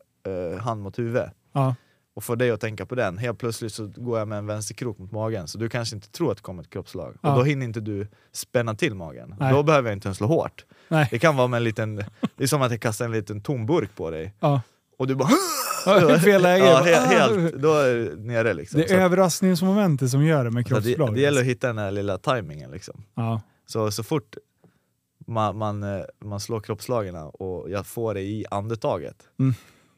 eh, 0.52 0.58
hand 0.60 0.82
mot 0.82 0.98
huvudet 0.98 1.32
Ja. 1.52 1.74
och 2.14 2.24
får 2.24 2.36
dig 2.36 2.50
att 2.50 2.60
tänka 2.60 2.86
på 2.86 2.94
den. 2.94 3.18
Helt 3.18 3.38
plötsligt 3.38 3.72
så 3.72 3.86
går 3.96 4.18
jag 4.18 4.28
med 4.28 4.38
en 4.38 4.46
vänsterkrok 4.46 4.98
mot 4.98 5.12
magen, 5.12 5.48
så 5.48 5.58
du 5.58 5.68
kanske 5.68 5.96
inte 5.96 6.10
tror 6.10 6.30
att 6.30 6.36
det 6.36 6.42
kommer 6.42 6.62
ett 6.62 6.70
kroppslag. 6.70 7.16
Ja. 7.22 7.30
Och 7.30 7.38
då 7.38 7.44
hinner 7.44 7.66
inte 7.66 7.80
du 7.80 8.08
spänna 8.32 8.74
till 8.74 8.94
magen. 8.94 9.34
Nej. 9.40 9.52
Då 9.52 9.62
behöver 9.62 9.88
jag 9.88 9.96
inte 9.96 10.08
ens 10.08 10.18
slå 10.18 10.26
hårt. 10.26 10.64
Nej. 10.88 11.08
Det 11.10 11.18
kan 11.18 11.36
vara 11.36 11.46
med 11.48 11.56
en 11.58 11.64
liten, 11.64 11.96
det 12.36 12.42
är 12.44 12.46
som 12.46 12.62
att 12.62 12.70
jag 12.70 12.80
kastar 12.80 13.04
en 13.04 13.12
liten 13.12 13.40
tom 13.40 13.66
burk 13.66 13.96
på 13.96 14.10
dig. 14.10 14.34
Ja. 14.40 14.60
Och 14.98 15.06
du 15.06 15.14
bara... 15.14 15.28
Fel 16.18 16.42
läge. 16.42 16.64
ja, 16.64 16.72
Bara, 16.72 16.84
he, 16.84 16.96
ah. 17.00 17.04
helt, 17.06 17.54
då 17.54 17.74
är 17.74 17.94
det 17.94 18.16
nere 18.16 18.54
liksom. 18.54 18.80
Det 18.80 18.90
är 18.90 19.00
överraskningsmomentet 19.00 20.10
som 20.10 20.24
gör 20.24 20.44
det 20.44 20.50
med 20.50 20.66
kroppsslag. 20.66 21.08
det, 21.08 21.14
det 21.14 21.20
gäller 21.20 21.40
att 21.40 21.46
hitta 21.46 21.66
den 21.66 21.78
här 21.78 21.90
lilla 21.90 22.18
tajmingen 22.18 22.70
liksom. 22.70 23.04
ja. 23.14 23.40
Så, 23.70 23.90
så 23.90 24.02
fort 24.02 24.36
man, 25.26 25.58
man, 25.58 25.82
eh, 25.82 26.00
man 26.24 26.40
slår 26.40 26.60
kroppslagen 26.60 27.14
och 27.16 27.70
jag 27.70 27.86
får 27.86 28.14
det 28.14 28.20
i 28.20 28.44
andetaget, 28.50 29.16
Mm. 29.38 29.54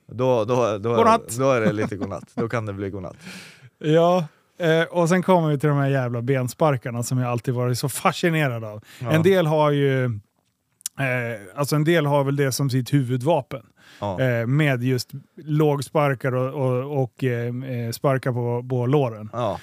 då, 0.07 0.45
då, 0.45 0.79
då, 0.79 0.93
är, 0.93 0.97
Godnatt. 0.97 1.37
då 1.39 1.51
är 1.51 1.61
det 1.61 1.73
lite 1.73 1.97
godnatt. 1.97 2.31
Då 2.35 2.49
kan 2.49 2.67
det 2.67 2.73
bli 2.73 2.91
godnatt. 2.91 3.17
ja. 3.79 4.27
Eh, 4.59 4.83
och 4.83 5.09
sen 5.09 5.23
kommer 5.23 5.49
vi 5.51 5.59
till 5.59 5.69
de 5.69 5.79
här 5.79 5.89
jävla 5.89 6.23
bensparkarna 6.23 7.03
som 7.03 7.19
jag 7.19 7.31
alltid 7.31 7.55
varit 7.55 7.79
så 7.79 7.89
fascinerad 7.89 8.65
av. 8.65 8.85
Ja. 9.01 9.11
En 9.11 9.23
del 9.23 9.47
har 9.47 9.71
ju 9.71 10.05
eh, 10.05 11.41
alltså 11.55 11.77
en 11.77 11.85
del 11.85 12.07
har 12.07 12.25
väl 12.25 12.37
det 12.37 12.53
som 12.53 12.71
sitt 12.71 12.93
huvudvapen. 12.93 13.63
Ja. 14.01 14.21
Eh, 14.21 14.47
med 14.47 14.83
just 14.83 15.11
lågsparkar 15.37 16.35
och, 16.35 16.67
och, 16.67 17.03
och 17.03 17.25
eh, 17.25 17.47
eh, 17.47 17.91
sparkar 17.93 18.33
på, 18.33 18.69
på 18.69 18.87
låren. 18.87 19.31
Ja. 19.33 19.61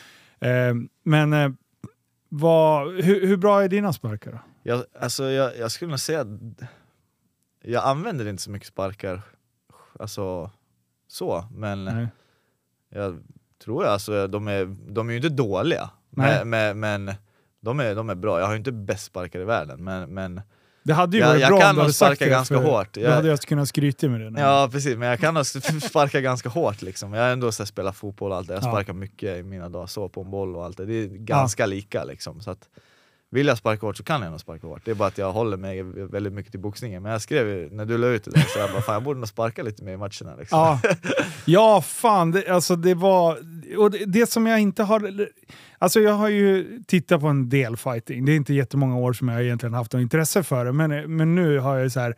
Men 1.03 1.57
vad, 2.30 2.94
hur, 2.94 3.28
hur 3.28 3.38
bra 3.38 3.64
är 3.64 3.70
dina 3.70 3.94
sparkar 3.94 4.32
då? 4.32 4.40
Jag, 4.64 4.84
alltså 5.00 5.24
jag, 5.24 5.58
jag 5.58 5.72
skulle 5.72 5.90
nog 5.90 6.00
säga 6.00 6.22
att 6.22 6.28
jag 7.64 7.84
använder 7.84 8.28
inte 8.28 8.44
så 8.44 8.52
mycket 8.52 8.68
sparkar, 8.68 9.22
alltså 10.00 10.52
så, 11.08 11.46
men 11.52 11.86
Nej. 11.86 12.08
jag 12.90 13.24
tror 13.64 13.84
jag, 13.84 13.94
alltså, 13.94 14.28
de, 14.28 14.48
är, 14.48 14.66
de 14.66 15.08
är 15.08 15.12
ju 15.12 15.18
inte 15.18 15.30
dåliga, 15.30 15.90
men, 16.10 16.50
men, 16.50 16.80
men 16.80 17.12
de, 17.60 17.80
är, 17.80 17.96
de 17.96 18.10
är 18.10 18.16
bra. 18.16 18.40
Jag 18.40 18.46
har 18.46 18.54
ju 18.54 18.58
inte 18.58 18.72
bäst 18.72 19.06
sparkar 19.06 19.40
i 19.40 19.44
världen, 19.46 19.84
men, 19.84 20.14
men 20.14 20.42
Det 20.90 20.96
hade 20.96 21.18
ju 21.18 21.24
Jag- 21.24 21.30
varit 21.30 21.42
jag 21.42 21.50
bra 21.50 21.60
kan 21.60 21.70
om 21.70 21.76
du 21.76 21.82
hade 21.82 21.94
sagt 21.94 22.08
sparka 22.18 22.26
det, 22.26 22.32
ganska 22.32 22.58
hårt. 22.58 22.94
Då 22.94 23.02
Jag- 23.02 23.12
hade 23.12 23.28
jag 23.28 23.40
kunnat 23.40 23.68
skryta 23.70 24.10
med 24.10 24.22
det. 24.22 24.30
nu. 24.30 24.40
Ja 24.40 24.70
precis, 24.72 24.98
men 24.98 25.08
jag 25.10 25.20
kan 25.20 25.34
nog 25.34 25.46
sparka 25.82 26.22
ganska 26.22 26.50
hårt 26.50 26.82
liksom. 26.82 27.14
Jag 27.14 27.24
har 27.24 27.30
ändå 27.30 27.52
så 27.52 27.64
här, 27.64 27.68
spelat 27.68 27.96
fotboll 27.96 28.32
och 28.32 28.38
allt 28.38 28.48
det. 28.48 28.54
Jag 28.54 28.64
Ja. 28.64 28.68
sparkar 28.72 28.94
mycket 28.94 29.38
i 29.40 29.44
mina 29.44 29.70
dagar, 29.70 29.88
så 29.88 30.10
på 30.10 30.22
en 30.22 30.32
boll 30.32 30.56
och 30.56 30.66
allt 30.66 30.78
det. 30.78 30.86
Det 30.86 30.94
är 31.04 31.08
ganska 31.08 31.66
lika 31.66 32.04
liksom. 32.04 32.42
Så 32.42 32.52
att, 32.52 32.70
vill 33.32 33.48
jag 33.48 33.58
sparka 33.58 33.86
hårt 33.86 33.98
så 33.98 34.04
kan 34.04 34.22
jag 34.22 34.32
nog 34.32 34.40
sparka 34.40 34.68
hårt. 34.68 34.82
Det 34.86 34.92
är 34.92 34.96
bara 34.96 35.08
att 35.08 35.18
jag 35.18 35.32
håller 35.32 35.58
mig 35.58 35.84
väldigt 35.84 36.34
mycket 36.34 36.52
till 36.52 36.60
boxningen. 36.62 37.04
Men 37.04 37.12
jag 37.12 37.22
skrev 37.22 37.74
när 37.74 37.86
du 37.86 37.98
la 37.98 38.08
ut 38.08 38.24
det 38.24 38.32
där, 38.32 38.42
så 38.42 38.60
jag 38.60 38.72
bara 38.72 38.82
fan 38.82 38.94
jag 38.94 39.04
borde 39.04 39.20
nog 39.20 39.30
sparka 39.30 39.64
lite 39.64 39.84
mer 39.84 39.94
i 39.94 39.98
matcherna 39.98 40.36
liksom. 40.40 40.60
Ja, 40.60 40.80
ja 41.46 41.82
fan. 41.82 42.32
Det, 42.32 42.48
alltså 42.48 42.76
det 42.76 42.94
var... 42.94 43.38
Och 43.78 43.92
det, 43.92 44.06
det 44.06 44.30
som 44.30 44.48
jag 44.48 44.60
inte 44.60 44.84
har... 44.84 45.28
Alltså 45.80 46.00
jag 46.00 46.14
har 46.14 46.30
ju 46.30 46.80
tittat 46.88 47.22
på 47.22 47.28
en 47.28 47.50
del 47.50 47.78
fighting. 47.78 48.26
Det 48.26 48.32
är 48.32 48.36
inte 48.36 48.54
jättemånga 48.54 48.96
år 48.98 49.14
som 49.14 49.28
jag 49.28 49.44
egentligen 49.44 49.74
haft 49.74 49.94
något 49.94 50.02
intresse 50.02 50.44
för 50.44 50.66
det. 50.66 50.72
Men, 50.74 51.16
men 51.18 51.36
nu 51.36 51.60
har 51.60 51.78
jag 51.78 51.92
så 51.92 52.00
här... 52.00 52.16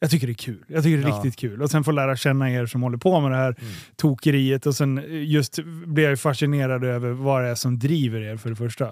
Jag 0.00 0.10
tycker 0.10 0.26
det 0.26 0.32
är 0.32 0.34
kul. 0.34 0.64
Jag 0.68 0.82
tycker 0.84 0.96
det 0.98 1.04
är 1.04 1.08
Ja. 1.08 1.16
riktigt 1.16 1.36
kul. 1.36 1.62
Och 1.62 1.70
sen 1.70 1.84
få 1.84 1.90
lära 1.90 2.16
känna 2.16 2.50
er 2.50 2.66
som 2.66 2.82
håller 2.82 2.98
på 2.98 3.20
med 3.20 3.30
det 3.30 3.36
här 3.36 3.54
Mm. 3.60 3.72
tokeriet. 3.96 4.66
Och 4.66 4.74
sen 4.74 5.02
just 5.08 5.58
blir 5.86 6.08
jag 6.08 6.20
fascinerad 6.20 6.84
över 6.84 7.10
vad 7.10 7.42
det 7.42 7.48
är 7.48 7.54
som 7.54 7.78
driver 7.78 8.20
er 8.20 8.36
för 8.36 8.50
det 8.50 8.56
första. 8.56 8.84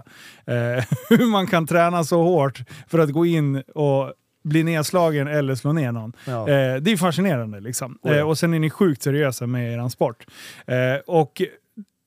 Eh, 0.46 0.84
hur 1.08 1.30
man 1.30 1.46
kan 1.46 1.66
träna 1.66 2.04
så 2.04 2.22
hårt 2.22 2.60
för 2.88 2.98
att 2.98 3.10
gå 3.10 3.26
in 3.26 3.56
och 3.74 4.12
bli 4.44 4.62
nedslagen 4.62 5.28
eller 5.28 5.54
slå 5.54 5.72
ner 5.72 5.92
någon. 5.92 6.12
Ja. 6.26 6.40
Eh, 6.48 6.76
det 6.76 6.92
är 6.92 6.96
fascinerande 6.96 7.60
liksom. 7.60 7.98
Oh 8.02 8.12
ja. 8.12 8.18
Eh, 8.18 8.28
och 8.28 8.38
sen 8.38 8.54
är 8.54 8.58
ni 8.58 8.70
sjukt 8.70 9.02
seriösa 9.02 9.46
med 9.46 9.72
er 9.74 9.88
sport. 9.88 10.26
Eh, 10.66 10.76
och 11.06 11.42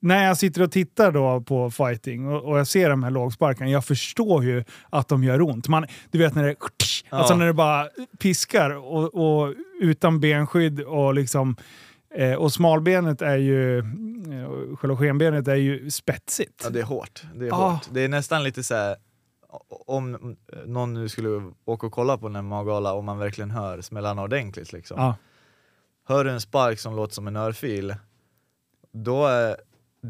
när 0.05 0.27
jag 0.27 0.37
sitter 0.37 0.61
och 0.61 0.71
tittar 0.71 1.11
då 1.11 1.41
på 1.41 1.71
fighting 1.71 2.27
och, 2.27 2.43
och 2.43 2.59
jag 2.59 2.67
ser 2.67 2.89
de 2.89 3.03
här 3.03 3.11
lågsparkarna, 3.11 3.71
jag 3.71 3.85
förstår 3.85 4.43
ju 4.43 4.63
att 4.89 5.07
de 5.07 5.23
gör 5.23 5.41
ont. 5.41 5.67
Man, 5.67 5.85
du 6.11 6.17
vet 6.17 6.35
när 6.35 6.43
det, 6.43 6.55
Ja. 7.09 7.17
alltså 7.17 7.35
när 7.35 7.45
det 7.45 7.53
bara 7.53 7.89
piskar 8.19 8.69
och, 8.69 9.15
och 9.15 9.53
utan 9.81 10.19
benskydd 10.19 10.81
och 10.81 11.13
liksom 11.13 11.55
Eh, 12.17 12.33
och 12.33 12.53
smalbenet 12.53 13.21
är 13.21 13.37
ju, 13.37 13.79
eh, 13.79 14.75
själva 14.75 14.97
skenbenet 14.97 15.47
är 15.47 15.55
ju 15.55 15.91
spetsigt. 15.91 16.61
Ja, 16.63 16.69
det 16.69 16.79
är 16.79 16.83
hårt. 16.83 17.23
Det 17.35 17.47
är, 17.47 17.51
Ah. 17.53 17.55
hårt. 17.69 17.87
Det 17.91 18.01
är 18.01 18.09
nästan 18.09 18.43
lite 18.43 18.63
så 18.63 18.75
här. 18.75 18.95
om 19.85 20.35
någon 20.65 20.93
nu 20.93 21.09
skulle 21.09 21.51
åka 21.65 21.87
och 21.87 21.93
kolla 21.93 22.17
på 22.17 22.27
en 22.27 22.45
magala 22.45 22.93
och 22.93 23.03
man 23.03 23.17
verkligen 23.17 23.51
hör 23.51 23.81
smällarna 23.81 24.21
ordentligt 24.21 24.73
liksom. 24.73 24.97
Ja. 24.99 25.15
Hör 26.07 26.23
du 26.23 26.31
en 26.31 26.41
spark 26.41 26.79
som 26.79 26.95
låter 26.95 27.13
som 27.13 27.27
en 27.27 27.35
örfil, 27.35 27.95
då 28.93 29.25
är 29.27 29.55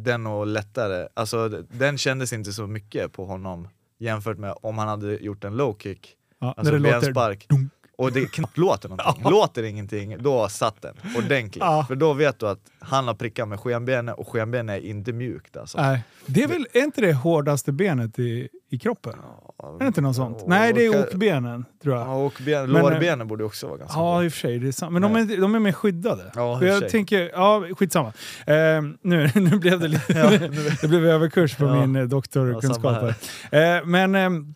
den 0.04 0.24
nog 0.24 0.48
lättare, 0.48 1.08
alltså 1.14 1.50
den 1.50 1.98
kändes 1.98 2.34
inte 2.34 2.54
så 2.54 2.68
mycket 2.68 3.14
på 3.14 3.26
honom 3.26 3.68
jämfört 3.98 4.38
med 4.38 4.56
om 4.62 4.78
han 4.78 4.88
hade 4.88 5.16
gjort 5.16 5.44
en 5.44 5.58
low 5.58 5.78
kick, 5.80 6.16
Ja, 6.40 6.48
alltså 6.58 6.74
när 6.74 6.80
det 6.80 6.92
låter... 6.94 7.14
dunk. 7.50 7.72
Och 7.98 8.12
det 8.12 8.32
knappt 8.32 8.58
låter 8.58 8.90
någonting. 8.90 9.24
Låter 9.32 9.64
ingenting, 9.64 10.16
då 10.20 10.50
satt 10.50 10.82
den 10.82 10.96
ordentligt. 11.18 11.56
Ja. 11.64 11.86
För 11.88 11.96
då 11.96 12.14
vet 12.14 12.40
du 12.40 12.48
att 12.48 12.60
han 12.80 13.08
har 13.08 13.14
prickat 13.16 13.48
med 13.48 13.60
skenbenet 13.60 14.16
och 14.18 14.28
skenbenet 14.28 14.84
är 14.84 14.88
inte 14.88 15.14
mjukt 15.14 15.58
alltså. 15.58 15.82
Nej. 15.82 16.04
Det 16.26 16.44
är 16.44 16.48
väl, 16.48 16.68
är 16.74 16.84
inte 16.84 17.02
det 17.02 17.14
hårdaste 17.14 17.72
benet 17.72 18.20
i, 18.20 18.50
i 18.70 18.80
kroppen? 18.80 19.14
Ja, 19.58 19.76
Är 19.76 19.80
det 19.80 19.88
inte 19.88 20.02
något 20.02 20.16
sånt? 20.16 20.42
och- 20.42 20.50
Nej, 20.50 20.74
det 20.74 20.86
är 20.86 21.04
okbenen 21.04 21.66
tror 21.84 21.96
jag. 21.96 22.08
Ja, 22.08 22.14
och 22.16 22.34
ben, 22.46 22.72
Men, 22.72 22.76
eh, 22.86 22.92
lårbenen 22.92 23.28
borde 23.28 23.44
också 23.44 23.68
vara 23.68 23.78
ganska 23.78 24.00
Ja, 24.00 24.16
bra. 24.16 24.26
i 24.26 24.28
och 24.28 24.32
för 24.34 24.40
sig. 24.40 24.60
Det 24.60 24.68
är 24.68 24.72
sant. 24.72 24.94
Men 24.94 25.02
de 25.02 25.16
är, 25.16 25.42
de 25.42 25.56
är 25.56 25.60
mer 25.60 25.72
skyddade. 25.72 26.32
Ja, 26.36 26.64
i 26.64 26.68
jag 26.68 26.80
sig. 26.80 26.90
tänker, 26.90 27.30
ja 27.34 27.64
skitsamma. 27.78 28.14
Eh, 28.48 28.56
nu, 29.02 29.30
nu 29.36 29.58
blev 29.60 29.80
det 29.80 29.88
lite, 29.88 30.14
Ja, 30.18 30.30
det 30.82 30.88
blev 30.88 31.06
överkurs 31.06 31.56
på 31.56 31.66
min 31.76 31.96
eh, 31.96 32.04
doktorkunskap. 32.04 32.82
samma 32.84 33.14
här. 33.52 33.78
Eh, 33.78 33.86
men 33.86 34.16
ehm, 34.16 34.56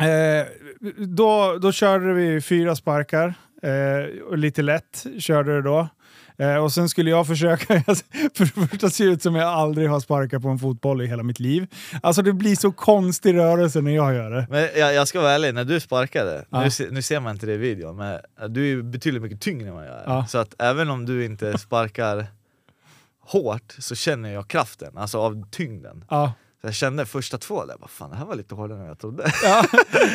eh, 0.00 0.46
då, 0.96 1.58
då 1.62 1.72
körde 1.72 2.12
vi 2.14 2.40
fyra 2.40 2.76
sparkar, 2.76 3.34
eh, 3.62 4.36
lite 4.36 4.62
lätt 4.62 5.06
körde 5.18 5.54
det 5.54 5.62
då. 5.62 5.88
Eh, 6.40 6.56
och 6.56 6.72
sen 6.72 6.88
skulle 6.88 7.10
jag 7.10 7.26
försöka, 7.26 7.66
för 8.34 8.44
det 8.60 8.68
första 8.68 8.90
ser 8.90 9.04
ut 9.04 9.22
som 9.22 9.34
jag 9.34 9.48
aldrig 9.48 9.88
har 9.90 10.00
sparkat 10.00 10.42
på 10.42 10.48
en 10.48 10.58
fotboll 10.58 11.02
i 11.02 11.06
hela 11.06 11.22
mitt 11.22 11.40
liv. 11.40 11.66
Alltså 12.02 12.22
det 12.22 12.32
blir 12.32 12.56
så 12.56 12.72
konstig 12.72 13.34
rörelse 13.34 13.80
när 13.80 13.90
jag 13.94 14.14
gör 14.14 14.30
det. 14.30 14.46
Men 14.50 14.68
jag, 14.76 14.94
jag 14.94 15.08
ska 15.08 15.20
vara 15.20 15.32
ärlig, 15.32 15.54
när 15.54 15.64
du 15.64 15.80
sparkade, 15.80 16.44
Ja. 16.50 16.60
nu, 16.80 16.88
nu 16.90 17.02
ser 17.02 17.20
man 17.20 17.32
inte 17.34 17.46
det 17.46 17.52
i 17.52 17.56
videon, 17.56 17.96
men 17.96 18.18
du 18.48 18.72
är 18.72 18.82
betydligt 18.82 19.22
mycket 19.22 19.40
tyngre 19.40 19.68
än 19.68 19.74
vad 19.74 19.84
jag 19.86 19.92
är. 19.94 20.02
Ja. 20.06 20.26
Så 20.28 20.38
att 20.38 20.54
även 20.62 20.90
om 20.90 21.06
du 21.06 21.24
inte 21.24 21.58
sparkar 21.58 22.26
hårt 23.20 23.74
så 23.78 23.94
känner 23.94 24.32
jag 24.32 24.48
kraften, 24.48 24.98
alltså 24.98 25.18
av 25.18 25.50
tyngden. 25.50 26.04
Ja. 26.10 26.32
Så 26.60 26.66
jag 26.66 26.74
kände 26.74 27.06
första 27.06 27.38
två, 27.38 27.64
där, 27.64 27.76
vad 27.80 27.90
fan 27.90 28.10
det 28.10 28.16
här 28.16 28.24
var 28.24 28.34
lite 28.36 28.54
hårdare 28.54 28.78
än 28.80 28.86
jag 28.86 28.98
trodde. 28.98 29.32
Ja, 29.42 29.64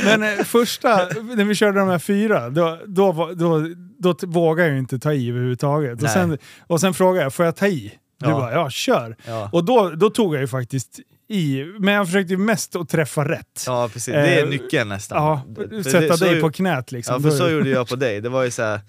men 0.06 0.24
eh, 0.24 0.44
första, 0.44 0.96
när 1.36 1.44
vi 1.46 1.56
körde 1.56 1.80
de 1.80 1.90
här 1.90 2.00
fyra, 2.00 2.50
då, 2.50 2.80
då, 2.88 3.32
då, 3.36 3.68
då, 4.00 4.16
vågade 4.28 4.70
jag 4.70 4.78
inte 4.78 5.00
ta 5.00 5.14
i 5.14 5.30
överhuvudtaget. 5.30 6.04
Och 6.04 6.10
sen, 6.10 6.38
och 6.68 6.80
sen 6.82 6.94
frågade 6.94 7.24
jag, 7.26 7.34
får 7.34 7.46
jag 7.46 7.56
ta 7.56 7.68
i? 7.68 7.94
Du 8.20 8.30
Ja. 8.30 8.36
bara, 8.36 8.52
ja 8.52 8.70
kör. 8.70 9.16
Ja, 9.28 9.50
Och 9.54 9.66
då, 9.66 9.90
då 9.90 10.10
tog 10.10 10.36
jag 10.36 10.42
ju 10.42 10.48
faktiskt 10.48 11.00
i, 11.30 11.64
men 11.80 11.94
jag 11.94 12.06
försökte 12.06 12.34
ju 12.34 12.38
mest 12.40 12.76
att 12.76 12.90
träffa 12.90 13.30
rätt. 13.30 13.64
ja 13.68 13.90
precis, 13.94 14.14
det 14.14 14.20
är 14.40 14.44
Eh, 14.44 14.50
nyckeln 14.50 14.90
nästan. 14.90 15.18
Ja, 15.24 15.42
sätta 15.84 16.16
dig 16.18 16.42
på 16.42 16.52
knät 16.52 16.92
liksom. 16.92 17.14
Ja 17.24 17.30
för 17.30 17.38
så 17.38 17.50
gjorde 17.50 17.70
jag 17.70 17.88
på 17.90 17.96
dig, 17.96 18.22
det 18.22 18.30
var 18.30 18.44
ju 18.44 18.52
så 18.52 18.62
här. 18.64 18.80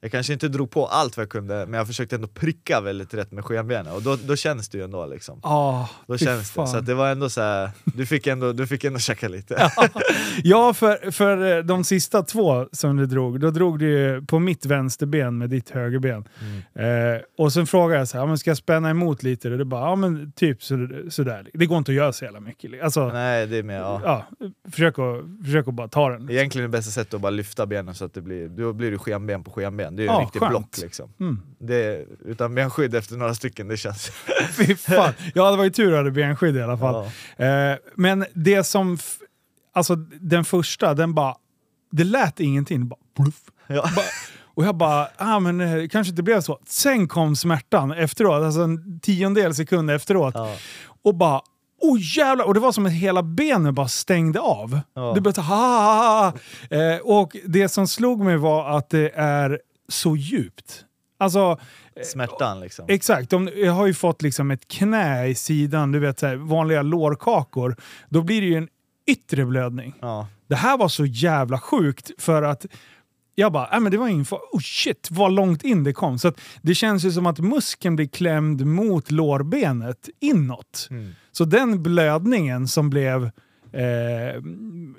Jag 0.00 0.10
kanske 0.10 0.32
inte 0.32 0.48
drog 0.48 0.70
på 0.70 0.86
allt 0.86 1.16
vad 1.16 1.22
jag 1.22 1.30
kunde, 1.30 1.66
men 1.66 1.78
jag 1.78 1.86
försökte 1.86 2.14
ändå 2.16 2.28
pricka 2.28 2.80
väldigt 2.80 3.14
rätt 3.14 3.32
med 3.32 3.44
skenbenet 3.44 3.94
och 3.94 4.02
då, 4.02 4.16
då 4.16 4.36
känns 4.36 4.68
det 4.68 4.78
ju 4.78 4.84
ändå 4.84 5.06
liksom. 5.06 5.40
Ja, 5.42 5.88
Då 6.06 6.18
känns 6.18 6.50
fan. 6.50 6.64
det, 6.64 6.70
så 6.70 6.80
det 6.80 6.94
var 6.94 7.10
ändå 7.10 7.30
så 7.30 7.40
här. 7.40 7.70
du 7.84 8.06
fick 8.06 8.26
ändå, 8.26 8.52
du 8.52 8.66
fick 8.66 8.84
ändå 8.84 8.98
checka 8.98 9.28
lite. 9.28 9.70
Ja, 10.42 10.74
för, 10.74 11.10
för 11.10 11.56
eh, 11.58 11.64
de 11.64 11.84
sista 11.84 12.22
två 12.22 12.68
som 12.72 12.96
du 12.96 13.06
drog, 13.06 13.40
då 13.40 13.50
drog 13.50 13.78
du 13.78 14.24
på 14.28 14.38
mitt 14.38 14.66
vänsterben 14.66 15.38
med 15.38 15.50
ditt 15.50 15.70
högerben. 15.70 16.24
Mm. 16.74 17.14
Eh, 17.16 17.20
och 17.38 17.52
sen 17.52 17.66
frågade 17.66 18.00
jag 18.00 18.08
så 18.08 18.16
här, 18.16 18.22
ja, 18.22 18.26
men 18.26 18.38
ska 18.38 18.50
jag 18.50 18.56
spänna 18.56 18.90
emot 18.90 19.22
lite? 19.22 19.50
Och 19.50 19.58
du 19.58 19.64
bara, 19.64 19.80
ja 19.80 19.96
men 19.96 20.32
typ 20.32 20.62
så, 20.62 20.88
sådär. 21.08 21.48
Det 21.54 21.66
går 21.66 21.78
inte 21.78 21.92
att 21.92 21.96
göra 21.96 22.12
så 22.12 22.24
jävla 22.24 22.40
mycket. 22.40 22.82
Alltså, 22.82 23.08
Nej 23.08 23.46
det 23.46 23.56
är 23.56 23.62
mer, 23.62 23.74
ja. 23.78 24.00
ja, 24.04 24.26
försök, 24.70 24.98
att, 24.98 25.44
försök 25.44 25.68
att 25.68 25.74
bara 25.74 25.88
ta 25.88 26.10
den. 26.10 26.30
Egentligen 26.30 26.64
är 26.64 26.68
det 26.68 26.78
bästa 26.78 26.90
sättet 26.90 27.14
att 27.14 27.20
bara 27.20 27.30
lyfta 27.30 27.66
benen 27.66 27.94
så 27.94 28.04
att 28.04 28.14
det 28.14 28.20
blir, 28.20 28.48
då 28.48 28.72
blir 28.72 28.90
det 28.90 28.98
skenben 28.98 29.44
på 29.44 29.50
skenben, 29.50 29.87
det 29.96 30.02
är 30.02 30.04
ju 30.04 30.10
Ja, 30.10 30.18
en 30.18 30.24
riktig 30.24 30.40
skönt. 30.40 30.50
block 30.50 30.78
liksom. 30.78 31.12
Mm. 31.20 31.40
Det 31.58 32.04
utan 32.24 32.54
benskydd 32.54 32.94
efter 32.94 33.16
några 33.16 33.34
stycken, 33.34 33.68
det 33.68 33.76
känns... 33.76 34.10
Fy 34.56 34.76
fan. 34.76 35.12
Ja, 35.34 35.50
det 35.50 35.56
var 35.56 35.64
ju 35.64 35.70
tur 35.70 35.84
att 35.86 35.90
du 35.92 35.96
hade 35.96 36.10
benskydd 36.10 36.56
i 36.56 36.62
alla 36.62 36.78
fall. 36.78 37.10
Ja. 37.36 37.44
Eh, 37.44 37.76
men 37.94 38.24
det 38.34 38.64
som, 38.64 38.98
alltså 39.72 39.96
den 40.20 40.44
första, 40.44 40.94
den 40.94 41.14
bara, 41.14 41.34
det 41.92 42.04
lät 42.04 42.40
ingenting. 42.40 42.88
Bara, 42.88 43.00
pluff. 43.16 43.40
Ja. 43.66 43.74
Bara, 43.96 44.04
och 44.54 44.64
jag 44.64 44.74
bara, 44.76 45.08
ah, 45.16 45.40
men 45.40 45.60
eh, 45.60 45.88
kanske 45.88 46.10
inte 46.10 46.22
blev 46.22 46.40
så. 46.40 46.58
Sen 46.66 47.08
kom 47.08 47.36
smärtan 47.36 47.92
efteråt, 47.92 48.44
alltså 48.44 48.60
en 48.60 49.00
tiondel 49.00 49.54
sekund 49.54 49.90
efteråt. 49.90 50.34
Ja. 50.36 50.54
Och 51.02 51.14
bara, 51.14 51.40
oh 51.80 51.98
jävlar! 52.18 52.44
Och 52.44 52.54
det 52.54 52.60
var 52.60 52.72
som 52.72 52.86
att 52.86 52.92
hela 52.92 53.22
benet 53.22 53.74
bara 53.74 53.88
stängde 53.88 54.40
av. 54.40 54.80
Ja. 54.94 55.12
Det 55.14 55.20
blev 55.20 55.32
så, 55.32 55.40
ha, 55.40 55.56
ha, 55.56 56.32
ha. 56.70 56.76
Eh, 56.78 56.98
Och 56.98 57.36
det 57.46 57.68
som 57.68 57.88
slog 57.88 58.24
mig 58.24 58.36
var 58.36 58.76
att 58.78 58.90
det 58.90 59.10
är 59.14 59.60
så 59.88 60.16
djupt. 60.16 60.84
Alltså, 61.18 61.58
Smärtan 62.04 62.60
liksom. 62.60 62.84
Exakt, 62.88 63.30
de, 63.30 63.50
jag 63.56 63.72
har 63.72 63.86
ju 63.86 63.94
fått 63.94 64.22
liksom 64.22 64.50
ett 64.50 64.68
knä 64.68 65.26
i 65.26 65.34
sidan, 65.34 65.92
du 65.92 65.98
vet 65.98 66.18
så 66.18 66.26
här, 66.26 66.36
vanliga 66.36 66.82
lårkakor. 66.82 67.76
Då 68.08 68.22
blir 68.22 68.40
det 68.40 68.46
ju 68.46 68.54
en 68.54 68.68
yttre 69.06 69.44
blödning. 69.44 69.94
Ja. 70.00 70.28
Det 70.46 70.56
här 70.56 70.78
var 70.78 70.88
så 70.88 71.04
jävla 71.04 71.58
sjukt 71.58 72.10
för 72.18 72.42
att 72.42 72.66
jag 73.34 73.52
bara, 73.52 73.68
äh, 73.74 73.80
men 73.80 73.92
det 73.92 73.98
var 73.98 74.08
ingen 74.08 74.24
fara. 74.24 74.40
Oh 74.52 74.60
shit, 74.60 75.08
vad 75.10 75.32
långt 75.32 75.64
in 75.64 75.84
det 75.84 75.92
kom. 75.92 76.18
Så 76.18 76.32
det 76.62 76.74
känns 76.74 77.04
ju 77.04 77.12
som 77.12 77.26
att 77.26 77.38
muskeln 77.38 77.96
blir 77.96 78.06
klämd 78.06 78.66
mot 78.66 79.10
lårbenet 79.10 80.08
inåt. 80.20 80.88
Mm. 80.90 81.14
Så 81.32 81.44
den 81.44 81.82
blödningen 81.82 82.68
som 82.68 82.90
blev 82.90 83.30
eh, 83.72 84.42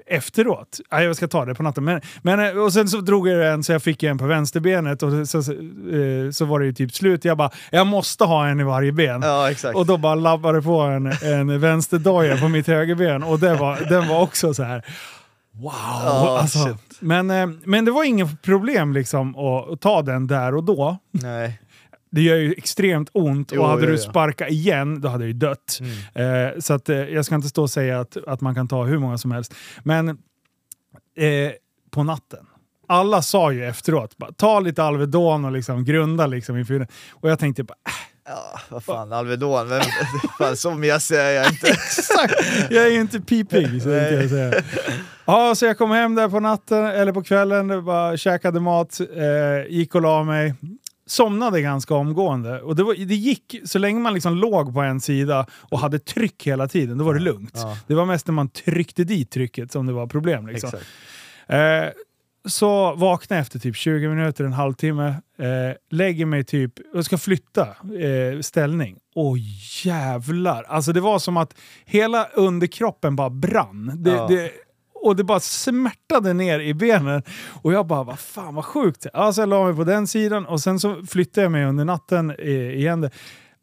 efteråt, 0.07 0.79
nej, 0.91 1.05
jag 1.05 1.15
ska 1.15 1.27
ta 1.27 1.45
det 1.45 1.55
på 1.55 1.63
natten, 1.63 1.83
men, 1.83 2.01
men, 2.21 2.39
eh, 2.39 2.63
och 2.63 2.73
sen 2.73 2.87
så 2.87 3.01
drog 3.01 3.27
jag 3.27 3.53
en 3.53 3.63
så 3.63 3.71
jag 3.71 3.83
fick 3.83 4.03
en 4.03 4.17
på 4.17 4.25
vänsterbenet 4.25 5.03
och 5.03 5.27
så, 5.27 5.43
så, 5.43 5.51
eh, 5.51 6.31
så 6.31 6.45
var 6.45 6.59
det 6.59 6.65
ju 6.65 6.73
typ 6.73 6.91
slut. 6.91 7.25
Jag 7.25 7.37
bara, 7.37 7.51
jag 7.71 7.87
måste 7.87 8.23
ha 8.23 8.47
en 8.47 8.59
i 8.59 8.63
varje 8.63 8.91
ben. 8.91 9.21
ja 9.21 9.51
exakt. 9.51 9.75
Och 9.75 9.85
då 9.85 9.97
bara 9.97 10.15
labbade 10.15 10.61
på 10.61 10.79
en, 10.79 11.11
en 11.21 11.59
vänsterdoja 11.59 12.37
på 12.37 12.47
mitt 12.47 12.67
högerben 12.67 13.23
och 13.23 13.39
det 13.39 13.55
var, 13.55 13.89
den 13.89 14.07
var 14.07 14.21
också 14.21 14.53
så 14.53 14.63
här. 14.63 14.85
Wow! 15.51 15.71
Ja, 16.03 16.39
alltså. 16.41 16.77
men, 16.99 17.31
eh, 17.31 17.47
men 17.63 17.85
det 17.85 17.91
var 17.91 18.03
inget 18.03 18.41
problem 18.41 18.93
liksom 18.93 19.35
att, 19.35 19.69
att 19.69 19.81
ta 19.81 20.01
den 20.01 20.27
där 20.27 20.55
och 20.55 20.63
då. 20.63 20.97
Nej. 21.11 21.59
Det 22.11 22.21
gör 22.21 22.35
ju 22.35 22.53
extremt 22.53 23.09
ont 23.13 23.51
Jo, 23.55 23.61
och 23.61 23.67
hade 23.67 23.81
ja, 23.81 23.87
du 23.87 23.93
ja. 23.93 24.09
sparkat 24.09 24.49
igen, 24.49 25.01
då 25.01 25.07
hade 25.07 25.23
jag 25.23 25.27
ju 25.27 25.33
dött. 25.33 25.79
Mm. 26.15 26.53
Eh, 26.53 26.59
så 26.59 26.73
att, 26.73 26.89
eh, 26.89 26.97
jag 26.97 27.25
ska 27.25 27.35
inte 27.35 27.49
stå 27.49 27.61
och 27.61 27.69
säga 27.69 27.99
att, 27.99 28.17
att 28.27 28.41
man 28.41 28.55
kan 28.55 28.67
ta 28.67 28.83
hur 28.83 28.97
många 28.97 29.17
som 29.17 29.31
helst. 29.31 29.53
Men 29.83 30.09
eh, 30.09 31.51
på 31.91 32.03
natten. 32.03 32.45
Alla 32.87 33.21
sa 33.21 33.51
ju 33.51 33.65
efteråt, 33.65 34.17
bara, 34.17 34.31
ta 34.31 34.59
lite 34.59 34.83
Alvedon 34.83 35.45
och 35.45 35.51
liksom 35.51 35.85
grunda 35.85 36.27
liksom 36.27 36.57
inför 36.57 36.87
Och 37.11 37.29
jag 37.29 37.39
tänkte 37.39 37.63
bara, 37.63 37.75
äh, 37.87 37.93
Ja, 38.31 38.59
vad 38.69 38.83
fan, 38.83 39.13
Alvedon, 39.13 39.69
vem, 39.69 39.81
fan, 40.37 40.57
så 40.57 40.71
mesig 40.71 41.15
är 41.17 41.29
jag 41.29 41.49
inte. 41.51 41.67
Exakt! 41.69 42.33
Jag 42.69 42.85
är 42.85 42.89
ju 42.89 43.01
inte 43.01 43.19
pipig, 43.19 43.81
så 43.81 43.89
tänkte 43.89 44.15
jag 44.15 44.29
säga. 44.29 44.53
Ja, 45.25 45.55
så 45.55 45.65
jag 45.65 45.77
kom 45.77 45.91
hem 45.91 46.15
där 46.15 46.29
på 46.29 46.39
natten, 46.39 46.85
eller 46.85 47.11
på 47.11 47.23
kvällen, 47.23 47.85
bara 47.85 48.17
käkade 48.17 48.59
mat, 48.59 48.99
eh, 48.99 49.71
gick 49.73 49.95
och 49.95 50.01
la 50.01 50.23
mig. 50.23 50.55
Somnade 51.09 51.61
ganska 51.61 51.93
omgående. 51.95 52.61
Och 52.61 52.75
det, 52.75 52.83
var, 52.83 52.93
det 53.05 53.15
gick, 53.15 53.55
så 53.65 53.79
länge 53.79 53.99
man 53.99 54.13
liksom 54.13 54.37
låg 54.37 54.73
på 54.73 54.81
en 54.81 55.01
sida 55.01 55.45
och 55.51 55.79
hade 55.79 55.99
tryck 55.99 56.47
hela 56.47 56.67
tiden, 56.67 56.97
då 56.97 57.03
var 57.03 57.13
det 57.13 57.19
lugnt. 57.19 57.51
Ja. 57.55 57.77
Det 57.87 57.95
var 57.95 58.05
mest 58.05 58.27
när 58.27 58.33
man 58.33 58.49
tryckte 58.49 59.03
dit 59.03 59.31
trycket 59.31 59.71
som 59.71 59.85
det 59.85 59.93
var 59.93 60.07
problem. 60.07 60.47
Liksom. 60.47 60.71
Eh, 61.47 61.57
så 62.45 62.95
vaknar 62.95 63.37
jag 63.37 63.41
efter 63.41 63.59
typ 63.59 63.75
20 63.75 64.09
minuter, 64.09 64.43
en 64.43 64.53
halvtimme. 64.53 65.07
Eh, 65.39 65.75
lägger 65.89 66.25
mig 66.25 66.43
typ 66.43 66.73
och 66.93 67.05
ska 67.05 67.17
flytta 67.17 67.67
eh, 67.67 68.39
ställning. 68.41 68.97
Åh 69.15 69.37
jävlar! 69.85 70.63
Alltså 70.63 70.93
det 70.93 71.01
var 71.01 71.19
som 71.19 71.37
att 71.37 71.53
hela 71.85 72.23
underkroppen 72.25 73.15
bara 73.15 73.29
brann. 73.29 73.91
Det, 73.95 74.09
Ja. 74.11 74.27
det, 74.27 74.51
och 75.03 75.15
det 75.15 75.23
bara 75.23 75.39
smärtade 75.39 76.33
ner 76.33 76.59
i 76.59 76.73
benen. 76.73 77.23
Och 77.61 77.73
jag 77.73 77.87
bara, 77.87 78.03
vad 78.03 78.19
fan 78.19 78.55
vad 78.55 78.65
sjukt. 78.65 79.05
Alltså 79.13 79.41
jag 79.41 79.49
la 79.49 79.65
mig 79.65 79.75
på 79.75 79.83
den 79.83 80.07
sidan 80.07 80.45
och 80.45 80.59
sen 80.61 80.79
så 80.79 81.03
flyttade 81.09 81.41
jag 81.45 81.51
mig 81.51 81.65
under 81.65 81.85
natten 81.85 82.29
eh, 82.39 82.49
igen. 82.77 83.09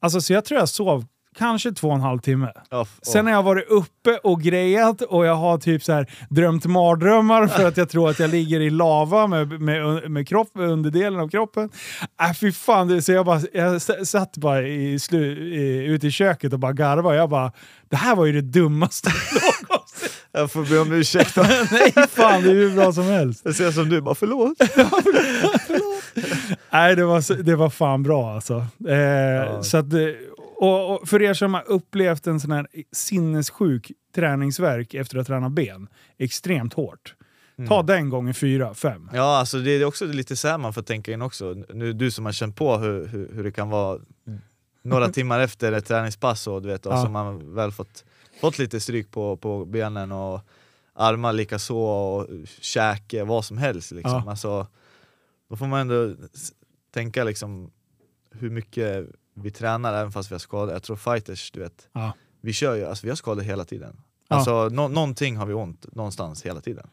Alltså 0.00 0.20
så 0.20 0.32
jag 0.32 0.44
tror 0.44 0.60
jag 0.60 0.68
sov 0.68 1.04
kanske 1.38 1.72
två 1.72 1.88
och 1.88 1.94
en 1.94 2.00
halv 2.00 2.18
timme. 2.18 2.52
Ja, 2.70 2.82
f- 2.82 2.98
Sen 3.02 3.26
har 3.26 3.32
jag 3.32 3.42
varit 3.42 3.68
uppe 3.68 4.18
och 4.22 4.40
grejat 4.42 5.02
och 5.02 5.26
jag 5.26 5.34
har 5.34 5.58
typ 5.58 5.84
så 5.84 5.92
här 5.92 6.10
drömt 6.30 6.64
mardrömmar 6.64 7.46
för 7.46 7.68
att 7.68 7.76
jag 7.76 7.88
tror 7.88 8.10
att 8.10 8.18
jag 8.18 8.30
ligger 8.30 8.60
i 8.60 8.70
lava 8.70 9.26
med, 9.26 9.60
med, 9.60 10.10
med 10.10 10.28
kropp, 10.28 10.50
underdelen 10.54 11.20
av 11.20 11.28
kroppen. 11.28 11.70
Äh, 12.20 12.32
fy 12.40 12.52
fan, 12.52 12.88
det, 12.88 13.02
så 13.02 13.12
jag, 13.12 13.26
bara, 13.26 13.40
jag 13.52 13.82
satt 14.06 14.36
bara 14.36 14.62
i, 14.68 14.98
slu, 14.98 15.32
i, 15.54 15.84
ute 15.86 16.06
i 16.06 16.10
köket 16.10 16.52
och 16.52 16.58
bara 16.58 16.72
garvade. 16.72 17.16
Jag 17.16 17.30
bara, 17.30 17.52
det 17.88 17.96
här 17.96 18.16
var 18.16 18.26
ju 18.26 18.32
det 18.32 18.40
dummaste. 18.60 19.10
jag 20.36 20.50
får 20.50 20.64
be 20.70 20.78
om 20.78 20.92
ursäkt. 20.92 21.36
Nej 21.70 21.92
fan, 22.08 22.42
det 22.42 22.50
är 22.50 22.54
hur 22.54 22.74
bra 22.74 22.92
som 22.92 23.04
helst. 23.04 23.40
Jag 23.44 23.54
ser 23.54 23.70
som 23.70 23.88
du, 23.88 24.00
bara 24.00 24.14
förlåt. 24.14 24.58
Nej, 26.70 26.96
det 26.96 27.04
var, 27.04 27.42
det 27.42 27.56
var 27.56 27.70
fan 27.70 28.02
bra 28.02 28.34
alltså. 28.34 28.54
Eh, 28.88 29.60
så 29.60 29.76
att, 29.76 29.90
det- 29.90 30.16
och, 30.58 30.94
och 31.02 31.08
för 31.08 31.22
er 31.22 31.34
som 31.34 31.54
har 31.54 31.64
upplevt 31.70 32.26
en 32.26 32.40
sån 32.40 32.50
här 32.50 32.66
sinnessjuk 32.92 33.92
träningsverk 34.14 34.94
efter 34.94 35.18
att 35.18 35.26
träna 35.26 35.50
ben, 35.50 35.88
extremt 36.18 36.74
hårt. 36.74 37.14
Ta 37.68 37.74
Mm. 37.74 37.86
den 37.86 38.10
gånger 38.10 38.32
fyra, 38.32 38.74
fem. 38.74 39.10
Ja, 39.14 39.38
alltså 39.38 39.58
det 39.58 39.70
är 39.70 39.84
också 39.84 40.04
lite 40.04 40.36
så 40.36 40.48
här 40.48 40.58
man 40.58 40.72
får 40.72 40.82
tänka 40.82 41.12
in 41.12 41.22
också. 41.22 41.54
Nu, 41.74 41.92
du 41.92 42.10
som 42.10 42.24
har 42.24 42.32
känt 42.32 42.56
på 42.56 42.76
hur, 42.76 43.06
hur, 43.06 43.30
hur 43.34 43.44
det 43.44 43.50
kan 43.52 43.70
vara 43.70 43.98
några 44.82 45.08
timmar 45.08 45.40
efter 45.40 45.72
ett 45.72 45.86
träningspass 45.86 46.46
och 46.46 46.62
du 46.62 46.68
vet, 46.68 46.86
och 46.86 46.92
Ja. 46.92 47.02
så 47.02 47.08
man 47.10 47.54
väl 47.54 47.72
fått, 47.72 48.04
fått 48.40 48.58
lite 48.58 48.80
stryk 48.80 49.10
på, 49.10 49.36
på 49.36 49.64
benen 49.64 50.12
och 50.12 50.40
armar 50.92 51.32
likaså 51.32 51.76
och 51.78 52.26
käke, 52.60 53.24
vad 53.24 53.44
som 53.44 53.58
helst. 53.58 53.92
Liksom. 53.92 54.22
Ja. 54.24 54.30
Alltså, 54.30 54.66
då 55.48 55.56
får 55.56 55.66
man 55.66 55.80
ändå 55.80 56.14
tänka 56.90 57.24
liksom 57.24 57.70
hur 58.30 58.50
mycket 58.50 59.06
vi 59.34 59.50
tränar 59.50 59.94
även 59.94 60.12
fast 60.12 60.30
vi 60.30 60.34
har 60.34 60.38
skador. 60.40 60.72
Jag 60.72 60.82
tror 60.82 60.96
fighters, 60.96 61.50
du 61.50 61.60
vet, 61.60 61.88
Ja. 61.92 62.12
vi 62.40 62.52
kör 62.52 62.74
ju, 62.74 62.84
alltså 62.84 63.06
vi 63.06 63.10
har 63.10 63.16
skador 63.16 63.42
hela 63.42 63.64
tiden. 63.64 64.00
Ja. 64.28 64.36
Alltså 64.36 64.68
nå, 64.68 64.88
någonting 64.88 65.36
har 65.36 65.46
vi 65.46 65.54
ont 65.54 65.86
någonstans 65.92 66.42
hela 66.46 66.60
tiden. 66.60 66.86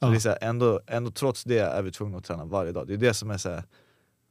Så 0.00 0.06
Ja. 0.06 0.10
det 0.10 0.16
är 0.16 0.20
så 0.20 0.28
här, 0.28 0.38
ändå, 0.40 0.80
ändå 0.86 1.10
trots 1.10 1.44
det 1.44 1.58
är 1.58 1.82
vi 1.82 1.92
tvungna 1.92 2.18
att 2.18 2.24
träna 2.24 2.44
varje 2.44 2.72
dag. 2.72 2.86
Det 2.86 2.92
är 2.94 2.96
det 2.98 3.14
som 3.14 3.30
är 3.30 3.38
så 3.38 3.48
här, 3.50 3.62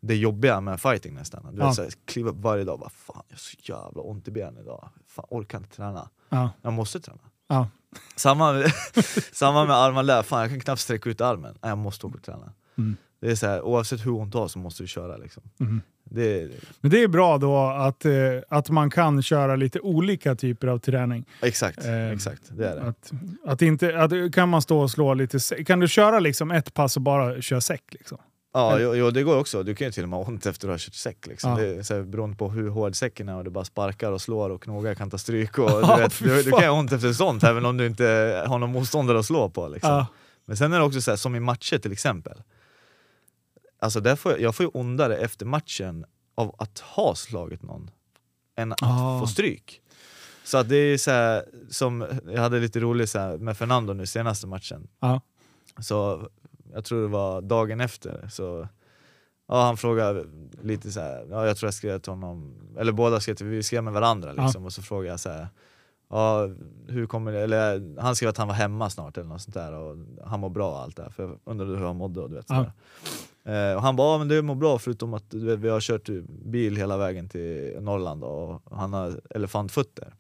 det 0.02 0.16
jobbiga 0.16 0.62
med 0.62 0.82
fighting 0.82 1.14
nästan. 1.14 1.56
Du 1.56 1.62
Ja. 1.62 1.66
vet, 1.68 1.76
så 1.76 1.82
här, 1.82 1.92
kliva 2.06 2.30
upp 2.30 2.36
varje 2.38 2.64
dag 2.64 2.74
och 2.74 2.80
bara 2.80 2.90
fan 2.90 3.24
jag 3.28 3.36
har 3.36 3.40
så 3.40 3.58
jävla 3.62 4.02
ont 4.02 4.28
i 4.28 4.32
benen 4.32 4.58
idag. 4.58 4.90
Fan 5.08 5.26
orkar 5.30 5.58
inte 5.58 5.76
träna. 5.76 6.10
Ja. 6.32 6.50
Jag 6.62 6.74
måste 6.74 7.00
träna. 7.00 7.20
Ja. 7.50 7.70
Samma, 8.16 8.64
samma 9.32 9.92
med 9.92 10.06
där, 10.06 10.24
fan 10.24 10.42
jag 10.42 10.50
kan 10.50 10.60
knappt 10.60 10.82
sträcka 10.82 11.10
ut 11.10 11.22
armen. 11.22 11.58
Nej, 11.62 11.70
jag 11.72 11.78
måste 11.78 12.06
åka 12.06 12.18
och 12.18 12.24
träna. 12.24 12.54
Mm. 12.78 12.96
Det 13.22 13.32
är 13.32 13.36
så 13.36 13.48
här, 13.48 13.62
oavsett 13.62 14.06
hur 14.06 14.12
ont 14.12 14.32
du 14.32 14.38
har 14.38 14.48
så 14.48 14.60
måste 14.60 14.84
du 14.84 14.88
köra 14.88 15.18
liksom. 15.18 15.44
Mhm. 15.58 15.82
Det 16.04 16.52
Men 16.82 16.92
det 16.92 17.04
är 17.04 17.08
bra 17.08 17.38
då 17.38 17.58
att, 17.58 18.06
eh, 18.06 18.12
att 18.50 18.70
man 18.70 18.90
kan 18.90 19.22
köra 19.22 19.56
lite 19.56 19.80
olika 19.80 20.36
typer 20.36 20.68
av 20.68 20.80
träning. 20.80 21.26
exakt, 21.42 21.86
Eh, 21.86 22.10
exakt, 22.10 22.42
det 22.50 22.68
är 22.68 22.76
det. 22.76 22.82
Att, 22.82 23.12
att 23.46 23.62
inte, 23.62 24.00
att, 24.02 24.34
kan 24.34 24.50
man 24.50 24.62
stå 24.62 24.80
och 24.80 24.92
slå 24.92 25.14
lite... 25.14 25.40
Kan 25.64 25.80
du 25.80 25.88
köra 25.88 26.20
liksom 26.20 26.52
ett 26.52 26.74
pass 26.74 26.96
och 26.96 27.02
bara 27.02 27.42
köra 27.42 27.62
säck? 27.62 27.84
Liksom? 27.92 28.18
Ja, 28.54 28.80
jo, 28.80 28.96
jo, 28.96 29.12
det 29.12 29.24
går 29.24 29.38
också. 29.38 29.64
Du 29.64 29.76
kan 29.76 29.88
ju 29.88 29.92
till 29.92 30.04
och 30.04 30.10
med 30.10 30.20
ha 30.20 30.26
ont 30.26 30.46
efter 30.46 30.68
att 30.68 30.72
har 30.74 30.78
kört 30.78 30.94
säck. 30.94 31.28
Liksom. 31.28 31.52
Ja. 31.52 31.58
Det 31.58 31.76
är 31.76 31.84
så 31.84 31.96
här, 31.96 32.02
beroende 32.02 32.38
på 32.38 32.50
hur 32.50 32.70
hård 32.70 32.96
säcken 32.96 33.30
är 33.30 33.36
och 33.36 33.44
du 33.44 33.50
bara 33.50 33.66
sparkar 33.66 34.12
och 34.12 34.22
slår 34.22 34.50
och 34.50 34.64
knogar, 34.64 34.96
kan 34.96 35.10
ta 35.10 35.18
stryk. 35.18 35.58
Och, 35.58 35.70
Ja, 35.72 35.96
du, 35.96 36.02
vet, 36.02 36.20
du, 36.20 36.44
du 36.44 36.52
kan 36.52 36.62
ju 36.62 36.68
ha 36.68 36.80
ont 36.80 36.92
efter 36.92 37.14
sånt 37.14 37.44
även 37.44 37.66
om 37.66 37.78
du 37.78 37.86
inte 37.88 38.44
har 38.48 38.60
någon 38.60 38.72
motståndare 38.72 39.20
att 39.20 39.26
slå 39.26 39.50
på. 39.50 39.68
Liksom. 39.68 39.92
Ja. 39.92 40.06
Men 40.46 40.58
sen 40.58 40.74
är 40.74 40.80
det 40.80 40.86
också 40.86 41.02
så 41.02 41.12
här, 41.12 41.16
som 41.18 41.36
i 41.36 41.40
matcher 41.40 41.78
till 41.78 41.92
exempel. 41.92 42.44
Alltså 43.80 44.00
där 44.00 44.16
får 44.16 44.32
jag, 44.32 44.42
jag 44.42 44.56
får 44.56 44.64
ju 44.64 44.70
ondare 44.74 45.18
efter 45.18 45.46
matchen 45.46 46.06
av 46.36 46.56
att 46.58 46.80
ha 46.80 47.16
slagit 47.16 47.62
någon 47.64 47.90
än 48.58 48.72
att 48.72 48.80
Ah. 48.82 49.20
få 49.20 49.28
stryk. 49.28 49.82
Så 50.44 50.58
att 50.58 50.70
det 50.70 50.76
är 50.76 50.98
så 50.98 51.12
här, 51.12 51.46
som 51.70 52.06
jag 52.28 52.42
hade 52.42 52.60
lite 52.60 52.80
roligt 52.80 53.10
så 53.10 53.20
här, 53.20 53.38
med 53.38 53.58
Fernando 53.58 53.94
nu 53.94 54.06
senaste 54.06 54.48
matchen. 54.48 54.88
Ja. 55.00 55.22
Så 55.80 56.28
jag 56.74 56.86
tror 56.86 57.02
det 57.02 57.08
var 57.08 57.42
dagen 57.42 57.82
efter, 57.82 58.28
så 58.32 58.68
ja, 59.48 59.64
han 59.64 59.78
frågade 59.78 60.26
lite 60.62 60.92
så 60.92 61.00
här, 61.00 61.28
ja, 61.30 61.48
jag 61.48 61.58
tror 61.58 61.68
jag 61.68 61.74
skrev 61.74 62.00
till 62.00 62.12
honom, 62.12 62.54
eller 62.78 62.92
båda 62.92 63.20
skrev 63.20 63.36
till, 63.36 63.46
vi 63.46 63.64
skrev 63.64 63.84
med 63.84 63.94
varandra 63.94 64.34
liksom, 64.34 64.66
och 64.66 64.74
så 64.74 64.82
frågade 64.82 65.10
jag 65.10 65.20
så 65.20 65.30
här, 65.30 65.48
ja, 66.10 66.50
hur 66.88 67.06
kommer 67.08 67.32
det, 67.32 67.40
eller 67.42 67.96
han 68.02 68.16
skrev 68.16 68.30
att 68.30 68.38
han 68.38 68.48
var 68.48 68.56
hemma 68.56 68.90
snart 68.90 69.18
eller 69.18 69.30
något 69.30 69.42
sånt 69.42 69.54
där 69.54 69.74
och 69.74 69.98
han 70.26 70.40
mår 70.40 70.50
bra 70.50 70.72
och 70.72 70.80
allt 70.80 70.98
det 70.98 71.10
för 71.12 71.24
jag 71.24 71.40
undrade 71.44 71.78
hur 71.78 71.86
han 71.86 71.96
mådde 71.96 72.20
och 72.22 72.30
du 72.30 72.36
vet 72.36 72.50
Ja. 72.50 72.66
Eh, 73.44 73.76
och 73.76 73.82
han 73.82 73.96
bara, 73.96 74.14
ja, 74.14 74.18
men 74.18 74.28
det 74.28 74.42
mår 74.42 74.56
bra 74.56 74.80
förutom 74.80 75.14
att 75.14 75.32
du 75.32 75.46
vet, 75.46 75.60
vi 75.60 75.70
har 75.70 75.80
kört 75.80 76.10
bil 76.46 76.76
hela 76.78 76.98
vägen 76.98 77.30
till 77.30 77.78
Norrland 77.82 78.24
och 78.24 78.62
han 78.72 78.94
har 78.94 79.22
elefantfötter. 79.30 80.14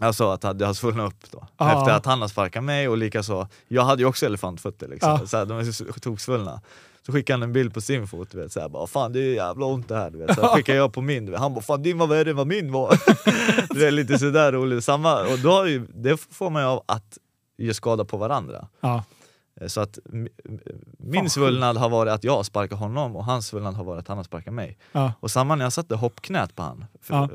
Alltså 0.00 0.30
att 0.30 0.58
det 0.58 0.66
har 0.66 0.74
svullnat 0.74 1.12
upp 1.12 1.30
då, 1.30 1.46
Ja. 1.56 1.78
efter 1.80 1.92
att 1.94 2.06
han 2.06 2.20
har 2.20 2.28
sparkat 2.28 2.64
mig 2.64 2.88
och 2.88 2.98
likaså, 2.98 3.48
jag 3.68 3.82
hade 3.84 4.02
ju 4.02 4.08
också 4.08 4.26
elefantfötter 4.26 4.88
liksom, 4.88 5.10
Ja. 5.20 5.26
så 5.26 5.36
här, 5.36 5.46
de 5.46 5.58
är 5.58 6.00
toksvullna. 6.00 6.60
Så 7.06 7.12
skickade 7.12 7.34
han 7.34 7.42
en 7.42 7.52
bild 7.52 7.74
på 7.74 7.80
sin 7.80 8.06
fot, 8.08 8.28
du 8.30 8.38
vet, 8.38 8.52
så 8.52 8.60
här, 8.60 8.68
bara, 8.68 8.86
fan 8.86 9.12
det 9.12 9.20
är 9.20 9.34
jävla 9.34 9.66
ont 9.66 9.88
det 9.88 9.96
här. 9.96 10.10
Du 10.10 10.18
vet. 10.18 10.34
Så 10.34 10.40
här, 10.40 10.48
skickade 10.48 10.78
jag 10.78 10.92
på 10.92 11.00
min, 11.00 11.26
du 11.26 11.32
vet. 11.32 11.40
han 11.40 11.54
bara 11.54 11.60
fan 11.62 11.82
din 11.82 11.98
var 11.98 12.06
värre 12.06 12.30
än 12.30 12.36
vad 12.36 12.46
min 12.46 12.72
var. 12.72 12.88
det 13.74 13.86
är 13.86 13.90
lite 13.90 14.18
sådär 14.18 14.52
roligt. 14.52 14.84
Samma, 14.84 15.20
och 15.22 15.38
då 15.38 15.50
har 15.50 15.66
ju, 15.66 15.86
det 15.94 16.16
får 16.16 16.50
man 16.50 16.62
ju 16.62 16.68
av 16.68 16.82
att 16.86 17.18
ge 17.58 17.74
skada 17.74 18.04
på 18.04 18.16
varandra. 18.16 18.68
Ja. 18.80 19.04
Eh, 19.60 19.66
Så 19.68 19.80
att 19.80 19.98
min 20.98 21.30
svullnad 21.30 21.76
har 21.76 21.88
varit 21.88 22.12
att 22.12 22.24
jag 22.24 22.36
har 22.36 22.42
sparkat 22.42 22.78
honom 22.78 23.16
och 23.16 23.24
hans 23.24 23.46
svullnad 23.46 23.74
har 23.74 23.84
varit 23.84 24.00
att 24.00 24.08
han 24.08 24.16
har 24.16 24.24
sparkat 24.24 24.54
mig. 24.54 24.78
Ja. 24.92 25.12
Och 25.20 25.30
samma 25.30 25.54
när 25.54 25.64
jag 25.64 25.72
satte 25.72 25.94
hoppknät 25.94 26.56
på 26.56 26.62
han, 26.62 26.84
Ja. 27.08 27.28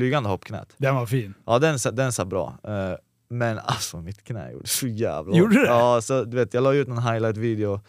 Flygande 0.00 0.28
hoppknät. 0.28 0.74
Den 0.76 0.94
var 0.94 1.06
fin. 1.06 1.34
Ja 1.46 1.58
den, 1.58 1.78
sa- 1.78 1.90
den 1.90 2.12
sa 2.12 2.24
bra. 2.24 2.54
Eh, 2.64 2.94
Men 3.32 3.58
alltså 3.58 3.96
mitt 4.00 4.24
knä 4.24 4.52
gjorde 4.52 4.66
så 4.68 4.86
jävla 4.86 5.36
Gjorde 5.36 5.54
det? 5.60 5.66
Ja, 5.66 6.00
så 6.00 6.24
du 6.24 6.36
vet 6.36 6.54
jag 6.54 6.62
la 6.62 6.72
ut 6.74 6.88
en 6.88 6.98
highlight-video 6.98 7.80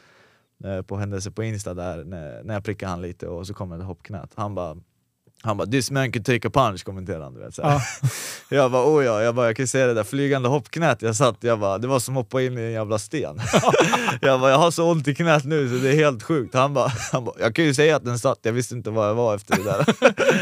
eh, 0.63 0.81
på 0.81 0.97
händelse 0.97 1.31
på 1.31 1.43
Insta 1.43 1.73
där 1.73 2.03
när, 2.03 2.43
när 2.43 2.53
jag 2.53 2.63
prickade 2.63 2.89
han 2.89 3.01
lite 3.01 3.27
och 3.27 3.47
så 3.47 3.53
kom 3.53 3.69
det 3.69 3.83
hoppknät. 3.83 4.31
Han 4.35 4.55
bara 4.55 4.77
han 5.43 5.57
bara 5.57 5.67
'this 5.67 5.91
man 5.91 6.11
can 6.11 6.23
take 6.23 6.47
a 6.47 6.51
punch' 6.53 6.83
kommenterade 6.83 7.23
han. 7.23 7.33
Du 7.33 7.39
vet, 7.39 7.55
så. 7.55 7.61
Ja. 7.61 7.81
Jag 8.49 8.71
bara 8.71 8.85
oh 8.85 9.05
ja, 9.05 9.21
jag, 9.21 9.35
bara, 9.35 9.45
jag 9.45 9.55
kan 9.55 9.67
säga 9.67 9.87
det 9.87 9.93
där 9.93 10.03
flygande 10.03 10.49
hoppknät 10.49 11.01
jag 11.01 11.15
satt, 11.15 11.37
jag 11.39 11.59
bara, 11.59 11.77
det 11.77 11.87
var 11.87 11.99
som 11.99 12.17
att 12.17 12.23
hoppa 12.23 12.41
in 12.41 12.57
i 12.57 12.61
en 12.61 12.71
jävla 12.71 12.99
sten. 12.99 13.41
jag 14.21 14.39
bara, 14.39 14.51
jag 14.51 14.57
har 14.57 14.71
så 14.71 14.91
ont 14.91 15.07
i 15.07 15.15
knät 15.15 15.45
nu 15.45 15.69
så 15.69 15.75
det 15.75 15.89
är 15.89 15.95
helt 15.95 16.23
sjukt. 16.23 16.53
Han 16.53 16.73
bara, 16.73 16.91
han 17.11 17.25
bara 17.25 17.35
jag 17.39 17.55
kan 17.55 17.65
ju 17.65 17.73
säga 17.73 17.95
att 17.95 18.05
den 18.05 18.19
satt, 18.19 18.39
jag 18.41 18.53
visste 18.53 18.75
inte 18.75 18.89
vad 18.89 19.09
jag 19.09 19.15
var 19.15 19.35
efter 19.35 19.57
det 19.57 19.63
där. 19.63 19.85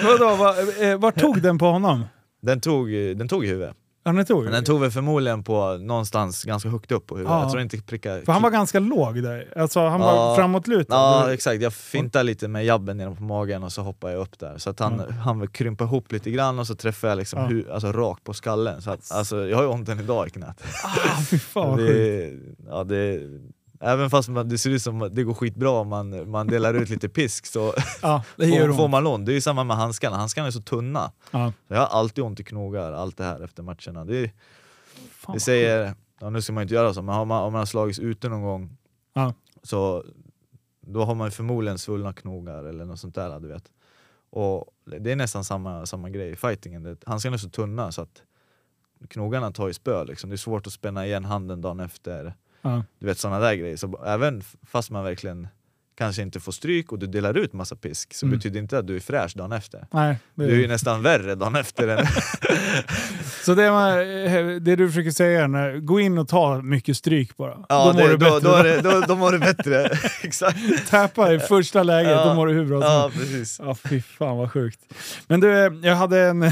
Vadå, 0.06 0.36
va, 0.36 0.56
eh, 0.82 1.00
vart 1.00 1.20
tog 1.20 1.42
den 1.42 1.58
på 1.58 1.66
honom? 1.66 2.06
den, 2.42 2.62
tog, 2.62 2.90
den 2.92 3.28
tog 3.28 3.46
i 3.46 3.48
huvudet. 3.48 3.76
Den 4.04 4.26
tog. 4.26 4.44
Men 4.44 4.54
den 4.54 4.64
tog 4.64 4.80
väl 4.82 4.92
förmodligen 4.92 5.44
på 5.44 5.78
någonstans 5.78 6.44
ganska 6.44 6.70
högt 6.70 6.92
upp 6.92 7.08
på 7.08 7.16
huvudet. 7.18 7.32
Ja. 7.34 7.42
Jag 7.42 7.50
tror 7.52 7.62
inte 7.62 7.82
pricka... 7.82 8.22
För 8.26 8.32
han 8.34 8.42
var 8.42 8.50
ganska 8.50 8.80
låg 8.80 9.24
där. 9.24 9.54
Alltså 9.58 9.80
han 9.88 10.00
var 10.00 10.14
Ja. 10.16 10.36
framåtlutad. 10.36 10.96
Ja 10.96 11.34
exakt, 11.34 11.62
jag 11.62 11.74
fintade 11.74 12.24
lite 12.24 12.48
med 12.48 12.66
jabben 12.66 12.98
ner 12.98 13.16
på 13.16 13.24
magen 13.24 13.64
och 13.64 13.72
så 13.72 13.82
hoppade 13.82 14.14
jag 14.14 14.22
upp 14.22 14.40
där. 14.40 14.58
Så 14.58 14.70
att 14.70 14.80
han, 14.80 15.02
Ja. 15.10 15.14
han 15.16 15.40
vill 15.40 15.50
krympa 15.50 15.84
ihop 15.84 16.12
lite 16.12 16.32
grann 16.32 16.60
och 16.60 16.68
så 16.68 16.76
träffade 16.76 17.12
jag 17.12 17.18
liksom 17.18 17.40
Ja. 17.40 17.48
hu- 17.48 17.72
alltså, 17.74 17.92
rakt 17.92 18.24
på 18.24 18.34
skallen. 18.34 18.82
Så 18.82 18.92
att, 18.92 19.12
alltså, 19.12 19.48
jag 19.48 19.58
har 19.58 19.64
ju 19.64 19.70
ont 19.70 19.90
än 19.90 20.00
idag 20.00 20.28
i 20.28 20.30
knät. 20.30 20.64
Ah, 20.84 21.22
fy 21.30 21.40
fan 21.40 21.70
vad 21.70 21.78
sjukt. 21.80 21.94
det, 21.94 22.34
ja, 22.70 22.84
det, 22.84 23.20
även 23.80 24.10
fast 24.10 24.30
man, 24.30 24.50
det 24.50 24.58
ser 24.58 24.70
ut 24.70 24.82
som 24.82 25.02
att 25.02 25.16
det 25.16 25.24
går 25.24 25.34
skitbra 25.34 25.70
om 25.70 25.88
man, 25.88 26.30
man 26.30 26.48
delar 26.48 26.74
ut 26.74 26.90
lite 26.90 27.10
pisk 27.10 27.46
så 27.46 27.74
Ja, 28.02 28.24
får, 28.38 28.74
får 28.78 28.88
man 28.88 29.08
ont. 29.08 29.26
Det 29.26 29.32
är 29.32 29.34
ju 29.34 29.42
samma 29.42 29.64
med 29.64 29.78
handskarna, 29.78 30.18
handskarna 30.18 30.48
är 30.48 30.52
så 30.52 30.62
tunna. 30.62 31.12
Ja. 31.32 31.54
Så 31.68 31.74
jag 31.74 31.80
har 31.80 31.88
alltid 31.88 32.24
ont 32.24 32.40
i 32.40 32.44
knogar, 32.44 32.92
allt 32.94 33.18
det 33.18 33.24
här 33.24 33.40
efter 33.44 33.64
matcherna. 33.64 34.06
Det, 34.06 34.32
Fan, 35.12 35.34
det 35.34 35.40
säger, 35.40 35.94
ja, 36.20 36.30
nu 36.30 36.42
ska 36.42 36.54
man 36.54 36.62
inte 36.62 36.74
göra 36.74 36.94
så, 36.94 37.02
men 37.02 37.16
har 37.16 37.26
man, 37.26 37.44
om 37.44 37.54
man 37.54 37.60
har 37.60 37.66
slagits 37.66 38.00
ute 38.00 38.30
någon 38.30 38.42
gång 38.42 38.78
Ja. 39.14 39.34
så 39.64 40.04
då 40.82 41.04
har 41.06 41.16
man 41.16 41.32
förmodligen 41.32 41.78
svullna 41.80 42.14
knogar 42.14 42.64
eller 42.64 42.86
något 42.86 43.00
sånt 43.00 43.16
där. 43.16 43.40
Du 43.40 43.48
vet. 43.48 43.64
Och 44.32 44.66
det 45.00 45.12
är 45.12 45.16
nästan 45.16 45.44
samma, 45.44 45.86
samma 45.86 46.10
grej 46.10 46.30
i 46.32 46.36
fightingen. 46.36 46.84
Det- 46.84 46.98
Handskarna 47.06 47.34
är 47.34 47.38
så 47.38 47.50
tunna 47.50 47.92
så 47.92 48.02
att 48.02 48.22
knogarna 49.10 49.52
tar 49.52 49.68
ju 49.68 49.74
spö. 49.74 50.04
Liksom. 50.04 50.30
Det 50.30 50.36
är 50.36 50.38
svårt 50.38 50.68
att 50.68 50.74
spänna 50.74 51.06
igen 51.06 51.26
handen 51.26 51.62
dagen 51.62 51.80
efter. 51.80 52.34
Ja. 52.62 52.84
Du 53.00 53.06
vet 53.06 53.18
sådana 53.18 53.40
där 53.40 53.54
grejer. 53.54 53.78
Så 53.78 54.04
även 54.06 54.42
fast 54.64 54.92
man 54.92 55.04
verkligen 55.04 55.48
kanske 56.00 56.22
inte 56.22 56.40
får 56.40 56.52
stryk 56.52 56.92
och 56.92 57.00
du 57.00 57.08
delar 57.08 57.38
ut 57.38 57.54
massa 57.54 57.76
pisk 57.76 58.14
så 58.14 58.26
Mm. 58.26 58.38
betyder 58.38 58.60
inte 58.60 58.78
att 58.78 58.88
du 58.88 58.96
är 58.96 59.00
fräsch 59.00 59.34
dagen 59.36 59.52
efter. 59.52 59.88
Nej, 59.92 60.18
det 60.36 60.46
Du 60.46 60.52
är 60.54 60.58
ju 60.60 60.68
nästan 60.68 61.02
värre 61.04 61.36
dagen 61.36 61.56
efter. 61.56 61.88
än, 61.88 62.06
Så 63.46 63.56
det, 63.56 63.66
eh, 63.66 64.56
det 64.62 64.76
du 64.76 64.88
försöker 64.88 65.12
säga 65.12 65.44
är, 65.44 65.80
gå 65.80 66.00
in 66.00 66.18
och 66.18 66.28
ta 66.28 66.62
mycket 66.62 66.98
stryk 66.98 67.38
bara. 67.38 67.58
ja, 67.70 67.92
då 67.94 68.00
mår 68.00 68.08
det, 68.08 68.18
då, 68.18 68.18
bättre. 68.18 68.40
då, 68.50 68.56
är 68.56 68.64
det, 68.64 68.82
då, 68.82 69.02
då 69.08 69.16
mår 69.16 69.32
du 69.32 69.40
bättre. 69.40 69.86
Exakt. 70.24 70.58
Täpa 70.90 71.34
i 71.34 71.40
första 71.40 71.84
läget, 71.84 72.12
Ja. 72.12 72.26
då 72.26 72.34
mår 72.34 72.48
du 72.48 72.54
hur 72.54 72.66
bra 72.66 72.82
Ja, 72.82 73.12
precis. 73.14 73.60
Ja, 73.64 73.76
fy 73.76 74.02
fan 74.02 74.38
vad 74.38 74.52
sjukt. 74.52 74.80
Men 75.28 75.40
du, 75.40 75.80
jag 75.84 75.96
hade 75.96 76.20
en, 76.22 76.44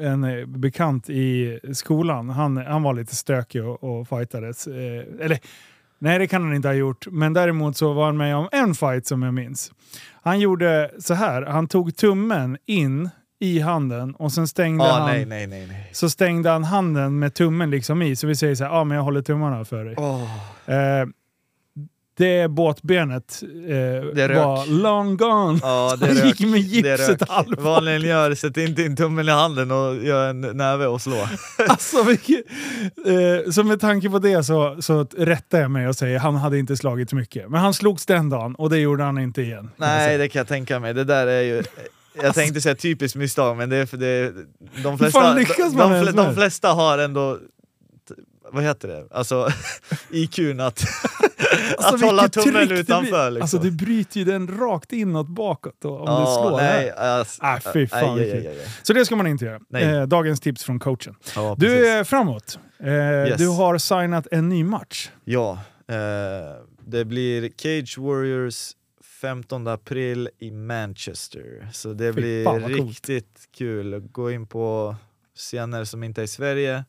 en 0.00 0.44
bekant 0.60 1.10
i 1.10 1.58
skolan. 1.72 2.30
Han, 2.30 2.56
han 2.56 2.82
var 2.82 2.94
lite 2.94 3.16
stökig 3.16 3.64
och, 3.64 3.84
och 4.00 4.08
fightades. 4.08 4.66
Eh, 4.66 4.74
eller, 5.24 5.38
nej 5.98 6.18
det 6.18 6.26
kan 6.26 6.42
han 6.42 6.54
inte 6.54 6.68
ha 6.68 6.74
gjort. 6.74 7.06
Men 7.10 7.32
däremot 7.32 7.76
så 7.76 7.92
var 7.92 8.06
han 8.06 8.16
med 8.16 8.36
om 8.36 8.48
en 8.52 8.74
fight 8.74 9.06
som 9.06 9.22
jag 9.22 9.34
minns. 9.34 9.72
Han 10.22 10.40
gjorde 10.40 10.90
så 10.98 11.14
här. 11.14 11.42
Han 11.42 11.68
tog 11.68 11.96
tummen 11.96 12.58
in 12.66 13.10
i 13.40 13.60
handen 13.60 14.14
och 14.14 14.32
sen 14.32 14.48
stängde 14.48 14.84
Ja, 14.84 14.92
han... 14.92 15.06
nej, 15.10 15.24
nej, 15.26 15.46
nej. 15.46 15.90
Så 15.92 16.10
stängde 16.10 16.50
han 16.50 16.64
handen 16.64 17.18
med 17.18 17.34
tummen 17.34 17.70
liksom 17.70 18.02
i. 18.02 18.16
Så 18.16 18.26
vi 18.26 18.36
säger 18.36 18.54
så 18.54 18.64
här, 18.64 18.70
ja 18.70 18.84
men 18.84 18.96
jag 18.96 19.04
håller 19.04 19.22
tummarna 19.22 19.64
för 19.64 19.84
dig. 19.84 19.94
Åh. 19.98 20.22
Eh, 20.74 21.06
det 22.16 22.50
båtbenet 22.50 23.42
eh, 23.68 23.74
rök. 23.74 24.36
var 24.36 24.66
long 24.66 25.16
gone. 25.16 25.58
Ja, 25.62 25.96
det 26.00 26.06
Han 26.20 26.28
gick 26.28 26.40
med 26.40 26.50
Det 26.50 26.58
gipset 26.58 27.28
halvt. 27.28 27.60
Vanligen 27.60 28.02
gör, 28.02 28.34
sätt 28.34 28.56
inte 28.56 28.82
in 28.82 28.96
tummen 28.96 29.28
i 29.28 29.30
handen 29.30 29.70
och 29.70 29.96
gör 29.96 30.30
en 30.30 30.40
näve 30.40 30.86
och 30.86 31.02
slå. 31.02 31.28
Alltså, 31.68 32.02
vilket, 32.02 32.44
eh, 33.06 33.50
så 33.50 33.64
med 33.64 33.80
tanke 33.80 34.10
på 34.10 34.18
det 34.18 34.44
så, 34.44 34.76
så 34.80 35.06
rättar 35.16 35.60
jag 35.60 35.70
mig 35.70 35.88
och 35.88 35.96
säger 35.96 36.18
han 36.18 36.36
hade 36.36 36.58
inte 36.58 36.76
slagit 36.76 37.12
mycket. 37.12 37.50
Men 37.50 37.60
han 37.60 37.74
slogs 37.74 38.06
den 38.06 38.30
dagen 38.30 38.54
och 38.54 38.70
det 38.70 38.78
gjorde 38.78 39.04
han 39.04 39.18
inte 39.18 39.42
igen. 39.42 39.70
Nej, 39.76 40.18
det 40.18 40.28
kan 40.28 40.40
jag 40.40 40.48
tänka 40.48 40.80
mig. 40.80 40.94
Det 40.94 41.04
där 41.04 41.26
är 41.26 41.42
ju... 41.42 41.62
Jag 42.22 42.34
tänkte 42.34 42.60
säga 42.60 42.74
typiskt 42.74 43.16
misstag, 43.16 43.56
men 43.56 43.70
det 43.70 43.76
är 43.76 43.86
för 43.86 43.96
det... 43.96 44.32
De 44.82 44.98
flesta, 44.98 45.34
de, 45.34 45.44
de, 45.76 46.04
de 46.04 46.12
det? 46.12 46.34
flesta 46.34 46.68
har 46.68 46.98
ändå... 46.98 47.38
Vad 48.54 48.64
heter 48.64 48.88
det? 48.88 49.06
Alltså 49.10 49.48
IQn 50.10 50.60
att, 50.60 50.84
att 51.78 52.00
hålla 52.00 52.28
tummen 52.28 52.70
utanför. 52.70 53.30
Liksom. 53.30 53.42
Alltså 53.42 53.58
du 53.58 53.70
bryter 53.70 54.18
ju 54.18 54.24
den 54.24 54.58
rakt 54.58 54.92
inåt 54.92 55.28
bakåt 55.28 55.74
då, 55.82 55.98
om 55.98 56.06
du 56.06 56.12
Ja, 56.12 56.38
slår 56.42 56.56
nej, 56.56 56.90
ass- 56.96 57.38
Ah, 57.40 57.60
fy 57.72 57.86
fan, 57.86 58.18
aj, 58.18 58.32
aj, 58.32 58.46
aj. 58.48 58.58
Så 58.82 58.92
det 58.92 59.04
ska 59.04 59.16
man 59.16 59.26
inte 59.26 59.44
göra. 59.44 59.60
Eh, 59.80 60.02
dagens 60.06 60.40
tips 60.40 60.64
från 60.64 60.78
coachen. 60.78 61.14
Ja, 61.36 61.54
Du 61.58 61.66
precis. 61.66 61.86
är 61.86 62.04
framåt. 62.04 62.58
Eh, 62.78 63.36
Du 63.38 63.48
har 63.48 63.78
signat 63.78 64.26
en 64.30 64.48
ny 64.48 64.64
match. 64.64 65.10
Ja, 65.24 65.52
eh, 65.88 65.96
det 66.86 67.04
blir 67.04 67.50
Cage 67.56 67.98
Warriors 67.98 68.70
15 69.20 69.66
april 69.68 70.28
i 70.38 70.50
Manchester. 70.50 71.68
Så 71.72 71.92
det 71.92 72.12
Fy 72.12 72.20
blir 72.20 72.44
coolt. 72.44 72.66
riktigt 72.66 73.48
kul 73.58 74.00
gå 74.00 74.30
in 74.30 74.46
på 74.46 74.96
scener 75.36 75.84
som 75.84 76.02
inte 76.04 76.20
är 76.20 76.24
i 76.24 76.28
Sverige, 76.28 76.84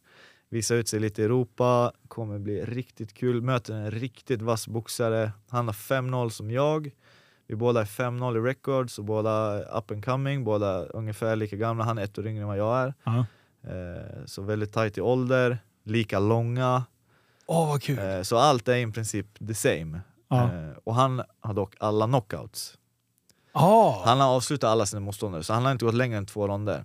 visa 0.50 0.76
ut 0.76 0.88
sig 0.88 1.00
lite 1.00 1.22
i 1.22 1.26
Europa, 1.26 1.92
kommer 2.08 2.40
bli 2.40 2.66
riktigt 2.66 3.14
kul. 3.14 3.42
Möter 3.42 3.74
en 3.74 3.92
riktigt 3.92 4.42
vass 4.42 4.68
boxare. 4.68 5.32
Han 5.50 5.68
har 5.68 5.74
5-0 5.74 6.30
som 6.30 6.52
jag. 6.52 6.92
Vi 7.48 7.56
båda 7.56 7.82
är 7.82 7.86
5-0 7.86 8.38
i 8.38 8.40
records 8.42 9.00
och 9.00 9.06
båda 9.06 9.60
up 9.78 9.92
and 9.92 10.06
coming, 10.06 10.44
båda 10.44 10.86
ungefär 10.86 11.36
lika 11.36 11.56
gamla. 11.56 11.84
Han 11.84 11.98
är 11.98 12.04
ett 12.04 12.20
år 12.20 12.28
yngre 12.28 12.42
än 12.42 12.48
vad 12.48 12.58
jag 12.58 12.78
är. 12.80 12.94
Ja. 13.04 13.26
Eh, 13.64 14.26
så 14.26 14.42
väldigt 14.42 14.74
tight 14.74 14.98
i 14.98 15.02
ålder, 15.02 15.58
lika 15.84 16.20
långa. 16.20 16.84
Åh, 17.48 17.68
vad 17.68 17.82
kul. 17.82 18.00
Eh, 18.00 18.22
Så 18.22 18.38
allt 18.38 18.68
är 18.68 18.76
i 18.76 18.92
princip 18.92 19.48
the 19.48 19.54
same. 19.54 20.02
Ja. 20.30 20.44
Eh, 20.44 20.70
Och 20.84 20.96
han 20.96 21.22
har 21.40 21.54
dock 21.54 21.76
alla 21.80 22.06
knockouts. 22.06 22.78
Ah. 23.52 24.02
Han 24.06 24.20
har 24.20 24.28
avslutat 24.36 24.68
alla 24.70 24.86
sina 24.86 25.00
motståndare, 25.00 25.44
så 25.44 25.54
han 25.54 25.66
har 25.66 25.72
inte 25.72 25.86
gått 25.86 25.94
längre 25.96 26.18
än 26.18 26.26
två 26.26 26.48
ronder. 26.48 26.84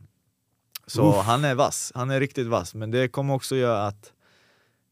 Så 0.91 1.11
Uff. 1.11 1.26
han 1.26 1.45
är 1.45 1.55
vass, 1.55 1.93
han 1.95 2.11
är 2.11 2.20
riktigt 2.20 2.47
vass. 2.47 2.74
Men 2.74 2.91
det 2.91 3.09
kommer 3.09 3.34
också 3.34 3.57
göra 3.57 3.86
att 3.86 4.12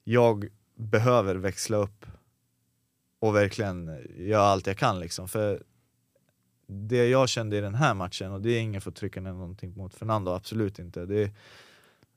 jag 0.05 0.49
behöver 0.75 1.35
växla 1.35 1.77
upp 1.77 2.07
och 3.21 3.35
verkligen 3.35 4.07
göra 4.17 4.43
allt 4.43 4.67
jag 4.67 4.77
kan. 4.77 5.01
Liksom. 5.01 5.29
För 5.29 5.63
det 6.67 7.09
jag 7.09 7.29
kände 7.29 7.57
i 7.57 7.61
den 7.61 7.75
här 7.75 7.95
matchen, 7.95 8.33
och 8.33 8.41
det 8.41 8.51
är 8.51 8.61
ingen 8.61 8.81
för 8.81 8.91
att 8.91 8.97
trycka 8.97 9.21
ner 9.21 9.33
någonting 9.33 9.77
mot 9.77 9.95
Fernando, 9.95 10.31
absolut 10.31 10.79
inte. 10.79 11.07
Det, 11.07 11.31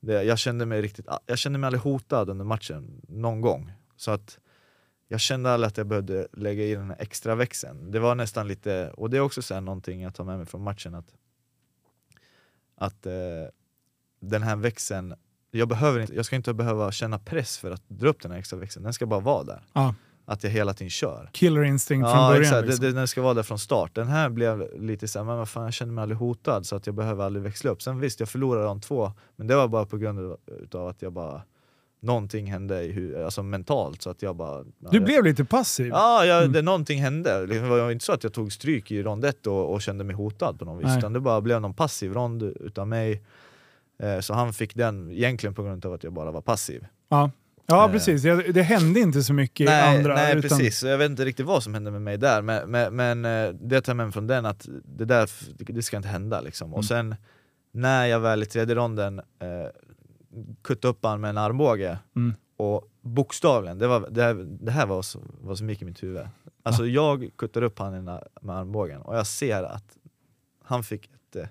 det, 0.00 0.22
jag, 0.22 0.38
kände 0.38 0.66
mig 0.66 0.82
riktigt, 0.82 1.06
jag 1.26 1.38
kände 1.38 1.58
mig 1.58 1.66
aldrig 1.66 1.82
hotad 1.82 2.30
under 2.30 2.44
matchen, 2.44 3.02
någon 3.08 3.40
gång. 3.40 3.72
Så 3.96 4.10
att 4.10 4.38
jag 5.08 5.20
kände 5.20 5.52
aldrig 5.52 5.68
att 5.68 5.76
jag 5.76 5.86
behövde 5.86 6.28
lägga 6.32 6.64
i 6.64 6.74
den 6.74 6.90
här 6.90 6.96
extra 7.00 7.34
växeln. 7.34 7.90
Det 7.90 7.98
var 7.98 8.14
nästan 8.14 8.48
lite, 8.48 8.90
och 8.90 9.10
det 9.10 9.16
är 9.16 9.20
också 9.20 9.42
så 9.42 9.54
här 9.54 9.60
någonting 9.60 10.02
jag 10.02 10.14
tar 10.14 10.24
med 10.24 10.36
mig 10.36 10.46
från 10.46 10.62
matchen, 10.62 10.94
att, 10.94 11.14
att 12.74 13.06
eh, 13.06 13.12
den 14.22 14.42
här 14.42 14.56
växeln, 14.56 15.14
jag, 15.50 15.68
behöver 15.68 16.00
inte, 16.00 16.14
jag 16.14 16.24
ska 16.24 16.36
inte 16.36 16.54
behöva 16.54 16.92
känna 16.92 17.18
press 17.18 17.58
för 17.58 17.70
att 17.70 17.82
dra 17.88 18.08
upp 18.08 18.22
den 18.22 18.30
här 18.32 18.38
extra 18.38 18.58
växeln, 18.58 18.84
den 18.84 18.92
ska 18.92 19.06
bara 19.06 19.20
vara 19.20 19.44
där. 19.44 19.62
Ja. 19.72 19.94
Att 20.24 20.44
jag 20.44 20.50
hela 20.50 20.74
tiden 20.74 20.90
kör. 20.90 21.28
Killer 21.32 21.62
instinct 21.62 22.06
från 22.10 22.18
Ja 22.20 22.28
början. 22.28 22.42
exakt, 22.42 22.66
liksom. 22.66 22.84
det, 22.84 22.90
det, 22.92 22.96
den 22.98 23.08
ska 23.08 23.22
vara 23.22 23.34
där 23.34 23.42
från 23.42 23.58
start. 23.58 23.94
Den 23.94 24.08
här 24.08 24.28
blev 24.28 24.80
lite 24.82 25.08
såhär, 25.08 25.24
men 25.26 25.36
vad 25.38 25.48
fan 25.48 25.64
jag 25.64 25.72
känner 25.72 25.92
mig 25.92 26.02
aldrig 26.02 26.18
hotad 26.18 26.66
så 26.66 26.76
att 26.76 26.86
jag 26.86 26.94
behöver 26.94 27.24
aldrig 27.24 27.42
växla 27.42 27.70
upp. 27.70 27.82
Sen 27.82 28.00
visst, 28.00 28.20
jag 28.20 28.28
förlorade 28.28 28.64
de 28.66 28.80
två, 28.80 29.12
men 29.36 29.46
det 29.46 29.56
var 29.56 29.68
bara 29.68 29.86
på 29.86 29.96
grund 29.96 30.36
av- 30.74 30.88
att 30.88 31.02
jag 31.02 31.12
bara 31.12 31.42
Någonting 32.04 32.46
hände 32.52 32.82
i 32.84 33.16
alltså 33.24 33.42
mentalt 33.42 34.02
så 34.02 34.10
att 34.10 34.22
jag 34.22 34.36
bara... 34.36 34.58
ja, 34.58 34.88
Du 34.90 34.96
jag, 34.96 35.04
blev 35.04 35.24
lite 35.24 35.44
passiv. 35.44 35.86
Ja, 35.86 36.24
jag, 36.24 36.38
Mm. 36.42 36.52
det, 36.52 36.62
någonting 36.62 37.00
hände. 37.02 37.46
Det 37.46 37.60
var 37.60 37.90
inte 37.90 38.04
så 38.04 38.12
att 38.12 38.24
jag 38.24 38.32
tog 38.32 38.52
stryk 38.52 38.90
i 38.90 39.02
rond 39.02 39.24
ett 39.24 39.46
och, 39.46 39.72
och 39.72 39.82
kände 39.82 40.04
mig 40.04 40.16
hotad 40.16 40.58
på 40.58 40.64
något 40.64 40.80
vis. 40.80 40.86
Nej. 40.88 40.98
Utan 40.98 41.12
det 41.12 41.20
bara 41.20 41.40
blev 41.40 41.60
någon 41.60 41.74
passiv 41.74 42.12
rond 42.12 42.42
utav 42.42 42.88
mig. 42.88 43.22
Eh, 44.02 44.20
så 44.20 44.34
han 44.34 44.52
fick 44.52 44.74
den 44.74 45.10
egentligen 45.10 45.54
på 45.54 45.62
grund 45.62 45.86
av 45.86 45.92
att 45.92 46.04
jag 46.04 46.12
bara 46.12 46.30
var 46.30 46.40
passiv. 46.40 46.86
Ja, 47.08 47.30
ja 47.66 47.86
Eh. 47.86 47.92
precis. 47.92 48.22
Det, 48.22 48.62
hände 48.62 49.00
inte 49.00 49.22
så 49.22 49.32
mycket 49.34 49.60
i 49.60 49.64
Nej, 49.64 49.96
andra. 49.98 50.14
nej 50.14 50.36
utan, 50.36 50.48
precis, 50.58 50.82
jag 50.82 50.98
vet 50.98 51.10
inte 51.10 51.24
riktigt 51.24 51.46
vad 51.46 51.62
som 51.62 51.74
hände 51.74 51.90
med 51.90 52.02
mig 52.02 52.18
där, 52.18 52.42
men, 52.42 52.70
men, 52.70 52.96
men 52.96 53.24
eh, 53.24 53.54
det 53.54 53.80
tar 53.80 53.90
jag 53.92 53.96
med 53.96 54.06
mig 54.06 54.12
från 54.12 54.26
den 54.26 54.46
att 54.46 54.68
det 54.84 55.04
där 55.04 55.30
det 55.58 55.82
ska 55.82 55.96
inte 55.96 56.08
hända. 56.08 56.40
Liksom. 56.40 56.66
Mm. 56.66 56.74
Och 56.78 56.84
sen 56.84 57.14
när 57.72 58.06
jag 58.06 58.20
väl 58.20 58.42
i 58.42 58.46
tredje 58.46 58.74
ronden 58.74 59.18
eh, 59.18 59.66
kuttade 60.62 60.90
upp 60.92 61.04
han 61.04 61.20
med 61.20 61.30
en 61.30 61.38
armbåge, 61.38 61.98
Mm. 62.16 62.34
och 62.56 62.88
bokstavligen, 63.00 63.78
det, 63.78 63.86
var, 63.86 64.08
det, 64.10 64.22
här, 64.22 64.34
det 64.60 64.70
här 64.70 64.86
var 64.86 65.02
så, 65.02 65.18
vad 65.40 65.58
som 65.58 65.70
gick 65.70 65.82
i 65.82 65.84
mitt 65.84 66.02
huvud. 66.02 66.26
Alltså 66.62 66.86
jag 66.86 67.30
kuttade 67.38 67.66
upp 67.66 67.78
han 67.78 68.04
med 68.04 68.56
armbågen 68.56 69.00
och 69.02 69.16
jag 69.16 69.26
ser 69.26 69.62
att 69.62 69.96
han 70.64 70.82
fick 70.84 71.06
ett, 71.34 71.48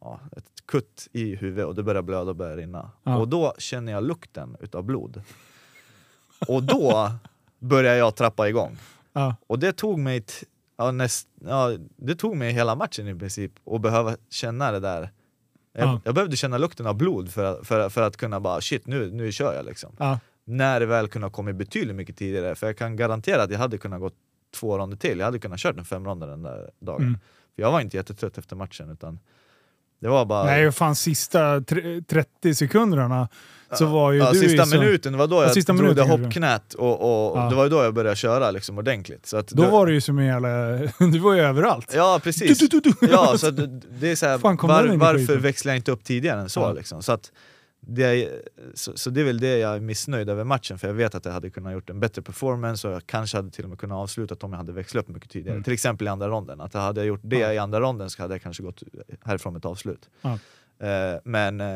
ja, 0.00 0.20
ett 0.36 0.44
kutt 0.72 1.08
i 1.12 1.34
huvudet 1.34 1.66
och 1.66 1.74
det 1.74 1.82
började 1.82 2.02
blöda 2.06 2.30
och 2.30 2.36
började 2.36 2.62
rinna. 2.62 2.90
Ja. 3.02 3.16
Och 3.16 3.28
då 3.28 3.54
känner 3.58 3.92
jag 3.92 4.04
lukten 4.04 4.56
utav 4.60 4.84
blod. 4.84 5.22
Och 6.48 6.62
då 6.62 7.10
började 7.58 7.96
jag 7.98 8.16
trappa 8.16 8.48
igång. 8.48 8.78
Ja. 9.12 9.36
Och 9.46 9.58
det 9.58 9.72
tog 9.72 9.98
mig, 9.98 10.24
ja, 10.76 10.90
näst, 10.90 11.28
ja, 11.40 11.72
det 11.96 12.14
tog 12.14 12.36
mig 12.36 12.52
hela 12.52 12.74
matchen 12.74 13.08
i 13.08 13.14
princip 13.14 13.52
att 13.66 13.80
behöva 13.80 14.16
känna 14.30 14.72
det 14.72 14.80
där. 14.80 15.10
Jag, 15.72 15.88
Ja. 15.88 16.00
jag 16.04 16.14
behövde 16.14 16.36
känna 16.36 16.58
lukten 16.58 16.86
av 16.86 16.94
blod 16.94 17.30
för, 17.30 17.64
för, 17.64 17.88
för 17.88 18.02
att 18.02 18.16
kunna 18.16 18.40
bara 18.40 18.60
shit 18.60 18.86
nu, 18.86 19.10
nu 19.10 19.32
kör 19.32 19.54
jag 19.54 19.64
liksom. 19.64 19.96
Ja. 19.98 20.18
När 20.44 20.80
det 20.80 20.86
väl 20.86 21.08
kunde 21.08 21.26
ha 21.26 21.32
kommit 21.32 21.56
betydligt 21.56 21.96
mycket 21.96 22.16
tidigare, 22.16 22.54
för 22.54 22.66
jag 22.66 22.78
kan 22.78 22.96
garantera 22.96 23.42
att 23.42 23.50
jag 23.50 23.58
hade 23.58 23.78
kunnat 23.78 24.00
gå 24.00 24.10
två 24.54 24.78
ronder 24.78 24.96
till, 24.96 25.18
jag 25.18 25.24
hade 25.24 25.38
kunnat 25.38 25.60
kört 25.60 25.78
en 25.78 25.84
fem 25.84 26.04
ronder 26.04 26.26
den 26.26 26.42
där 26.42 26.70
dagen. 26.80 27.02
Mm. 27.02 27.18
För 27.54 27.62
jag 27.62 27.72
var 27.72 27.80
inte 27.80 27.96
jättetrött 27.96 28.38
efter 28.38 28.56
matchen 28.56 28.90
utan 28.90 29.18
det 30.02 30.08
var 30.08 30.24
bara... 30.24 30.44
Nej, 30.44 30.72
fan 30.72 30.94
sista 30.94 31.60
tre- 31.60 32.00
30 32.08 32.54
sekunderna 32.54 33.28
så 33.72 33.86
var 33.86 34.12
ju 34.12 34.18
ja, 34.18 34.32
du 34.32 34.38
sista 34.38 34.66
så, 34.66 34.76
minuten, 34.78 35.12
det 35.12 35.18
var 35.18 35.26
då 35.26 35.36
Ja, 35.36 35.42
jag 35.42 35.54
sista 35.54 35.72
drog 35.72 35.96
det 35.96 36.02
hoppknät 36.02 36.74
och, 36.74 37.30
och 37.32 37.38
Ja. 37.38 37.48
det 37.50 37.54
var 37.56 37.68
då 37.68 37.82
jag 37.82 37.94
började 37.94 38.16
köra 38.16 38.50
liksom 38.50 38.78
ordentligt. 38.78 39.26
Så 39.26 39.36
att 39.36 39.48
Då 39.48 39.62
det- 39.62 39.68
var 39.68 39.86
du 39.86 39.94
ju 39.94 40.00
som 40.00 40.18
en 40.18 40.26
jävla... 40.26 40.48
Du 40.98 41.18
var 41.18 41.34
ju 41.34 41.40
överallt. 41.40 41.92
Ja 41.94 42.20
precis. 42.24 42.58
Du, 42.58 42.66
du, 42.66 42.80
du, 42.80 42.92
du. 43.00 43.06
Ja, 43.12 43.38
så 43.38 43.50
det, 43.50 44.08
är 44.10 44.16
så 44.16 44.26
här, 44.26 44.38
var, 44.38 44.96
varför 44.96 45.36
växlar 45.36 45.72
jag 45.72 45.78
inte 45.78 45.92
upp 45.92 46.04
tidigare 46.04 46.40
än 46.40 46.48
så? 46.48 46.60
Ja. 46.60 46.72
Liksom? 46.72 47.02
Så, 47.02 47.12
att 47.12 47.32
det 47.86 48.30
så, 48.74 48.92
så 48.96 49.10
det 49.10 49.20
är 49.20 49.24
väl 49.24 49.40
det 49.40 49.58
jag 49.58 49.76
är 49.76 49.80
missnöjd 49.80 50.28
över 50.30 50.44
matchen, 50.44 50.78
för 50.78 50.88
jag 50.88 50.94
vet 50.94 51.14
att 51.14 51.24
jag 51.24 51.32
hade 51.32 51.50
kunnat 51.50 51.72
gjort 51.72 51.90
en 51.90 52.00
bättre 52.00 52.22
performance 52.22 52.88
och 52.88 52.94
jag 52.94 53.06
kanske 53.06 53.36
hade 53.38 53.50
till 53.50 53.64
och 53.64 53.70
med 53.70 53.78
kunnat 53.78 53.96
avsluta 53.98 54.34
om 54.46 54.50
jag 54.52 54.56
hade 54.58 54.72
växlat 54.72 55.04
upp 55.04 55.08
mycket 55.14 55.30
tidigare. 55.30 55.54
Mm. 55.56 55.64
Till 55.64 55.72
exempel 55.72 56.06
i 56.06 56.10
andra 56.10 56.28
ronden, 56.28 56.60
att 56.60 56.74
hade 56.74 57.00
jag 57.00 57.06
gjort 57.06 57.20
det 57.22 57.38
Ja. 57.38 57.52
i 57.52 57.58
andra 57.58 57.80
ronden 57.80 58.10
så 58.10 58.22
hade 58.22 58.34
jag 58.34 58.42
kanske 58.42 58.62
gått 58.62 58.82
härifrån 59.24 59.52
med 59.52 59.58
ett 59.60 59.64
avslut. 59.66 60.08
Ja. 60.22 60.38
Eh, 60.86 61.20
men 61.24 61.60
eh, 61.60 61.66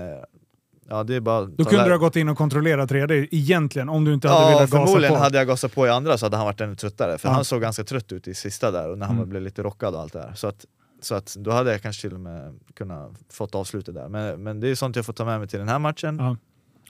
ja, 0.88 1.04
det 1.04 1.14
är 1.14 1.20
bara 1.20 1.44
Då 1.44 1.64
kunde 1.64 1.84
du 1.84 1.90
ha 1.90 1.98
gått 1.98 2.16
in 2.16 2.28
och 2.28 2.38
kontrollerat 2.38 2.90
3D 2.90 3.28
egentligen, 3.30 3.88
om 3.88 4.04
du 4.04 4.14
inte 4.14 4.28
hade 4.28 4.40
Ja, 4.40 4.48
velat 4.48 4.70
gasa 4.70 4.84
förmodligen 4.86 5.14
på. 5.14 5.20
hade 5.20 5.38
jag 5.38 5.46
gasat 5.46 5.74
på 5.74 5.86
i 5.86 5.90
andra 5.90 6.18
så 6.18 6.26
hade 6.26 6.36
han 6.36 6.46
varit 6.46 6.61
ännu 6.61 6.74
tröttare, 6.74 7.18
för 7.18 7.28
Ja. 7.28 7.32
han 7.32 7.44
såg 7.44 7.61
ganska 7.62 7.84
trött 7.84 8.12
ut 8.12 8.28
i 8.28 8.34
sista 8.34 8.70
där 8.70 8.90
och 8.90 8.98
när 8.98 9.07
han 9.07 9.16
Mm. 9.16 9.28
blev 9.28 9.42
lite 9.42 9.62
rockad 9.62 9.94
och 9.94 10.00
allt 10.00 10.12
det 10.12 10.18
där. 10.18 10.32
Så 10.34 10.46
att, 10.46 10.66
så 11.01 11.14
att 11.14 11.36
då 11.38 11.51
hade 11.51 11.72
jag 11.72 11.82
kanske 11.82 12.03
till 12.09 12.14
och 12.14 12.20
med 12.20 12.59
kunnat 12.74 13.12
fått 13.28 13.55
avslutet 13.55 13.94
där. 13.94 14.09
Men, 14.09 14.42
men 14.42 14.61
det 14.61 14.68
är 14.68 14.74
sånt 14.74 14.97
jag 14.97 15.07
får 15.07 15.12
ta 15.12 15.24
med 15.24 15.38
mig 15.38 15.49
till 15.49 15.59
den 15.59 15.68
här 15.68 15.78
matchen 15.78 16.16
Ja. 16.18 16.36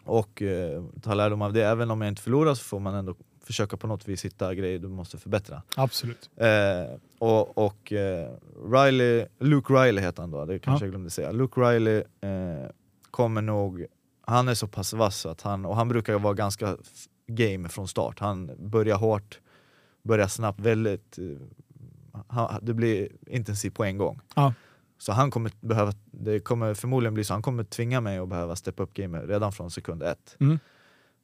och 0.05 0.43
eh, 0.43 0.85
ta 1.03 1.15
lärdom 1.15 1.43
av 1.43 1.53
det. 1.53 1.63
Även 1.67 1.91
om 1.91 2.01
jag 2.01 2.09
inte 2.09 2.23
förlorar 2.23 2.55
så 2.55 2.65
får 2.65 2.81
man 2.81 2.95
ändå 2.95 3.15
försöka 3.45 3.77
på 3.77 3.87
något 3.87 4.09
vis 4.09 4.25
hitta 4.25 4.55
grejer 4.55 4.79
du 4.79 4.89
måste 4.89 5.19
förbättra. 5.19 5.63
Absolut. 5.77 6.31
Eh, 6.37 6.97
och 7.19 7.59
och 7.59 7.93
eh, 7.93 8.31
Riley, 8.73 9.27
Luke 9.41 9.73
Riley 9.73 10.05
heter 10.05 10.23
han 10.23 10.31
då, 10.31 10.45
det 10.45 10.59
kanske 10.59 10.85
Ja. 10.85 10.87
jag 10.87 10.93
glömde 10.93 11.11
säga. 11.11 11.33
Luke 11.33 11.61
Riley 11.61 11.97
eh, 12.21 12.71
kommer 13.11 13.43
nog, 13.43 13.87
han 14.21 14.49
är 14.49 14.55
så 14.55 14.67
pass 14.69 14.93
vass 14.93 15.27
att 15.27 15.43
han, 15.43 15.65
och 15.67 15.77
han 15.77 15.89
brukar 15.89 16.19
vara 16.19 16.35
ganska 16.35 16.77
game 17.27 17.69
från 17.69 17.89
start. 17.89 18.19
Han 18.21 18.51
börjar 18.59 18.97
hårt, 18.97 19.41
börjar 20.03 20.29
snabbt, 20.29 20.61
väldigt, 20.61 21.19
eh, 21.19 21.25
han, 22.29 22.59
det 22.63 22.75
blir 22.75 23.09
intensivt 23.27 23.75
på 23.75 23.85
en 23.85 23.99
gång. 23.99 24.21
Ja. 24.35 24.55
Så 24.99 25.13
han 25.13 25.31
kommer 25.31 25.53
behöva, 25.61 25.93
det 26.05 26.41
kommer 26.41 26.75
förmodligen 26.75 27.15
bli 27.15 27.25
så, 27.25 27.33
han 27.33 27.43
kommer 27.43 27.65
tvinga 27.65 28.01
mig 28.01 28.19
att 28.19 28.29
behöva 28.29 28.57
steppa 28.57 28.83
upp 28.83 28.95
gamet 28.95 29.29
redan 29.29 29.53
från 29.53 29.71
sekund 29.71 30.03
ett. 30.03 30.37
Mm. 30.41 30.59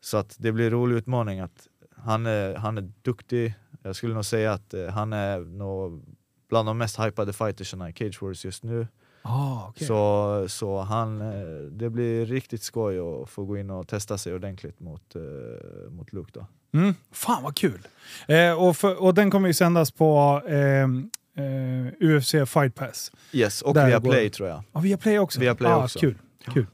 Så 0.00 0.16
att 0.16 0.36
det 0.38 0.52
blir 0.52 0.64
en 0.64 0.70
rolig 0.70 0.96
utmaning 0.96 1.40
att 1.40 1.68
han 1.96 2.26
är, 2.26 2.54
han 2.54 2.78
är 2.78 2.92
duktig, 3.02 3.54
jag 3.82 3.96
skulle 3.96 4.14
nog 4.14 4.24
säga 4.24 4.52
att 4.52 4.74
eh, 4.74 4.86
han 4.86 5.12
är 5.12 5.38
nog 5.38 6.04
bland 6.48 6.68
de 6.68 6.78
mest 6.78 7.00
hypade 7.00 7.32
fightersarna 7.32 7.88
i 7.88 7.92
Cage 7.92 8.22
Wars 8.22 8.44
just 8.44 8.64
nu. 8.64 8.86
Ah, 9.22 9.68
okej. 9.68 9.86
Så, 9.86 10.44
så 10.48 10.80
han, 10.80 11.20
eh, 11.20 11.62
det 11.70 11.90
blir 11.90 12.26
riktigt 12.26 12.62
skoj 12.62 12.98
att 12.98 13.30
få 13.30 13.44
gå 13.44 13.56
in 13.56 13.70
och 13.70 13.88
testa 13.88 14.18
sig 14.18 14.34
ordentligt 14.34 14.80
mot, 14.80 15.16
eh, 15.16 15.90
mot 15.90 16.12
Luke 16.12 16.30
då. 16.34 16.46
Mm. 16.74 16.94
Fan 17.12 17.42
vad 17.42 17.56
kul! 17.56 17.88
Eh, 18.26 18.52
och, 18.52 18.76
för, 18.76 19.02
och 19.02 19.14
den 19.14 19.30
kommer 19.30 19.48
ju 19.48 19.54
sändas 19.54 19.90
på 19.90 20.42
ehm, 20.48 21.10
eh, 21.36 22.08
UFC 22.10 22.30
Fight 22.46 22.74
Pass. 22.74 23.12
Yes, 23.32 23.62
och 23.62 23.76
via 23.76 23.98
går- 23.98 24.10
Play 24.10 24.30
tror 24.30 24.48
jag. 24.48 24.62
Ja, 24.72 24.80
via 24.80 24.96
Play 24.96 25.18
också? 25.18 25.40
Via 25.40 25.54
Play 25.54 25.72
ah, 25.72 25.84
också. 25.84 25.98
Kul. 25.98 26.18
kul. 26.52 26.66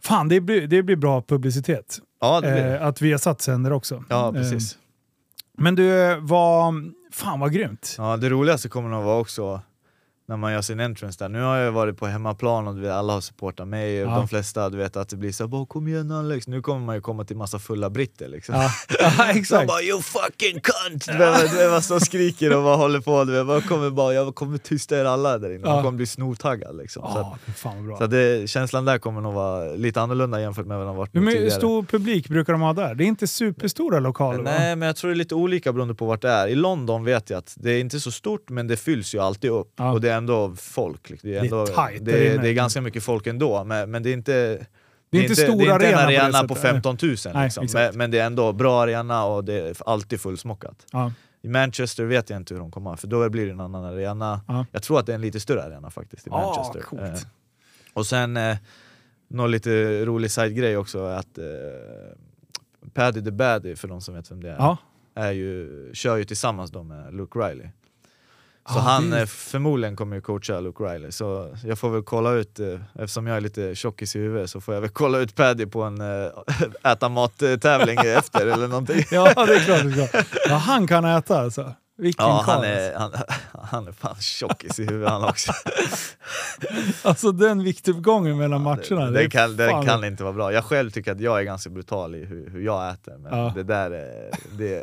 Fan, 0.00 0.28
det 0.28 0.40
blir, 0.40 0.66
det 0.66 0.82
blir 0.82 0.96
bra 0.96 1.22
publicitet. 1.22 1.98
Ja, 2.20 2.40
det 2.40 2.52
blir 2.52 2.64
det. 2.64 2.76
Eh, 2.78 2.86
att 2.86 3.02
vi 3.02 3.10
har 3.12 3.18
satt 3.18 3.40
sänder 3.42 3.72
också. 3.72 4.04
Ja, 4.08 4.26
Eh, 4.28 4.32
precis. 4.32 4.78
men 5.58 5.74
du, 5.74 6.16
vad... 6.20 6.74
Fan 7.12 7.40
vad 7.40 7.52
grymt! 7.52 7.94
Ja, 7.98 8.16
det 8.16 8.28
roligaste 8.28 8.68
kommer 8.68 8.88
nog 8.88 9.04
vara 9.04 9.18
också 9.18 9.60
när 10.28 10.36
man 10.36 10.52
gör 10.52 10.62
sin 10.62 10.80
entrance 10.80 11.24
där. 11.24 11.28
Nu 11.28 11.42
har 11.42 11.56
jag 11.56 11.72
varit 11.72 11.96
på 11.98 12.06
hemmaplan 12.06 12.68
och 12.68 12.74
du 12.74 12.80
vet, 12.80 12.92
alla 12.92 13.12
har 13.12 13.20
supportat 13.20 13.68
mig 13.68 13.94
Ja. 13.94 14.06
de 14.10 14.28
flesta 14.28 14.70
du 14.70 14.76
vet 14.78 14.96
att 14.96 15.08
det 15.08 15.16
blir 15.16 15.32
så 15.32 15.48
bara 15.48 15.66
kom 15.66 15.88
igen 15.88 16.10
Alex, 16.10 16.46
nu 16.48 16.62
kommer 16.62 16.80
man 16.86 16.94
ju 16.94 17.00
komma 17.00 17.24
till 17.24 17.36
massa 17.36 17.58
fulla 17.58 17.90
britter 17.90 18.28
liksom. 18.28 18.54
Ja, 18.54 18.70
ja 19.18 19.30
exakt. 19.30 19.68
bara 19.68 19.82
you 19.82 20.02
fucking 20.02 20.60
cunt! 20.60 21.06
Du 21.06 21.18
vet, 21.18 21.50
du 21.50 21.56
vet, 21.70 21.90
och 21.90 22.02
skriker 22.02 22.56
och 22.56 22.62
bara 22.62 22.76
håller 22.76 23.00
på, 23.00 23.24
du 23.24 23.32
vet, 23.32 23.46
man 23.46 23.62
kommer 23.62 23.90
bara, 23.90 24.14
jag 24.14 24.34
kommer 24.34 24.58
tysta 24.58 24.98
er 25.00 25.04
alla 25.04 25.38
där 25.38 25.50
inne, 25.54 25.60
Ja. 25.64 25.74
man 25.74 25.82
kommer 25.84 25.96
bli 25.96 26.06
snortaggad 26.06 26.76
liksom. 26.76 27.02
Så, 27.12 27.18
att, 27.18 27.56
fan 27.58 27.76
vad 27.76 27.84
bra. 27.86 27.98
så 27.98 28.06
det, 28.06 28.50
känslan 28.50 28.84
där 28.84 28.98
kommer 28.98 29.20
nog 29.20 29.34
vara 29.34 29.72
lite 29.72 30.00
annorlunda 30.00 30.40
jämfört 30.40 30.66
med 30.66 30.78
vad 30.78 30.86
har 30.86 30.94
varit 30.94 31.14
Hur 31.14 31.26
tidigare. 31.30 31.50
stor 31.50 31.82
publik 31.82 32.28
brukar 32.28 32.52
de 32.52 32.62
ha 32.62 32.72
där? 32.72 32.94
Det 32.94 33.04
är 33.04 33.06
inte 33.08 33.26
superstora 33.26 34.00
lokaler 34.00 34.38
va? 34.42 34.50
Nej 34.58 34.76
men 34.76 34.86
jag 34.86 34.96
tror 34.96 35.10
det 35.10 35.14
är 35.14 35.18
lite 35.18 35.34
olika 35.34 35.72
beroende 35.72 35.94
på 35.94 36.06
vart 36.06 36.22
det 36.22 36.30
är. 36.30 36.46
I 36.48 36.54
London 36.54 37.04
vet 37.04 37.30
jag 37.30 37.38
att 37.38 37.54
det 37.56 37.70
är 37.72 37.80
inte 37.80 38.00
så 38.00 38.10
stort 38.10 38.50
men 38.50 38.66
det 38.68 38.76
fylls 38.76 39.14
ju 39.14 39.18
alltid 39.20 39.50
upp 39.50 39.80
och 39.80 40.00
det 40.00 40.15
ändå 40.16 40.54
folk. 40.56 41.10
liksom. 41.10 41.30
Det 41.30 41.36
är, 41.36 41.40
Det 41.40 41.46
är 41.48 41.52
ändå, 41.52 41.64
där 41.66 41.98
det, 42.00 42.28
är, 42.28 42.38
det 42.38 42.48
är 42.48 42.52
ganska 42.52 42.80
mycket 42.80 43.02
folk 43.02 43.26
ändå 43.26 43.64
men, 43.64 43.90
men 43.90 44.02
det 44.02 44.10
är 44.10 44.12
inte 44.12 44.66
Det 45.10 45.18
är 45.18 45.22
inte 45.22 45.36
stor 45.36 45.56
det 45.56 45.62
inte 45.72 45.88
en 45.88 45.98
arena 45.98 46.04
på 46.04 46.10
det 46.10 46.18
arena 46.18 46.32
sättet. 46.32 46.48
på 46.48 46.54
15 46.54 46.96
000 47.02 47.16
Nej, 47.34 47.44
liksom. 47.44 47.66
men, 47.74 47.96
men 47.98 48.10
det 48.10 48.18
är 48.18 48.26
ändå 48.26 48.52
bra 48.52 48.82
arena 48.82 49.24
och 49.24 49.44
det 49.44 49.54
är 49.68 49.76
alltid 49.86 50.20
fullsmockat. 50.20 50.86
Ja. 50.92 51.12
I 51.42 51.48
Manchester 51.48 52.04
vet 52.04 52.30
jag 52.30 52.36
inte 52.36 52.54
hur 52.54 52.60
de 52.60 52.70
kommer 52.70 52.90
ha, 52.90 52.96
för 52.96 53.06
då 53.06 53.28
blir 53.30 53.46
det 53.46 53.52
en 53.52 53.60
annan 53.60 53.84
arena. 53.84 54.40
Ja. 54.48 54.66
Jag 54.72 54.82
tror 54.82 54.98
att 55.00 55.06
det 55.06 55.12
är 55.12 55.14
en 55.14 55.20
lite 55.20 55.40
större 55.40 55.62
arena 55.62 55.90
faktiskt 55.90 56.26
i 56.26 56.30
Ah, 56.30 56.40
Manchester. 56.46 56.80
coolt. 56.80 57.02
Eh, 57.02 57.28
och 57.92 58.06
sen, 58.06 58.36
eh, 58.36 58.56
någon 59.28 59.50
lite 59.50 60.04
rolig 60.04 60.30
side-grej 60.30 60.76
också, 60.76 60.98
är 61.06 61.16
att 61.16 61.38
eh, 61.38 61.44
Paddy 62.94 63.22
the 63.24 63.30
Baddy, 63.30 63.76
för 63.76 63.88
de 63.88 64.00
som 64.00 64.14
vet 64.14 64.30
vem 64.30 64.42
det 64.42 64.50
är, 64.50 64.56
Ja. 64.58 64.76
är 65.14 65.32
ju, 65.32 65.90
kör 65.94 66.16
ju 66.16 66.24
tillsammans 66.24 66.70
då 66.70 66.82
med 66.82 67.14
Luke 67.14 67.38
Riley. 67.38 67.68
Så 68.68 68.78
Ah, 68.78 68.80
han 68.80 69.10
det 69.10 69.20
eh, 69.20 69.26
förmodligen 69.26 69.96
kommer 69.96 70.16
ju 70.16 70.22
coacha 70.22 70.60
Luke 70.60 70.84
Riley, 70.84 71.12
så 71.12 71.56
jag 71.64 71.78
får 71.78 71.90
väl 71.90 72.02
kolla 72.02 72.30
ut, 72.32 72.60
eh, 72.60 72.80
eftersom 72.94 73.26
jag 73.26 73.36
är 73.36 73.40
lite 73.40 73.74
tjockis 73.74 74.16
i 74.16 74.18
huvudet, 74.18 74.50
så 74.50 74.60
får 74.60 74.74
jag 74.74 74.80
väl 74.80 74.90
kolla 74.90 75.18
ut 75.18 75.34
Paddy 75.34 75.66
på 75.66 75.82
en 75.82 76.00
äh, 76.00 76.30
äta 76.92 77.08
mat-tävling 77.08 77.98
efter 78.04 78.46
eller 78.46 78.68
någonting. 78.68 79.04
ja, 79.10 79.24
det 79.46 79.54
är 79.54 79.60
klart. 79.64 79.82
Det 79.82 80.02
är 80.02 80.06
klart. 80.08 80.26
Ja, 80.48 80.54
han 80.54 80.86
kan 80.86 81.04
äta 81.04 81.38
alltså. 81.40 81.72
Vilken 81.98 82.26
Ja, 82.26 82.42
han 82.46 82.64
är, 82.64 82.94
han, 82.94 83.12
han 83.62 83.88
är 83.88 83.92
fan 83.92 84.16
tjockis 84.20 84.78
i 84.80 84.84
huvudet 84.86 85.10
han 85.10 85.24
också. 85.24 85.52
alltså. 85.52 86.14
alltså 87.08 87.32
den 87.32 87.62
viktuppgången 87.64 88.38
mellan 88.38 88.62
matcherna. 88.62 89.10
det, 89.10 89.18
är 89.20 89.22
det, 89.22 89.30
kan, 89.30 89.56
det 89.56 89.82
kan 89.86 90.04
inte 90.04 90.22
vara 90.22 90.32
bra. 90.32 90.52
Jag 90.52 90.64
själv 90.64 90.90
tycker 90.90 91.12
att 91.12 91.20
jag 91.20 91.38
är 91.40 91.42
ganska 91.42 91.70
brutal 91.70 92.14
i 92.14 92.24
hur, 92.24 92.50
hur 92.50 92.60
jag 92.60 92.90
äter, 92.90 93.18
men 93.18 93.38
Ja. 93.38 93.52
det 93.54 93.62
där 93.62 93.90
är, 93.90 94.30
det, 94.58 94.82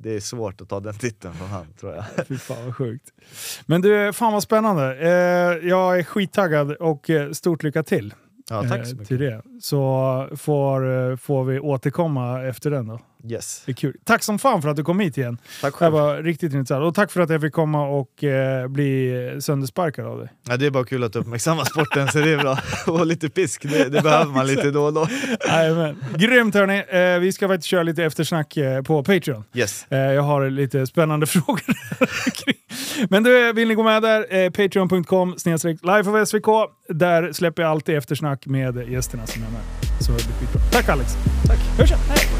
det 0.00 0.16
är 0.16 0.20
svårt 0.20 0.60
att 0.60 0.68
ta 0.68 0.80
den 0.80 0.94
titeln 0.94 1.34
från 1.34 1.48
han 1.48 1.66
tror 1.80 1.94
jag. 1.94 2.26
Fy 2.26 2.38
fan 2.38 2.64
vad 2.64 2.76
sjukt. 2.76 3.12
Men 3.66 3.80
du, 3.80 4.12
fan 4.12 4.32
vad 4.32 4.42
spännande. 4.42 4.96
Eh, 5.00 5.68
jag 5.68 5.98
är 5.98 6.02
skittaggad 6.02 6.72
och 6.72 7.10
eh, 7.10 7.32
stort 7.32 7.62
lycka 7.62 7.82
till. 7.82 8.14
Ja, 8.50 8.62
tack 8.62 8.78
eh, 8.78 8.84
så 8.84 8.94
mycket. 8.94 9.08
till 9.08 9.18
det. 9.18 9.42
Så 9.60 10.28
får, 10.36 11.10
eh, 11.10 11.16
får 11.16 11.44
vi 11.44 11.60
återkomma 11.60 12.42
efter 12.42 12.70
den 12.70 12.86
då. 12.86 13.00
Yes. 13.24 13.62
Det 13.66 13.72
är 13.72 13.74
kul. 13.76 13.96
Tack 14.04 14.22
som 14.22 14.38
fan 14.38 14.62
för 14.62 14.68
att 14.68 14.76
du 14.76 14.84
kom 14.84 15.00
hit 15.00 15.18
igen. 15.18 15.38
Tack 15.60 15.72
Det 15.72 15.76
själv. 15.78 15.92
var 15.92 16.16
riktigt 16.16 16.52
intressant. 16.52 16.84
Och 16.84 16.94
tack 16.94 17.10
för 17.12 17.20
att 17.20 17.30
jag 17.30 17.40
fick 17.40 17.52
komma 17.52 17.88
och 17.88 18.24
eh, 18.24 18.68
bli 18.68 19.36
söndersparkad 19.40 20.06
av 20.06 20.18
dig. 20.18 20.28
Ja, 20.48 20.56
det 20.56 20.66
är 20.66 20.70
bara 20.70 20.84
kul 20.84 21.04
att 21.04 21.16
uppmärksamma 21.16 21.64
sporten 21.64 22.08
så 22.08 22.18
det 22.18 22.30
är 22.30 22.38
bra. 22.38 22.58
Och 22.86 23.06
lite 23.06 23.28
pisk, 23.28 23.62
det, 23.62 23.84
det 23.88 24.02
behöver 24.02 24.32
man 24.32 24.46
lite 24.46 24.70
då 24.70 24.84
och 24.84 24.92
då. 24.92 25.06
Jajamän. 25.48 26.04
Grymt 26.16 26.54
hörni! 26.54 26.84
Eh, 27.14 27.20
vi 27.20 27.32
ska 27.32 27.48
faktiskt 27.48 27.68
köra 27.68 27.82
lite 27.82 28.04
eftersnack 28.04 28.56
eh, 28.56 28.82
på 28.82 29.04
Patreon. 29.04 29.44
Yes. 29.54 29.86
Eh, 29.90 29.98
jag 29.98 30.22
har 30.22 30.50
lite 30.50 30.86
spännande 30.86 31.26
frågor. 31.36 31.60
Men 33.10 33.22
du, 33.22 33.52
vill 33.52 33.68
ni 33.68 33.74
gå 33.74 33.82
med 33.82 34.02
där? 34.02 34.34
Eh, 34.34 34.50
Patreon.com 34.50 35.32
of 35.32 36.28
SVK. 36.28 36.46
Där 36.88 37.32
släpper 37.32 37.62
jag 37.62 37.70
alltid 37.70 37.96
eftersnack 37.96 38.46
med 38.46 38.90
gästerna 38.90 39.26
som 39.26 39.42
är 39.42 39.50
med. 39.50 39.60
Så 40.00 40.12
det 40.12 40.24
blir 40.24 40.34
skitbra. 40.46 40.60
Tack 40.72 40.88
Alex! 40.88 41.12
Tack. 41.46 41.58
Hörs 41.78 41.88
sen! 41.88 41.98
Hej! 42.08 42.37